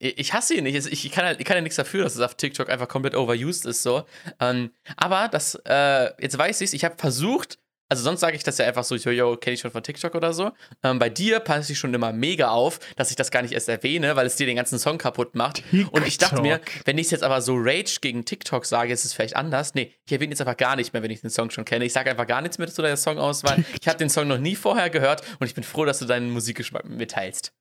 ich 0.00 0.32
hasse 0.34 0.54
ihn 0.54 0.64
nicht. 0.64 0.74
Ich 0.86 1.10
kann, 1.12 1.24
halt, 1.24 1.38
ich 1.38 1.46
kann 1.46 1.56
ja 1.56 1.60
nichts 1.60 1.76
dafür, 1.76 2.02
dass 2.02 2.16
es 2.16 2.20
auf 2.20 2.34
TikTok 2.34 2.68
einfach 2.68 2.88
komplett 2.88 3.14
overused 3.14 3.64
ist. 3.66 3.84
So. 3.84 4.04
Ähm, 4.40 4.70
aber 4.96 5.28
das, 5.28 5.54
äh, 5.66 6.10
jetzt 6.20 6.36
weiß 6.36 6.60
ich 6.62 6.66
es. 6.70 6.72
Ich 6.72 6.84
habe 6.84 6.96
versucht, 6.98 7.58
also 7.92 8.04
sonst 8.04 8.20
sage 8.20 8.36
ich 8.36 8.42
das 8.42 8.56
ja 8.56 8.64
einfach 8.64 8.84
so, 8.84 8.96
yo, 8.96 9.10
yo, 9.10 9.36
kenne 9.36 9.52
ich 9.52 9.60
schon 9.60 9.70
von 9.70 9.82
TikTok 9.82 10.14
oder 10.14 10.32
so. 10.32 10.50
Ähm, 10.82 10.98
bei 10.98 11.10
dir 11.10 11.40
passe 11.40 11.72
ich 11.72 11.78
schon 11.78 11.92
immer 11.92 12.10
mega 12.10 12.48
auf, 12.48 12.80
dass 12.96 13.10
ich 13.10 13.16
das 13.16 13.30
gar 13.30 13.42
nicht 13.42 13.52
erst 13.52 13.68
erwähne, 13.68 14.16
weil 14.16 14.24
es 14.24 14.36
dir 14.36 14.46
den 14.46 14.56
ganzen 14.56 14.78
Song 14.78 14.96
kaputt 14.96 15.34
macht. 15.34 15.62
Und 15.90 16.06
ich 16.06 16.16
dachte 16.16 16.40
mir, 16.40 16.62
TikTok. 16.62 16.86
wenn 16.86 16.96
ich 16.96 17.04
es 17.04 17.10
jetzt 17.10 17.22
aber 17.22 17.42
so 17.42 17.54
Rage 17.54 17.98
gegen 18.00 18.24
TikTok 18.24 18.64
sage, 18.64 18.94
ist 18.94 19.04
es 19.04 19.12
vielleicht 19.12 19.36
anders. 19.36 19.74
Nee, 19.74 19.92
ich 20.06 20.12
erwähne 20.12 20.30
jetzt 20.30 20.40
einfach 20.40 20.56
gar 20.56 20.74
nicht 20.74 20.94
mehr, 20.94 21.02
wenn 21.02 21.10
ich 21.10 21.20
den 21.20 21.28
Song 21.28 21.50
schon 21.50 21.66
kenne. 21.66 21.84
Ich 21.84 21.92
sage 21.92 22.10
einfach 22.10 22.26
gar 22.26 22.40
nichts 22.40 22.56
mehr 22.56 22.66
zu 22.66 22.80
der 22.80 22.96
Songauswahl. 22.96 23.62
Ich 23.82 23.88
habe 23.88 23.98
den 23.98 24.08
Song 24.08 24.28
noch 24.28 24.38
nie 24.38 24.54
vorher 24.54 24.90
gehört 24.90 25.22
und 25.38 25.46
ich 25.46 25.54
bin 25.54 25.64
froh, 25.64 25.84
dass 25.84 25.98
du 25.98 26.06
deinen 26.06 26.30
Musikgeschmack 26.30 26.84
mit 26.84 26.96
mir 26.98 27.08
teilst. 27.08 27.52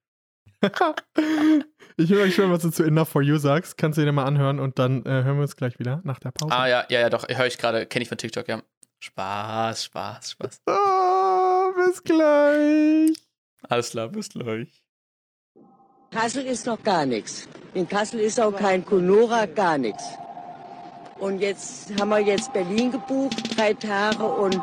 ich 1.97 2.09
will 2.09 2.21
euch 2.21 2.35
schon, 2.35 2.51
was 2.51 2.61
du 2.61 2.69
zu 2.69 2.83
Enough 2.83 3.09
for 3.09 3.21
You 3.21 3.37
sagst. 3.37 3.77
Kannst 3.77 3.97
du 3.97 4.05
dir 4.05 4.11
mal 4.11 4.25
anhören 4.25 4.59
und 4.59 4.79
dann 4.79 5.03
äh, 5.05 5.09
hören 5.09 5.37
wir 5.37 5.41
uns 5.41 5.55
gleich 5.57 5.79
wieder 5.79 5.99
nach 6.03 6.19
der 6.19 6.31
Pause. 6.31 6.53
Ah, 6.53 6.67
ja, 6.67 6.85
ja, 6.89 7.01
ja, 7.01 7.09
doch, 7.09 7.27
höre 7.27 7.47
ich 7.47 7.57
gerade, 7.57 7.85
kenne 7.85 8.03
ich 8.03 8.09
von 8.09 8.17
TikTok, 8.17 8.47
ja. 8.47 8.61
Spaß, 9.03 9.85
Spaß, 9.85 10.31
Spaß. 10.31 10.61
Ah, 10.67 11.71
bis 11.75 12.03
gleich. 12.03 13.17
Alles 13.67 13.89
klar, 13.89 14.07
bis 14.09 14.29
gleich. 14.29 14.83
Kassel 16.11 16.45
ist 16.45 16.67
noch 16.67 16.81
gar 16.83 17.03
nichts. 17.05 17.47
In 17.73 17.87
Kassel 17.89 18.19
ist 18.19 18.39
auch 18.39 18.55
kein 18.55 18.85
Kunora, 18.85 19.47
gar 19.47 19.77
nichts. 19.79 20.03
Und 21.17 21.39
jetzt 21.39 21.89
haben 21.99 22.09
wir 22.09 22.19
jetzt 22.19 22.53
Berlin 22.53 22.91
gebucht, 22.91 23.57
drei 23.57 23.73
Tage 23.73 24.23
und 24.23 24.61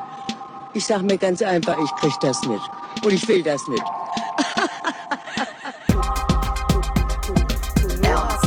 ich 0.75 0.85
sag 0.85 1.03
mir 1.03 1.19
ganz 1.19 1.43
einfach, 1.43 1.77
ich 1.83 1.91
krieg 1.97 2.15
das 2.21 2.41
nicht. 2.43 2.63
Und 3.05 3.13
ich 3.13 3.27
will 3.27 3.43
das 3.43 3.67
nicht. 3.67 3.83
Ernst. 8.03 8.45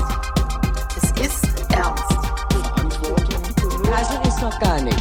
Es 0.96 1.12
ist 1.26 1.44
ernst. 1.74 2.04
Kassel 3.84 4.22
ist 4.28 4.42
noch 4.42 4.60
gar 4.60 4.80
nichts. 4.82 5.01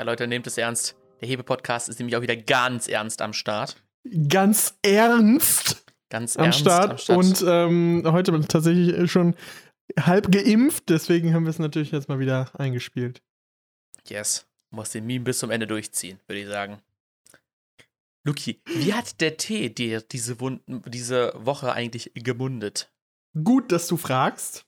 Ja, 0.00 0.04
Leute, 0.04 0.26
nehmt 0.26 0.46
es 0.46 0.56
ernst. 0.56 0.96
Der 1.20 1.28
Hebe-Podcast 1.28 1.90
ist 1.90 1.98
nämlich 1.98 2.16
auch 2.16 2.22
wieder 2.22 2.34
ganz 2.34 2.88
ernst 2.88 3.20
am 3.20 3.34
Start. 3.34 3.76
Ganz 4.30 4.78
ernst 4.80 5.84
Ganz 6.08 6.38
am 6.38 6.46
ernst 6.46 6.60
Start. 6.60 7.10
Und 7.10 7.44
ähm, 7.46 8.04
heute 8.06 8.32
bin 8.32 8.40
ich 8.40 8.48
tatsächlich 8.48 9.12
schon 9.12 9.36
halb 9.98 10.32
geimpft, 10.32 10.84
deswegen 10.88 11.34
haben 11.34 11.44
wir 11.44 11.50
es 11.50 11.58
natürlich 11.58 11.90
jetzt 11.90 12.08
mal 12.08 12.18
wieder 12.18 12.50
eingespielt. 12.58 13.20
yes, 14.08 14.46
muss 14.70 14.88
den 14.88 15.04
Meme 15.04 15.26
bis 15.26 15.38
zum 15.38 15.50
Ende 15.50 15.66
durchziehen, 15.66 16.18
würde 16.26 16.40
ich 16.40 16.48
sagen. 16.48 16.80
Luki, 18.24 18.62
wie 18.64 18.94
hat 18.94 19.20
der 19.20 19.36
Tee 19.36 19.68
dir 19.68 20.00
diese, 20.00 20.40
Wunden, 20.40 20.82
diese 20.86 21.34
Woche 21.36 21.74
eigentlich 21.74 22.10
gemundet? 22.14 22.90
Gut, 23.44 23.70
dass 23.70 23.86
du 23.86 23.98
fragst. 23.98 24.64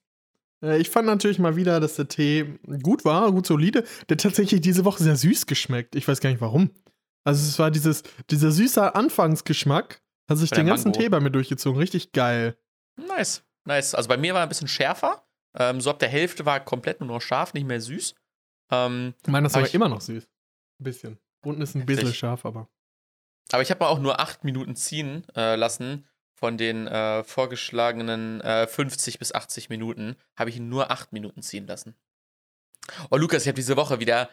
Äh, 0.63 0.79
Ich 0.79 0.91
fand 0.91 1.07
natürlich 1.07 1.39
mal 1.39 1.57
wieder, 1.57 1.81
dass 1.81 1.97
der 1.97 2.09
Tee 2.09 2.59
gut 2.83 3.05
war, 3.05 3.31
gut 3.33 3.47
solide. 3.47 3.83
Der 4.09 4.15
hat 4.17 4.21
tatsächlich 4.23 4.61
diese 4.61 4.85
Woche 4.85 5.03
sehr 5.03 5.17
süß 5.17 5.47
geschmeckt. 5.47 5.95
Ich 5.95 6.07
weiß 6.09 6.21
gar 6.21 6.31
nicht 6.31 6.41
warum. 6.41 6.71
Also 7.25 7.47
es 7.47 7.59
war 7.59 7.71
dieses, 7.71 8.03
dieser 8.31 8.51
süße 8.51 8.95
Anfangsgeschmack, 8.95 10.03
hat 10.29 10.39
sich 10.39 10.51
den 10.51 10.67
ganzen 10.67 10.89
Mango. 10.91 10.99
Tee 11.01 11.09
bei 11.09 11.21
mir 11.21 11.31
durchgezogen. 11.31 11.79
Richtig 11.79 12.13
geil. 12.13 12.57
Nice, 12.97 13.45
nice. 13.65 13.95
Also 13.95 14.09
bei 14.09 14.17
mir 14.17 14.35
war 14.35 14.41
er 14.41 14.47
ein 14.47 14.49
bisschen 14.49 14.69
schärfer. 14.69 15.25
Ähm, 15.57 15.81
so 15.81 15.91
ab 15.91 15.99
der 15.99 16.09
Hälfte 16.09 16.47
war 16.47 16.59
komplett 16.61 17.01
nur 17.01 17.09
noch 17.09 17.21
scharf, 17.21 17.55
nicht 17.55 17.67
mehr 17.67 17.81
süß. 17.81 18.15
Ähm, 18.73 19.15
Meiner 19.27 19.47
ist 19.47 19.53
Aber 19.55 19.61
aber 19.61 19.69
ich- 19.69 19.75
immer 19.75 19.89
noch 19.89 20.01
süß. 20.01 20.25
Ein 20.25 20.85
bisschen. 20.85 21.19
Unten 21.45 21.61
ist 21.63 21.75
ein 21.75 21.85
bisschen 21.87 22.15
scharf, 22.15 22.45
aber. 22.47 22.69
aber 23.53 23.63
ich 23.63 23.71
habe 23.71 23.81
mal 23.85 23.89
auch 23.91 23.99
nur 23.99 24.19
acht 24.21 24.45
Minuten 24.45 24.75
ziehen 24.77 25.25
äh, 25.37 25.57
lassen. 25.57 26.07
Von 26.43 26.59
den 26.59 26.89
äh, 26.89 27.23
vorgeschlagenen 27.23 28.41
äh, 28.41 28.67
50 28.67 29.21
bis 29.21 29.33
80 29.33 29.69
Minuten 29.69 30.17
habe 30.37 30.51
ich 30.51 30.57
ihn 30.57 30.69
nur 30.69 30.91
acht 30.91 31.13
Minuten 31.13 31.41
ziehen 31.41 31.69
lassen. 31.69 31.95
Oh, 33.13 33.17
Lukas, 33.17 33.43
ich 33.43 33.47
habe 33.47 33.55
diese 33.55 33.77
Woche 33.77 34.01
wieder, 34.01 34.29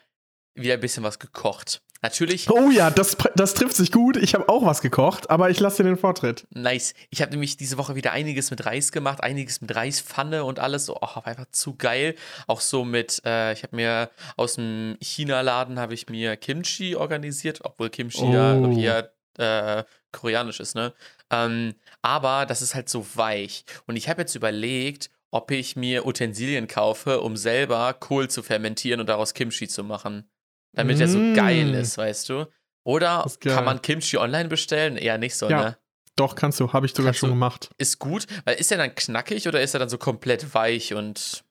wieder 0.56 0.74
ein 0.74 0.80
bisschen 0.80 1.04
was 1.04 1.20
gekocht. 1.20 1.84
Natürlich, 2.02 2.50
Oh 2.50 2.72
ja, 2.72 2.90
das, 2.90 3.16
das 3.36 3.54
trifft 3.54 3.76
sich 3.76 3.92
gut. 3.92 4.18
Ich 4.18 4.34
habe 4.34 4.50
auch 4.50 4.66
was 4.66 4.82
gekocht, 4.82 5.30
aber 5.30 5.52
ich 5.52 5.60
lasse 5.60 5.84
dir 5.84 5.90
den 5.90 5.98
Vortritt. 6.00 6.48
nice. 6.50 6.96
Ich 7.12 7.22
habe 7.22 7.30
nämlich 7.30 7.58
diese 7.58 7.78
Woche 7.78 7.94
wieder 7.94 8.12
einiges 8.12 8.50
mit 8.50 8.66
Reis 8.66 8.92
gemacht, 8.92 9.22
einiges 9.22 9.62
mit 9.62 9.76
Reispfanne 9.76 10.44
und 10.46 10.58
alles. 10.58 10.90
Oh, 10.90 10.98
einfach 11.24 11.46
zu 11.52 11.76
geil. 11.76 12.16
Auch 12.48 12.62
so 12.62 12.86
mit, 12.86 13.22
äh, 13.24 13.54
ich 13.54 13.62
habe 13.62 13.76
mir 13.76 14.10
aus 14.36 14.56
dem 14.56 14.98
China-Laden 15.00 15.78
habe 15.78 15.94
ich 15.94 16.10
mir 16.10 16.38
Kimchi 16.38 16.96
organisiert, 16.96 17.60
obwohl 17.64 17.92
Kimchi 17.92 18.32
ja 18.32 18.56
Oh. 18.56 18.72
hier 18.72 19.12
äh, 19.38 19.84
koreanisch 20.12 20.60
ist, 20.60 20.74
ne? 20.74 20.92
Ähm, 21.32 21.76
aber 22.02 22.46
das 22.46 22.62
ist 22.62 22.76
halt 22.76 22.90
so 22.90 23.06
weich. 23.16 23.66
Und 23.88 23.96
ich 23.96 24.10
habe 24.10 24.22
jetzt 24.22 24.36
überlegt, 24.36 25.10
ob 25.32 25.52
ich 25.52 25.76
mir 25.76 26.06
Utensilien 26.08 26.68
kaufe, 26.68 27.22
um 27.22 27.38
selber 27.38 27.94
Kohl 27.94 28.30
zu 28.30 28.42
fermentieren 28.42 29.00
und 29.00 29.08
daraus 29.08 29.34
Kimchi 29.34 29.68
zu 29.68 29.84
machen. 29.84 30.30
Damit 30.74 31.00
er 31.00 31.08
so 31.08 31.20
Mm. 31.20 31.34
geil 31.36 31.74
ist, 31.76 31.98
weißt 31.98 32.30
du? 32.30 32.48
Oder 32.84 33.26
kann 33.42 33.66
man 33.66 33.82
Kimchi 33.82 34.18
online 34.18 34.50
bestellen? 34.50 34.98
Eher 34.98 35.18
nicht 35.18 35.36
so, 35.36 35.50
Ja. 35.50 35.62
ne? 35.64 35.78
Doch, 36.16 36.36
kannst 36.36 36.60
du. 36.60 36.74
Habe 36.74 36.86
ich 36.86 36.94
sogar 36.94 37.10
Kannst 37.12 37.20
schon 37.22 37.30
du. 37.30 37.36
gemacht. 37.36 37.70
Ist 37.78 38.00
gut, 38.00 38.26
weil 38.46 38.56
ist 38.56 38.72
er 38.72 38.78
dann 38.78 38.94
knackig 38.94 39.48
oder 39.48 39.62
ist 39.62 39.74
er 39.74 39.80
dann 39.80 39.90
so 39.90 39.98
komplett 39.98 40.54
weich 40.54 40.94
und 40.94 41.44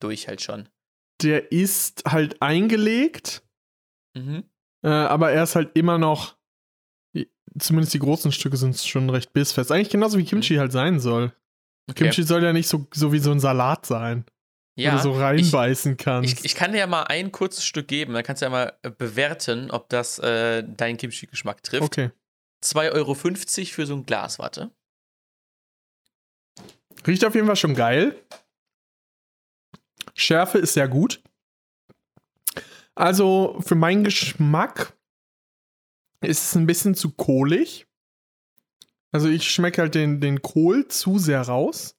durch 0.00 0.28
halt 0.28 0.40
schon? 0.42 0.68
Der 1.22 1.50
ist 1.50 2.04
halt 2.06 2.40
eingelegt, 2.40 3.42
Mhm. 4.16 4.44
äh, 4.84 4.88
aber 4.88 5.32
er 5.32 5.42
ist 5.42 5.56
halt 5.56 5.76
immer 5.76 5.98
noch 5.98 6.36
zumindest 7.58 7.94
die 7.94 7.98
großen 7.98 8.32
Stücke 8.32 8.56
sind 8.56 8.76
schon 8.78 9.10
recht 9.10 9.32
bissfest. 9.32 9.72
Eigentlich 9.72 9.90
genauso 9.90 10.18
wie 10.18 10.24
Kimchi 10.24 10.56
halt 10.56 10.72
sein 10.72 11.00
soll. 11.00 11.32
Okay. 11.88 12.04
Kimchi 12.04 12.22
soll 12.22 12.42
ja 12.42 12.52
nicht 12.52 12.68
so, 12.68 12.86
so 12.92 13.12
wie 13.12 13.18
so 13.18 13.30
ein 13.30 13.40
Salat 13.40 13.86
sein, 13.86 14.24
wo 14.76 14.82
ja, 14.82 14.96
du 14.96 15.02
so 15.02 15.12
reinbeißen 15.12 15.96
kannst. 15.96 16.40
ich, 16.40 16.44
ich 16.44 16.54
kann 16.54 16.72
dir 16.72 16.78
ja 16.78 16.86
mal 16.86 17.04
ein 17.04 17.32
kurzes 17.32 17.64
Stück 17.64 17.88
geben, 17.88 18.12
dann 18.12 18.22
kannst 18.22 18.42
du 18.42 18.46
ja 18.46 18.50
mal 18.50 18.72
äh, 18.82 18.90
bewerten, 18.90 19.70
ob 19.70 19.88
das 19.88 20.18
äh, 20.18 20.62
deinen 20.62 20.96
Kimchi-Geschmack 20.96 21.62
trifft. 21.62 21.84
okay. 21.84 22.10
2,50 22.62 22.92
Euro 22.92 23.14
für 23.14 23.86
so 23.86 23.94
ein 23.94 24.04
Glas, 24.04 24.38
warte. 24.38 24.70
Riecht 27.06 27.24
auf 27.24 27.34
jeden 27.34 27.46
Fall 27.46 27.56
schon 27.56 27.74
geil. 27.74 28.20
Schärfe 30.14 30.58
ist 30.58 30.74
sehr 30.74 30.88
gut. 30.88 31.22
Also 32.94 33.60
für 33.64 33.76
meinen 33.76 34.02
Geschmack 34.02 34.97
ist 36.20 36.44
es 36.44 36.56
ein 36.56 36.66
bisschen 36.66 36.94
zu 36.94 37.10
kohlig. 37.10 37.86
Also 39.12 39.28
ich 39.28 39.50
schmecke 39.50 39.82
halt 39.82 39.94
den, 39.94 40.20
den 40.20 40.42
Kohl 40.42 40.88
zu 40.88 41.18
sehr 41.18 41.42
raus. 41.42 41.96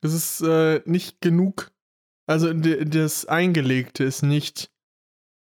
Es 0.00 0.12
ist 0.12 0.40
äh, 0.42 0.82
nicht 0.84 1.20
genug. 1.20 1.72
Also 2.26 2.52
das 2.52 3.26
Eingelegte 3.26 4.04
ist 4.04 4.22
nicht. 4.22 4.72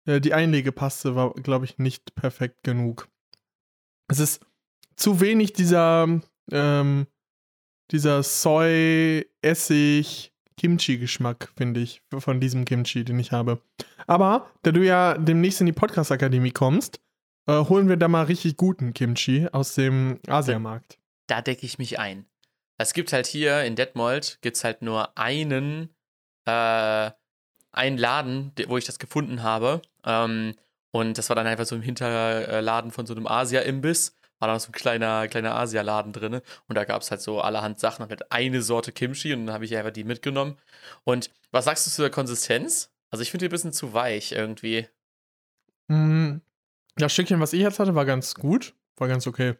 Äh, 0.05 0.21
die 0.21 0.33
Einlegepaste 0.33 1.15
war, 1.15 1.33
glaube 1.33 1.65
ich, 1.65 1.77
nicht 1.77 2.15
perfekt 2.15 2.63
genug. 2.63 3.09
Es 4.07 4.19
ist 4.19 4.45
zu 4.95 5.19
wenig 5.19 5.53
dieser 5.53 6.21
ähm, 6.51 7.07
dieser 7.91 8.23
Soy, 8.23 9.25
Essig, 9.41 10.33
Kimchi-Geschmack, 10.57 11.51
finde 11.55 11.81
ich, 11.81 12.01
von 12.17 12.39
diesem 12.39 12.65
Kimchi, 12.65 13.03
den 13.03 13.19
ich 13.19 13.31
habe. 13.31 13.61
Aber, 14.07 14.49
da 14.63 14.71
du 14.71 14.85
ja 14.85 15.17
demnächst 15.17 15.59
in 15.59 15.67
die 15.67 15.73
Podcast-Akademie 15.73 16.51
kommst, 16.51 16.99
äh, 17.47 17.53
holen 17.65 17.89
wir 17.89 17.97
da 17.97 18.07
mal 18.07 18.23
richtig 18.23 18.57
guten 18.57 18.93
Kimchi 18.93 19.47
aus 19.51 19.75
dem 19.75 20.19
Asiamarkt. 20.27 20.97
Da 21.27 21.41
decke 21.41 21.65
ich 21.65 21.77
mich 21.77 21.99
ein. 21.99 22.25
Es 22.77 22.93
gibt 22.93 23.13
halt 23.13 23.25
hier 23.27 23.63
in 23.63 23.75
Detmold 23.75 24.39
gibt's 24.41 24.63
halt 24.63 24.81
nur 24.81 25.17
einen, 25.17 25.95
äh, 26.45 27.11
einen 27.71 27.97
Laden, 27.97 28.53
de- 28.55 28.69
wo 28.69 28.77
ich 28.77 28.85
das 28.85 28.99
gefunden 28.99 29.43
habe. 29.43 29.81
Ähm, 30.05 30.55
und 30.91 31.17
das 31.17 31.29
war 31.29 31.35
dann 31.35 31.47
einfach 31.47 31.65
so 31.65 31.75
im 31.75 31.81
Hinterladen 31.81 32.91
von 32.91 33.05
so 33.05 33.13
einem 33.15 33.27
Asia-Imbiss. 33.27 34.15
War 34.39 34.49
da 34.49 34.59
so 34.59 34.69
ein 34.69 34.73
kleiner, 34.73 35.27
kleiner 35.29 35.55
Asialaden 35.55 36.11
drin. 36.13 36.41
Und 36.67 36.75
da 36.75 36.83
gab 36.83 37.01
es 37.01 37.11
halt 37.11 37.21
so 37.21 37.41
allerhand 37.41 37.79
Sachen. 37.79 38.03
Hab 38.03 38.09
halt 38.09 38.31
eine 38.31 38.61
Sorte 38.61 38.91
Kimchi 38.91 39.33
und 39.33 39.45
dann 39.45 39.53
habe 39.53 39.65
ich 39.65 39.75
einfach 39.75 39.91
die 39.91 40.03
mitgenommen. 40.03 40.57
Und 41.05 41.31
was 41.51 41.65
sagst 41.65 41.87
du 41.87 41.91
zu 41.91 42.01
der 42.01 42.11
Konsistenz? 42.11 42.91
Also 43.11 43.21
ich 43.21 43.31
finde 43.31 43.45
die 43.45 43.49
ein 43.49 43.51
bisschen 43.55 43.71
zu 43.73 43.93
weich 43.93 44.33
irgendwie. 44.33 44.87
Mm, 45.87 46.37
Das 46.95 47.13
Stückchen, 47.13 47.39
was 47.39 47.53
ich 47.53 47.61
jetzt 47.61 47.79
hatte, 47.79 47.95
war 47.95 48.05
ganz 48.05 48.35
gut. 48.35 48.73
War 48.97 49.07
ganz 49.07 49.27
okay. 49.27 49.55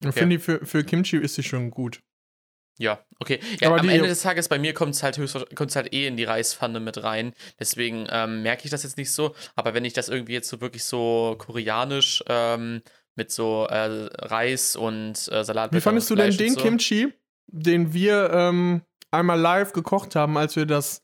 Ich 0.00 0.08
Okay. 0.08 0.18
finde, 0.18 0.40
für, 0.40 0.66
für 0.66 0.84
Kimchi 0.84 1.16
ist 1.16 1.36
sie 1.36 1.42
schon 1.42 1.70
gut. 1.70 2.02
Ja, 2.78 3.04
okay. 3.20 3.38
Ja, 3.60 3.68
Aber 3.68 3.80
am 3.80 3.88
Ende 3.88 4.08
des 4.08 4.22
Tages 4.22 4.48
bei 4.48 4.58
mir 4.58 4.74
kommt 4.74 4.94
es 4.94 5.02
halt 5.04 5.20
kommt's 5.54 5.76
halt 5.76 5.92
eh 5.94 6.06
in 6.08 6.16
die 6.16 6.24
Reispfanne 6.24 6.80
mit 6.80 7.02
rein. 7.02 7.32
Deswegen 7.60 8.06
ähm, 8.10 8.42
merke 8.42 8.64
ich 8.64 8.70
das 8.70 8.82
jetzt 8.82 8.96
nicht 8.96 9.12
so. 9.12 9.34
Aber 9.54 9.74
wenn 9.74 9.84
ich 9.84 9.92
das 9.92 10.08
irgendwie 10.08 10.32
jetzt 10.32 10.48
so 10.48 10.60
wirklich 10.60 10.84
so 10.84 11.36
koreanisch 11.38 12.24
ähm, 12.26 12.82
mit 13.14 13.30
so 13.30 13.66
äh, 13.70 14.08
Reis 14.26 14.74
und 14.74 15.12
äh, 15.30 15.44
Salat 15.44 15.72
Wie 15.72 15.80
fandest 15.80 16.10
du 16.10 16.16
denn 16.16 16.36
den 16.36 16.54
so, 16.54 16.60
Kimchi, 16.60 17.12
den 17.46 17.92
wir 17.92 18.30
ähm, 18.32 18.82
einmal 19.12 19.38
live 19.38 19.72
gekocht 19.72 20.16
haben, 20.16 20.36
als 20.36 20.56
wir 20.56 20.66
das 20.66 21.00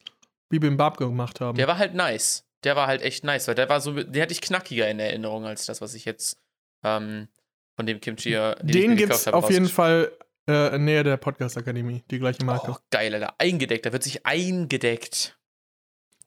Bibimbap 0.48 0.96
gemacht 0.96 1.40
haben? 1.40 1.56
Der 1.56 1.68
war 1.68 1.78
halt 1.78 1.94
nice. 1.94 2.44
Der 2.64 2.76
war 2.76 2.86
halt 2.86 3.02
echt 3.02 3.24
nice, 3.24 3.48
weil 3.48 3.54
der 3.54 3.68
war 3.68 3.80
so, 3.80 3.92
den 3.92 4.22
hatte 4.22 4.32
ich 4.32 4.40
knackiger 4.40 4.88
in 4.88 4.98
Erinnerung 4.98 5.46
als 5.46 5.66
das, 5.66 5.80
was 5.80 5.94
ich 5.94 6.04
jetzt 6.04 6.38
ähm, 6.82 7.28
von 7.76 7.86
dem 7.86 8.00
Kimchi, 8.00 8.32
den, 8.32 8.54
ich 8.64 8.72
Den 8.72 8.96
gibt's 8.96 9.26
habe, 9.26 9.36
auf 9.36 9.50
jeden 9.50 9.68
Fall 9.68 10.12
äh, 10.46 10.74
in 10.74 10.84
Nähe 10.84 11.02
der 11.02 11.16
Podcast-Akademie, 11.16 12.04
die 12.10 12.18
gleiche 12.18 12.44
Marke. 12.44 12.72
Oh, 12.72 12.76
geil, 12.90 13.14
Alter. 13.14 13.34
Eingedeckt. 13.38 13.86
Da 13.86 13.92
wird 13.92 14.02
sich 14.02 14.26
eingedeckt. 14.26 15.38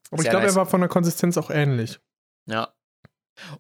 Aber 0.10 0.20
ich 0.20 0.24
sehr 0.24 0.32
glaube, 0.32 0.46
nice. 0.46 0.56
er 0.56 0.58
war 0.58 0.66
von 0.66 0.82
der 0.82 0.90
Konsistenz 0.90 1.38
auch 1.38 1.50
ähnlich. 1.50 2.00
Ja. 2.46 2.74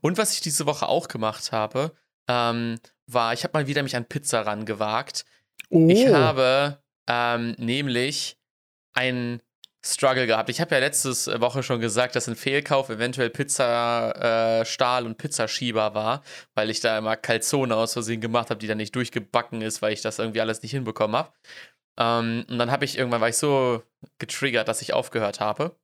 Und 0.01 0.17
was 0.17 0.33
ich 0.33 0.41
diese 0.41 0.65
Woche 0.65 0.87
auch 0.87 1.07
gemacht 1.07 1.51
habe, 1.51 1.93
ähm, 2.27 2.79
war, 3.07 3.33
ich 3.33 3.43
habe 3.43 3.57
mal 3.57 3.67
wieder 3.67 3.83
mich 3.83 3.95
an 3.95 4.05
Pizza 4.05 4.41
rangewagt. 4.41 5.25
Oh, 5.69 5.87
Ich 5.89 6.07
habe 6.07 6.81
ähm, 7.07 7.55
nämlich 7.57 8.37
einen 8.93 9.41
Struggle 9.85 10.27
gehabt. 10.27 10.49
Ich 10.49 10.61
habe 10.61 10.75
ja 10.75 10.79
letzte 10.79 11.11
Woche 11.41 11.61
schon 11.61 11.81
gesagt, 11.81 12.15
dass 12.15 12.27
ein 12.27 12.37
Fehlkauf 12.37 12.89
eventuell 12.89 13.29
Pizza 13.29 14.63
äh, 14.63 15.03
und 15.03 15.17
Pizzaschieber 15.17 15.93
war, 15.93 16.23
weil 16.55 16.69
ich 16.69 16.79
da 16.79 16.97
immer 16.97 17.17
Calzone 17.17 17.75
aus 17.75 17.93
Versehen 17.93 18.21
gemacht 18.21 18.49
habe, 18.49 18.59
die 18.59 18.67
dann 18.67 18.77
nicht 18.77 18.95
durchgebacken 18.95 19.61
ist, 19.61 19.81
weil 19.81 19.91
ich 19.91 20.01
das 20.01 20.19
irgendwie 20.19 20.41
alles 20.41 20.61
nicht 20.61 20.71
hinbekommen 20.71 21.17
habe. 21.17 21.33
Ähm, 21.97 22.45
und 22.49 22.57
dann 22.57 22.71
habe 22.71 22.85
ich 22.85 22.97
irgendwann 22.97 23.21
war 23.21 23.29
ich 23.29 23.37
so 23.37 23.83
getriggert, 24.19 24.67
dass 24.67 24.81
ich 24.81 24.93
aufgehört 24.93 25.39
habe. 25.39 25.75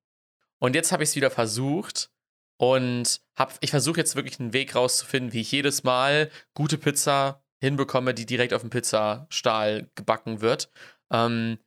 Und 0.59 0.75
jetzt 0.75 0.91
habe 0.91 1.03
ich 1.03 1.09
es 1.09 1.15
wieder 1.15 1.31
versucht 1.31 2.11
und 2.57 3.21
hab, 3.37 3.57
ich 3.61 3.71
versuche 3.71 3.99
jetzt 3.99 4.15
wirklich 4.15 4.39
einen 4.39 4.53
Weg 4.53 4.75
rauszufinden, 4.75 5.33
wie 5.33 5.41
ich 5.41 5.51
jedes 5.51 5.83
Mal 5.83 6.29
gute 6.53 6.77
Pizza 6.77 7.43
hinbekomme, 7.61 8.13
die 8.13 8.25
direkt 8.25 8.53
auf 8.53 8.61
dem 8.61 8.69
Pizzastahl 8.69 9.89
gebacken 9.95 10.41
wird. 10.41 10.69
Ähm, 11.11 11.59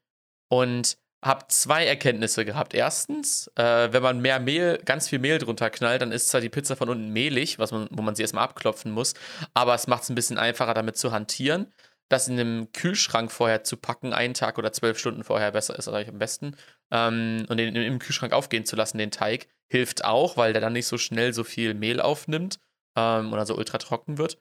und 0.49 0.99
habe 1.23 1.47
zwei 1.49 1.87
Erkenntnisse 1.87 2.45
gehabt. 2.45 2.75
Erstens, 2.75 3.51
äh, 3.55 3.93
wenn 3.93 4.03
man 4.03 4.21
mehr 4.21 4.41
Mehl, 4.41 4.79
ganz 4.85 5.09
viel 5.09 5.21
Mehl 5.21 5.39
drunter 5.39 5.71
knallt, 5.71 6.03
dann 6.03 6.13
ist 6.13 6.29
zwar 6.29 6.41
die 6.41 6.49
Pizza 6.49 6.75
von 6.77 6.89
unten 6.89 7.11
mehlig, 7.11 7.59
was 7.59 7.71
man, 7.71 7.87
wo 7.91 8.03
man 8.03 8.15
sie 8.15 8.23
erstmal 8.23 8.45
abklopfen 8.45 8.91
muss, 8.91 9.15
aber 9.55 9.75
es 9.75 9.87
macht 9.87 10.03
es 10.03 10.11
ein 10.11 10.17
bisschen 10.17 10.39
einfacher, 10.39 10.75
damit 10.75 10.97
zu 10.97 11.13
hantieren. 11.13 11.73
Das 12.09 12.29
in 12.29 12.39
einem 12.39 12.73
Kühlschrank 12.73 13.31
vorher 13.33 13.65
zu 13.65 13.77
packen, 13.77 14.13
einen 14.13 14.35
Tag 14.35 14.59
oder 14.59 14.73
zwölf 14.73 14.99
Stunden 14.99 15.25
vorher 15.25 15.53
besser 15.53 15.79
ist 15.79 15.89
eigentlich 15.89 16.09
am 16.09 16.19
besten. 16.19 16.57
Ähm, 16.91 17.47
und 17.49 17.57
den 17.57 17.75
im 17.75 17.99
Kühlschrank 18.01 18.33
aufgehen 18.33 18.67
zu 18.67 18.77
lassen, 18.77 18.99
den 18.99 19.11
Teig, 19.11 19.49
hilft 19.69 20.05
auch, 20.05 20.37
weil 20.37 20.53
der 20.53 20.61
dann 20.61 20.75
nicht 20.75 20.87
so 20.87 20.99
schnell 20.99 21.33
so 21.33 21.45
viel 21.45 21.73
Mehl 21.73 22.01
aufnimmt 22.01 22.59
ähm, 22.97 23.33
oder 23.33 23.47
so 23.47 23.57
ultra 23.57 23.79
trocken 23.79 24.19
wird. 24.19 24.39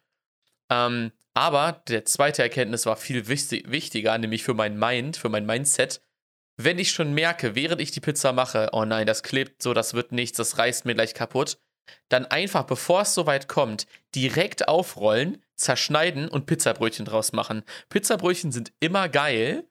Ähm, 0.69 1.11
aber 1.33 1.81
der 1.87 2.05
zweite 2.05 2.41
Erkenntnis 2.41 2.85
war 2.85 2.97
viel 2.97 3.27
wichtig, 3.27 3.69
wichtiger, 3.71 4.17
nämlich 4.17 4.43
für 4.43 4.53
mein 4.53 4.77
Mind, 4.77 5.15
für 5.15 5.29
mein 5.29 5.45
Mindset. 5.45 6.01
Wenn 6.57 6.79
ich 6.79 6.91
schon 6.91 7.13
merke, 7.13 7.55
während 7.55 7.81
ich 7.81 7.91
die 7.91 7.99
Pizza 7.99 8.33
mache, 8.33 8.69
oh 8.73 8.85
nein, 8.85 9.07
das 9.07 9.23
klebt 9.23 9.61
so, 9.63 9.73
das 9.73 9.93
wird 9.93 10.11
nichts, 10.11 10.37
das 10.37 10.57
reißt 10.57 10.85
mir 10.85 10.93
gleich 10.93 11.13
kaputt, 11.13 11.57
dann 12.09 12.25
einfach, 12.25 12.63
bevor 12.63 13.01
es 13.01 13.13
soweit 13.13 13.47
kommt, 13.47 13.87
direkt 14.15 14.67
aufrollen, 14.67 15.43
zerschneiden 15.55 16.27
und 16.27 16.45
Pizzabrötchen 16.45 17.05
draus 17.05 17.33
machen. 17.33 17.63
Pizzabrötchen 17.89 18.51
sind 18.51 18.73
immer 18.79 19.09
geil 19.09 19.67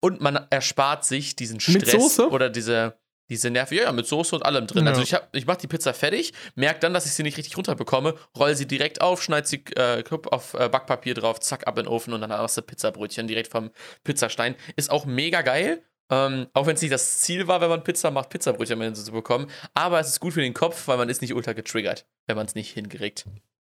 und 0.00 0.20
man 0.20 0.36
erspart 0.50 1.04
sich 1.04 1.36
diesen 1.36 1.60
Stress 1.60 2.18
oder 2.20 2.50
diese, 2.50 2.98
diese 3.28 3.50
Nerven. 3.50 3.76
Ja, 3.76 3.84
ja, 3.84 3.92
mit 3.92 4.06
Soße 4.06 4.34
und 4.34 4.44
allem 4.44 4.66
drin. 4.66 4.84
Ja. 4.84 4.90
Also 4.90 5.02
ich, 5.02 5.14
hab- 5.14 5.34
ich 5.34 5.46
mache 5.46 5.58
die 5.58 5.66
Pizza 5.66 5.92
fertig, 5.94 6.32
merke 6.54 6.80
dann, 6.80 6.94
dass 6.94 7.06
ich 7.06 7.12
sie 7.12 7.22
nicht 7.22 7.36
richtig 7.36 7.56
runterbekomme, 7.56 8.14
roll 8.36 8.54
sie 8.56 8.66
direkt 8.66 9.00
auf, 9.00 9.22
schneide 9.22 9.46
sie 9.46 9.64
äh, 9.76 10.02
auf 10.30 10.54
äh, 10.54 10.68
Backpapier 10.68 11.14
drauf, 11.14 11.40
zack, 11.40 11.66
ab 11.66 11.78
in 11.78 11.84
den 11.84 11.92
Ofen 11.92 12.12
und 12.14 12.20
dann 12.20 12.32
hast 12.32 12.56
du 12.56 12.62
Pizzabrötchen 12.62 13.26
direkt 13.28 13.50
vom 13.50 13.70
Pizzastein. 14.04 14.54
Ist 14.76 14.90
auch 14.90 15.04
mega 15.06 15.42
geil. 15.42 15.82
Ähm, 16.10 16.46
auch 16.54 16.66
wenn 16.66 16.74
es 16.74 16.80
nicht 16.80 16.92
das 16.94 17.18
Ziel 17.18 17.48
war, 17.48 17.60
wenn 17.60 17.68
man 17.68 17.84
Pizza 17.84 18.10
macht, 18.10 18.30
Pizzabrötchen 18.30 18.94
zu 18.94 19.12
bekommen. 19.12 19.50
Aber 19.74 20.00
es 20.00 20.08
ist 20.08 20.20
gut 20.20 20.32
für 20.32 20.40
den 20.40 20.54
Kopf, 20.54 20.88
weil 20.88 20.96
man 20.96 21.10
ist 21.10 21.20
nicht 21.20 21.34
ultra 21.34 21.52
getriggert, 21.52 22.06
wenn 22.26 22.36
man 22.36 22.46
es 22.46 22.54
nicht 22.54 22.70
hinkriegt. 22.72 23.26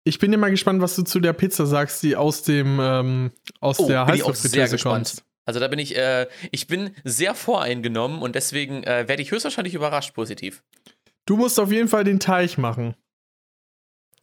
ich 0.04 0.18
bin 0.18 0.32
immer 0.34 0.50
gespannt, 0.50 0.82
was 0.82 0.94
du 0.96 1.02
zu 1.02 1.18
der 1.18 1.32
Pizza 1.32 1.64
sagst, 1.64 2.02
die 2.02 2.14
aus 2.14 2.42
dem 2.42 2.78
ähm, 2.78 3.30
aus 3.60 3.80
Oh, 3.80 3.86
der 3.88 4.04
Heißluftfritteuse 4.06 4.76
kommt. 4.78 5.22
Also 5.46 5.60
da 5.60 5.68
bin 5.68 5.78
ich, 5.78 5.96
äh, 5.96 6.26
ich 6.50 6.66
bin 6.66 6.90
sehr 7.04 7.34
voreingenommen 7.34 8.20
und 8.20 8.34
deswegen 8.34 8.82
äh, 8.82 9.08
werde 9.08 9.22
ich 9.22 9.30
höchstwahrscheinlich 9.30 9.74
überrascht 9.74 10.12
positiv. 10.12 10.62
Du 11.24 11.36
musst 11.36 11.58
auf 11.58 11.72
jeden 11.72 11.88
Fall 11.88 12.04
den 12.04 12.20
Teig 12.20 12.58
machen. 12.58 12.94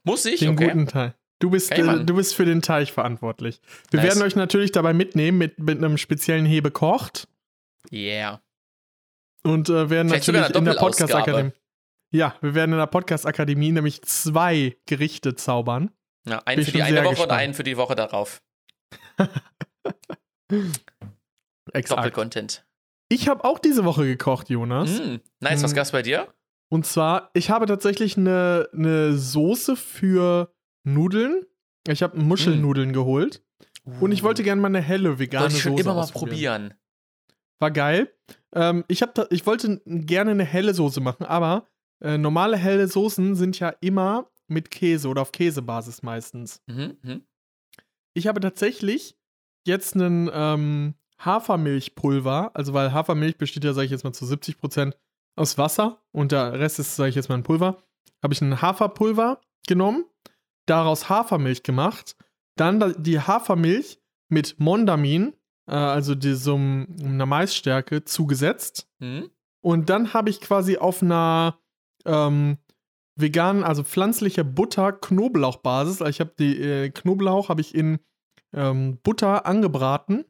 Muss 0.03 0.25
ich? 0.25 0.41
Den 0.41 0.49
okay. 0.49 0.67
guten 0.67 0.87
Teig. 0.87 1.15
Du 1.39 1.49
bist, 1.49 1.71
äh, 1.71 2.05
du 2.05 2.15
bist 2.15 2.35
für 2.35 2.45
den 2.45 2.61
Teig 2.61 2.89
verantwortlich. 2.89 3.61
Wir 3.89 4.01
Nice. 4.01 4.09
werden 4.09 4.23
euch 4.23 4.35
natürlich 4.35 4.71
dabei 4.71 4.93
mitnehmen 4.93 5.37
mit, 5.37 5.59
mit 5.59 5.77
einem 5.77 5.97
speziellen 5.97 6.45
Hebe 6.45 6.71
kocht 6.71 7.27
Yeah. 7.91 8.41
und 9.43 9.67
äh, 9.67 9.89
werden 9.89 10.07
Vielleicht 10.07 10.27
natürlich 10.27 10.55
in 10.55 10.65
der. 10.65 10.73
Podcast-Akademie. 10.75 11.51
Ja, 12.11 12.35
wir 12.41 12.55
werden 12.55 12.71
in 12.71 12.77
der 12.77 12.87
Podcast-Akademie 12.87 13.71
nämlich 13.71 14.01
zwei 14.03 14.77
Gerichte 14.85 15.35
zaubern. 15.35 15.91
Ja, 16.25 16.39
einen 16.45 16.63
für 16.63 16.71
die 16.71 16.81
eine 16.81 16.99
Woche 16.99 17.07
und 17.07 17.15
gespannt. 17.15 17.31
einen 17.33 17.53
für 17.53 17.63
die 17.63 17.75
Woche 17.75 17.95
darauf. 17.95 18.41
Exakt. 21.73 21.99
Doppelcontent. 21.99 22.65
Ich 23.09 23.27
habe 23.27 23.43
auch 23.43 23.59
diese 23.59 23.83
Woche 23.85 24.05
gekocht, 24.05 24.49
Jonas. 24.49 24.89
Mm, 24.99 25.15
nice, 25.39 25.63
was 25.63 25.73
Mm. 25.73 25.75
gab's 25.75 25.91
bei 25.91 26.01
dir? 26.01 26.33
Und 26.69 26.85
zwar, 26.85 27.29
ich 27.33 27.49
habe 27.49 27.65
tatsächlich 27.65 28.17
eine, 28.17 28.69
eine 28.73 29.13
Soße 29.17 29.75
für 29.75 30.53
Nudeln. 30.83 31.45
Ich 31.87 32.01
habe 32.01 32.17
Muschelnudeln 32.19 32.93
geholt. 32.93 33.43
Und 33.99 34.11
ich 34.13 34.23
wollte 34.23 34.43
gerne 34.43 34.61
mal 34.61 34.69
eine 34.69 34.81
helle 34.81 35.19
vegane 35.19 35.41
Uh. 35.41 35.43
Wollte 35.45 35.55
ich 35.57 35.61
schon 35.61 35.71
Soße 35.73 35.83
immer 35.83 35.93
mal 35.95 36.07
probieren. 36.07 36.73
War 37.59 37.69
geil. 37.71 38.13
Ähm, 38.55 38.85
ich, 38.87 39.01
hab 39.01 39.31
ich 39.31 39.45
wollte 39.45 39.81
gerne 39.85 40.31
eine 40.31 40.45
helle 40.45 40.73
Soße 40.73 41.01
machen, 41.01 41.25
aber 41.25 41.67
äh, 42.01 42.17
normale 42.17 42.57
helle 42.57 42.87
Soßen 42.87 43.35
sind 43.35 43.59
ja 43.59 43.73
immer 43.81 44.31
mit 44.47 44.71
Käse 44.71 45.07
oder 45.09 45.21
auf 45.21 45.31
Käsebasis 45.31 46.01
meistens. 46.01 46.61
Mhm, 46.67 46.97
mhm. 47.01 47.23
Ich 48.13 48.27
habe 48.27 48.39
tatsächlich 48.39 49.17
jetzt 49.65 49.95
einen 49.95 50.29
ähm, 50.33 50.93
Hafermilchpulver, 51.25 52.51
also 52.53 52.73
weil 52.73 52.93
Hafermilch 52.93 53.37
besteht 53.37 53.63
ja, 53.63 53.73
sage 53.73 53.85
ich 53.85 53.91
jetzt 53.91 54.03
mal, 54.03 54.13
zu 54.13 54.25
70% 54.25 54.93
aus 55.35 55.57
Wasser 55.57 56.01
und 56.11 56.31
der 56.31 56.53
Rest 56.59 56.79
ist, 56.79 56.95
sage 56.95 57.09
ich 57.09 57.15
jetzt 57.15 57.29
mal, 57.29 57.35
ein 57.35 57.43
Pulver. 57.43 57.77
Habe 58.21 58.33
ich 58.33 58.41
ein 58.41 58.61
Haferpulver 58.61 59.41
genommen, 59.67 60.05
daraus 60.67 61.09
Hafermilch 61.09 61.63
gemacht, 61.63 62.15
dann 62.55 62.79
da- 62.79 62.89
die 62.93 63.19
Hafermilch 63.19 63.99
mit 64.29 64.59
Mondamin, 64.59 65.33
äh, 65.67 65.73
also 65.75 66.15
die, 66.15 66.33
so 66.35 66.55
m- 66.55 66.87
einer 67.03 67.25
Maisstärke, 67.25 68.03
zugesetzt. 68.05 68.87
Mhm. 68.99 69.29
Und 69.61 69.89
dann 69.89 70.13
habe 70.13 70.29
ich 70.29 70.39
quasi 70.41 70.77
auf 70.77 71.01
einer 71.01 71.57
ähm, 72.05 72.57
veganen, 73.15 73.63
also 73.63 73.83
pflanzlicher 73.83 74.43
Butter-Knoblauchbasis, 74.43 76.01
also 76.01 76.09
ich 76.09 76.19
habe 76.19 76.33
die 76.37 76.59
äh, 76.61 76.89
Knoblauch 76.89 77.49
habe 77.49 77.61
ich 77.61 77.73
in 77.75 77.99
ähm, 78.53 78.99
Butter 79.03 79.45
angebraten, 79.45 80.25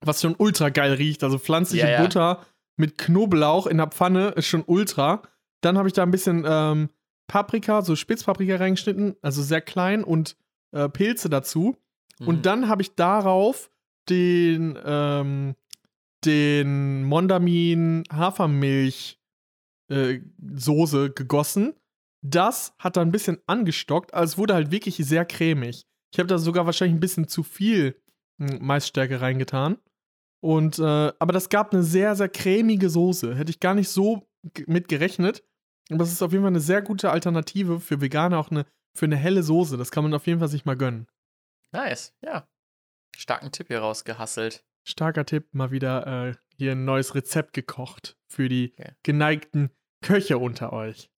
was 0.00 0.20
schon 0.20 0.34
ultra 0.36 0.68
geil 0.68 0.92
riecht. 0.94 1.24
Also 1.24 1.38
pflanzliche 1.38 1.86
Ja, 1.86 1.92
ja. 1.92 2.02
Butter 2.02 2.46
mit 2.76 2.96
Knoblauch 2.98 3.66
in 3.66 3.78
der 3.78 3.88
Pfanne 3.88 4.28
ist 4.28 4.46
schon 4.46 4.62
ultra. 4.66 5.22
Dann 5.60 5.76
habe 5.76 5.88
ich 5.88 5.94
da 5.94 6.02
ein 6.04 6.10
bisschen 6.10 6.44
ähm, 6.46 6.90
Paprika, 7.26 7.82
so 7.82 7.96
Spitzpaprika 7.96 8.56
reingeschnitten, 8.56 9.16
also 9.20 9.42
sehr 9.42 9.60
klein 9.60 10.04
und 10.04 10.36
äh, 10.72 10.88
Pilze 10.88 11.28
dazu. 11.28 11.76
Mhm. 12.20 12.28
Und 12.28 12.46
dann 12.46 12.68
habe 12.68 12.82
ich 12.82 12.94
darauf 12.94 13.70
den, 14.08 14.78
ähm, 14.84 15.56
den 16.24 17.04
Mondamin 17.04 18.04
Hafermilch 18.12 19.18
äh, 19.88 20.20
Soße 20.56 21.10
gegossen. 21.10 21.74
Das 22.22 22.74
hat 22.78 22.96
dann 22.96 23.08
ein 23.08 23.12
bisschen 23.12 23.38
angestockt, 23.46 24.12
also 24.12 24.32
es 24.32 24.38
wurde 24.38 24.54
halt 24.54 24.70
wirklich 24.70 24.96
sehr 24.96 25.24
cremig. 25.24 25.86
Ich 26.12 26.18
habe 26.18 26.26
da 26.26 26.38
sogar 26.38 26.66
wahrscheinlich 26.66 26.96
ein 26.96 27.00
bisschen 27.00 27.28
zu 27.28 27.42
viel 27.42 28.00
hm, 28.38 28.58
Maisstärke 28.60 29.20
reingetan. 29.20 29.78
Und, 30.40 30.78
äh, 30.78 30.82
aber 31.18 31.32
das 31.32 31.48
gab 31.48 31.72
eine 31.72 31.82
sehr, 31.82 32.14
sehr 32.16 32.28
cremige 32.28 32.90
Soße. 32.90 33.34
Hätte 33.34 33.50
ich 33.50 33.60
gar 33.60 33.74
nicht 33.74 33.88
so 33.88 34.28
mit 34.66 34.88
gerechnet. 34.88 35.44
Aber 35.90 36.04
es 36.04 36.12
ist 36.12 36.22
auf 36.22 36.32
jeden 36.32 36.44
Fall 36.44 36.52
eine 36.52 36.60
sehr 36.60 36.82
gute 36.82 37.10
Alternative 37.10 37.80
für 37.80 38.00
Veganer, 38.00 38.38
auch 38.38 38.50
eine, 38.50 38.66
für 38.94 39.06
eine 39.06 39.16
helle 39.16 39.42
Soße. 39.42 39.76
Das 39.76 39.90
kann 39.90 40.04
man 40.04 40.14
auf 40.14 40.26
jeden 40.26 40.38
Fall 40.38 40.48
sich 40.48 40.64
mal 40.64 40.76
gönnen. 40.76 41.06
Nice, 41.72 42.14
ja. 42.22 42.46
Starken 43.16 43.50
Tipp 43.52 43.68
hier 43.68 43.80
rausgehasselt. 43.80 44.64
Starker 44.86 45.26
Tipp, 45.26 45.52
mal 45.52 45.70
wieder 45.70 46.28
äh, 46.28 46.34
hier 46.56 46.72
ein 46.72 46.84
neues 46.84 47.14
Rezept 47.14 47.52
gekocht 47.52 48.16
für 48.28 48.48
die 48.48 48.74
Okay. 48.78 48.92
geneigten 49.02 49.70
Köche 50.02 50.38
unter 50.38 50.72
euch. 50.72 51.10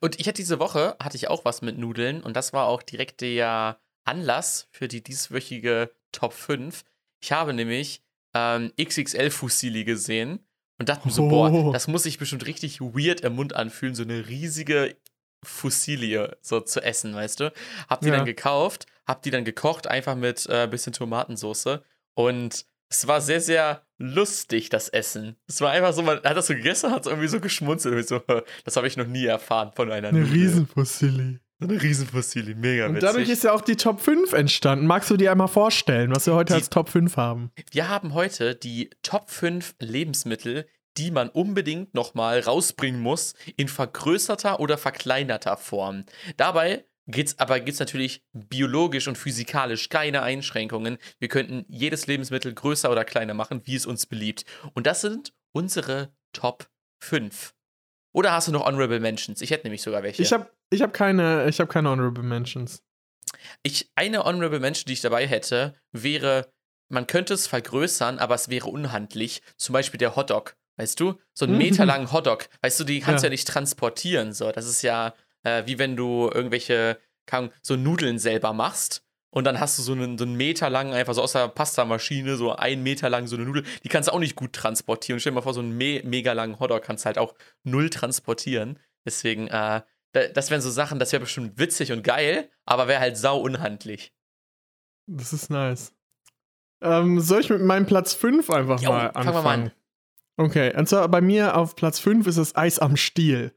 Und 0.00 0.18
ich 0.18 0.26
hatte 0.26 0.42
diese 0.42 0.58
Woche, 0.58 0.96
hatte 1.00 1.16
ich 1.16 1.28
auch 1.28 1.44
was 1.44 1.62
mit 1.62 1.78
Nudeln 1.78 2.22
und 2.22 2.34
das 2.34 2.52
war 2.52 2.66
auch 2.66 2.82
direkt 2.82 3.20
der 3.20 3.80
Anlass 4.04 4.68
für 4.72 4.88
die 4.88 5.02
dieswöchige 5.02 5.94
Top 6.12 6.32
5. 6.32 6.84
Ich 7.22 7.32
habe 7.32 7.52
nämlich 7.54 8.02
ähm, 8.34 8.72
XXL 8.80 9.30
Fusilli 9.30 9.84
gesehen 9.84 10.40
und 10.78 10.88
dachte 10.88 11.06
mir 11.08 11.12
so, 11.12 11.24
Oh. 11.24 11.28
boah, 11.28 11.72
das 11.72 11.88
muss 11.88 12.04
sich 12.04 12.18
bestimmt 12.18 12.46
richtig 12.46 12.80
weird 12.80 13.20
im 13.22 13.34
Mund 13.34 13.54
anfühlen, 13.56 13.94
so 13.94 14.02
eine 14.02 14.28
riesige 14.28 14.96
Fusilie 15.44 16.36
so 16.40 16.60
zu 16.60 16.80
essen, 16.82 17.14
weißt 17.14 17.40
du? 17.40 17.52
Hab 17.88 18.00
die 18.00 18.08
Ja. 18.08 18.16
dann 18.16 18.26
gekauft, 18.26 18.86
hab 19.06 19.22
die 19.22 19.30
dann 19.30 19.44
gekocht, 19.44 19.86
einfach 19.86 20.14
mit 20.16 20.46
äh, 20.48 20.66
bisschen 20.66 20.92
Tomatensauce 20.92 21.80
und 22.14 22.66
es 22.90 23.06
war 23.06 23.20
sehr, 23.20 23.40
sehr 23.42 23.82
lustig, 23.98 24.70
das 24.70 24.88
Essen. 24.88 25.36
Es 25.46 25.60
war 25.60 25.70
einfach 25.72 25.92
so, 25.92 26.02
man 26.02 26.22
hat 26.22 26.36
das 26.36 26.46
so 26.46 26.54
gegessen, 26.54 26.90
hat 26.90 27.04
so 27.04 27.10
irgendwie 27.10 27.28
so 27.28 27.38
geschmunzelt. 27.38 28.08
So, 28.08 28.20
das 28.64 28.76
habe 28.76 28.86
ich 28.86 28.96
noch 28.96 29.06
nie 29.06 29.26
erfahren 29.26 29.72
von 29.74 29.92
einer 29.92 30.08
Eine 30.08 30.20
Nudel. 30.20 30.66
Eine 31.60 31.82
Riesenfossilie, 31.82 32.54
mega 32.54 32.86
Und 32.86 32.94
witzig. 32.96 33.08
dadurch 33.08 33.28
ist 33.28 33.42
ja 33.44 33.52
auch 33.52 33.60
die 33.62 33.74
Top 33.76 34.00
5 34.00 34.32
entstanden. 34.32 34.86
Magst 34.86 35.10
du 35.10 35.16
dir 35.16 35.32
einmal 35.32 35.48
vorstellen, 35.48 36.14
was 36.14 36.26
wir 36.26 36.34
heute 36.34 36.52
Die- 36.52 36.58
als 36.60 36.70
Top 36.70 36.88
5 36.88 37.16
haben? 37.16 37.50
Wir 37.72 37.88
haben 37.88 38.14
heute 38.14 38.54
die 38.54 38.90
Top 39.02 39.28
5 39.30 39.74
Lebensmittel, 39.80 40.68
die 40.96 41.10
man 41.10 41.28
unbedingt 41.28 41.94
nochmal 41.94 42.40
rausbringen 42.40 43.00
muss, 43.00 43.34
in 43.56 43.66
vergrößerter 43.68 44.60
oder 44.60 44.78
verkleinerter 44.78 45.56
Form. 45.56 46.04
Dabei 46.36 46.84
geht's 47.08 47.38
aber 47.40 47.58
gibt's 47.58 47.80
natürlich 47.80 48.22
biologisch 48.32 49.08
und 49.08 49.18
physikalisch 49.18 49.88
keine 49.88 50.22
Einschränkungen. 50.22 50.98
Wir 51.18 51.28
könnten 51.28 51.64
jedes 51.68 52.06
Lebensmittel 52.06 52.54
größer 52.54 52.90
oder 52.90 53.04
kleiner 53.04 53.34
machen, 53.34 53.62
wie 53.64 53.74
es 53.74 53.86
uns 53.86 54.06
beliebt. 54.06 54.44
Und 54.74 54.86
das 54.86 55.00
sind 55.00 55.32
unsere 55.52 56.12
Top 56.32 56.68
5. 57.00 57.54
Oder 58.12 58.32
hast 58.32 58.48
du 58.48 58.52
noch 58.52 58.64
Honorable 58.64 59.00
Mentions? 59.00 59.40
Ich 59.42 59.50
hätte 59.50 59.64
nämlich 59.66 59.82
sogar 59.82 60.02
welche. 60.02 60.22
Ich 60.22 60.32
habe 60.32 60.50
ich 60.70 60.82
hab 60.82 60.92
keine, 60.92 61.48
ich 61.48 61.60
hab 61.60 61.68
keine 61.68 61.90
Honorable 61.90 62.22
Mentions. 62.24 62.82
Ich, 63.62 63.90
eine 63.94 64.24
Honorable 64.24 64.60
Mention, 64.60 64.84
die 64.86 64.94
ich 64.94 65.00
dabei 65.00 65.26
hätte, 65.26 65.74
wäre, 65.92 66.50
man 66.88 67.06
könnte 67.06 67.34
es 67.34 67.46
vergrößern, 67.46 68.18
aber 68.18 68.34
es 68.34 68.48
wäre 68.48 68.68
unhandlich. 68.68 69.42
Zum 69.56 69.72
Beispiel 69.74 69.98
der 69.98 70.16
Hotdog. 70.16 70.56
Weißt 70.76 70.98
du? 71.00 71.18
So 71.34 71.44
einen 71.44 71.54
Mhm. 71.54 71.58
meterlangen 71.58 72.12
Hotdog. 72.12 72.48
Weißt 72.62 72.78
du, 72.80 72.84
die 72.84 73.00
kannst 73.00 73.22
du 73.22 73.26
Ja. 73.26 73.28
ja 73.28 73.32
nicht 73.32 73.48
transportieren. 73.48 74.32
So. 74.32 74.52
Das 74.52 74.66
ist 74.66 74.82
ja 74.82 75.14
äh, 75.44 75.64
wie 75.66 75.78
wenn 75.78 75.94
du 75.96 76.28
irgendwelche, 76.32 76.98
Ahnung, 77.30 77.52
so 77.62 77.76
Nudeln 77.76 78.18
selber 78.18 78.52
machst. 78.52 79.02
Und 79.30 79.44
dann 79.44 79.60
hast 79.60 79.78
du 79.78 79.82
so 79.82 79.92
einen, 79.92 80.16
so 80.16 80.24
einen 80.24 80.36
Meter 80.36 80.70
lang, 80.70 80.92
einfach 80.94 81.12
so 81.14 81.22
aus 81.22 81.32
der 81.32 81.48
Pastamaschine, 81.48 82.36
so 82.36 82.52
einen 82.56 82.82
Meter 82.82 83.10
lang 83.10 83.26
so 83.26 83.36
eine 83.36 83.44
Nudel. 83.44 83.64
Die 83.84 83.88
kannst 83.88 84.08
du 84.08 84.12
auch 84.14 84.18
nicht 84.18 84.36
gut 84.36 84.54
transportieren. 84.54 85.20
Stell 85.20 85.32
dir 85.32 85.36
mal 85.36 85.42
vor, 85.42 85.52
so 85.54 85.60
einen 85.60 85.76
me 85.76 86.00
mega 86.04 86.32
langen 86.32 86.58
Hotdog 86.60 86.82
kannst 86.82 87.04
du 87.04 87.06
halt 87.06 87.18
auch 87.18 87.34
null 87.62 87.90
transportieren. 87.90 88.78
Deswegen, 89.04 89.48
äh, 89.48 89.82
da- 90.12 90.28
das 90.32 90.50
wären 90.50 90.62
so 90.62 90.70
Sachen, 90.70 90.98
das 90.98 91.12
wäre 91.12 91.20
bestimmt 91.20 91.58
witzig 91.58 91.92
und 91.92 92.02
geil, 92.02 92.48
aber 92.64 92.88
wäre 92.88 93.00
halt 93.00 93.16
sau 93.18 93.38
unhandlich. 93.40 94.14
Das 95.06 95.32
ist 95.34 95.50
nice. 95.50 95.92
Ähm, 96.80 97.20
soll 97.20 97.40
ich 97.40 97.50
mit 97.50 97.60
meinem 97.60 97.86
Platz 97.86 98.14
5 98.14 98.48
einfach 98.50 98.80
Jo, 98.80 98.90
mal 98.90 99.12
fangen 99.12 99.26
wir 99.26 99.32
mal 99.32 99.38
anfangen? 99.38 99.64
an. 99.64 99.72
Okay, 100.46 100.74
und 100.76 100.88
zwar 100.88 101.08
bei 101.08 101.20
mir 101.20 101.56
auf 101.56 101.74
Platz 101.76 101.98
5 101.98 102.26
ist 102.26 102.38
das 102.38 102.54
Eis 102.56 102.78
am 102.78 102.96
Stiel. 102.96 103.52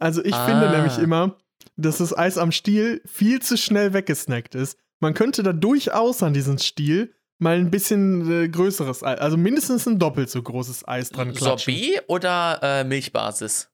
Also 0.00 0.24
ich 0.24 0.34
Ah. 0.34 0.46
finde 0.46 0.70
nämlich 0.70 0.98
immer, 0.98 1.36
dass 1.76 1.98
das 1.98 2.16
Eis 2.16 2.38
am 2.38 2.50
Stiel 2.50 3.02
viel 3.04 3.40
zu 3.42 3.56
schnell 3.56 3.92
weggesnackt 3.92 4.54
ist. 4.54 4.78
Man 5.00 5.14
könnte 5.14 5.42
da 5.42 5.52
durchaus 5.52 6.22
an 6.22 6.32
diesen 6.34 6.58
Stiel 6.58 7.14
mal 7.38 7.56
ein 7.56 7.70
bisschen 7.70 8.30
äh, 8.44 8.48
größeres 8.48 9.02
Eis, 9.04 9.18
also 9.20 9.36
mindestens 9.36 9.86
ein 9.86 9.98
doppelt 9.98 10.28
so 10.30 10.42
großes 10.42 10.86
Eis 10.88 11.10
dran 11.10 11.32
klatschen. 11.32 11.74
Sorbet 11.74 12.04
oder 12.08 12.58
äh, 12.62 12.84
Milchbasis? 12.84 13.70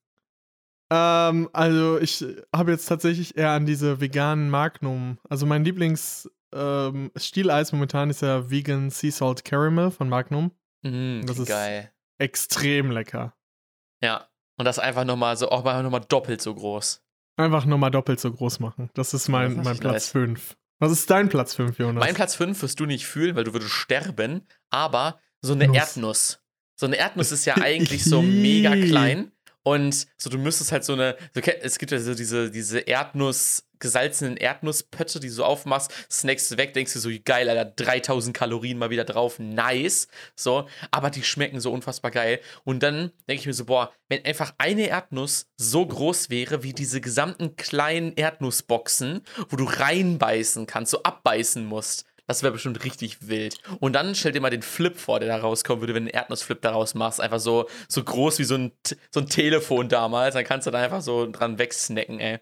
Ähm, 0.93 1.49
also 1.53 1.99
ich 1.99 2.25
habe 2.55 2.73
jetzt 2.73 2.87
tatsächlich 2.87 3.37
eher 3.37 3.51
an 3.51 3.65
diese 3.67 4.01
veganen 4.01 4.51
Magnum. 4.51 5.19
Also 5.29 5.47
mein 5.47 5.65
Lieblings 5.65 6.31
ähm, 6.55 7.11
Stieleis 7.17 7.73
momentan 7.73 8.11
ist 8.11 8.21
ja 8.23 8.51
Vegan 8.51 8.91
Sea 8.91 9.11
Salt 9.11 9.45
Caramel 9.45 9.91
von 9.91 10.09
Magnum. 10.09 10.53
Mhm, 10.83 11.23
Das 11.27 11.39
ist- 11.39 11.49
geil. 11.49 11.91
Extrem 12.19 12.91
lecker. 12.93 13.35
Ja. 14.03 14.29
Und 14.57 14.67
das 14.67 14.79
einfach 14.79 15.05
nochmal 15.05 15.37
so, 15.37 15.49
auch 15.49 15.65
mal 15.65 15.83
nochmal 15.83 16.05
doppelt 16.09 16.41
so 16.41 16.55
groß. 16.55 17.03
Einfach 17.37 17.65
nochmal 17.67 17.91
doppelt 17.91 18.21
so 18.21 18.31
groß 18.31 18.61
machen. 18.61 18.89
Das 18.95 19.15
ist 19.15 19.29
mein, 19.29 19.57
das 19.57 19.65
mein 19.65 19.79
Platz 19.79 19.93
nice. 19.95 20.09
5. 20.11 20.57
Was 20.79 20.93
ist 20.93 21.09
dein 21.11 21.29
Platz 21.29 21.55
5, 21.55 21.79
Jonas? 21.79 22.05
Mein 22.05 22.15
Platz 22.15 22.35
5 22.35 22.61
wirst 22.63 22.81
du 22.81 22.87
nicht 22.87 23.07
fühlen, 23.07 23.37
weil 23.37 23.45
du 23.45 23.53
würdest 23.53 23.73
sterben, 23.73 24.47
aber 24.71 25.21
so 25.41 25.53
eine 25.53 25.69
Nuss. 25.69 25.77
Erdnuss. 25.77 26.39
So 26.77 26.87
eine 26.87 26.97
Erdnuss 26.97 27.33
ist 27.33 27.45
ja 27.45 27.57
eigentlich 27.61 28.05
so 28.05 28.23
mega 28.23 28.73
klein 28.73 29.31
und 29.65 30.07
so 30.19 30.31
du 30.31 30.39
müsstest 30.39 30.73
halt 30.73 30.85
so 30.85 30.93
eine, 30.93 31.17
so, 31.35 31.41
es 31.41 31.79
gibt 31.79 31.91
ja 31.91 31.99
so 31.99 32.15
diese, 32.15 32.51
diese 32.51 32.81
Erdnuss, 32.81 33.65
gesalzenen 33.79 34.37
Erdnusspötte, 34.37 35.21
die 35.21 35.29
du 35.29 35.33
so 35.33 35.45
aufmachst, 35.45 35.93
snackst 36.11 36.51
du 36.51 36.57
weg, 36.59 36.75
denkst 36.75 36.93
du 36.93 36.99
so, 36.99 37.11
geil, 37.25 37.49
Alter, 37.49 37.65
3000 37.65 38.37
Kalorien 38.37 38.79
mal 38.79 38.91
wieder 38.91 39.05
drauf, 39.05 39.39
nice, 39.39 40.09
so, 40.37 40.69
aber 40.91 41.11
die 41.11 41.23
schmecken 41.23 41.61
so 41.61 41.73
unfassbar 41.73 42.11
geil. 42.11 42.41
Und 42.65 42.83
dann 42.83 43.11
denke 43.29 43.41
ich 43.41 43.47
mir 43.47 43.55
so, 43.55 43.65
boah, 43.65 43.93
wenn 44.09 44.25
einfach 44.25 44.55
eine 44.59 44.87
Erdnuss 44.87 45.47
so 45.57 45.85
groß 45.85 46.31
wäre 46.31 46.63
wie 46.63 46.73
diese 46.73 47.01
gesamten 47.01 47.57
kleinen 47.57 48.15
Erdnussboxen, 48.15 49.23
wo 49.49 49.57
du 49.57 49.65
reinbeißen 49.65 50.67
kannst, 50.67 50.93
so 50.93 51.03
abbeißen 51.03 51.65
musst, 51.65 52.05
das 52.27 52.43
wäre 52.43 52.53
bestimmt 52.53 52.83
richtig 52.85 53.29
wild. 53.29 53.57
Und 53.81 53.93
dann 53.95 54.15
stell 54.15 54.33
dir 54.33 54.41
mal 54.41 54.51
den 54.51 54.63
Flip 54.63 54.97
vor, 54.97 55.21
der 55.21 55.29
da 55.29 55.37
rauskommen 55.37 55.83
würde, 55.83 55.95
wenn 55.95 56.05
du 56.05 56.11
einen 56.11 56.19
Erdnussflip 56.19 56.63
daraus 56.63 56.95
machst. 56.95 57.21
Einfach 57.21 57.41
so, 57.41 57.69
so 57.89 58.03
groß 58.03 58.39
wie 58.39 58.45
so 58.45 58.55
ein, 58.55 58.73
so 59.11 59.21
ein 59.21 59.27
Telefon 59.27 59.89
damals. 59.89 60.35
Dann 60.35 60.45
kannst 60.45 60.67
du 60.67 60.71
da 60.71 60.79
einfach 60.83 61.03
so 61.03 61.31
dran 61.31 61.59
wegsnacken, 61.59 62.21
ey. 62.21 62.39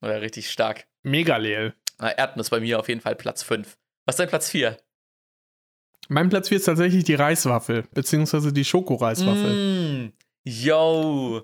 Oder 0.00 0.20
richtig 0.20 0.50
stark. 0.50 0.86
Mega 1.04 1.36
Leel. 1.36 1.74
Na, 1.98 2.10
Erdnuss 2.10 2.50
bei 2.50 2.60
mir 2.60 2.80
auf 2.80 2.88
jeden 2.88 3.00
Fall 3.00 3.14
Platz 3.14 3.44
5. 3.44 3.78
Was 4.06 4.14
ist 4.14 4.18
dein 4.18 4.28
Platz 4.28 4.50
4? 4.50 4.76
Mein 6.08 6.28
Platz 6.28 6.48
4 6.48 6.56
ist 6.56 6.64
tatsächlich 6.64 7.04
die 7.04 7.14
Reiswaffel, 7.14 7.84
beziehungsweise 7.94 8.52
die 8.52 8.64
Schokoreiswaffel. 8.64 10.06
Mm, 10.06 10.12
yo. 10.42 11.42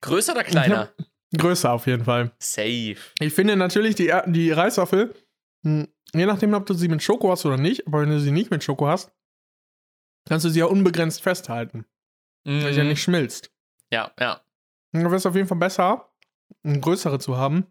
Größer 0.00 0.32
oder 0.32 0.44
kleiner? 0.44 0.92
Größer 1.36 1.72
auf 1.72 1.88
jeden 1.88 2.04
Fall. 2.04 2.30
Safe. 2.38 2.96
Ich 3.18 3.34
finde 3.34 3.56
natürlich 3.56 3.96
die, 3.96 4.12
die 4.26 4.52
Reiswaffel, 4.52 5.12
hm, 5.64 5.88
je 6.14 6.26
nachdem, 6.26 6.54
ob 6.54 6.66
du 6.66 6.74
sie 6.74 6.88
mit 6.88 7.02
Schoko 7.02 7.30
hast 7.30 7.44
oder 7.46 7.56
nicht, 7.56 7.86
aber 7.86 8.00
wenn 8.02 8.10
du 8.10 8.20
sie 8.20 8.30
nicht 8.32 8.50
mit 8.50 8.62
Schoko 8.64 8.86
hast, 8.88 9.12
kannst 10.28 10.44
du 10.44 10.50
sie 10.50 10.60
ja 10.60 10.66
unbegrenzt 10.66 11.22
festhalten, 11.22 11.86
weil 12.44 12.72
sie 12.72 12.78
ja 12.78 12.84
Mm, 12.84 12.88
nicht 12.88 13.02
schmilzt. 13.02 13.52
ja, 13.90 14.12
ja. 14.18 14.40
Und 14.92 15.00
Da 15.02 15.06
wäre 15.06 15.16
es 15.16 15.26
auf 15.26 15.34
jeden 15.34 15.48
Fall 15.48 15.58
besser, 15.58 16.10
eine 16.62 16.80
größere 16.80 17.18
zu 17.18 17.36
haben, 17.36 17.66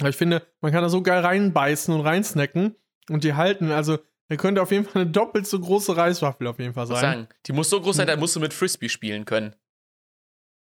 Aber 0.00 0.08
ich 0.08 0.16
finde, 0.16 0.46
man 0.62 0.72
kann 0.72 0.82
da 0.82 0.88
so 0.88 1.02
geil 1.02 1.20
reinbeißen 1.20 1.92
und 1.94 2.00
reinsnacken 2.00 2.74
und 3.10 3.22
die 3.24 3.34
halten. 3.34 3.70
Also, 3.70 3.98
da 4.28 4.36
könnte 4.36 4.62
auf 4.62 4.70
jeden 4.70 4.84
Fall 4.86 5.02
eine 5.02 5.10
doppelt 5.10 5.46
so 5.46 5.60
große 5.60 5.94
Reiswaffel 5.96 6.46
auf 6.46 6.58
jeden 6.58 6.72
Fall 6.72 6.86
sein. 6.86 7.00
sagen, 7.00 7.28
die 7.46 7.52
muss 7.52 7.68
so 7.68 7.80
groß 7.80 7.96
sein, 7.96 8.06
Mhm. 8.06 8.10
da 8.12 8.16
musst 8.16 8.34
du 8.34 8.40
mit 8.40 8.54
Frisbee 8.54 8.88
spielen 8.88 9.26
können. 9.26 9.54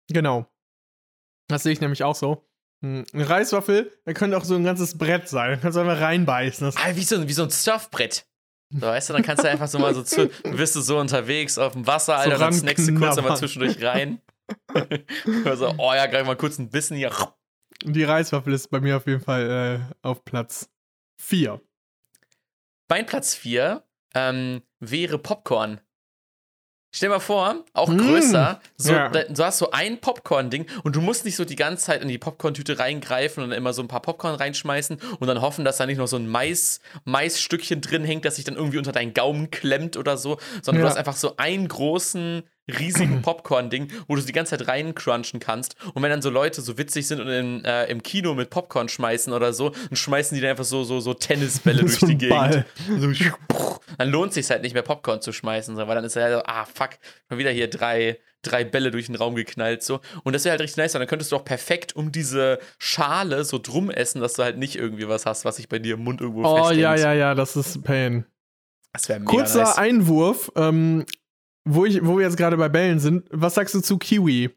Genau. 0.09 0.45
Das 1.47 1.63
sehe 1.63 1.71
ich 1.71 1.79
nämlich 1.81 2.03
auch 2.03 2.15
so. 2.15 2.45
Hm, 2.83 3.05
Eine 3.13 3.29
Reiswaffel, 3.29 3.91
da 4.05 4.13
könnte 4.13 4.37
auch 4.37 4.43
so 4.43 4.55
ein 4.55 4.63
ganzes 4.63 4.97
Brett 4.97 5.29
sein. 5.29 5.51
Da 5.51 5.57
kannst 5.57 5.77
du 5.77 5.81
einfach 5.81 6.01
reinbeißen. 6.01 6.65
Das 6.67 6.75
Ah, 6.77 6.95
wie 6.95 7.03
so, 7.03 7.15
ein- 7.15 7.27
wie 7.27 7.33
so 7.33 7.43
ein 7.43 7.49
Surfbrett. 7.49 8.25
So, 8.69 8.81
weißt 8.81 9.09
du, 9.09 9.13
dann 9.13 9.21
kannst 9.23 9.43
du 9.43 9.49
einfach 9.49 9.67
so 9.67 9.77
mal 9.79 9.93
so 9.93 10.01
zu, 10.03 10.29
bist 10.43 10.75
du 10.75 10.81
so 10.81 10.97
unterwegs 10.99 11.57
auf 11.59 11.73
dem 11.73 11.85
Wasser, 11.85 12.17
Alter, 12.17 12.37
dann 12.39 12.53
snackst 12.53 12.87
du 12.87 12.95
kurz 12.95 13.17
einmal 13.17 13.37
zwischendurch 13.37 13.81
rein. 13.83 14.19
also, 15.45 15.73
oh 15.77 15.93
ja, 15.93 16.07
greif 16.07 16.25
mal 16.25 16.35
kurz 16.35 16.57
ein 16.57 16.69
bisschen 16.69 16.97
hier. 16.97 17.11
Die 17.85 18.03
Reiswaffel 18.03 18.51
ist 18.53 18.69
bei 18.69 18.79
mir 18.79 18.97
auf 18.97 19.05
jeden 19.07 19.21
Fall 19.21 19.85
äh, 19.91 19.95
auf 20.07 20.25
Platz 20.25 20.69
4. 21.21 21.61
Mein 22.89 23.05
Platz 23.05 23.35
4 23.35 23.83
ähm, 24.15 24.61
wäre 24.79 25.17
Popcorn. 25.19 25.79
Stell 26.95 27.09
dir 27.09 27.15
mal 27.15 27.19
vor, 27.19 27.65
auch 27.73 27.89
Mm. 27.89 27.97
größer, 27.97 28.61
so, 28.77 28.91
da, 28.93 29.23
du 29.23 29.43
hast 29.43 29.57
so 29.57 29.71
ein 29.71 29.99
Popcorn-Ding 29.99 30.67
und 30.83 30.95
du 30.95 31.01
musst 31.01 31.25
nicht 31.25 31.35
so 31.35 31.43
die 31.43 31.55
ganze 31.55 31.85
Zeit 31.85 32.03
in 32.03 32.07
die 32.07 32.19
Popcorn-Tüte 32.19 32.77
reingreifen 32.77 33.43
und 33.43 33.49
dann 33.49 33.57
immer 33.57 33.73
so 33.73 33.81
ein 33.81 33.87
paar 33.87 34.01
Popcorn 34.03 34.35
reinschmeißen 34.35 34.99
und 35.19 35.27
dann 35.27 35.41
hoffen, 35.41 35.65
dass 35.65 35.77
da 35.77 35.87
nicht 35.87 35.97
noch 35.97 36.07
so 36.07 36.17
ein 36.17 36.27
Mais, 36.27 36.81
Maisstückchen 37.05 37.81
drin 37.81 38.03
hängt, 38.05 38.25
das 38.25 38.35
sich 38.35 38.45
dann 38.45 38.55
irgendwie 38.55 38.77
unter 38.77 38.91
deinen 38.91 39.15
Gaumen 39.15 39.49
klemmt 39.49 39.97
oder 39.97 40.17
so, 40.17 40.37
sondern 40.61 40.81
du 40.81 40.87
Ja. 40.87 40.89
hast 40.91 40.97
einfach 40.97 41.15
so 41.15 41.35
einen 41.37 41.67
großen, 41.67 42.43
riesigen 42.67 43.21
Popcorn-Ding, 43.21 43.91
wo 44.07 44.15
du 44.15 44.21
die 44.21 44.31
ganze 44.31 44.57
Zeit 44.57 44.67
reincrunchen 44.67 45.39
kannst. 45.39 45.75
Und 45.93 46.01
wenn 46.01 46.09
dann 46.09 46.21
so 46.21 46.29
Leute 46.29 46.61
so 46.61 46.77
witzig 46.77 47.07
sind 47.07 47.19
und 47.19 47.27
in, 47.27 47.65
äh, 47.65 47.85
im 47.85 48.01
Kino 48.03 48.33
mit 48.33 48.49
Popcorn 48.49 48.87
schmeißen 48.89 49.33
oder 49.33 49.53
so, 49.53 49.69
dann 49.69 49.95
schmeißen 49.95 50.35
die 50.35 50.41
dann 50.41 50.51
einfach 50.51 50.63
so, 50.63 50.83
so, 50.83 50.99
so 50.99 51.13
Tennisbälle 51.13 51.81
durch 51.81 51.99
So 51.99 52.07
die 52.07 52.17
Gegend. 52.17 52.65
So, 52.99 53.11
dann 53.97 54.09
lohnt 54.09 54.33
sich 54.33 54.49
halt 54.49 54.61
nicht 54.61 54.73
mehr 54.73 54.81
Popcorn 54.83 55.21
zu 55.21 55.33
schmeißen, 55.33 55.75
weil 55.75 55.87
dann 55.95 56.05
ist 56.05 56.15
er 56.15 56.37
so, 56.39 56.43
ah 56.45 56.65
fuck, 56.65 56.91
schon 57.29 57.37
wieder 57.37 57.51
hier 57.51 57.69
drei, 57.69 58.19
drei 58.41 58.63
Bälle 58.63 58.91
durch 58.91 59.07
den 59.07 59.15
Raum 59.15 59.35
geknallt 59.35 59.83
so. 59.83 59.99
Und 60.23 60.33
das 60.33 60.45
wäre 60.45 60.51
halt 60.51 60.61
richtig 60.61 60.77
nice, 60.77 60.93
weil 60.93 60.99
dann 60.99 61.07
könntest 61.09 61.31
du 61.31 61.35
auch 61.35 61.45
perfekt 61.45 61.95
um 61.95 62.11
diese 62.11 62.59
Schale 62.79 63.43
so 63.43 63.59
drum 63.59 63.91
essen, 63.91 64.21
dass 64.21 64.33
du 64.33 64.43
halt 64.43 64.57
nicht 64.57 64.75
irgendwie 64.75 65.07
was 65.07 65.25
hast, 65.25 65.45
was 65.45 65.57
sich 65.57 65.69
bei 65.69 65.79
dir 65.79 65.95
im 65.95 66.03
Mund 66.03 66.21
irgendwo 66.21 66.43
Oh 66.45 66.57
festhängt. 66.57 66.81
ja, 66.81 66.95
ja, 66.95 67.13
ja, 67.13 67.35
das 67.35 67.55
ist 67.55 67.83
Pain. 67.83 68.25
Das 68.93 69.09
wäre 69.09 69.19
mega 69.19 69.31
Kurzer 69.31 69.63
nice. 69.63 69.77
Einwurf, 69.77 70.51
ähm, 70.55 71.05
wo, 71.65 71.85
ich, 71.85 72.05
wo 72.05 72.17
wir 72.17 72.25
jetzt 72.25 72.37
gerade 72.37 72.57
bei 72.57 72.69
Bällen 72.69 72.99
sind. 72.99 73.25
Was 73.31 73.55
sagst 73.55 73.73
du 73.75 73.81
zu 73.81 73.97
Kiwi? 73.97 74.49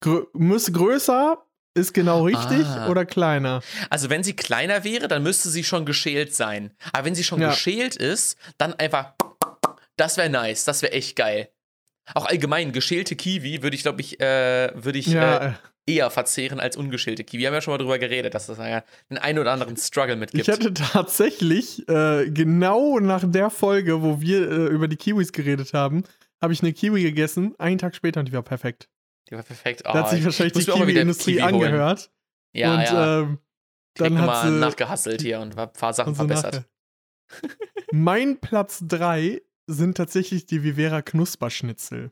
Grö 0.00 0.24
muss 0.32 0.72
größer, 0.72 1.38
ist 1.74 1.92
genau 1.94 2.24
richtig 2.24 2.64
Ah. 2.66 2.88
oder 2.88 3.04
kleiner? 3.04 3.60
Also 3.90 4.10
wenn 4.10 4.22
sie 4.22 4.34
kleiner 4.34 4.84
wäre, 4.84 5.08
dann 5.08 5.22
müsste 5.22 5.48
sie 5.48 5.64
schon 5.64 5.84
geschält 5.86 6.34
sein. 6.34 6.72
Aber 6.92 7.04
wenn 7.06 7.14
sie 7.14 7.24
schon 7.24 7.40
Ja. 7.40 7.50
geschält 7.50 7.96
ist, 7.96 8.36
dann 8.58 8.74
einfach, 8.74 9.14
das 9.96 10.16
wäre 10.16 10.30
nice, 10.30 10.64
das 10.64 10.82
wäre 10.82 10.92
echt 10.92 11.16
geil. 11.16 11.48
Auch 12.14 12.26
allgemein, 12.26 12.72
geschälte 12.72 13.16
Kiwi 13.16 13.62
würde 13.62 13.74
ich, 13.76 13.82
glaube 13.82 14.00
ich, 14.00 14.18
äh, 14.20 14.70
würde 14.74 14.98
ich 14.98 15.08
Ja, 15.08 15.38
äh, 15.48 15.52
eher 15.86 16.10
verzehren 16.10 16.60
als 16.60 16.76
ungeschälte 16.76 17.24
Kiwi. 17.24 17.40
Wir 17.40 17.46
haben 17.48 17.54
ja 17.54 17.60
schon 17.60 17.72
mal 17.72 17.78
drüber 17.78 17.98
geredet, 17.98 18.34
dass 18.34 18.48
es 18.48 18.58
ja 18.58 18.82
den 19.10 19.18
einen 19.18 19.38
oder 19.38 19.52
anderen 19.52 19.76
Struggle 19.76 20.16
mit 20.16 20.30
gibt. 20.32 20.46
ich 20.46 20.52
hatte 20.52 20.72
tatsächlich 20.74 21.88
äh, 21.88 22.30
genau 22.30 22.98
nach 23.00 23.24
der 23.26 23.50
Folge, 23.50 24.02
wo 24.02 24.20
wir 24.20 24.50
äh, 24.50 24.66
über 24.66 24.86
die 24.88 24.96
Kiwis 24.96 25.32
geredet 25.32 25.72
haben, 25.72 26.04
habe 26.42 26.52
ich 26.52 26.62
eine 26.62 26.72
Kiwi 26.72 27.02
gegessen, 27.02 27.54
einen 27.58 27.78
Tag 27.78 27.94
später 27.94 28.20
und 28.20 28.28
die 28.28 28.32
war 28.32 28.42
perfekt. 28.42 28.88
die 29.28 29.34
war 29.34 29.42
perfekt. 29.42 29.82
da 29.84 29.94
hat 29.94 30.06
Oh, 30.06 30.10
sich 30.10 30.24
wahrscheinlich 30.24 30.52
die 30.54 30.70
Kiwi-Industrie 30.70 31.32
Kiwi 31.36 31.42
angehört. 31.42 32.10
Ja, 32.54 32.74
und 32.74 32.80
ja. 32.82 33.20
ähm, 33.20 33.38
dann 33.94 34.18
hat 34.20 34.46
sie- 34.46 34.50
nachgehasselt 34.58 35.20
hier 35.22 35.40
und 35.40 35.56
ein 35.58 35.72
paar 35.72 35.92
Sachen 35.92 36.14
verbessert. 36.14 36.64
mein 37.92 38.38
Platz 38.40 38.82
3 38.86 39.42
sind 39.66 39.96
tatsächlich 39.96 40.46
die 40.46 40.62
Vivera 40.62 41.02
Knusperschnitzel. 41.02 42.10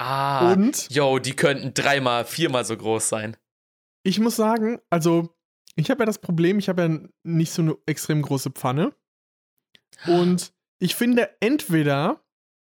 Ah, 0.00 0.52
Und 0.52 0.88
yo, 0.90 1.18
die 1.18 1.34
könnten 1.34 1.74
dreimal, 1.74 2.24
viermal 2.24 2.64
so 2.64 2.76
groß 2.76 3.08
sein. 3.08 3.36
ich 4.04 4.20
muss 4.20 4.36
sagen, 4.36 4.80
also 4.90 5.34
ich 5.74 5.90
habe 5.90 6.02
ja 6.02 6.06
das 6.06 6.18
Problem, 6.20 6.58
ich 6.58 6.68
habe 6.68 6.82
ja 6.82 6.98
nicht 7.24 7.52
so 7.52 7.62
eine 7.62 7.76
extrem 7.86 8.22
große 8.22 8.50
Pfanne. 8.50 8.94
Und 10.06 10.52
ich 10.80 10.94
finde, 10.94 11.28
entweder 11.40 12.24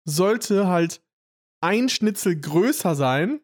sollte 0.04 0.66
halt 0.66 1.02
ein 1.60 1.88
Schnitzel 1.88 2.38
größer 2.38 2.94
sein 2.94 3.40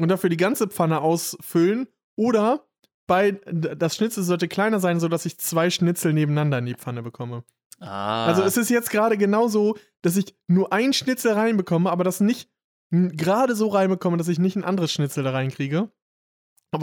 und 0.00 0.08
dafür 0.08 0.30
die 0.30 0.36
ganze 0.36 0.68
Pfanne 0.68 1.00
ausfüllen 1.00 1.88
oder 2.16 2.66
bei, 3.06 3.32
das 3.46 3.96
Schnitzel 3.96 4.24
sollte 4.24 4.48
kleiner 4.48 4.80
sein, 4.80 4.98
sodass 4.98 5.26
ich 5.26 5.38
zwei 5.38 5.70
Schnitzel 5.70 6.12
nebeneinander 6.12 6.58
in 6.58 6.66
die 6.66 6.74
Pfanne 6.74 7.02
bekomme. 7.02 7.44
Ah. 7.78 8.26
Also 8.26 8.42
es 8.42 8.56
ist 8.56 8.68
jetzt 8.68 8.90
gerade 8.90 9.16
genau 9.16 9.48
so, 9.48 9.76
dass 10.02 10.16
ich 10.16 10.34
nur 10.48 10.72
ein 10.72 10.92
Schnitzel 10.92 11.32
reinbekomme, 11.32 11.90
aber 11.90 12.04
das 12.04 12.20
nicht 12.20 12.50
gerade 12.90 13.54
so 13.54 13.68
reinbekomme, 13.68 14.16
dass 14.16 14.28
ich 14.28 14.38
nicht 14.38 14.56
ein 14.56 14.64
anderes 14.64 14.92
Schnitzel 14.92 15.24
da 15.24 15.30
reinkriege. 15.30 15.90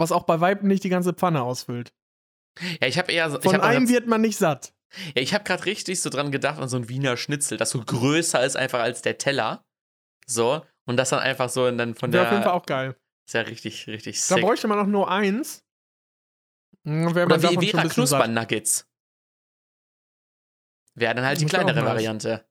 Es 0.00 0.12
auch 0.12 0.24
bei 0.24 0.40
Weiben 0.40 0.66
nicht 0.66 0.82
die 0.82 0.88
ganze 0.88 1.12
Pfanne 1.12 1.42
ausfüllt. 1.42 1.94
ja, 2.80 2.88
ich 2.88 2.98
habe 2.98 3.12
eher 3.12 3.30
so. 3.30 3.40
Von 3.40 3.54
hab 3.54 3.62
einem 3.62 3.88
wird 3.88 4.08
man 4.08 4.22
nicht 4.22 4.36
satt. 4.36 4.73
Ja, 5.14 5.22
ich 5.22 5.34
habe 5.34 5.44
gerade 5.44 5.64
richtig 5.64 6.00
so 6.00 6.10
dran 6.10 6.30
gedacht 6.30 6.58
an 6.60 6.68
so 6.68 6.76
ein 6.76 6.88
Wiener 6.88 7.16
Schnitzel, 7.16 7.58
das 7.58 7.70
so 7.70 7.80
größer 7.82 8.44
ist 8.44 8.56
einfach 8.56 8.80
als 8.80 9.02
der 9.02 9.18
Teller. 9.18 9.64
So. 10.26 10.64
Und 10.86 10.96
das 10.96 11.10
dann 11.10 11.20
einfach 11.20 11.48
so 11.48 11.66
und 11.66 11.78
dann 11.78 11.94
von 11.94 12.10
der. 12.12 12.22
auf 12.26 12.30
jeden 12.30 12.42
Fall 12.42 12.52
auch 12.52 12.66
geil. 12.66 12.96
ist 13.26 13.34
ja 13.34 13.40
richtig, 13.42 13.86
richtig 13.86 14.16
Da 14.20 14.34
sick. 14.34 14.44
bräuchte 14.44 14.68
man 14.68 14.78
auch 14.78 14.86
nur 14.86 15.10
eins. 15.10 15.64
Dann 16.84 17.14
wäre 17.14 17.26
Oder 17.26 17.42
wie 17.42 17.70
Vera. 17.70 17.88
Knusper-Nuggets. 17.88 18.86
Wäre 20.94 21.14
dann 21.14 21.24
halt 21.24 21.40
die 21.40 21.46
kleinere. 21.46 21.84
Variante. 21.84 22.46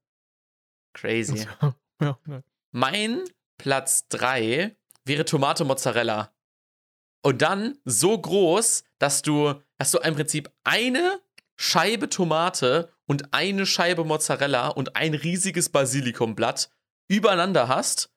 Crazy. 0.93 1.47
Ja, 2.01 2.19
ne. 2.25 2.43
Mein 2.71 3.23
Platz 3.57 4.07
3 4.09 4.75
wäre 5.05 5.23
Tomate 5.23 5.63
Mozzarella. 5.63 6.33
Und 7.23 7.41
dann 7.41 7.77
so 7.85 8.19
groß, 8.19 8.83
dass 8.99 9.21
du, 9.21 9.53
dass 9.77 9.91
du 9.91 9.99
im 9.99 10.15
Prinzip 10.15 10.51
eine 10.65 11.21
Scheibe 11.65 12.09
Tomate 12.09 12.89
und 13.05 13.33
eine 13.33 13.65
Scheibe 13.65 14.03
Mozzarella 14.03 14.67
und 14.67 14.97
ein 14.97 15.13
riesiges 15.13 15.69
Basilikumblatt 15.69 16.69
übereinander 17.07 17.69
hast 17.69 18.09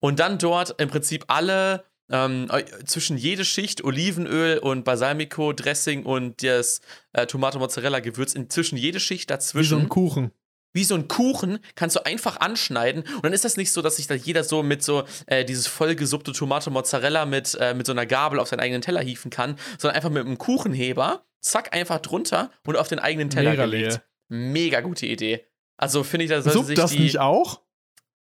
und 0.00 0.20
dann 0.20 0.38
dort 0.38 0.80
im 0.80 0.88
Prinzip 0.88 1.24
alle 1.28 1.84
ähm, 2.10 2.48
äh, 2.50 2.64
zwischen 2.86 3.18
jede 3.18 3.44
Schicht 3.44 3.84
Olivenöl 3.84 4.56
und 4.56 4.84
Balsamico 4.84 5.52
Dressing 5.52 6.04
und 6.04 6.42
das 6.42 6.80
äh, 7.12 7.26
Tomate 7.26 7.58
Mozzarella 7.58 8.00
Gewürz 8.00 8.32
inzwischen 8.32 8.78
jede 8.78 9.00
Schicht 9.00 9.28
Wie 9.28 9.32
so 9.32 9.36
dazwischen 9.36 9.80
ein 9.82 9.88
Kuchen. 9.90 10.30
wie 10.72 10.84
so 10.84 10.94
ein 10.94 11.06
Kuchen 11.06 11.58
kannst 11.74 11.96
du 11.96 12.06
einfach 12.06 12.40
anschneiden 12.40 13.02
und 13.02 13.24
dann 13.24 13.34
ist 13.34 13.44
das 13.44 13.58
nicht 13.58 13.70
so, 13.70 13.82
dass 13.82 13.96
sich 13.96 14.06
da 14.06 14.14
jeder 14.14 14.44
so 14.44 14.62
mit 14.62 14.82
so 14.82 15.04
äh, 15.26 15.44
dieses 15.44 15.66
vollgesuppte 15.66 16.32
Tomate 16.32 16.70
Mozzarella 16.70 17.26
mit, 17.26 17.54
äh, 17.60 17.74
mit 17.74 17.84
so 17.84 17.92
einer 17.92 18.06
Gabel 18.06 18.40
auf 18.40 18.48
seinen 18.48 18.60
eigenen 18.60 18.80
Teller 18.80 19.02
hieven 19.02 19.30
kann, 19.30 19.58
sondern 19.76 19.96
einfach 19.96 20.10
mit 20.10 20.24
einem 20.24 20.38
Kuchenheber, 20.38 21.26
zack, 21.44 21.74
einfach 21.74 22.00
drunter 22.00 22.50
und 22.66 22.76
auf 22.76 22.88
den 22.88 22.98
eigenen 22.98 23.30
Teller 23.30 23.50
Mega 23.50 23.64
gelegt. 23.66 23.92
leer. 23.92 24.02
Mega 24.28 24.80
gute 24.80 25.06
Idee. 25.06 25.44
Also 25.76 26.02
finde 26.02 26.24
ich, 26.24 26.30
da 26.30 26.40
sollte 26.40 26.58
Suppt 26.58 26.68
sich 26.68 26.76
das 26.76 26.90
die, 26.92 27.00
nicht 27.00 27.18
auch? 27.18 27.60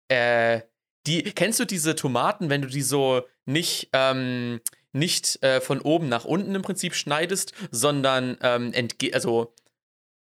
äh, 0.09 0.61
die, 1.07 1.23
kennst 1.23 1.59
du 1.61 1.65
diese 1.65 1.95
Tomaten, 1.97 2.49
wenn 2.51 2.63
du 2.63 2.69
die 2.69 2.83
so 2.83 3.23
nicht, 3.45 3.89
ähm, 3.93 4.61
nicht 4.93 5.43
äh, 5.43 5.61
von 5.61 5.81
oben 5.81 6.09
nach 6.09 6.25
unten 6.25 6.55
im 6.55 6.63
Prinzip 6.63 6.95
schneidest, 6.95 7.53
sondern 7.71 8.37
ähm, 8.43 8.73
entge 8.73 9.13
also 9.15 9.55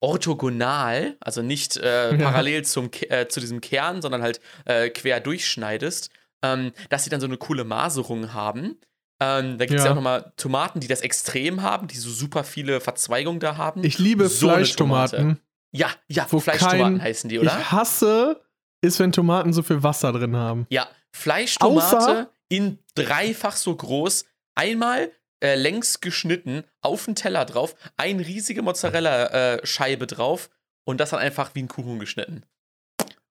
orthogonal, 0.00 1.16
also 1.20 1.42
nicht 1.42 1.76
äh, 1.76 2.10
Ja. 2.18 2.30
parallel 2.30 2.64
zum, 2.64 2.90
äh, 3.08 3.26
zu 3.28 3.40
diesem 3.40 3.60
Kern, 3.60 4.02
sondern 4.02 4.22
halt 4.22 4.40
äh, 4.64 4.88
quer 4.90 5.20
durchschneidest, 5.20 6.10
ähm, 6.42 6.72
dass 6.88 7.04
sie 7.04 7.10
dann 7.10 7.20
so 7.20 7.26
eine 7.26 7.36
coole 7.36 7.64
Maserung 7.64 8.32
haben. 8.32 8.78
Ähm, 9.20 9.58
da 9.58 9.66
gibt 9.66 9.78
es 9.78 9.84
ja. 9.84 9.86
Ja. 9.86 9.90
auch 9.92 9.96
nochmal 9.96 10.32
Tomaten, 10.36 10.80
die 10.80 10.88
das 10.88 11.02
extrem 11.02 11.62
haben, 11.62 11.86
die 11.88 11.96
so 11.96 12.10
super 12.10 12.42
viele 12.44 12.80
Verzweigungen 12.80 13.38
da 13.40 13.56
haben. 13.56 13.84
Ich 13.84 13.98
liebe 13.98 14.28
So 14.28 14.48
Fleischtomaten. 14.48 15.18
Tomate. 15.18 15.40
ja, 15.72 15.90
ja, 16.08 16.26
wo 16.30 16.40
Fleischtomaten 16.40 16.96
kein- 16.98 17.02
heißen 17.02 17.28
die, 17.28 17.38
oder? 17.38 17.48
Ich 17.58 17.70
hasse 17.72 18.40
es, 18.80 18.98
wenn 18.98 19.12
Tomaten 19.12 19.52
so 19.52 19.62
viel 19.62 19.82
Wasser 19.82 20.12
drin 20.12 20.34
haben. 20.36 20.66
Ja, 20.70 20.88
Fleischtomate 21.12 21.96
Außer- 21.98 22.28
in 22.48 22.78
dreifach 22.94 23.56
so 23.56 23.76
groß, 23.76 24.24
einmal 24.54 25.10
äh, 25.42 25.54
längs 25.54 26.00
geschnitten, 26.00 26.64
auf 26.82 27.04
den 27.06 27.14
Teller 27.14 27.44
drauf, 27.44 27.74
eine 27.96 28.26
riesige 28.26 28.62
Mozzarella-Scheibe 28.62 30.06
drauf 30.06 30.50
und 30.84 30.98
das 30.98 31.10
dann 31.10 31.20
einfach 31.20 31.54
wie 31.54 31.62
ein 31.62 31.68
Kuchen 31.68 31.98
geschnitten. 31.98 32.42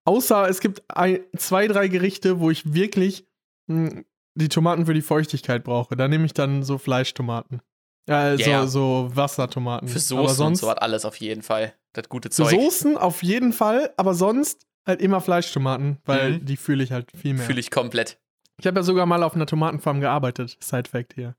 Außer 0.05 0.47
es 0.49 0.59
gibt 0.59 0.81
ein, 0.87 1.19
zwei, 1.37 1.67
drei 1.67 1.87
Gerichte, 1.87 2.39
wo 2.39 2.49
ich 2.51 2.73
wirklich 2.73 3.25
mh, 3.67 4.03
die 4.39 4.49
Tomaten 4.49 4.85
für 4.85 4.93
die 4.93 5.01
Feuchtigkeit 5.01 5.63
brauche. 5.63 5.95
Da 5.95 6.07
nehme 6.07 6.25
ich 6.25 6.33
dann 6.33 6.63
so 6.63 6.77
Fleischtomaten. 6.77 7.61
Äh, 8.09 8.35
ja. 8.37 8.65
so, 8.65 9.07
so 9.07 9.15
Wassertomaten. 9.15 9.87
Für 9.87 9.93
aber 9.95 10.01
Soßen 10.01 10.27
und 10.29 10.35
sonst, 10.35 10.59
so 10.61 10.69
hat 10.69 10.81
alles 10.81 11.05
auf 11.05 11.17
jeden 11.17 11.43
Fall. 11.43 11.73
Das 11.93 12.09
gute 12.09 12.29
Für 12.29 12.43
Zeug. 12.43 12.51
Soßen 12.51 12.97
auf 12.97 13.21
jeden 13.21 13.53
Fall, 13.53 13.93
aber 13.97 14.15
sonst 14.15 14.65
halt 14.87 15.01
immer 15.01 15.21
Fleischtomaten, 15.21 15.99
weil 16.05 16.33
Mhm. 16.39 16.45
die 16.45 16.57
fühle 16.57 16.83
ich 16.83 16.91
halt 16.91 17.11
viel 17.15 17.35
mehr. 17.35 17.45
Fühle 17.45 17.59
ich 17.59 17.69
komplett. 17.69 18.19
Ich 18.59 18.65
habe 18.67 18.79
ja 18.79 18.83
sogar 18.83 19.05
mal 19.05 19.21
auf 19.23 19.35
einer 19.35 19.45
Tomatenfarm 19.45 20.01
gearbeitet. 20.01 20.57
Side 20.59 20.89
Fact 20.89 21.13
hier. 21.13 21.35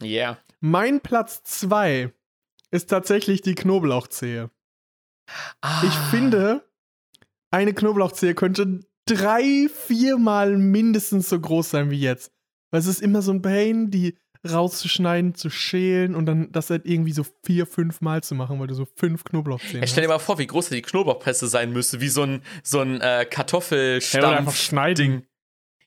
Yeah. 0.00 0.38
Mein 0.60 1.00
Platz 1.00 1.42
2 1.44 2.12
ist 2.70 2.88
tatsächlich 2.88 3.42
die 3.42 3.54
Knoblauchzehe. 3.54 4.50
Ah. 5.60 5.82
Ich 5.84 5.94
finde, 6.10 6.64
eine 7.50 7.74
Knoblauchzehe 7.74 8.34
könnte 8.34 8.80
drei, 9.06 9.68
viermal 9.68 10.56
mindestens 10.56 11.28
so 11.28 11.38
groß 11.38 11.70
sein 11.70 11.90
wie 11.90 12.00
jetzt. 12.00 12.31
Weil 12.72 12.80
es 12.80 12.86
ist 12.88 13.00
immer 13.00 13.22
so 13.22 13.30
ein 13.32 13.40
Pain, 13.42 13.90
die 13.92 14.18
rauszuschneiden, 14.44 15.34
zu 15.36 15.50
schälen 15.50 16.16
und 16.16 16.26
dann 16.26 16.50
das 16.50 16.68
halt 16.70 16.84
irgendwie 16.84 17.12
so 17.12 17.24
vier, 17.44 17.64
fünf 17.66 18.00
Mal 18.00 18.24
zu 18.24 18.34
machen, 18.34 18.58
weil 18.58 18.66
du 18.66 18.74
so 18.74 18.86
fünf 18.96 19.22
Knoblauchzehen 19.22 19.80
Ja, 19.80 19.86
stell 19.86 20.02
dir 20.02 20.08
mal 20.08 20.18
vor, 20.18 20.38
wie 20.38 20.46
groß 20.48 20.70
die 20.70 20.82
Knoblauchpresse 20.82 21.46
sein 21.46 21.72
müsste, 21.72 22.00
wie 22.00 22.08
so 22.08 22.22
ein, 22.24 22.42
so 22.64 22.80
ein 22.80 23.00
äh, 23.00 23.04
Ja, 23.04 23.16
oder 23.18 23.24
Kartoffelstampf. 23.26 24.38
einfach 24.38 24.54
schneiden. 24.56 25.26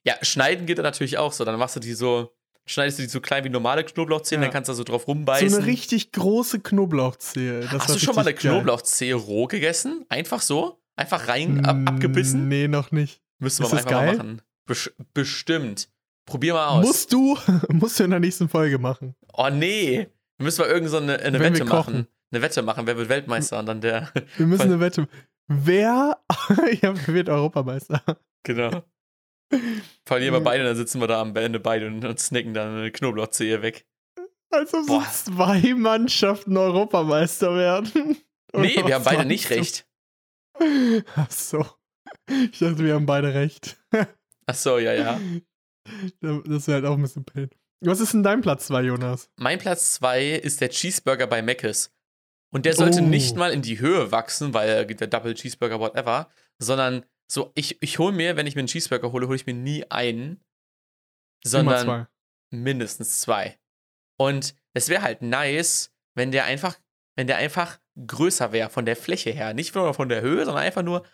Ja, 0.06 0.14
schneiden 0.22 0.66
geht 0.68 0.78
dann 0.78 0.84
natürlich 0.86 1.18
auch 1.18 1.34
so. 1.34 1.44
Dann 1.44 1.60
machst 1.60 1.76
du 1.76 1.80
die 1.82 1.94
so, 1.94 2.32
schneidest 2.66 3.00
du 3.00 3.04
die 3.04 3.10
so 3.10 3.20
klein 3.20 3.44
wie 3.44 3.50
normale 3.50 3.84
Knoblauchzehen, 3.84 4.42
Ja. 4.42 4.48
dann 4.48 4.54
kannst 4.54 4.70
du 4.70 4.72
da 4.72 4.78
so 4.78 4.84
drauf 4.86 5.02
So 5.02 5.12
rumbeißen. 5.12 5.54
eine 5.54 5.66
richtig 5.66 6.14
große 6.14 6.60
Knoblauchzehe. 6.62 7.62
Das 7.62 7.88
Hast 7.88 7.96
du 7.96 8.00
schon 8.00 8.16
mal 8.16 8.22
eine 8.22 8.34
geil. 8.36 8.52
Knoblauchzehe 8.54 9.16
roh 9.16 9.48
gegessen? 9.48 10.06
Einfach 10.08 10.42
so? 10.42 10.80
Einfach 10.96 11.28
rein, 11.28 11.66
ab, 11.66 11.76
Mm, 11.76 11.88
abgebissen? 11.90 12.48
Nee, 12.48 12.70
noch 12.70 12.92
nicht. 12.92 13.22
Man 13.40 13.48
Ist 13.48 13.60
das 13.60 13.74
einfach 13.74 13.92
mal 13.92 14.06
geil? 14.06 14.18
machen. 14.18 14.42
Besch 14.66 14.92
bestimmt. 15.14 15.90
Probier 16.26 16.54
mal 16.54 16.68
aus. 16.68 16.86
Musst 16.86 17.14
du, 17.14 17.38
musst 17.70 18.00
du 18.00 18.04
in 18.04 18.10
der 18.12 18.20
nächsten 18.20 18.50
Folge 18.50 18.78
machen. 18.80 19.16
oh 19.34 19.50
nee. 19.50 20.08
Wir 20.38 20.44
müssen 20.44 20.62
mal 20.62 20.70
irgend 20.70 20.90
so 20.90 20.98
eine, 20.98 21.20
eine 21.20 21.40
Wette 21.40 21.64
kochen. 21.66 21.94
machen. 21.94 22.08
Eine 22.32 22.42
Wette 22.42 22.62
machen. 22.62 22.88
Wer 22.88 22.98
wird 22.98 23.08
Weltmeister? 23.10 23.60
Und 23.60 23.68
dann 23.68 23.80
der. 23.82 24.12
Wir 24.38 24.48
müssen 24.48 24.64
eine 24.64 24.80
Wette. 24.80 25.08
Wer 25.48 26.18
ja, 26.82 26.94
wer 27.06 27.14
wird 27.14 27.30
Europameister? 27.30 28.02
genau. 28.44 28.84
Verlieren 30.06 30.34
wir 30.34 30.42
beide, 30.42 30.64
dann 30.64 30.76
sitzen 30.76 31.00
wir 31.00 31.08
da 31.08 31.22
am 31.22 31.36
Ende 31.36 31.60
beide 31.60 31.86
und, 31.86 32.04
und 32.04 32.20
snacken 32.20 32.56
dann 32.56 32.78
eine 32.78 32.92
Knoblauchzehe 32.92 33.62
weg. 33.62 33.86
Also 34.50 34.82
so 34.82 34.88
Boah. 34.88 35.06
zwei 35.12 35.76
Mannschaften 35.76 36.58
Europameister 36.58 37.56
werden. 37.56 38.18
Oder 38.54 38.64
Nee, 38.64 38.76
wir 38.84 38.96
haben 38.96 39.04
beide 39.04 39.26
nicht 39.26 39.52
recht. 39.52 39.88
Ach 41.16 41.30
so. 41.30 41.64
Ich 42.28 42.58
dachte, 42.60 42.80
wir 42.80 42.96
haben 42.96 43.06
beide 43.06 43.34
recht. 43.36 43.78
Ach 44.48 44.56
so, 44.56 44.80
ja, 44.80 44.94
ja. 44.94 45.20
Das 46.22 46.68
wäre 46.68 46.76
halt 46.76 46.86
auch 46.86 46.96
ein 46.96 47.02
bisschen 47.02 47.26
pain. 47.26 47.50
Was 47.82 48.00
ist 48.00 48.14
denn 48.14 48.24
dein 48.24 48.42
Platz 48.42 48.68
2, 48.68 48.82
Jonas? 48.84 49.30
Mein 49.36 49.60
Platz 49.60 49.94
2 49.96 50.30
ist 50.32 50.62
der 50.62 50.70
Cheeseburger 50.70 51.28
bei 51.28 51.42
Mc's. 51.42 51.92
Und 52.52 52.66
der 52.66 52.74
sollte 52.74 53.00
Oh. 53.00 53.06
nicht 53.06 53.36
mal 53.36 53.52
in 53.52 53.62
die 53.62 53.80
Höhe 53.80 54.12
wachsen, 54.12 54.54
weil 54.54 54.86
der 54.86 55.08
Double 55.08 55.34
Cheeseburger, 55.34 55.80
whatever, 55.80 56.30
sondern 56.58 57.06
so, 57.30 57.52
ich, 57.56 57.82
ich 57.82 58.00
hole 58.00 58.14
mir, 58.16 58.38
wenn 58.38 58.48
ich 58.48 58.56
mir 58.56 58.60
einen 58.62 58.68
Cheeseburger 58.70 59.12
hole, 59.12 59.28
hole 59.28 59.36
ich 59.36 59.46
mir 59.46 59.54
nie 59.54 59.84
einen, 59.92 60.42
sondern 61.44 61.86
zwei. 61.86 62.08
mindestens 62.52 63.20
zwei. 63.20 63.60
Und 64.18 64.56
es 64.74 64.90
wäre 64.90 65.02
halt 65.02 65.22
nice, 65.22 65.92
wenn 66.16 66.32
der 66.32 66.46
einfach, 66.46 66.80
wenn 67.18 67.28
der 67.28 67.38
einfach 67.38 67.80
größer 68.08 68.52
wäre 68.52 68.70
von 68.70 68.86
der 68.86 68.96
Fläche 68.96 69.32
her. 69.32 69.54
Nicht 69.54 69.76
nur 69.76 69.94
von 69.94 70.10
der 70.10 70.22
Höhe, 70.22 70.46
sondern 70.46 70.64
einfach 70.64 70.84
nur 70.84 71.06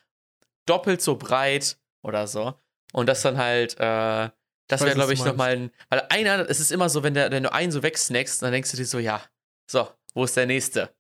doppelt 0.68 1.02
so 1.02 1.16
breit 1.16 1.80
oder 2.04 2.28
so. 2.28 2.54
Und 2.94 3.08
das 3.08 3.22
dann 3.24 3.38
halt, 3.38 3.78
äh, 3.80 4.30
das 4.72 4.82
wäre, 4.82 4.96
glaube 4.96 5.14
ich, 5.14 5.24
nochmal 5.24 5.52
ein. 5.52 5.72
Weil 5.90 6.04
einer, 6.10 6.50
es 6.50 6.60
ist 6.60 6.72
immer 6.72 6.90
so, 6.90 7.04
wenn, 7.04 7.14
der, 7.14 7.32
wenn 7.32 7.44
du 7.44 7.52
einen 7.54 7.72
so 7.72 7.84
wegsnackst, 7.84 8.42
dann 8.42 8.52
denkst 8.52 8.72
du 8.72 8.78
dir 8.78 8.86
so, 8.86 9.00
ja, 9.00 9.22
so, 9.70 9.88
wo 10.14 10.24
ist 10.24 10.36
der 10.38 10.46
nächste? 10.46 10.94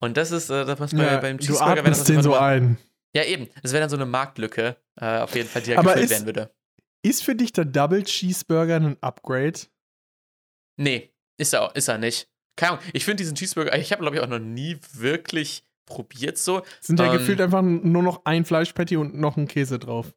Und 0.00 0.16
das 0.16 0.30
ist, 0.30 0.50
äh, 0.50 0.64
das 0.64 0.78
was 0.80 0.94
bei, 0.94 1.04
Ja, 1.04 1.18
beim 1.18 1.38
Cheeseburger 1.38 1.76
wäre 1.76 1.88
das 1.90 2.04
den 2.04 2.22
so 2.22 2.34
ein. 2.34 2.78
Ja, 3.14 3.24
eben. 3.24 3.48
Das 3.62 3.72
wäre 3.72 3.80
dann 3.80 3.90
so 3.90 3.96
eine 3.96 4.06
Marktlücke, 4.06 4.76
äh, 5.00 5.18
auf 5.20 5.34
jeden 5.34 5.48
Fall, 5.48 5.62
die 5.62 5.70
da 5.72 5.78
Aber 5.78 5.92
gefüllt 5.94 6.04
ist- 6.04 6.10
werden 6.10 6.26
würde. 6.26 6.50
Ist 7.02 7.22
für 7.24 7.34
dich 7.36 7.52
der 7.52 7.64
Double 7.64 8.02
Cheeseburger 8.02 8.76
ein 8.76 8.96
Upgrade? 9.00 9.58
Nee, 10.76 11.12
ist 11.38 11.54
er, 11.54 11.74
ist 11.74 11.88
er 11.88 11.98
nicht. 11.98 12.28
Keine 12.56 12.72
Ahnung, 12.72 12.84
ich 12.92 13.04
finde 13.04 13.22
diesen 13.22 13.36
Cheeseburger, 13.36 13.76
ich 13.78 13.92
habe, 13.92 14.02
glaube 14.02 14.16
ich, 14.16 14.22
auch 14.22 14.28
noch 14.28 14.38
nie 14.38 14.78
wirklich 14.92 15.64
probiert 15.86 16.36
so. 16.38 16.62
Sind 16.80 16.98
ja 16.98 17.06
Ähm, 17.12 17.18
gefühlt 17.18 17.40
einfach 17.40 17.62
nur 17.62 18.02
noch 18.02 18.24
ein 18.24 18.44
Fleischpatty 18.44 18.96
und 18.96 19.14
noch 19.14 19.36
ein 19.36 19.46
Käse 19.46 19.78
drauf. 19.78 20.14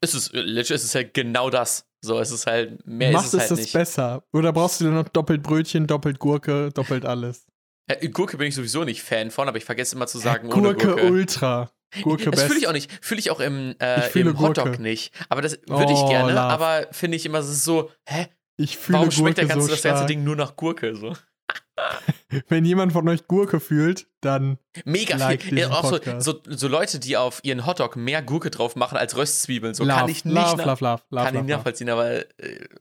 Es 0.00 0.14
ist, 0.14 0.32
legit, 0.32 0.70
es 0.72 0.84
ist 0.84 0.94
halt 0.94 1.12
genau 1.14 1.50
das. 1.50 1.86
So, 2.04 2.18
es 2.18 2.30
ist 2.32 2.46
halt, 2.46 2.84
mehr 2.86 3.12
Macht 3.12 3.26
ist 3.26 3.34
es 3.34 3.34
es 3.34 3.40
halt 3.42 3.50
das 3.52 3.58
nicht. 3.60 3.72
besser? 3.72 4.24
Oder 4.32 4.52
brauchst 4.52 4.80
du 4.80 4.90
noch 4.90 5.08
doppelt 5.08 5.42
Brötchen, 5.42 5.86
doppelt 5.86 6.18
Gurke, 6.18 6.70
doppelt 6.72 7.04
alles? 7.06 7.46
Äh, 7.86 8.08
Gurke 8.08 8.36
bin 8.36 8.48
ich 8.48 8.54
sowieso 8.56 8.84
nicht 8.84 9.02
Fan 9.02 9.30
von, 9.30 9.48
aber 9.48 9.56
ich 9.58 9.64
vergesse 9.64 9.94
immer 9.96 10.06
zu 10.08 10.18
sagen, 10.18 10.48
ohne 10.52 10.74
Gurke, 10.74 10.86
Gurke. 10.88 11.10
Ultra. 11.10 11.70
Gurke 12.02 12.30
das 12.30 12.44
fühle 12.44 12.58
ich 12.58 12.66
auch 12.68 12.72
nicht. 12.72 12.90
Fühle 13.04 13.20
ich 13.20 13.30
auch 13.30 13.38
im, 13.40 13.74
äh, 13.80 14.00
Ich 14.00 14.04
fühle 14.06 14.30
im 14.30 14.38
Hotdog 14.40 14.64
Gurke. 14.66 14.82
nicht. 14.82 15.12
Aber 15.28 15.42
das 15.42 15.58
würde 15.66 15.92
ich 15.92 15.98
Oh, 15.98 16.08
gerne, 16.08 16.30
love. 16.32 16.40
aber 16.40 16.86
finde 16.90 17.16
ich 17.16 17.26
immer, 17.26 17.38
es 17.38 17.48
ist 17.48 17.64
so, 17.64 17.90
hä, 18.08 18.26
Ich 18.56 18.78
fühle 18.78 18.98
warum 18.98 19.10
schmeckt 19.10 19.36
Gurke 19.38 19.46
der 19.46 19.56
ganze, 19.56 19.66
so 19.68 19.72
das 19.74 19.82
ganze. 19.82 20.06
Ding 20.06 20.24
nur 20.24 20.34
nach 20.36 20.56
Gurke? 20.56 20.96
So. 20.96 21.14
Wenn 22.48 22.64
jemand 22.64 22.92
von 22.92 23.08
euch 23.08 23.26
Gurke 23.28 23.60
fühlt, 23.60 24.06
dann 24.20 24.58
Mega 24.84 25.16
Like 25.16 25.42
viel. 25.42 25.56
Diesen 25.56 25.72
auch 25.72 25.84
so, 25.84 25.98
so, 26.20 26.40
so 26.46 26.68
Leute, 26.68 26.98
die 26.98 27.16
auf 27.16 27.40
ihren 27.44 27.66
Hotdog 27.66 27.96
mehr 27.96 28.22
Gurke 28.22 28.50
drauf 28.50 28.76
machen 28.76 28.96
als 28.98 29.16
Röstzwiebeln. 29.16 29.74
So 29.74 29.84
love, 29.84 29.96
kann 30.00 30.08
ich 30.08 30.24
nicht 30.24 30.34
love, 30.34 30.56
nach- 30.56 30.66
love, 30.66 30.84
love, 30.84 31.02
love, 31.10 31.24
kann 31.24 31.26
ich 31.26 31.32
love, 31.34 31.34
love. 31.34 31.46
nachvollziehen, 31.46 31.90
aber 31.90 32.10
äh, 32.14 32.24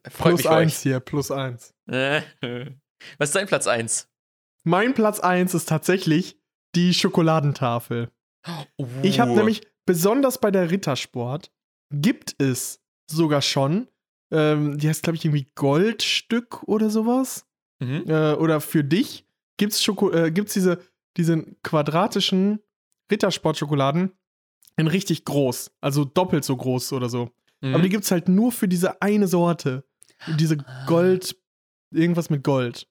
freut 0.09 0.11
Plus 0.11 0.33
mich 0.33 0.41
für 0.43 0.51
eins 0.51 0.81
hier, 0.81 0.99
plus 0.99 1.31
eins. 1.31 1.73
euch. 1.89 2.23
Was 3.17 3.29
ist 3.29 3.35
dein 3.35 3.47
Platz 3.47 3.67
1? 3.67 4.07
Mein 4.63 4.93
Platz 4.93 5.19
eins 5.19 5.53
ist 5.53 5.67
tatsächlich 5.67 6.37
die 6.75 6.93
Schokoladentafel. 6.93 8.11
Ich 9.01 9.19
habe 9.19 9.31
nämlich, 9.31 9.61
besonders 9.85 10.39
bei 10.39 10.51
der 10.51 10.69
Rittersport, 10.71 11.51
gibt 11.91 12.35
es 12.41 12.81
sogar 13.09 13.41
schon, 13.41 13.87
ähm, 14.31 14.77
die 14.77 14.87
heißt, 14.87 15.03
glaube 15.03 15.17
ich, 15.17 15.25
irgendwie 15.25 15.51
Goldstück 15.55 16.63
oder 16.63 16.89
sowas. 16.89 17.45
Mhm. 17.81 18.03
Äh, 18.07 18.33
oder 18.33 18.61
für 18.61 18.83
dich 18.83 19.25
gibt's 19.57 19.83
Schoko 19.83 20.11
äh, 20.11 20.31
gibt's 20.31 20.53
diese, 20.53 20.79
diese 21.17 21.43
quadratischen 21.63 22.59
Rittersport-Schokoladen 23.11 24.11
in 24.77 24.87
richtig 24.87 25.25
groß. 25.25 25.71
Also 25.81 26.05
doppelt 26.05 26.43
so 26.45 26.55
groß 26.55 26.93
oder 26.93 27.09
so. 27.09 27.31
Mhm. 27.61 27.73
Aber 27.73 27.83
die 27.83 27.89
gibt's 27.89 28.11
halt 28.11 28.29
nur 28.29 28.51
für 28.51 28.67
diese 28.67 29.01
eine 29.01 29.27
Sorte. 29.27 29.83
Diese 30.39 30.57
Ah. 30.65 30.85
Gold, 30.85 31.35
irgendwas 31.91 32.29
mit 32.29 32.43
Gold. 32.43 32.87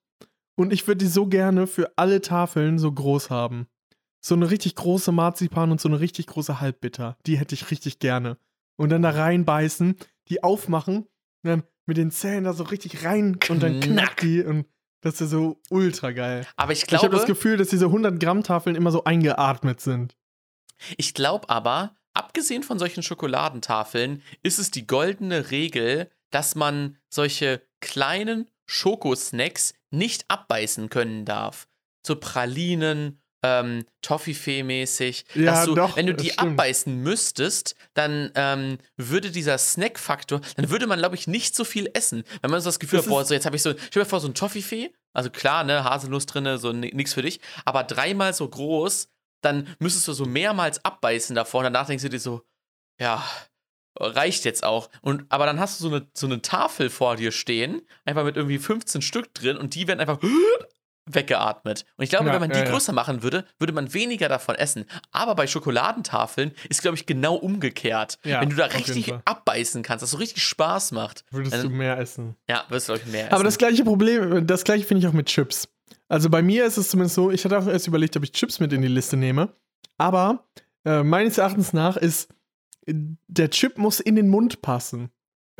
Und 0.56 0.72
ich 0.72 0.86
würde 0.86 0.98
die 0.98 1.06
so 1.10 1.26
gerne 1.26 1.66
für 1.66 1.92
alle 1.96 2.20
Tafeln 2.20 2.78
so 2.78 2.92
groß 2.92 3.30
haben. 3.30 3.66
So 4.20 4.34
eine 4.34 4.50
richtig 4.50 4.74
große 4.74 5.12
Marzipan 5.12 5.70
und 5.70 5.80
so 5.80 5.88
eine 5.88 6.00
richtig 6.00 6.26
große 6.26 6.60
Halbbitter. 6.60 7.16
Die 7.26 7.38
hätte 7.38 7.54
ich 7.54 7.70
richtig 7.70 7.98
gerne. 8.00 8.36
Und 8.76 8.90
dann 8.90 9.02
da 9.02 9.10
reinbeißen, 9.10 9.96
die 10.28 10.42
aufmachen, 10.42 11.06
und 11.42 11.48
dann 11.48 11.62
mit 11.86 11.96
den 11.96 12.10
Zähnen 12.10 12.44
da 12.44 12.52
so 12.52 12.64
richtig 12.64 13.04
rein 13.04 13.38
und 13.48 13.62
dann 13.62 13.80
Knack. 13.80 14.16
knackt 14.16 14.22
die 14.22 14.42
und 14.42 14.66
das 15.00 15.20
ist 15.20 15.30
so 15.30 15.60
ultra 15.70 16.12
geil. 16.12 16.46
aber 16.56 16.72
ich 16.72 16.84
Ich 16.84 16.92
habe 16.92 17.00
glaube, 17.00 17.16
das 17.16 17.26
Gefühl, 17.26 17.56
dass 17.56 17.68
diese 17.68 17.86
100 17.86 18.20
Gramm 18.20 18.42
Tafeln 18.42 18.76
immer 18.76 18.90
so 18.90 19.04
eingeatmet 19.04 19.80
sind. 19.80 20.16
Ich 20.96 21.14
glaube 21.14 21.48
aber, 21.48 21.94
abgesehen 22.14 22.62
von 22.62 22.78
solchen 22.78 23.02
Schokoladentafeln, 23.02 24.22
ist 24.42 24.58
es 24.58 24.70
die 24.70 24.86
goldene 24.86 25.50
Regel, 25.50 26.10
dass 26.30 26.54
man 26.54 26.96
solche 27.08 27.62
kleinen 27.80 28.48
Schokosnacks 28.66 29.74
nicht 29.90 30.24
abbeißen 30.28 30.90
können 30.90 31.24
darf. 31.24 31.66
So 32.06 32.16
Pralinen, 32.16 33.19
ähm, 33.42 33.84
Toffifee-mäßig. 34.02 35.24
Ja, 35.34 35.52
dass 35.52 35.64
du, 35.66 35.74
doch, 35.74 35.96
wenn 35.96 36.06
du 36.06 36.14
die 36.14 36.30
stimmt. 36.30 36.52
abbeißen 36.52 36.94
müsstest, 37.02 37.74
dann 37.94 38.30
ähm, 38.34 38.78
würde 38.96 39.30
dieser 39.30 39.58
Snack-Faktor, 39.58 40.40
dann 40.56 40.70
würde 40.70 40.86
man, 40.86 40.98
glaube 40.98 41.14
ich, 41.14 41.26
nicht 41.26 41.54
so 41.54 41.64
viel 41.64 41.90
essen. 41.94 42.24
Wenn 42.42 42.50
man 42.50 42.60
so 42.60 42.68
das 42.68 42.78
Gefühl 42.78 42.98
Das 42.98 43.06
hat, 43.06 43.10
boah, 43.10 43.24
so 43.24 43.34
jetzt 43.34 43.46
habe 43.46 43.56
ich 43.56 43.62
so, 43.62 43.72
stell 43.90 44.02
dir 44.02 44.08
vor, 44.08 44.20
so 44.20 44.28
ein 44.28 44.34
Toffifee, 44.34 44.92
also 45.12 45.30
klar, 45.30 45.64
ne, 45.64 45.84
Haselnuss 45.84 46.26
drinne, 46.26 46.58
so 46.58 46.72
ni- 46.72 46.92
nix 46.94 47.14
für 47.14 47.22
dich, 47.22 47.40
aber 47.64 47.84
dreimal 47.84 48.32
so 48.34 48.48
groß, 48.48 49.08
dann 49.42 49.74
müsstest 49.78 50.06
du 50.08 50.12
so 50.12 50.26
mehrmals 50.26 50.84
abbeißen 50.84 51.34
davor 51.34 51.60
und 51.60 51.64
danach 51.64 51.86
denkst 51.86 52.02
du 52.04 52.10
dir 52.10 52.20
so, 52.20 52.42
ja, 53.00 53.24
reicht 53.98 54.44
jetzt 54.44 54.62
auch. 54.64 54.88
Und, 55.00 55.24
aber 55.30 55.46
dann 55.46 55.58
hast 55.58 55.80
du 55.80 55.88
so 55.88 55.94
eine, 55.94 56.06
so 56.14 56.26
eine 56.26 56.42
Tafel 56.42 56.90
vor 56.90 57.16
dir 57.16 57.32
stehen, 57.32 57.82
einfach 58.04 58.24
mit 58.24 58.36
irgendwie 58.36 58.58
15 58.58 59.02
Stück 59.02 59.32
drin 59.34 59.56
und 59.56 59.74
die 59.74 59.88
werden 59.88 60.00
einfach 60.00 60.20
weggeatmet. 61.14 61.84
Und 61.96 62.04
ich 62.04 62.10
glaube, 62.10 62.26
Ja, 62.26 62.32
wenn 62.34 62.40
man 62.40 62.50
die 62.50 62.58
ja, 62.58 62.64
ja. 62.64 62.70
größer 62.70 62.92
machen 62.92 63.22
würde, 63.22 63.44
würde 63.58 63.72
man 63.72 63.92
weniger 63.94 64.28
davon 64.28 64.54
essen. 64.54 64.84
Aber 65.12 65.34
bei 65.34 65.46
Schokoladentafeln 65.46 66.52
ist, 66.68 66.82
glaube 66.82 66.96
ich, 66.96 67.06
genau 67.06 67.34
umgekehrt. 67.36 68.18
Ja, 68.24 68.40
wenn 68.40 68.50
du 68.50 68.56
da 68.56 68.66
richtig 68.66 69.12
abbeißen 69.24 69.82
kannst, 69.82 70.02
dass 70.02 70.10
so 70.12 70.18
richtig 70.18 70.44
Spaß 70.44 70.92
macht, 70.92 71.24
Würdest 71.30 71.54
Dann- 71.54 71.62
du 71.62 71.70
mehr 71.70 71.98
essen. 71.98 72.36
ja, 72.48 72.64
wirst 72.68 72.88
du, 72.88 72.92
glaube 72.94 73.06
ich, 73.06 73.12
mehr 73.12 73.24
essen. 73.26 73.34
Aber 73.34 73.44
das 73.44 73.58
gleiche 73.58 73.84
Problem, 73.84 74.46
das 74.46 74.64
gleiche 74.64 74.84
finde 74.84 75.00
ich 75.02 75.08
auch 75.08 75.12
mit 75.14 75.26
Chips. 75.26 75.68
Also 76.08 76.28
bei 76.28 76.42
mir 76.42 76.64
ist 76.66 76.76
es 76.76 76.88
zumindest 76.90 77.14
so, 77.14 77.30
ich 77.30 77.44
hatte 77.44 77.58
auch 77.58 77.66
erst 77.66 77.86
überlegt, 77.86 78.16
ob 78.16 78.24
ich 78.24 78.32
Chips 78.32 78.58
mit 78.60 78.72
in 78.72 78.82
die 78.82 78.88
Liste 78.88 79.16
nehme. 79.16 79.54
Aber 79.98 80.44
äh, 80.84 81.02
meines 81.02 81.38
Erachtens 81.38 81.72
nach 81.72 81.96
ist, 81.96 82.28
äh, 82.86 82.94
der 83.28 83.50
Chip 83.50 83.78
muss 83.78 84.00
in 84.00 84.16
den 84.16 84.28
Mund 84.28 84.62
passen. 84.62 85.10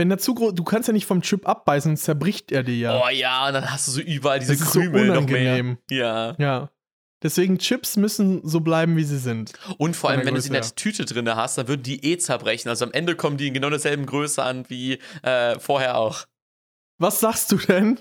Wenn 0.01 0.09
der 0.09 0.17
zu 0.17 0.35
groß, 0.35 0.55
du 0.55 0.65
kannst 0.65 0.89
ja 0.89 0.95
nicht 0.95 1.05
vom 1.05 1.21
Chip 1.21 1.47
abbeißen, 1.47 1.91
sonst 1.91 2.05
zerbricht 2.05 2.53
er 2.53 2.63
dir 2.63 2.75
ja. 2.75 3.03
Oh 3.05 3.11
ja, 3.11 3.47
und 3.49 3.53
dann 3.53 3.71
hast 3.71 3.87
du 3.87 3.93
so 3.93 4.01
überall 4.01 4.39
diese 4.39 4.55
Das 4.55 4.63
ist 4.63 4.73
so 4.73 4.81
Krümel 4.81 5.09
noch 5.09 5.27
mehr. 5.27 5.77
Ja. 5.91 6.35
Ja. 6.39 6.71
Deswegen 7.23 7.59
Chips 7.59 7.99
müssen 7.99 8.41
so 8.43 8.61
bleiben, 8.61 8.97
wie 8.97 9.05
sie 9.05 9.19
sind. 9.19 9.53
Und 9.77 9.95
vor 9.95 10.09
allem, 10.09 10.25
wenn 10.25 10.35
du 10.35 10.41
sie 10.41 10.47
in 10.47 10.55
der 10.55 10.63
Größe 10.63 10.75
Tüte 10.75 11.05
drin 11.05 11.29
hast, 11.29 11.59
dann 11.59 11.69
würden 11.69 11.83
die 11.83 12.03
eh 12.03 12.17
zerbrechen. 12.17 12.71
Also 12.71 12.87
am 12.87 12.93
Ende 12.93 13.15
kommen 13.15 13.37
die 13.37 13.49
in 13.49 13.53
genau 13.53 13.69
derselben 13.69 14.07
Größe 14.07 14.43
an 14.43 14.65
wie 14.69 15.01
äh, 15.21 15.59
vorher 15.59 15.99
auch. 15.99 16.25
Was 16.97 17.21
sagst 17.21 17.53
du 17.53 17.59
denn? 17.59 18.01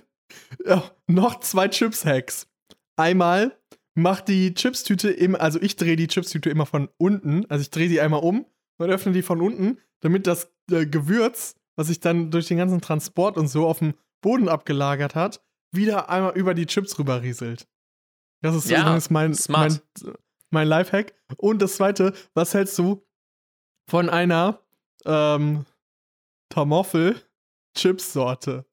Ja, 0.66 0.90
noch 1.08 1.42
zwei 1.42 1.68
Chips-Hacks. 1.68 2.48
Einmal 2.96 3.58
mach 3.94 4.22
die 4.22 4.54
Chipstüte 4.54 5.10
immer, 5.12 5.42
also 5.42 5.62
ich 5.62 5.76
drehe 5.76 5.98
die 5.98 6.08
Chipstüte 6.08 6.50
immer 6.50 6.66
von 6.66 6.88
unten, 6.96 7.46
also 7.50 7.62
ich 7.62 7.72
drehe 7.72 7.90
die 7.90 8.00
einmal 8.00 8.22
um 8.22 8.46
und 8.78 8.90
öffne 8.90 9.12
die 9.12 9.22
von 9.22 9.42
unten, 9.42 9.80
damit 10.00 10.28
das 10.28 10.50
äh, 10.72 10.86
Gewürz, 10.86 11.56
was 11.80 11.88
sich 11.88 12.02
dann 12.02 12.30
durch 12.30 12.48
den 12.48 12.58
ganzen 12.58 12.82
Transport 12.82 13.38
und 13.38 13.48
so 13.48 13.66
auf 13.66 13.80
dem 13.80 13.94
Boden 14.22 14.50
abgelagert 14.50 15.16
hat, 15.16 15.42
wieder 15.72 16.10
einmal 16.10 16.38
über 16.38 16.54
die 16.54 16.66
Chips 16.66 17.00
rüber 17.00 17.22
rieselt. 17.22 17.70
Das 18.42 18.54
ist 18.54 18.70
Ja, 18.70 18.82
übrigens 18.82 19.10
mein, 19.10 19.30
mein, 19.32 19.36
smart. 19.36 19.82
mein 20.50 20.68
Lifehack. 20.68 21.14
Und 21.38 21.62
das 21.62 21.78
zweite, 21.78 22.12
was 22.34 22.54
hältst 22.54 22.78
du 22.80 23.08
von 23.90 24.10
einer 24.10 24.60
ähm, 25.06 25.66
Tamoffel-Chips-Sorte? 26.50 28.66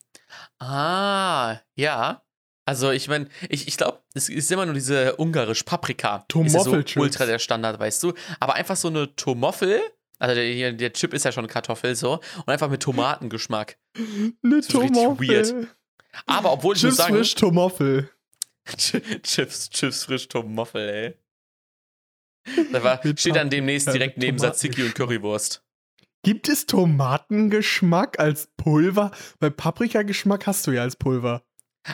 Ah, 0.58 1.58
ja. 1.76 2.22
Also 2.64 2.90
ich 2.90 3.06
meine, 3.06 3.28
ich, 3.48 3.68
ich 3.68 3.76
glaube, 3.76 4.00
es 4.14 4.28
ist 4.28 4.50
immer 4.50 4.66
nur 4.66 4.74
diese 4.74 5.14
ungarisch 5.16 5.62
Paprika. 5.62 6.16
Ist 6.16 6.24
ja 6.34 6.48
so 6.48 6.58
Tomoffel-Chips. 6.72 7.00
ultra 7.00 7.26
der 7.26 7.38
Standard, 7.38 7.78
weißt 7.78 8.02
du. 8.02 8.14
Aber 8.40 8.54
einfach 8.54 8.74
so 8.76 8.88
eine 8.88 9.14
Tomoffel, 9.14 9.80
also 10.18 10.34
der, 10.34 10.44
hier, 10.44 10.72
der 10.72 10.92
Chip 10.92 11.12
ist 11.12 11.24
ja 11.24 11.32
schon 11.32 11.46
Kartoffel 11.46 11.94
so, 11.94 12.14
und 12.14 12.48
einfach 12.48 12.68
mit 12.70 12.82
Tomatengeschmack. 12.82 13.78
Eine 13.96 14.56
ist 14.56 14.74
richtig 14.74 14.92
Tomoffel. 14.92 15.28
weird. 15.28 15.68
Aber 16.26 16.52
obwohl 16.52 16.76
ich 16.76 16.82
muss 16.82 16.92
Chips 16.92 16.96
sagen, 16.96 17.14
frisch 17.16 17.34
Tomoffel. 17.34 18.10
Chips, 18.76 19.70
Chips 19.70 20.04
frisch 20.04 20.28
Tomoffel, 20.28 20.88
ey. 20.88 21.14
Da 22.72 22.82
war, 22.82 23.00
steht 23.16 23.36
dann 23.36 23.50
demnächst 23.50 23.92
direkt 23.92 24.18
neben 24.18 24.38
Tzatziki 24.38 24.82
und 24.82 24.94
Currywurst. 24.94 25.62
Gibt 26.22 26.48
es 26.48 26.66
Tomatengeschmack 26.66 28.18
als 28.18 28.48
Pulver? 28.56 29.12
Weil 29.38 29.50
Paprikageschmack 29.50 30.46
hast 30.46 30.66
du 30.66 30.72
ja 30.72 30.82
als 30.82 30.96
Pulver. 30.96 31.44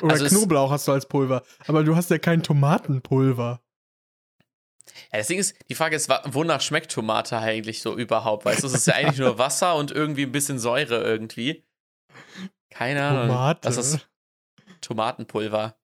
Oder 0.00 0.12
Also 0.12 0.26
Knoblauch 0.26 0.70
hast 0.70 0.88
du 0.88 0.92
als 0.92 1.06
Pulver. 1.06 1.42
Aber 1.66 1.84
du 1.84 1.96
hast 1.96 2.10
ja 2.10 2.18
kein 2.18 2.42
Tomatenpulver. 2.42 3.61
Ja, 5.12 5.18
das 5.18 5.28
Ding 5.28 5.38
ist, 5.38 5.56
die 5.68 5.74
Frage 5.74 5.96
ist, 5.96 6.08
wonach 6.26 6.60
schmeckt 6.60 6.90
Tomate 6.90 7.38
eigentlich 7.38 7.82
so 7.82 7.96
überhaupt? 7.96 8.44
Weißt 8.44 8.62
du, 8.62 8.66
es 8.66 8.74
ist 8.74 8.86
ja 8.86 8.94
eigentlich 8.94 9.18
nur 9.18 9.38
Wasser 9.38 9.76
und 9.76 9.90
irgendwie 9.90 10.24
ein 10.24 10.32
bisschen 10.32 10.58
Säure 10.58 11.02
irgendwie. 11.02 11.64
Keine 12.70 13.04
Ahnung. 13.04 13.28
Tomate. 13.28 13.60
Das 13.62 13.76
ist 13.76 14.08
Tomatenpulver. 14.80 15.76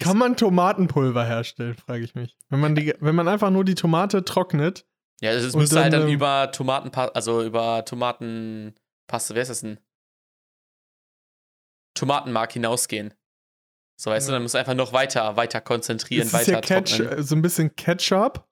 Kann 0.00 0.18
man 0.18 0.36
Tomatenpulver 0.36 1.24
herstellen, 1.24 1.76
frage 1.76 2.02
ich 2.02 2.14
mich. 2.14 2.36
Wenn 2.48 2.60
man, 2.60 2.74
die, 2.74 2.94
wenn 2.98 3.14
man 3.14 3.28
einfach 3.28 3.50
nur 3.50 3.64
die 3.64 3.76
Tomate 3.76 4.24
trocknet. 4.24 4.86
Ja, 5.20 5.30
es 5.30 5.54
Und 5.54 5.60
müsste 5.60 5.80
halt 5.80 5.92
dann, 5.92 6.00
dann 6.00 6.08
ähm, 6.08 6.14
über 6.14 6.50
Tomatenpaste, 6.50 7.14
also 7.14 7.42
über 7.42 7.84
Tomatenpaste, 7.84 9.34
wer 9.34 9.42
ist 9.42 9.48
das 9.48 9.60
denn? 9.60 9.78
Tomatenmark 11.94 12.52
hinausgehen. 12.52 13.14
So, 13.98 14.10
weißt 14.10 14.28
du, 14.28 14.32
Ja. 14.32 14.36
dann 14.36 14.42
musst 14.42 14.54
du 14.54 14.58
einfach 14.58 14.74
noch 14.74 14.92
weiter, 14.92 15.36
weiter 15.36 15.60
konzentrieren, 15.60 16.26
Es 16.26 16.32
weiter 16.34 16.52
ja 16.52 16.60
trocknen. 16.60 17.08
äh, 17.08 17.22
so 17.22 17.34
ein 17.34 17.42
bisschen 17.42 17.74
Ketchup, 17.76 18.46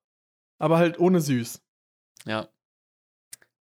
aber 0.59 0.79
halt 0.79 0.99
ohne 0.99 1.21
süß. 1.21 1.61
Ja, 2.27 2.49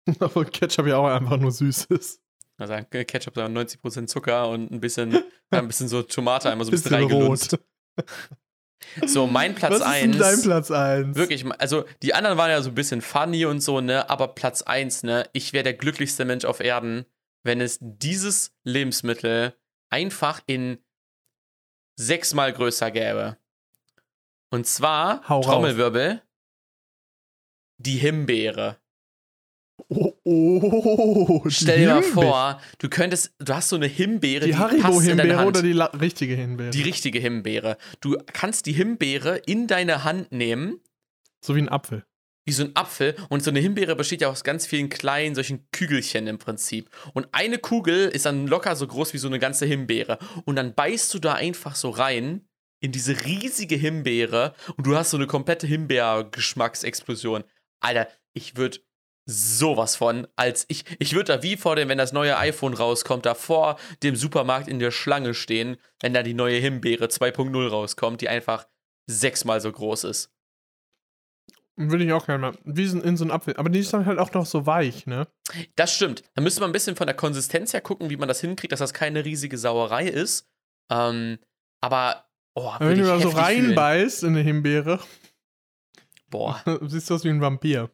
Obwohl 0.20 0.46
Ketchup 0.46 0.88
ja 0.88 0.98
auch 0.98 1.08
einfach 1.08 1.38
nur 1.38 1.52
süß 1.52 1.86
ist. 1.86 2.22
also 2.58 2.76
Ketchup, 2.90 3.34
da 3.34 3.48
90% 3.48 4.08
Zucker 4.08 4.48
und 4.50 4.72
ein 4.72 4.80
bisschen, 4.80 5.24
ein 5.50 5.68
bisschen 5.68 5.88
so 5.88 6.02
Tomate, 6.04 6.50
einmal 6.52 6.66
so 6.66 6.70
ein 6.72 6.74
bisschen, 6.74 6.92
Bisschen 6.92 7.12
reingelunzt. 7.12 7.54
rot. 7.54 7.62
So, 9.08 9.26
mein 9.28 9.56
Platz 9.56 9.72
Was 9.74 9.80
ist 9.80 9.86
1. 9.88 10.02
denn 10.12 10.20
dein 10.20 10.42
Platz 10.44 10.72
1? 10.72 11.18
Wirklich, 11.18 11.46
also 11.60 11.86
die 12.04 12.14
anderen 12.14 12.38
waren 12.38 12.52
ja 12.52 12.62
so 12.62 12.70
ein 12.70 12.76
bisschen 12.76 13.02
funny 13.02 13.46
und 13.46 13.62
so, 13.62 13.82
ne? 13.82 14.10
Aber 14.10 14.30
Platz 14.30 14.62
1, 14.62 15.04
ne? 15.04 15.28
Ich 15.34 15.54
wäre 15.54 15.64
der 15.64 15.74
glücklichste 15.74 16.24
Mensch 16.24 16.46
auf 16.46 16.60
Erden, 16.60 17.06
wenn 17.44 17.60
es 17.62 17.80
dieses 17.82 18.54
Lebensmittel 18.64 19.56
einfach 19.90 20.42
in 20.46 20.78
sechsmal 21.96 22.54
größer 22.54 22.92
gäbe. 22.92 23.38
Und 24.50 24.68
zwar, 24.68 25.28
Hau. 25.28 25.42
Trommelwirbel, 25.42 26.22
die 27.78 27.98
Himbeere. 27.98 28.78
Oh, 29.90 30.14
oh, 30.24 31.42
die 31.44 31.52
Stell 31.52 31.80
dir 31.80 31.96
mal 31.96 32.04
vor, 32.04 32.62
du 32.78 32.88
könntest, 32.88 33.34
du 33.40 33.54
hast 33.54 33.70
so 33.70 33.76
eine 33.76 33.88
Himbeere, 33.88 34.46
Die 34.46 34.52
deine 34.52 34.64
Haribo-Himbeere 34.64 35.46
oder 35.46 35.62
die 35.62 35.74
richtige 35.74 36.36
Himbeere? 36.36 36.70
die 36.70 36.82
richtige 36.82 37.20
Himbeere. 37.20 37.78
Du 38.00 38.18
kannst 38.28 38.68
die 38.68 38.72
Himbeere 38.74 39.38
in 39.38 39.68
deine 39.68 40.06
Hand 40.06 40.32
nehmen 40.32 40.80
so 41.46 41.56
wie 41.56 41.60
ein 41.62 41.70
Apfel. 41.70 42.04
Wie 42.46 42.52
so 42.52 42.64
ein 42.64 42.76
Apfel. 42.76 43.16
Und 43.30 43.44
so 43.44 43.50
eine 43.50 43.60
Himbeere 43.60 43.96
besteht 43.96 44.22
ja 44.22 44.30
aus 44.30 44.44
ganz 44.44 44.66
vielen 44.66 44.90
kleinen 44.90 45.36
solchen 45.36 45.68
Kügelchen 45.72 46.28
im 46.28 46.38
Prinzip. 46.38 46.90
Und 47.14 47.28
eine 47.32 47.58
Kugel 47.58 48.08
ist 48.08 48.26
dann 48.26 48.48
locker 48.48 48.76
so 48.76 48.88
groß 48.88 49.14
wie 49.14 49.18
so 49.18 49.28
eine 49.28 49.40
ganze 49.40 49.66
Himbeere. 49.66 50.20
Und 50.46 50.56
dann 50.56 50.74
beißt 50.74 51.14
du 51.14 51.20
da 51.20 51.34
einfach 51.34 51.76
so 51.76 51.90
rein 51.90 52.48
in 52.80 52.92
diese 52.92 53.26
riesige 53.26 53.76
Himbeere 53.76 54.54
und 54.78 54.86
du 54.86 54.96
hast 54.96 55.10
so 55.10 55.18
eine 55.18 55.28
komplette 55.28 55.66
Himbeer-Geschmacksexplosion. 55.66 57.44
Alter, 57.80 58.08
ich 58.34 58.58
würde 58.58 58.80
sowas 59.26 59.96
von, 59.96 60.28
als 60.36 60.66
ich, 60.68 60.86
ich 61.00 61.14
würde 61.14 61.38
da 61.38 61.44
wie 61.44 61.58
vor 61.58 61.76
dem, 61.76 61.90
wenn 61.90 61.98
das 61.98 62.14
neue 62.14 62.38
iPhone 62.38 62.76
rauskommt, 62.76 63.26
da 63.26 63.34
vor 63.34 63.80
dem 64.04 64.16
Supermarkt 64.16 64.68
in 64.68 64.78
der 64.78 64.92
Schlange 64.92 65.34
stehen, 65.34 65.78
wenn 66.00 66.14
da 66.14 66.22
die 66.22 66.36
neue 66.36 66.60
Himbeere 66.60 67.06
2.0 67.06 67.68
rauskommt, 67.68 68.22
die 68.22 68.30
einfach 68.30 68.68
sechsmal 69.08 69.62
so 69.62 69.72
groß 69.72 70.04
ist. 70.04 70.35
Würde 71.78 72.06
ich 72.06 72.14
auch 72.14 72.26
gerne 72.26 72.40
mal. 72.40 72.58
Wie 72.64 72.86
so- 72.88 73.02
in 73.02 73.18
so 73.18 73.26
ein 73.26 73.32
Apfel. 73.32 73.56
Aber 73.58 73.70
die 73.70 73.80
ist 73.80 73.92
dann 73.94 74.06
halt 74.06 74.18
auch 74.20 74.32
noch 74.34 74.46
so 74.46 74.66
weich, 74.66 75.06
ne? 75.08 75.28
Das 75.76 75.94
stimmt. 75.94 76.24
Da 76.34 76.42
müsste 76.42 76.62
man 76.62 76.70
ein 76.70 76.74
bisschen 76.74 76.96
von 76.96 77.08
der 77.08 77.16
Konsistenz 77.16 77.74
her 77.74 77.82
gucken, 77.82 78.10
wie 78.10 78.18
man 78.18 78.28
das 78.30 78.40
hinkriegt, 78.42 78.72
dass 78.72 78.80
das 78.80 78.94
keine 78.94 79.26
riesige 79.26 79.58
Sauerei 79.58 80.08
ist. 80.08 80.48
Ähm, 80.90 81.38
aber, 81.82 82.30
oh, 82.54 82.72
wenn 82.80 82.98
du 83.00 83.06
da 83.06 83.20
so 83.20 83.30
reinbeißt 83.30 84.24
in 84.24 84.30
eine 84.30 84.42
Himbeere, 84.42 85.00
Boah. 86.30 86.62
siehst 86.88 87.10
du 87.10 87.16
aus 87.16 87.24
wie 87.24 87.30
ein 87.30 87.42
Vampir. 87.42 87.92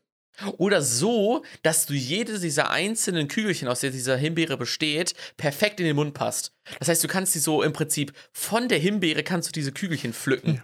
Oder 0.58 0.82
so, 0.82 1.44
dass 1.62 1.86
du 1.86 1.94
jede 1.94 2.40
dieser 2.40 2.70
einzelnen 2.70 3.28
Kügelchen, 3.28 3.68
aus 3.68 3.82
der 3.82 3.92
dieser 3.92 4.16
Himbeere 4.16 4.58
besteht, 4.58 5.14
perfekt 5.38 5.80
in 5.80 5.86
den 5.86 5.96
Mund 5.96 6.14
passt. 6.14 6.54
Das 6.80 6.88
heißt, 6.88 7.04
du 7.04 7.08
kannst 7.08 7.34
sie 7.34 7.40
so 7.40 7.62
im 7.64 7.74
Prinzip 7.74 8.14
von 8.32 8.70
der 8.70 8.80
Himbeere 8.80 9.24
kannst 9.24 9.50
du 9.50 9.52
diese 9.52 9.72
Kügelchen 9.74 10.14
pflücken. 10.14 10.64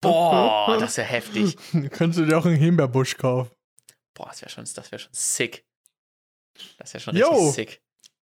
Boah, 0.00 0.76
das 0.78 0.96
wäre 0.96 1.06
heftig. 1.06 1.56
Könntest 1.90 2.18
du 2.18 2.26
dir 2.26 2.38
auch 2.38 2.46
einen 2.46 2.56
Himbeerbusch 2.56 3.16
kaufen. 3.16 3.50
Boah, 4.14 4.28
das 4.28 4.40
wäre 4.42 4.50
schon, 4.50 4.64
das 4.64 4.92
wäre 4.92 4.98
schon 4.98 5.12
sick. 5.12 5.64
Das 6.78 6.94
wäre 6.94 7.02
schon 7.02 7.16
Yo. 7.16 7.28
richtig 7.28 7.54
sick. 7.54 7.82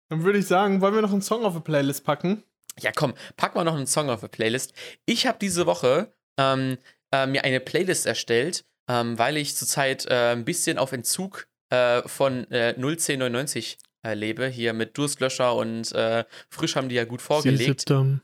Dann 0.09 0.23
würde 0.23 0.39
ich 0.39 0.47
sagen, 0.47 0.81
wollen 0.81 0.95
wir 0.95 1.03
noch 1.03 1.13
einen 1.13 1.23
Song 1.23 1.45
auf 1.45 1.55
die 1.55 1.61
Playlist 1.61 2.05
packen? 2.05 2.43
Ja, 2.81 2.93
komm, 2.93 3.15
pack 3.37 3.55
mal 3.55 3.65
noch 3.65 3.75
einen 3.75 3.87
Song 3.87 4.11
auf 4.11 4.21
die 4.21 4.29
Playlist. 4.29 4.73
Ich 5.07 5.27
habe 5.27 5.39
diese 5.41 5.67
Woche 5.67 6.13
ähm, 6.39 6.79
äh, 7.13 7.27
mir 7.27 7.45
eine 7.45 7.61
Playlist 7.61 8.07
erstellt, 8.07 8.65
ähm, 8.89 9.19
weil 9.19 9.37
ich 9.37 9.57
zurzeit 9.57 10.07
äh, 10.07 10.33
ein 10.33 10.45
bisschen 10.45 10.79
auf 10.79 10.93
Entzug 10.93 11.49
äh, 11.71 12.03
von 12.09 12.51
äh, 12.51 12.75
01099 12.77 13.79
äh, 14.05 14.15
lebe. 14.15 14.47
Hier 14.49 14.73
mit 14.73 14.97
Durstlöscher 14.99 15.55
und 15.55 15.93
äh, 15.93 16.25
Frisch 16.51 16.77
haben 16.77 16.89
die 16.89 16.97
ja 16.97 17.05
gut 17.05 17.23
vorgelegt. 17.23 17.81
Sie 17.81 17.87
dumm. 17.87 18.21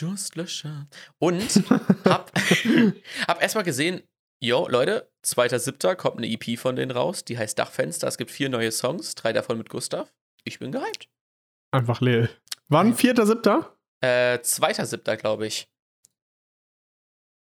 Durstlöscher. 0.00 0.88
Und 1.18 1.42
hab, 2.04 2.32
hab 3.28 3.42
erstmal 3.42 3.64
gesehen, 3.64 4.02
jo, 4.40 4.66
Leute, 4.68 5.10
2.7. 5.24 5.94
kommt 5.96 6.18
eine 6.18 6.28
EP 6.28 6.58
von 6.58 6.76
denen 6.76 6.90
raus, 6.90 7.24
die 7.24 7.36
heißt 7.36 7.58
Dachfenster. 7.58 8.08
Es 8.08 8.18
gibt 8.18 8.30
vier 8.30 8.48
neue 8.48 8.72
Songs, 8.72 9.14
drei 9.14 9.32
davon 9.32 9.58
mit 9.58 9.68
Gustav. 9.68 10.12
Ich 10.44 10.58
bin 10.58 10.72
gehypt. 10.72 11.08
Einfach 11.72 12.00
Lil. 12.00 12.30
Wann? 12.68 12.94
Vierter, 12.94 13.26
siebter? 13.26 13.76
Äh, 14.00 14.38
2.7., 14.38 15.16
glaube 15.16 15.46
ich. 15.46 15.68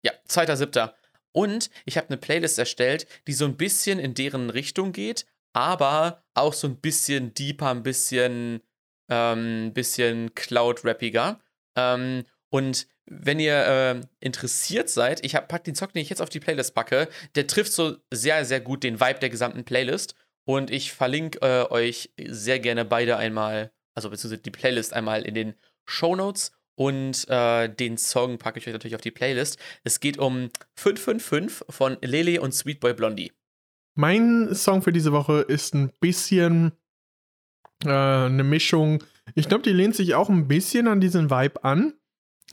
Ja, 0.03 0.13
2.7. 0.29 0.93
Und 1.33 1.71
ich 1.85 1.97
habe 1.97 2.09
eine 2.09 2.17
Playlist 2.17 2.59
erstellt, 2.59 3.07
die 3.27 3.33
so 3.33 3.45
ein 3.45 3.57
bisschen 3.57 3.99
in 3.99 4.15
deren 4.15 4.51
Richtung 4.51 4.93
geht, 4.93 5.27
aber 5.53 6.25
auch 6.35 6.55
so 6.55 6.67
ein 6.67 6.81
bisschen 6.81 7.35
deeper, 7.35 7.71
ein 7.71 7.83
bisschen, 7.83 8.63
ähm, 9.09 9.73
bisschen 9.73 10.35
Cloud-rappiger. 10.35 11.41
Ähm, 11.77 12.25
und 12.51 12.87
wenn 13.07 13.41
ihr 13.41 13.65
ähm, 13.67 14.01
interessiert 14.21 14.89
seid, 14.89 15.25
ich 15.25 15.35
hab, 15.35 15.49
pack 15.49 15.65
den 15.65 15.75
Zock, 15.75 15.93
den 15.93 16.03
ich 16.03 16.11
jetzt 16.11 16.23
auf 16.23 16.29
die 16.29 16.41
Playlist 16.41 16.75
packe, 16.75 17.09
der 17.35 17.47
trifft 17.47 17.73
so 17.73 17.97
sehr, 18.13 18.45
sehr 18.45 18.61
gut 18.61 18.85
den 18.85 19.01
Vibe 19.01 19.19
der 19.19 19.31
gesamten 19.31 19.65
Playlist. 19.65 20.15
Und 20.45 20.71
ich 20.71 20.93
verlinke 20.93 21.41
äh, 21.43 21.71
euch 21.71 22.11
sehr 22.25 22.61
gerne 22.61 22.85
beide 22.85 23.17
einmal, 23.17 23.73
also 23.95 24.11
beziehungsweise 24.11 24.43
die 24.43 24.51
Playlist 24.51 24.93
einmal 24.93 25.23
in 25.23 25.35
den 25.35 25.55
Show 25.87 26.15
Notes 26.15 26.53
und 26.77 27.29
äh, 27.29 27.69
den 27.69 27.99
Song 27.99 28.39
packe 28.39 28.59
ich 28.59 28.67
euch 28.67 28.73
natürlich 28.73 28.95
auf 28.95 29.01
die 29.01 29.11
Playlist. 29.11 29.59
Es 29.85 30.01
geht 30.01 30.19
um 30.19 30.51
555 30.77 31.67
von 31.69 31.99
Lele 32.01 32.41
und 32.41 32.55
Sweetboy 32.55 32.95
Blondie. 32.95 33.33
Mein 33.97 34.55
Song 34.55 34.83
für 34.83 34.93
diese 34.93 35.13
Woche 35.13 35.41
ist 35.41 35.75
ein 35.75 35.93
bisschen 36.01 36.73
äh, 37.85 37.91
eine 37.91 38.45
Mischung. 38.45 39.05
Ich 39.35 39.49
glaube, 39.49 39.63
die 39.63 39.73
lehnt 39.73 39.95
sich 39.95 40.15
auch 40.15 40.31
ein 40.31 40.49
bisschen 40.49 40.89
an 40.89 41.01
diesen 41.01 41.29
Vibe 41.29 41.65
an. 41.65 41.95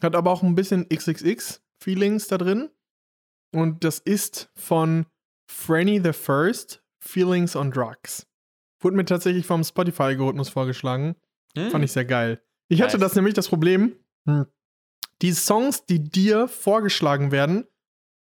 Hat 0.02 0.16
aber 0.16 0.32
auch 0.32 0.44
ein 0.44 0.56
bisschen 0.56 0.88
XXX-Feelings 0.90 2.28
da 2.28 2.38
drin. 2.38 2.70
Und 3.54 3.84
das 3.84 4.00
ist 4.00 4.50
von 4.56 5.06
Franny 5.50 6.02
the 6.04 6.14
First, 6.14 6.84
Feelings 7.00 7.56
on 7.56 7.72
Drugs. 7.72 8.28
Wurde 8.82 8.98
mir 8.98 9.06
tatsächlich 9.06 9.46
vom 9.46 9.64
Spotify-Algorithmus 9.64 10.50
vorgeschlagen. 10.50 11.16
Hm? 11.58 11.72
Fand 11.72 11.84
ich 11.86 11.92
sehr 11.92 12.06
geil. 12.06 12.42
Ich 12.68 12.82
hatte 12.82 12.98
Nice. 12.98 13.08
das 13.08 13.16
nämlich 13.16 13.34
das 13.34 13.48
Problem, 13.48 13.96
hm, 14.28 14.46
die 15.22 15.32
Songs, 15.32 15.86
die 15.86 16.04
dir 16.04 16.48
vorgeschlagen 16.48 17.32
werden 17.32 17.66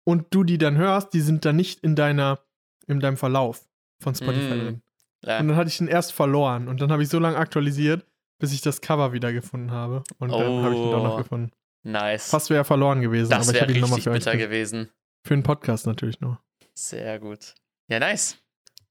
und 0.05 0.27
du 0.35 0.45
die 0.45 0.59
dann 0.59 0.77
hörst, 0.77 1.15
die 1.15 1.21
sind 1.21 1.45
dann 1.45 1.57
nicht 1.57 1.81
in 1.81 1.95
deiner, 1.95 2.41
in 2.87 3.01
deinem 3.01 3.17
Verlauf 3.17 3.67
von 4.03 4.15
Spotify 4.15 4.57
Mm. 4.57 4.61
drin. 4.61 4.83
Ja. 5.25 5.39
Und 5.39 5.49
dann 5.49 5.57
hatte 5.57 5.69
ich 5.69 5.79
den 5.79 5.87
erst 5.89 6.13
verloren 6.13 6.67
und 6.69 6.81
dann 6.83 6.91
habe 6.91 7.03
ich 7.05 7.09
so 7.09 7.21
lange 7.21 7.37
aktualisiert, 7.37 8.05
bis 8.41 8.53
ich 8.53 8.61
das 8.61 8.81
Cover 8.81 9.13
wieder 9.13 9.33
gefunden 9.33 9.71
habe. 9.71 10.03
Und 10.19 10.31
dann 10.33 10.63
habe 10.65 10.75
ich 10.75 10.81
ihn 10.81 10.91
doch 10.91 11.03
noch 11.05 11.15
Oh. 11.15 11.19
gefunden. 11.23 11.53
Nice. 11.85 12.31
Fast 12.31 12.51
wäre 12.51 12.65
verloren 12.65 13.01
gewesen, 13.01 13.31
das 13.31 13.49
aber 13.49 13.57
ich 13.57 13.61
wäre 13.63 13.69
richtig 13.75 14.03
für 14.05 14.11
euch. 14.11 14.19
bitter 14.19 14.33
ge- 14.37 14.47
gewesen. 14.47 14.91
Für 15.27 15.35
den 15.35 15.43
Podcast 15.43 15.87
natürlich 15.87 16.21
nur. 16.21 16.41
Sehr 16.75 17.19
gut. 17.19 17.55
Ja, 17.89 17.99
nice. 17.99 18.37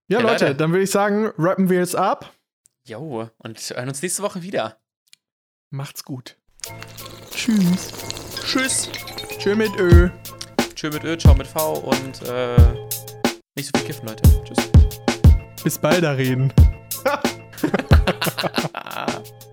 Ja, 0.07 0.19
Ja, 0.19 0.23
Leute, 0.27 0.45
Leute. 0.45 0.57
dann 0.57 0.71
würde 0.71 0.83
ich 0.83 0.91
sagen, 0.91 1.31
rappen 1.37 1.69
wir 1.69 1.81
es 1.81 1.95
ab. 1.95 2.33
Jo, 2.85 3.29
und 3.37 3.59
hören 3.59 3.87
uns 3.87 4.01
nächste 4.01 4.23
Woche 4.23 4.41
wieder. 4.41 4.77
Macht's 5.69 6.03
gut. 6.03 6.37
Tschüss. 7.31 7.91
Tschüss. 8.45 8.89
Tschö 9.39 9.55
mit 9.55 9.75
Ö. 9.79 10.09
Tschö 10.75 10.89
mit 10.91 11.03
Ö, 11.03 11.17
ciao 11.17 11.33
mit 11.35 11.47
V 11.47 11.75
und 11.79 12.21
äh, 12.27 12.55
nicht 13.55 13.69
so 13.73 13.77
viel 13.79 13.87
kiffen, 13.87 14.07
Leute. 14.07 14.23
Tschüss. 14.43 14.69
Bis 15.63 15.77
bald 15.79 16.03
da 16.03 16.11
reden. 16.11 16.51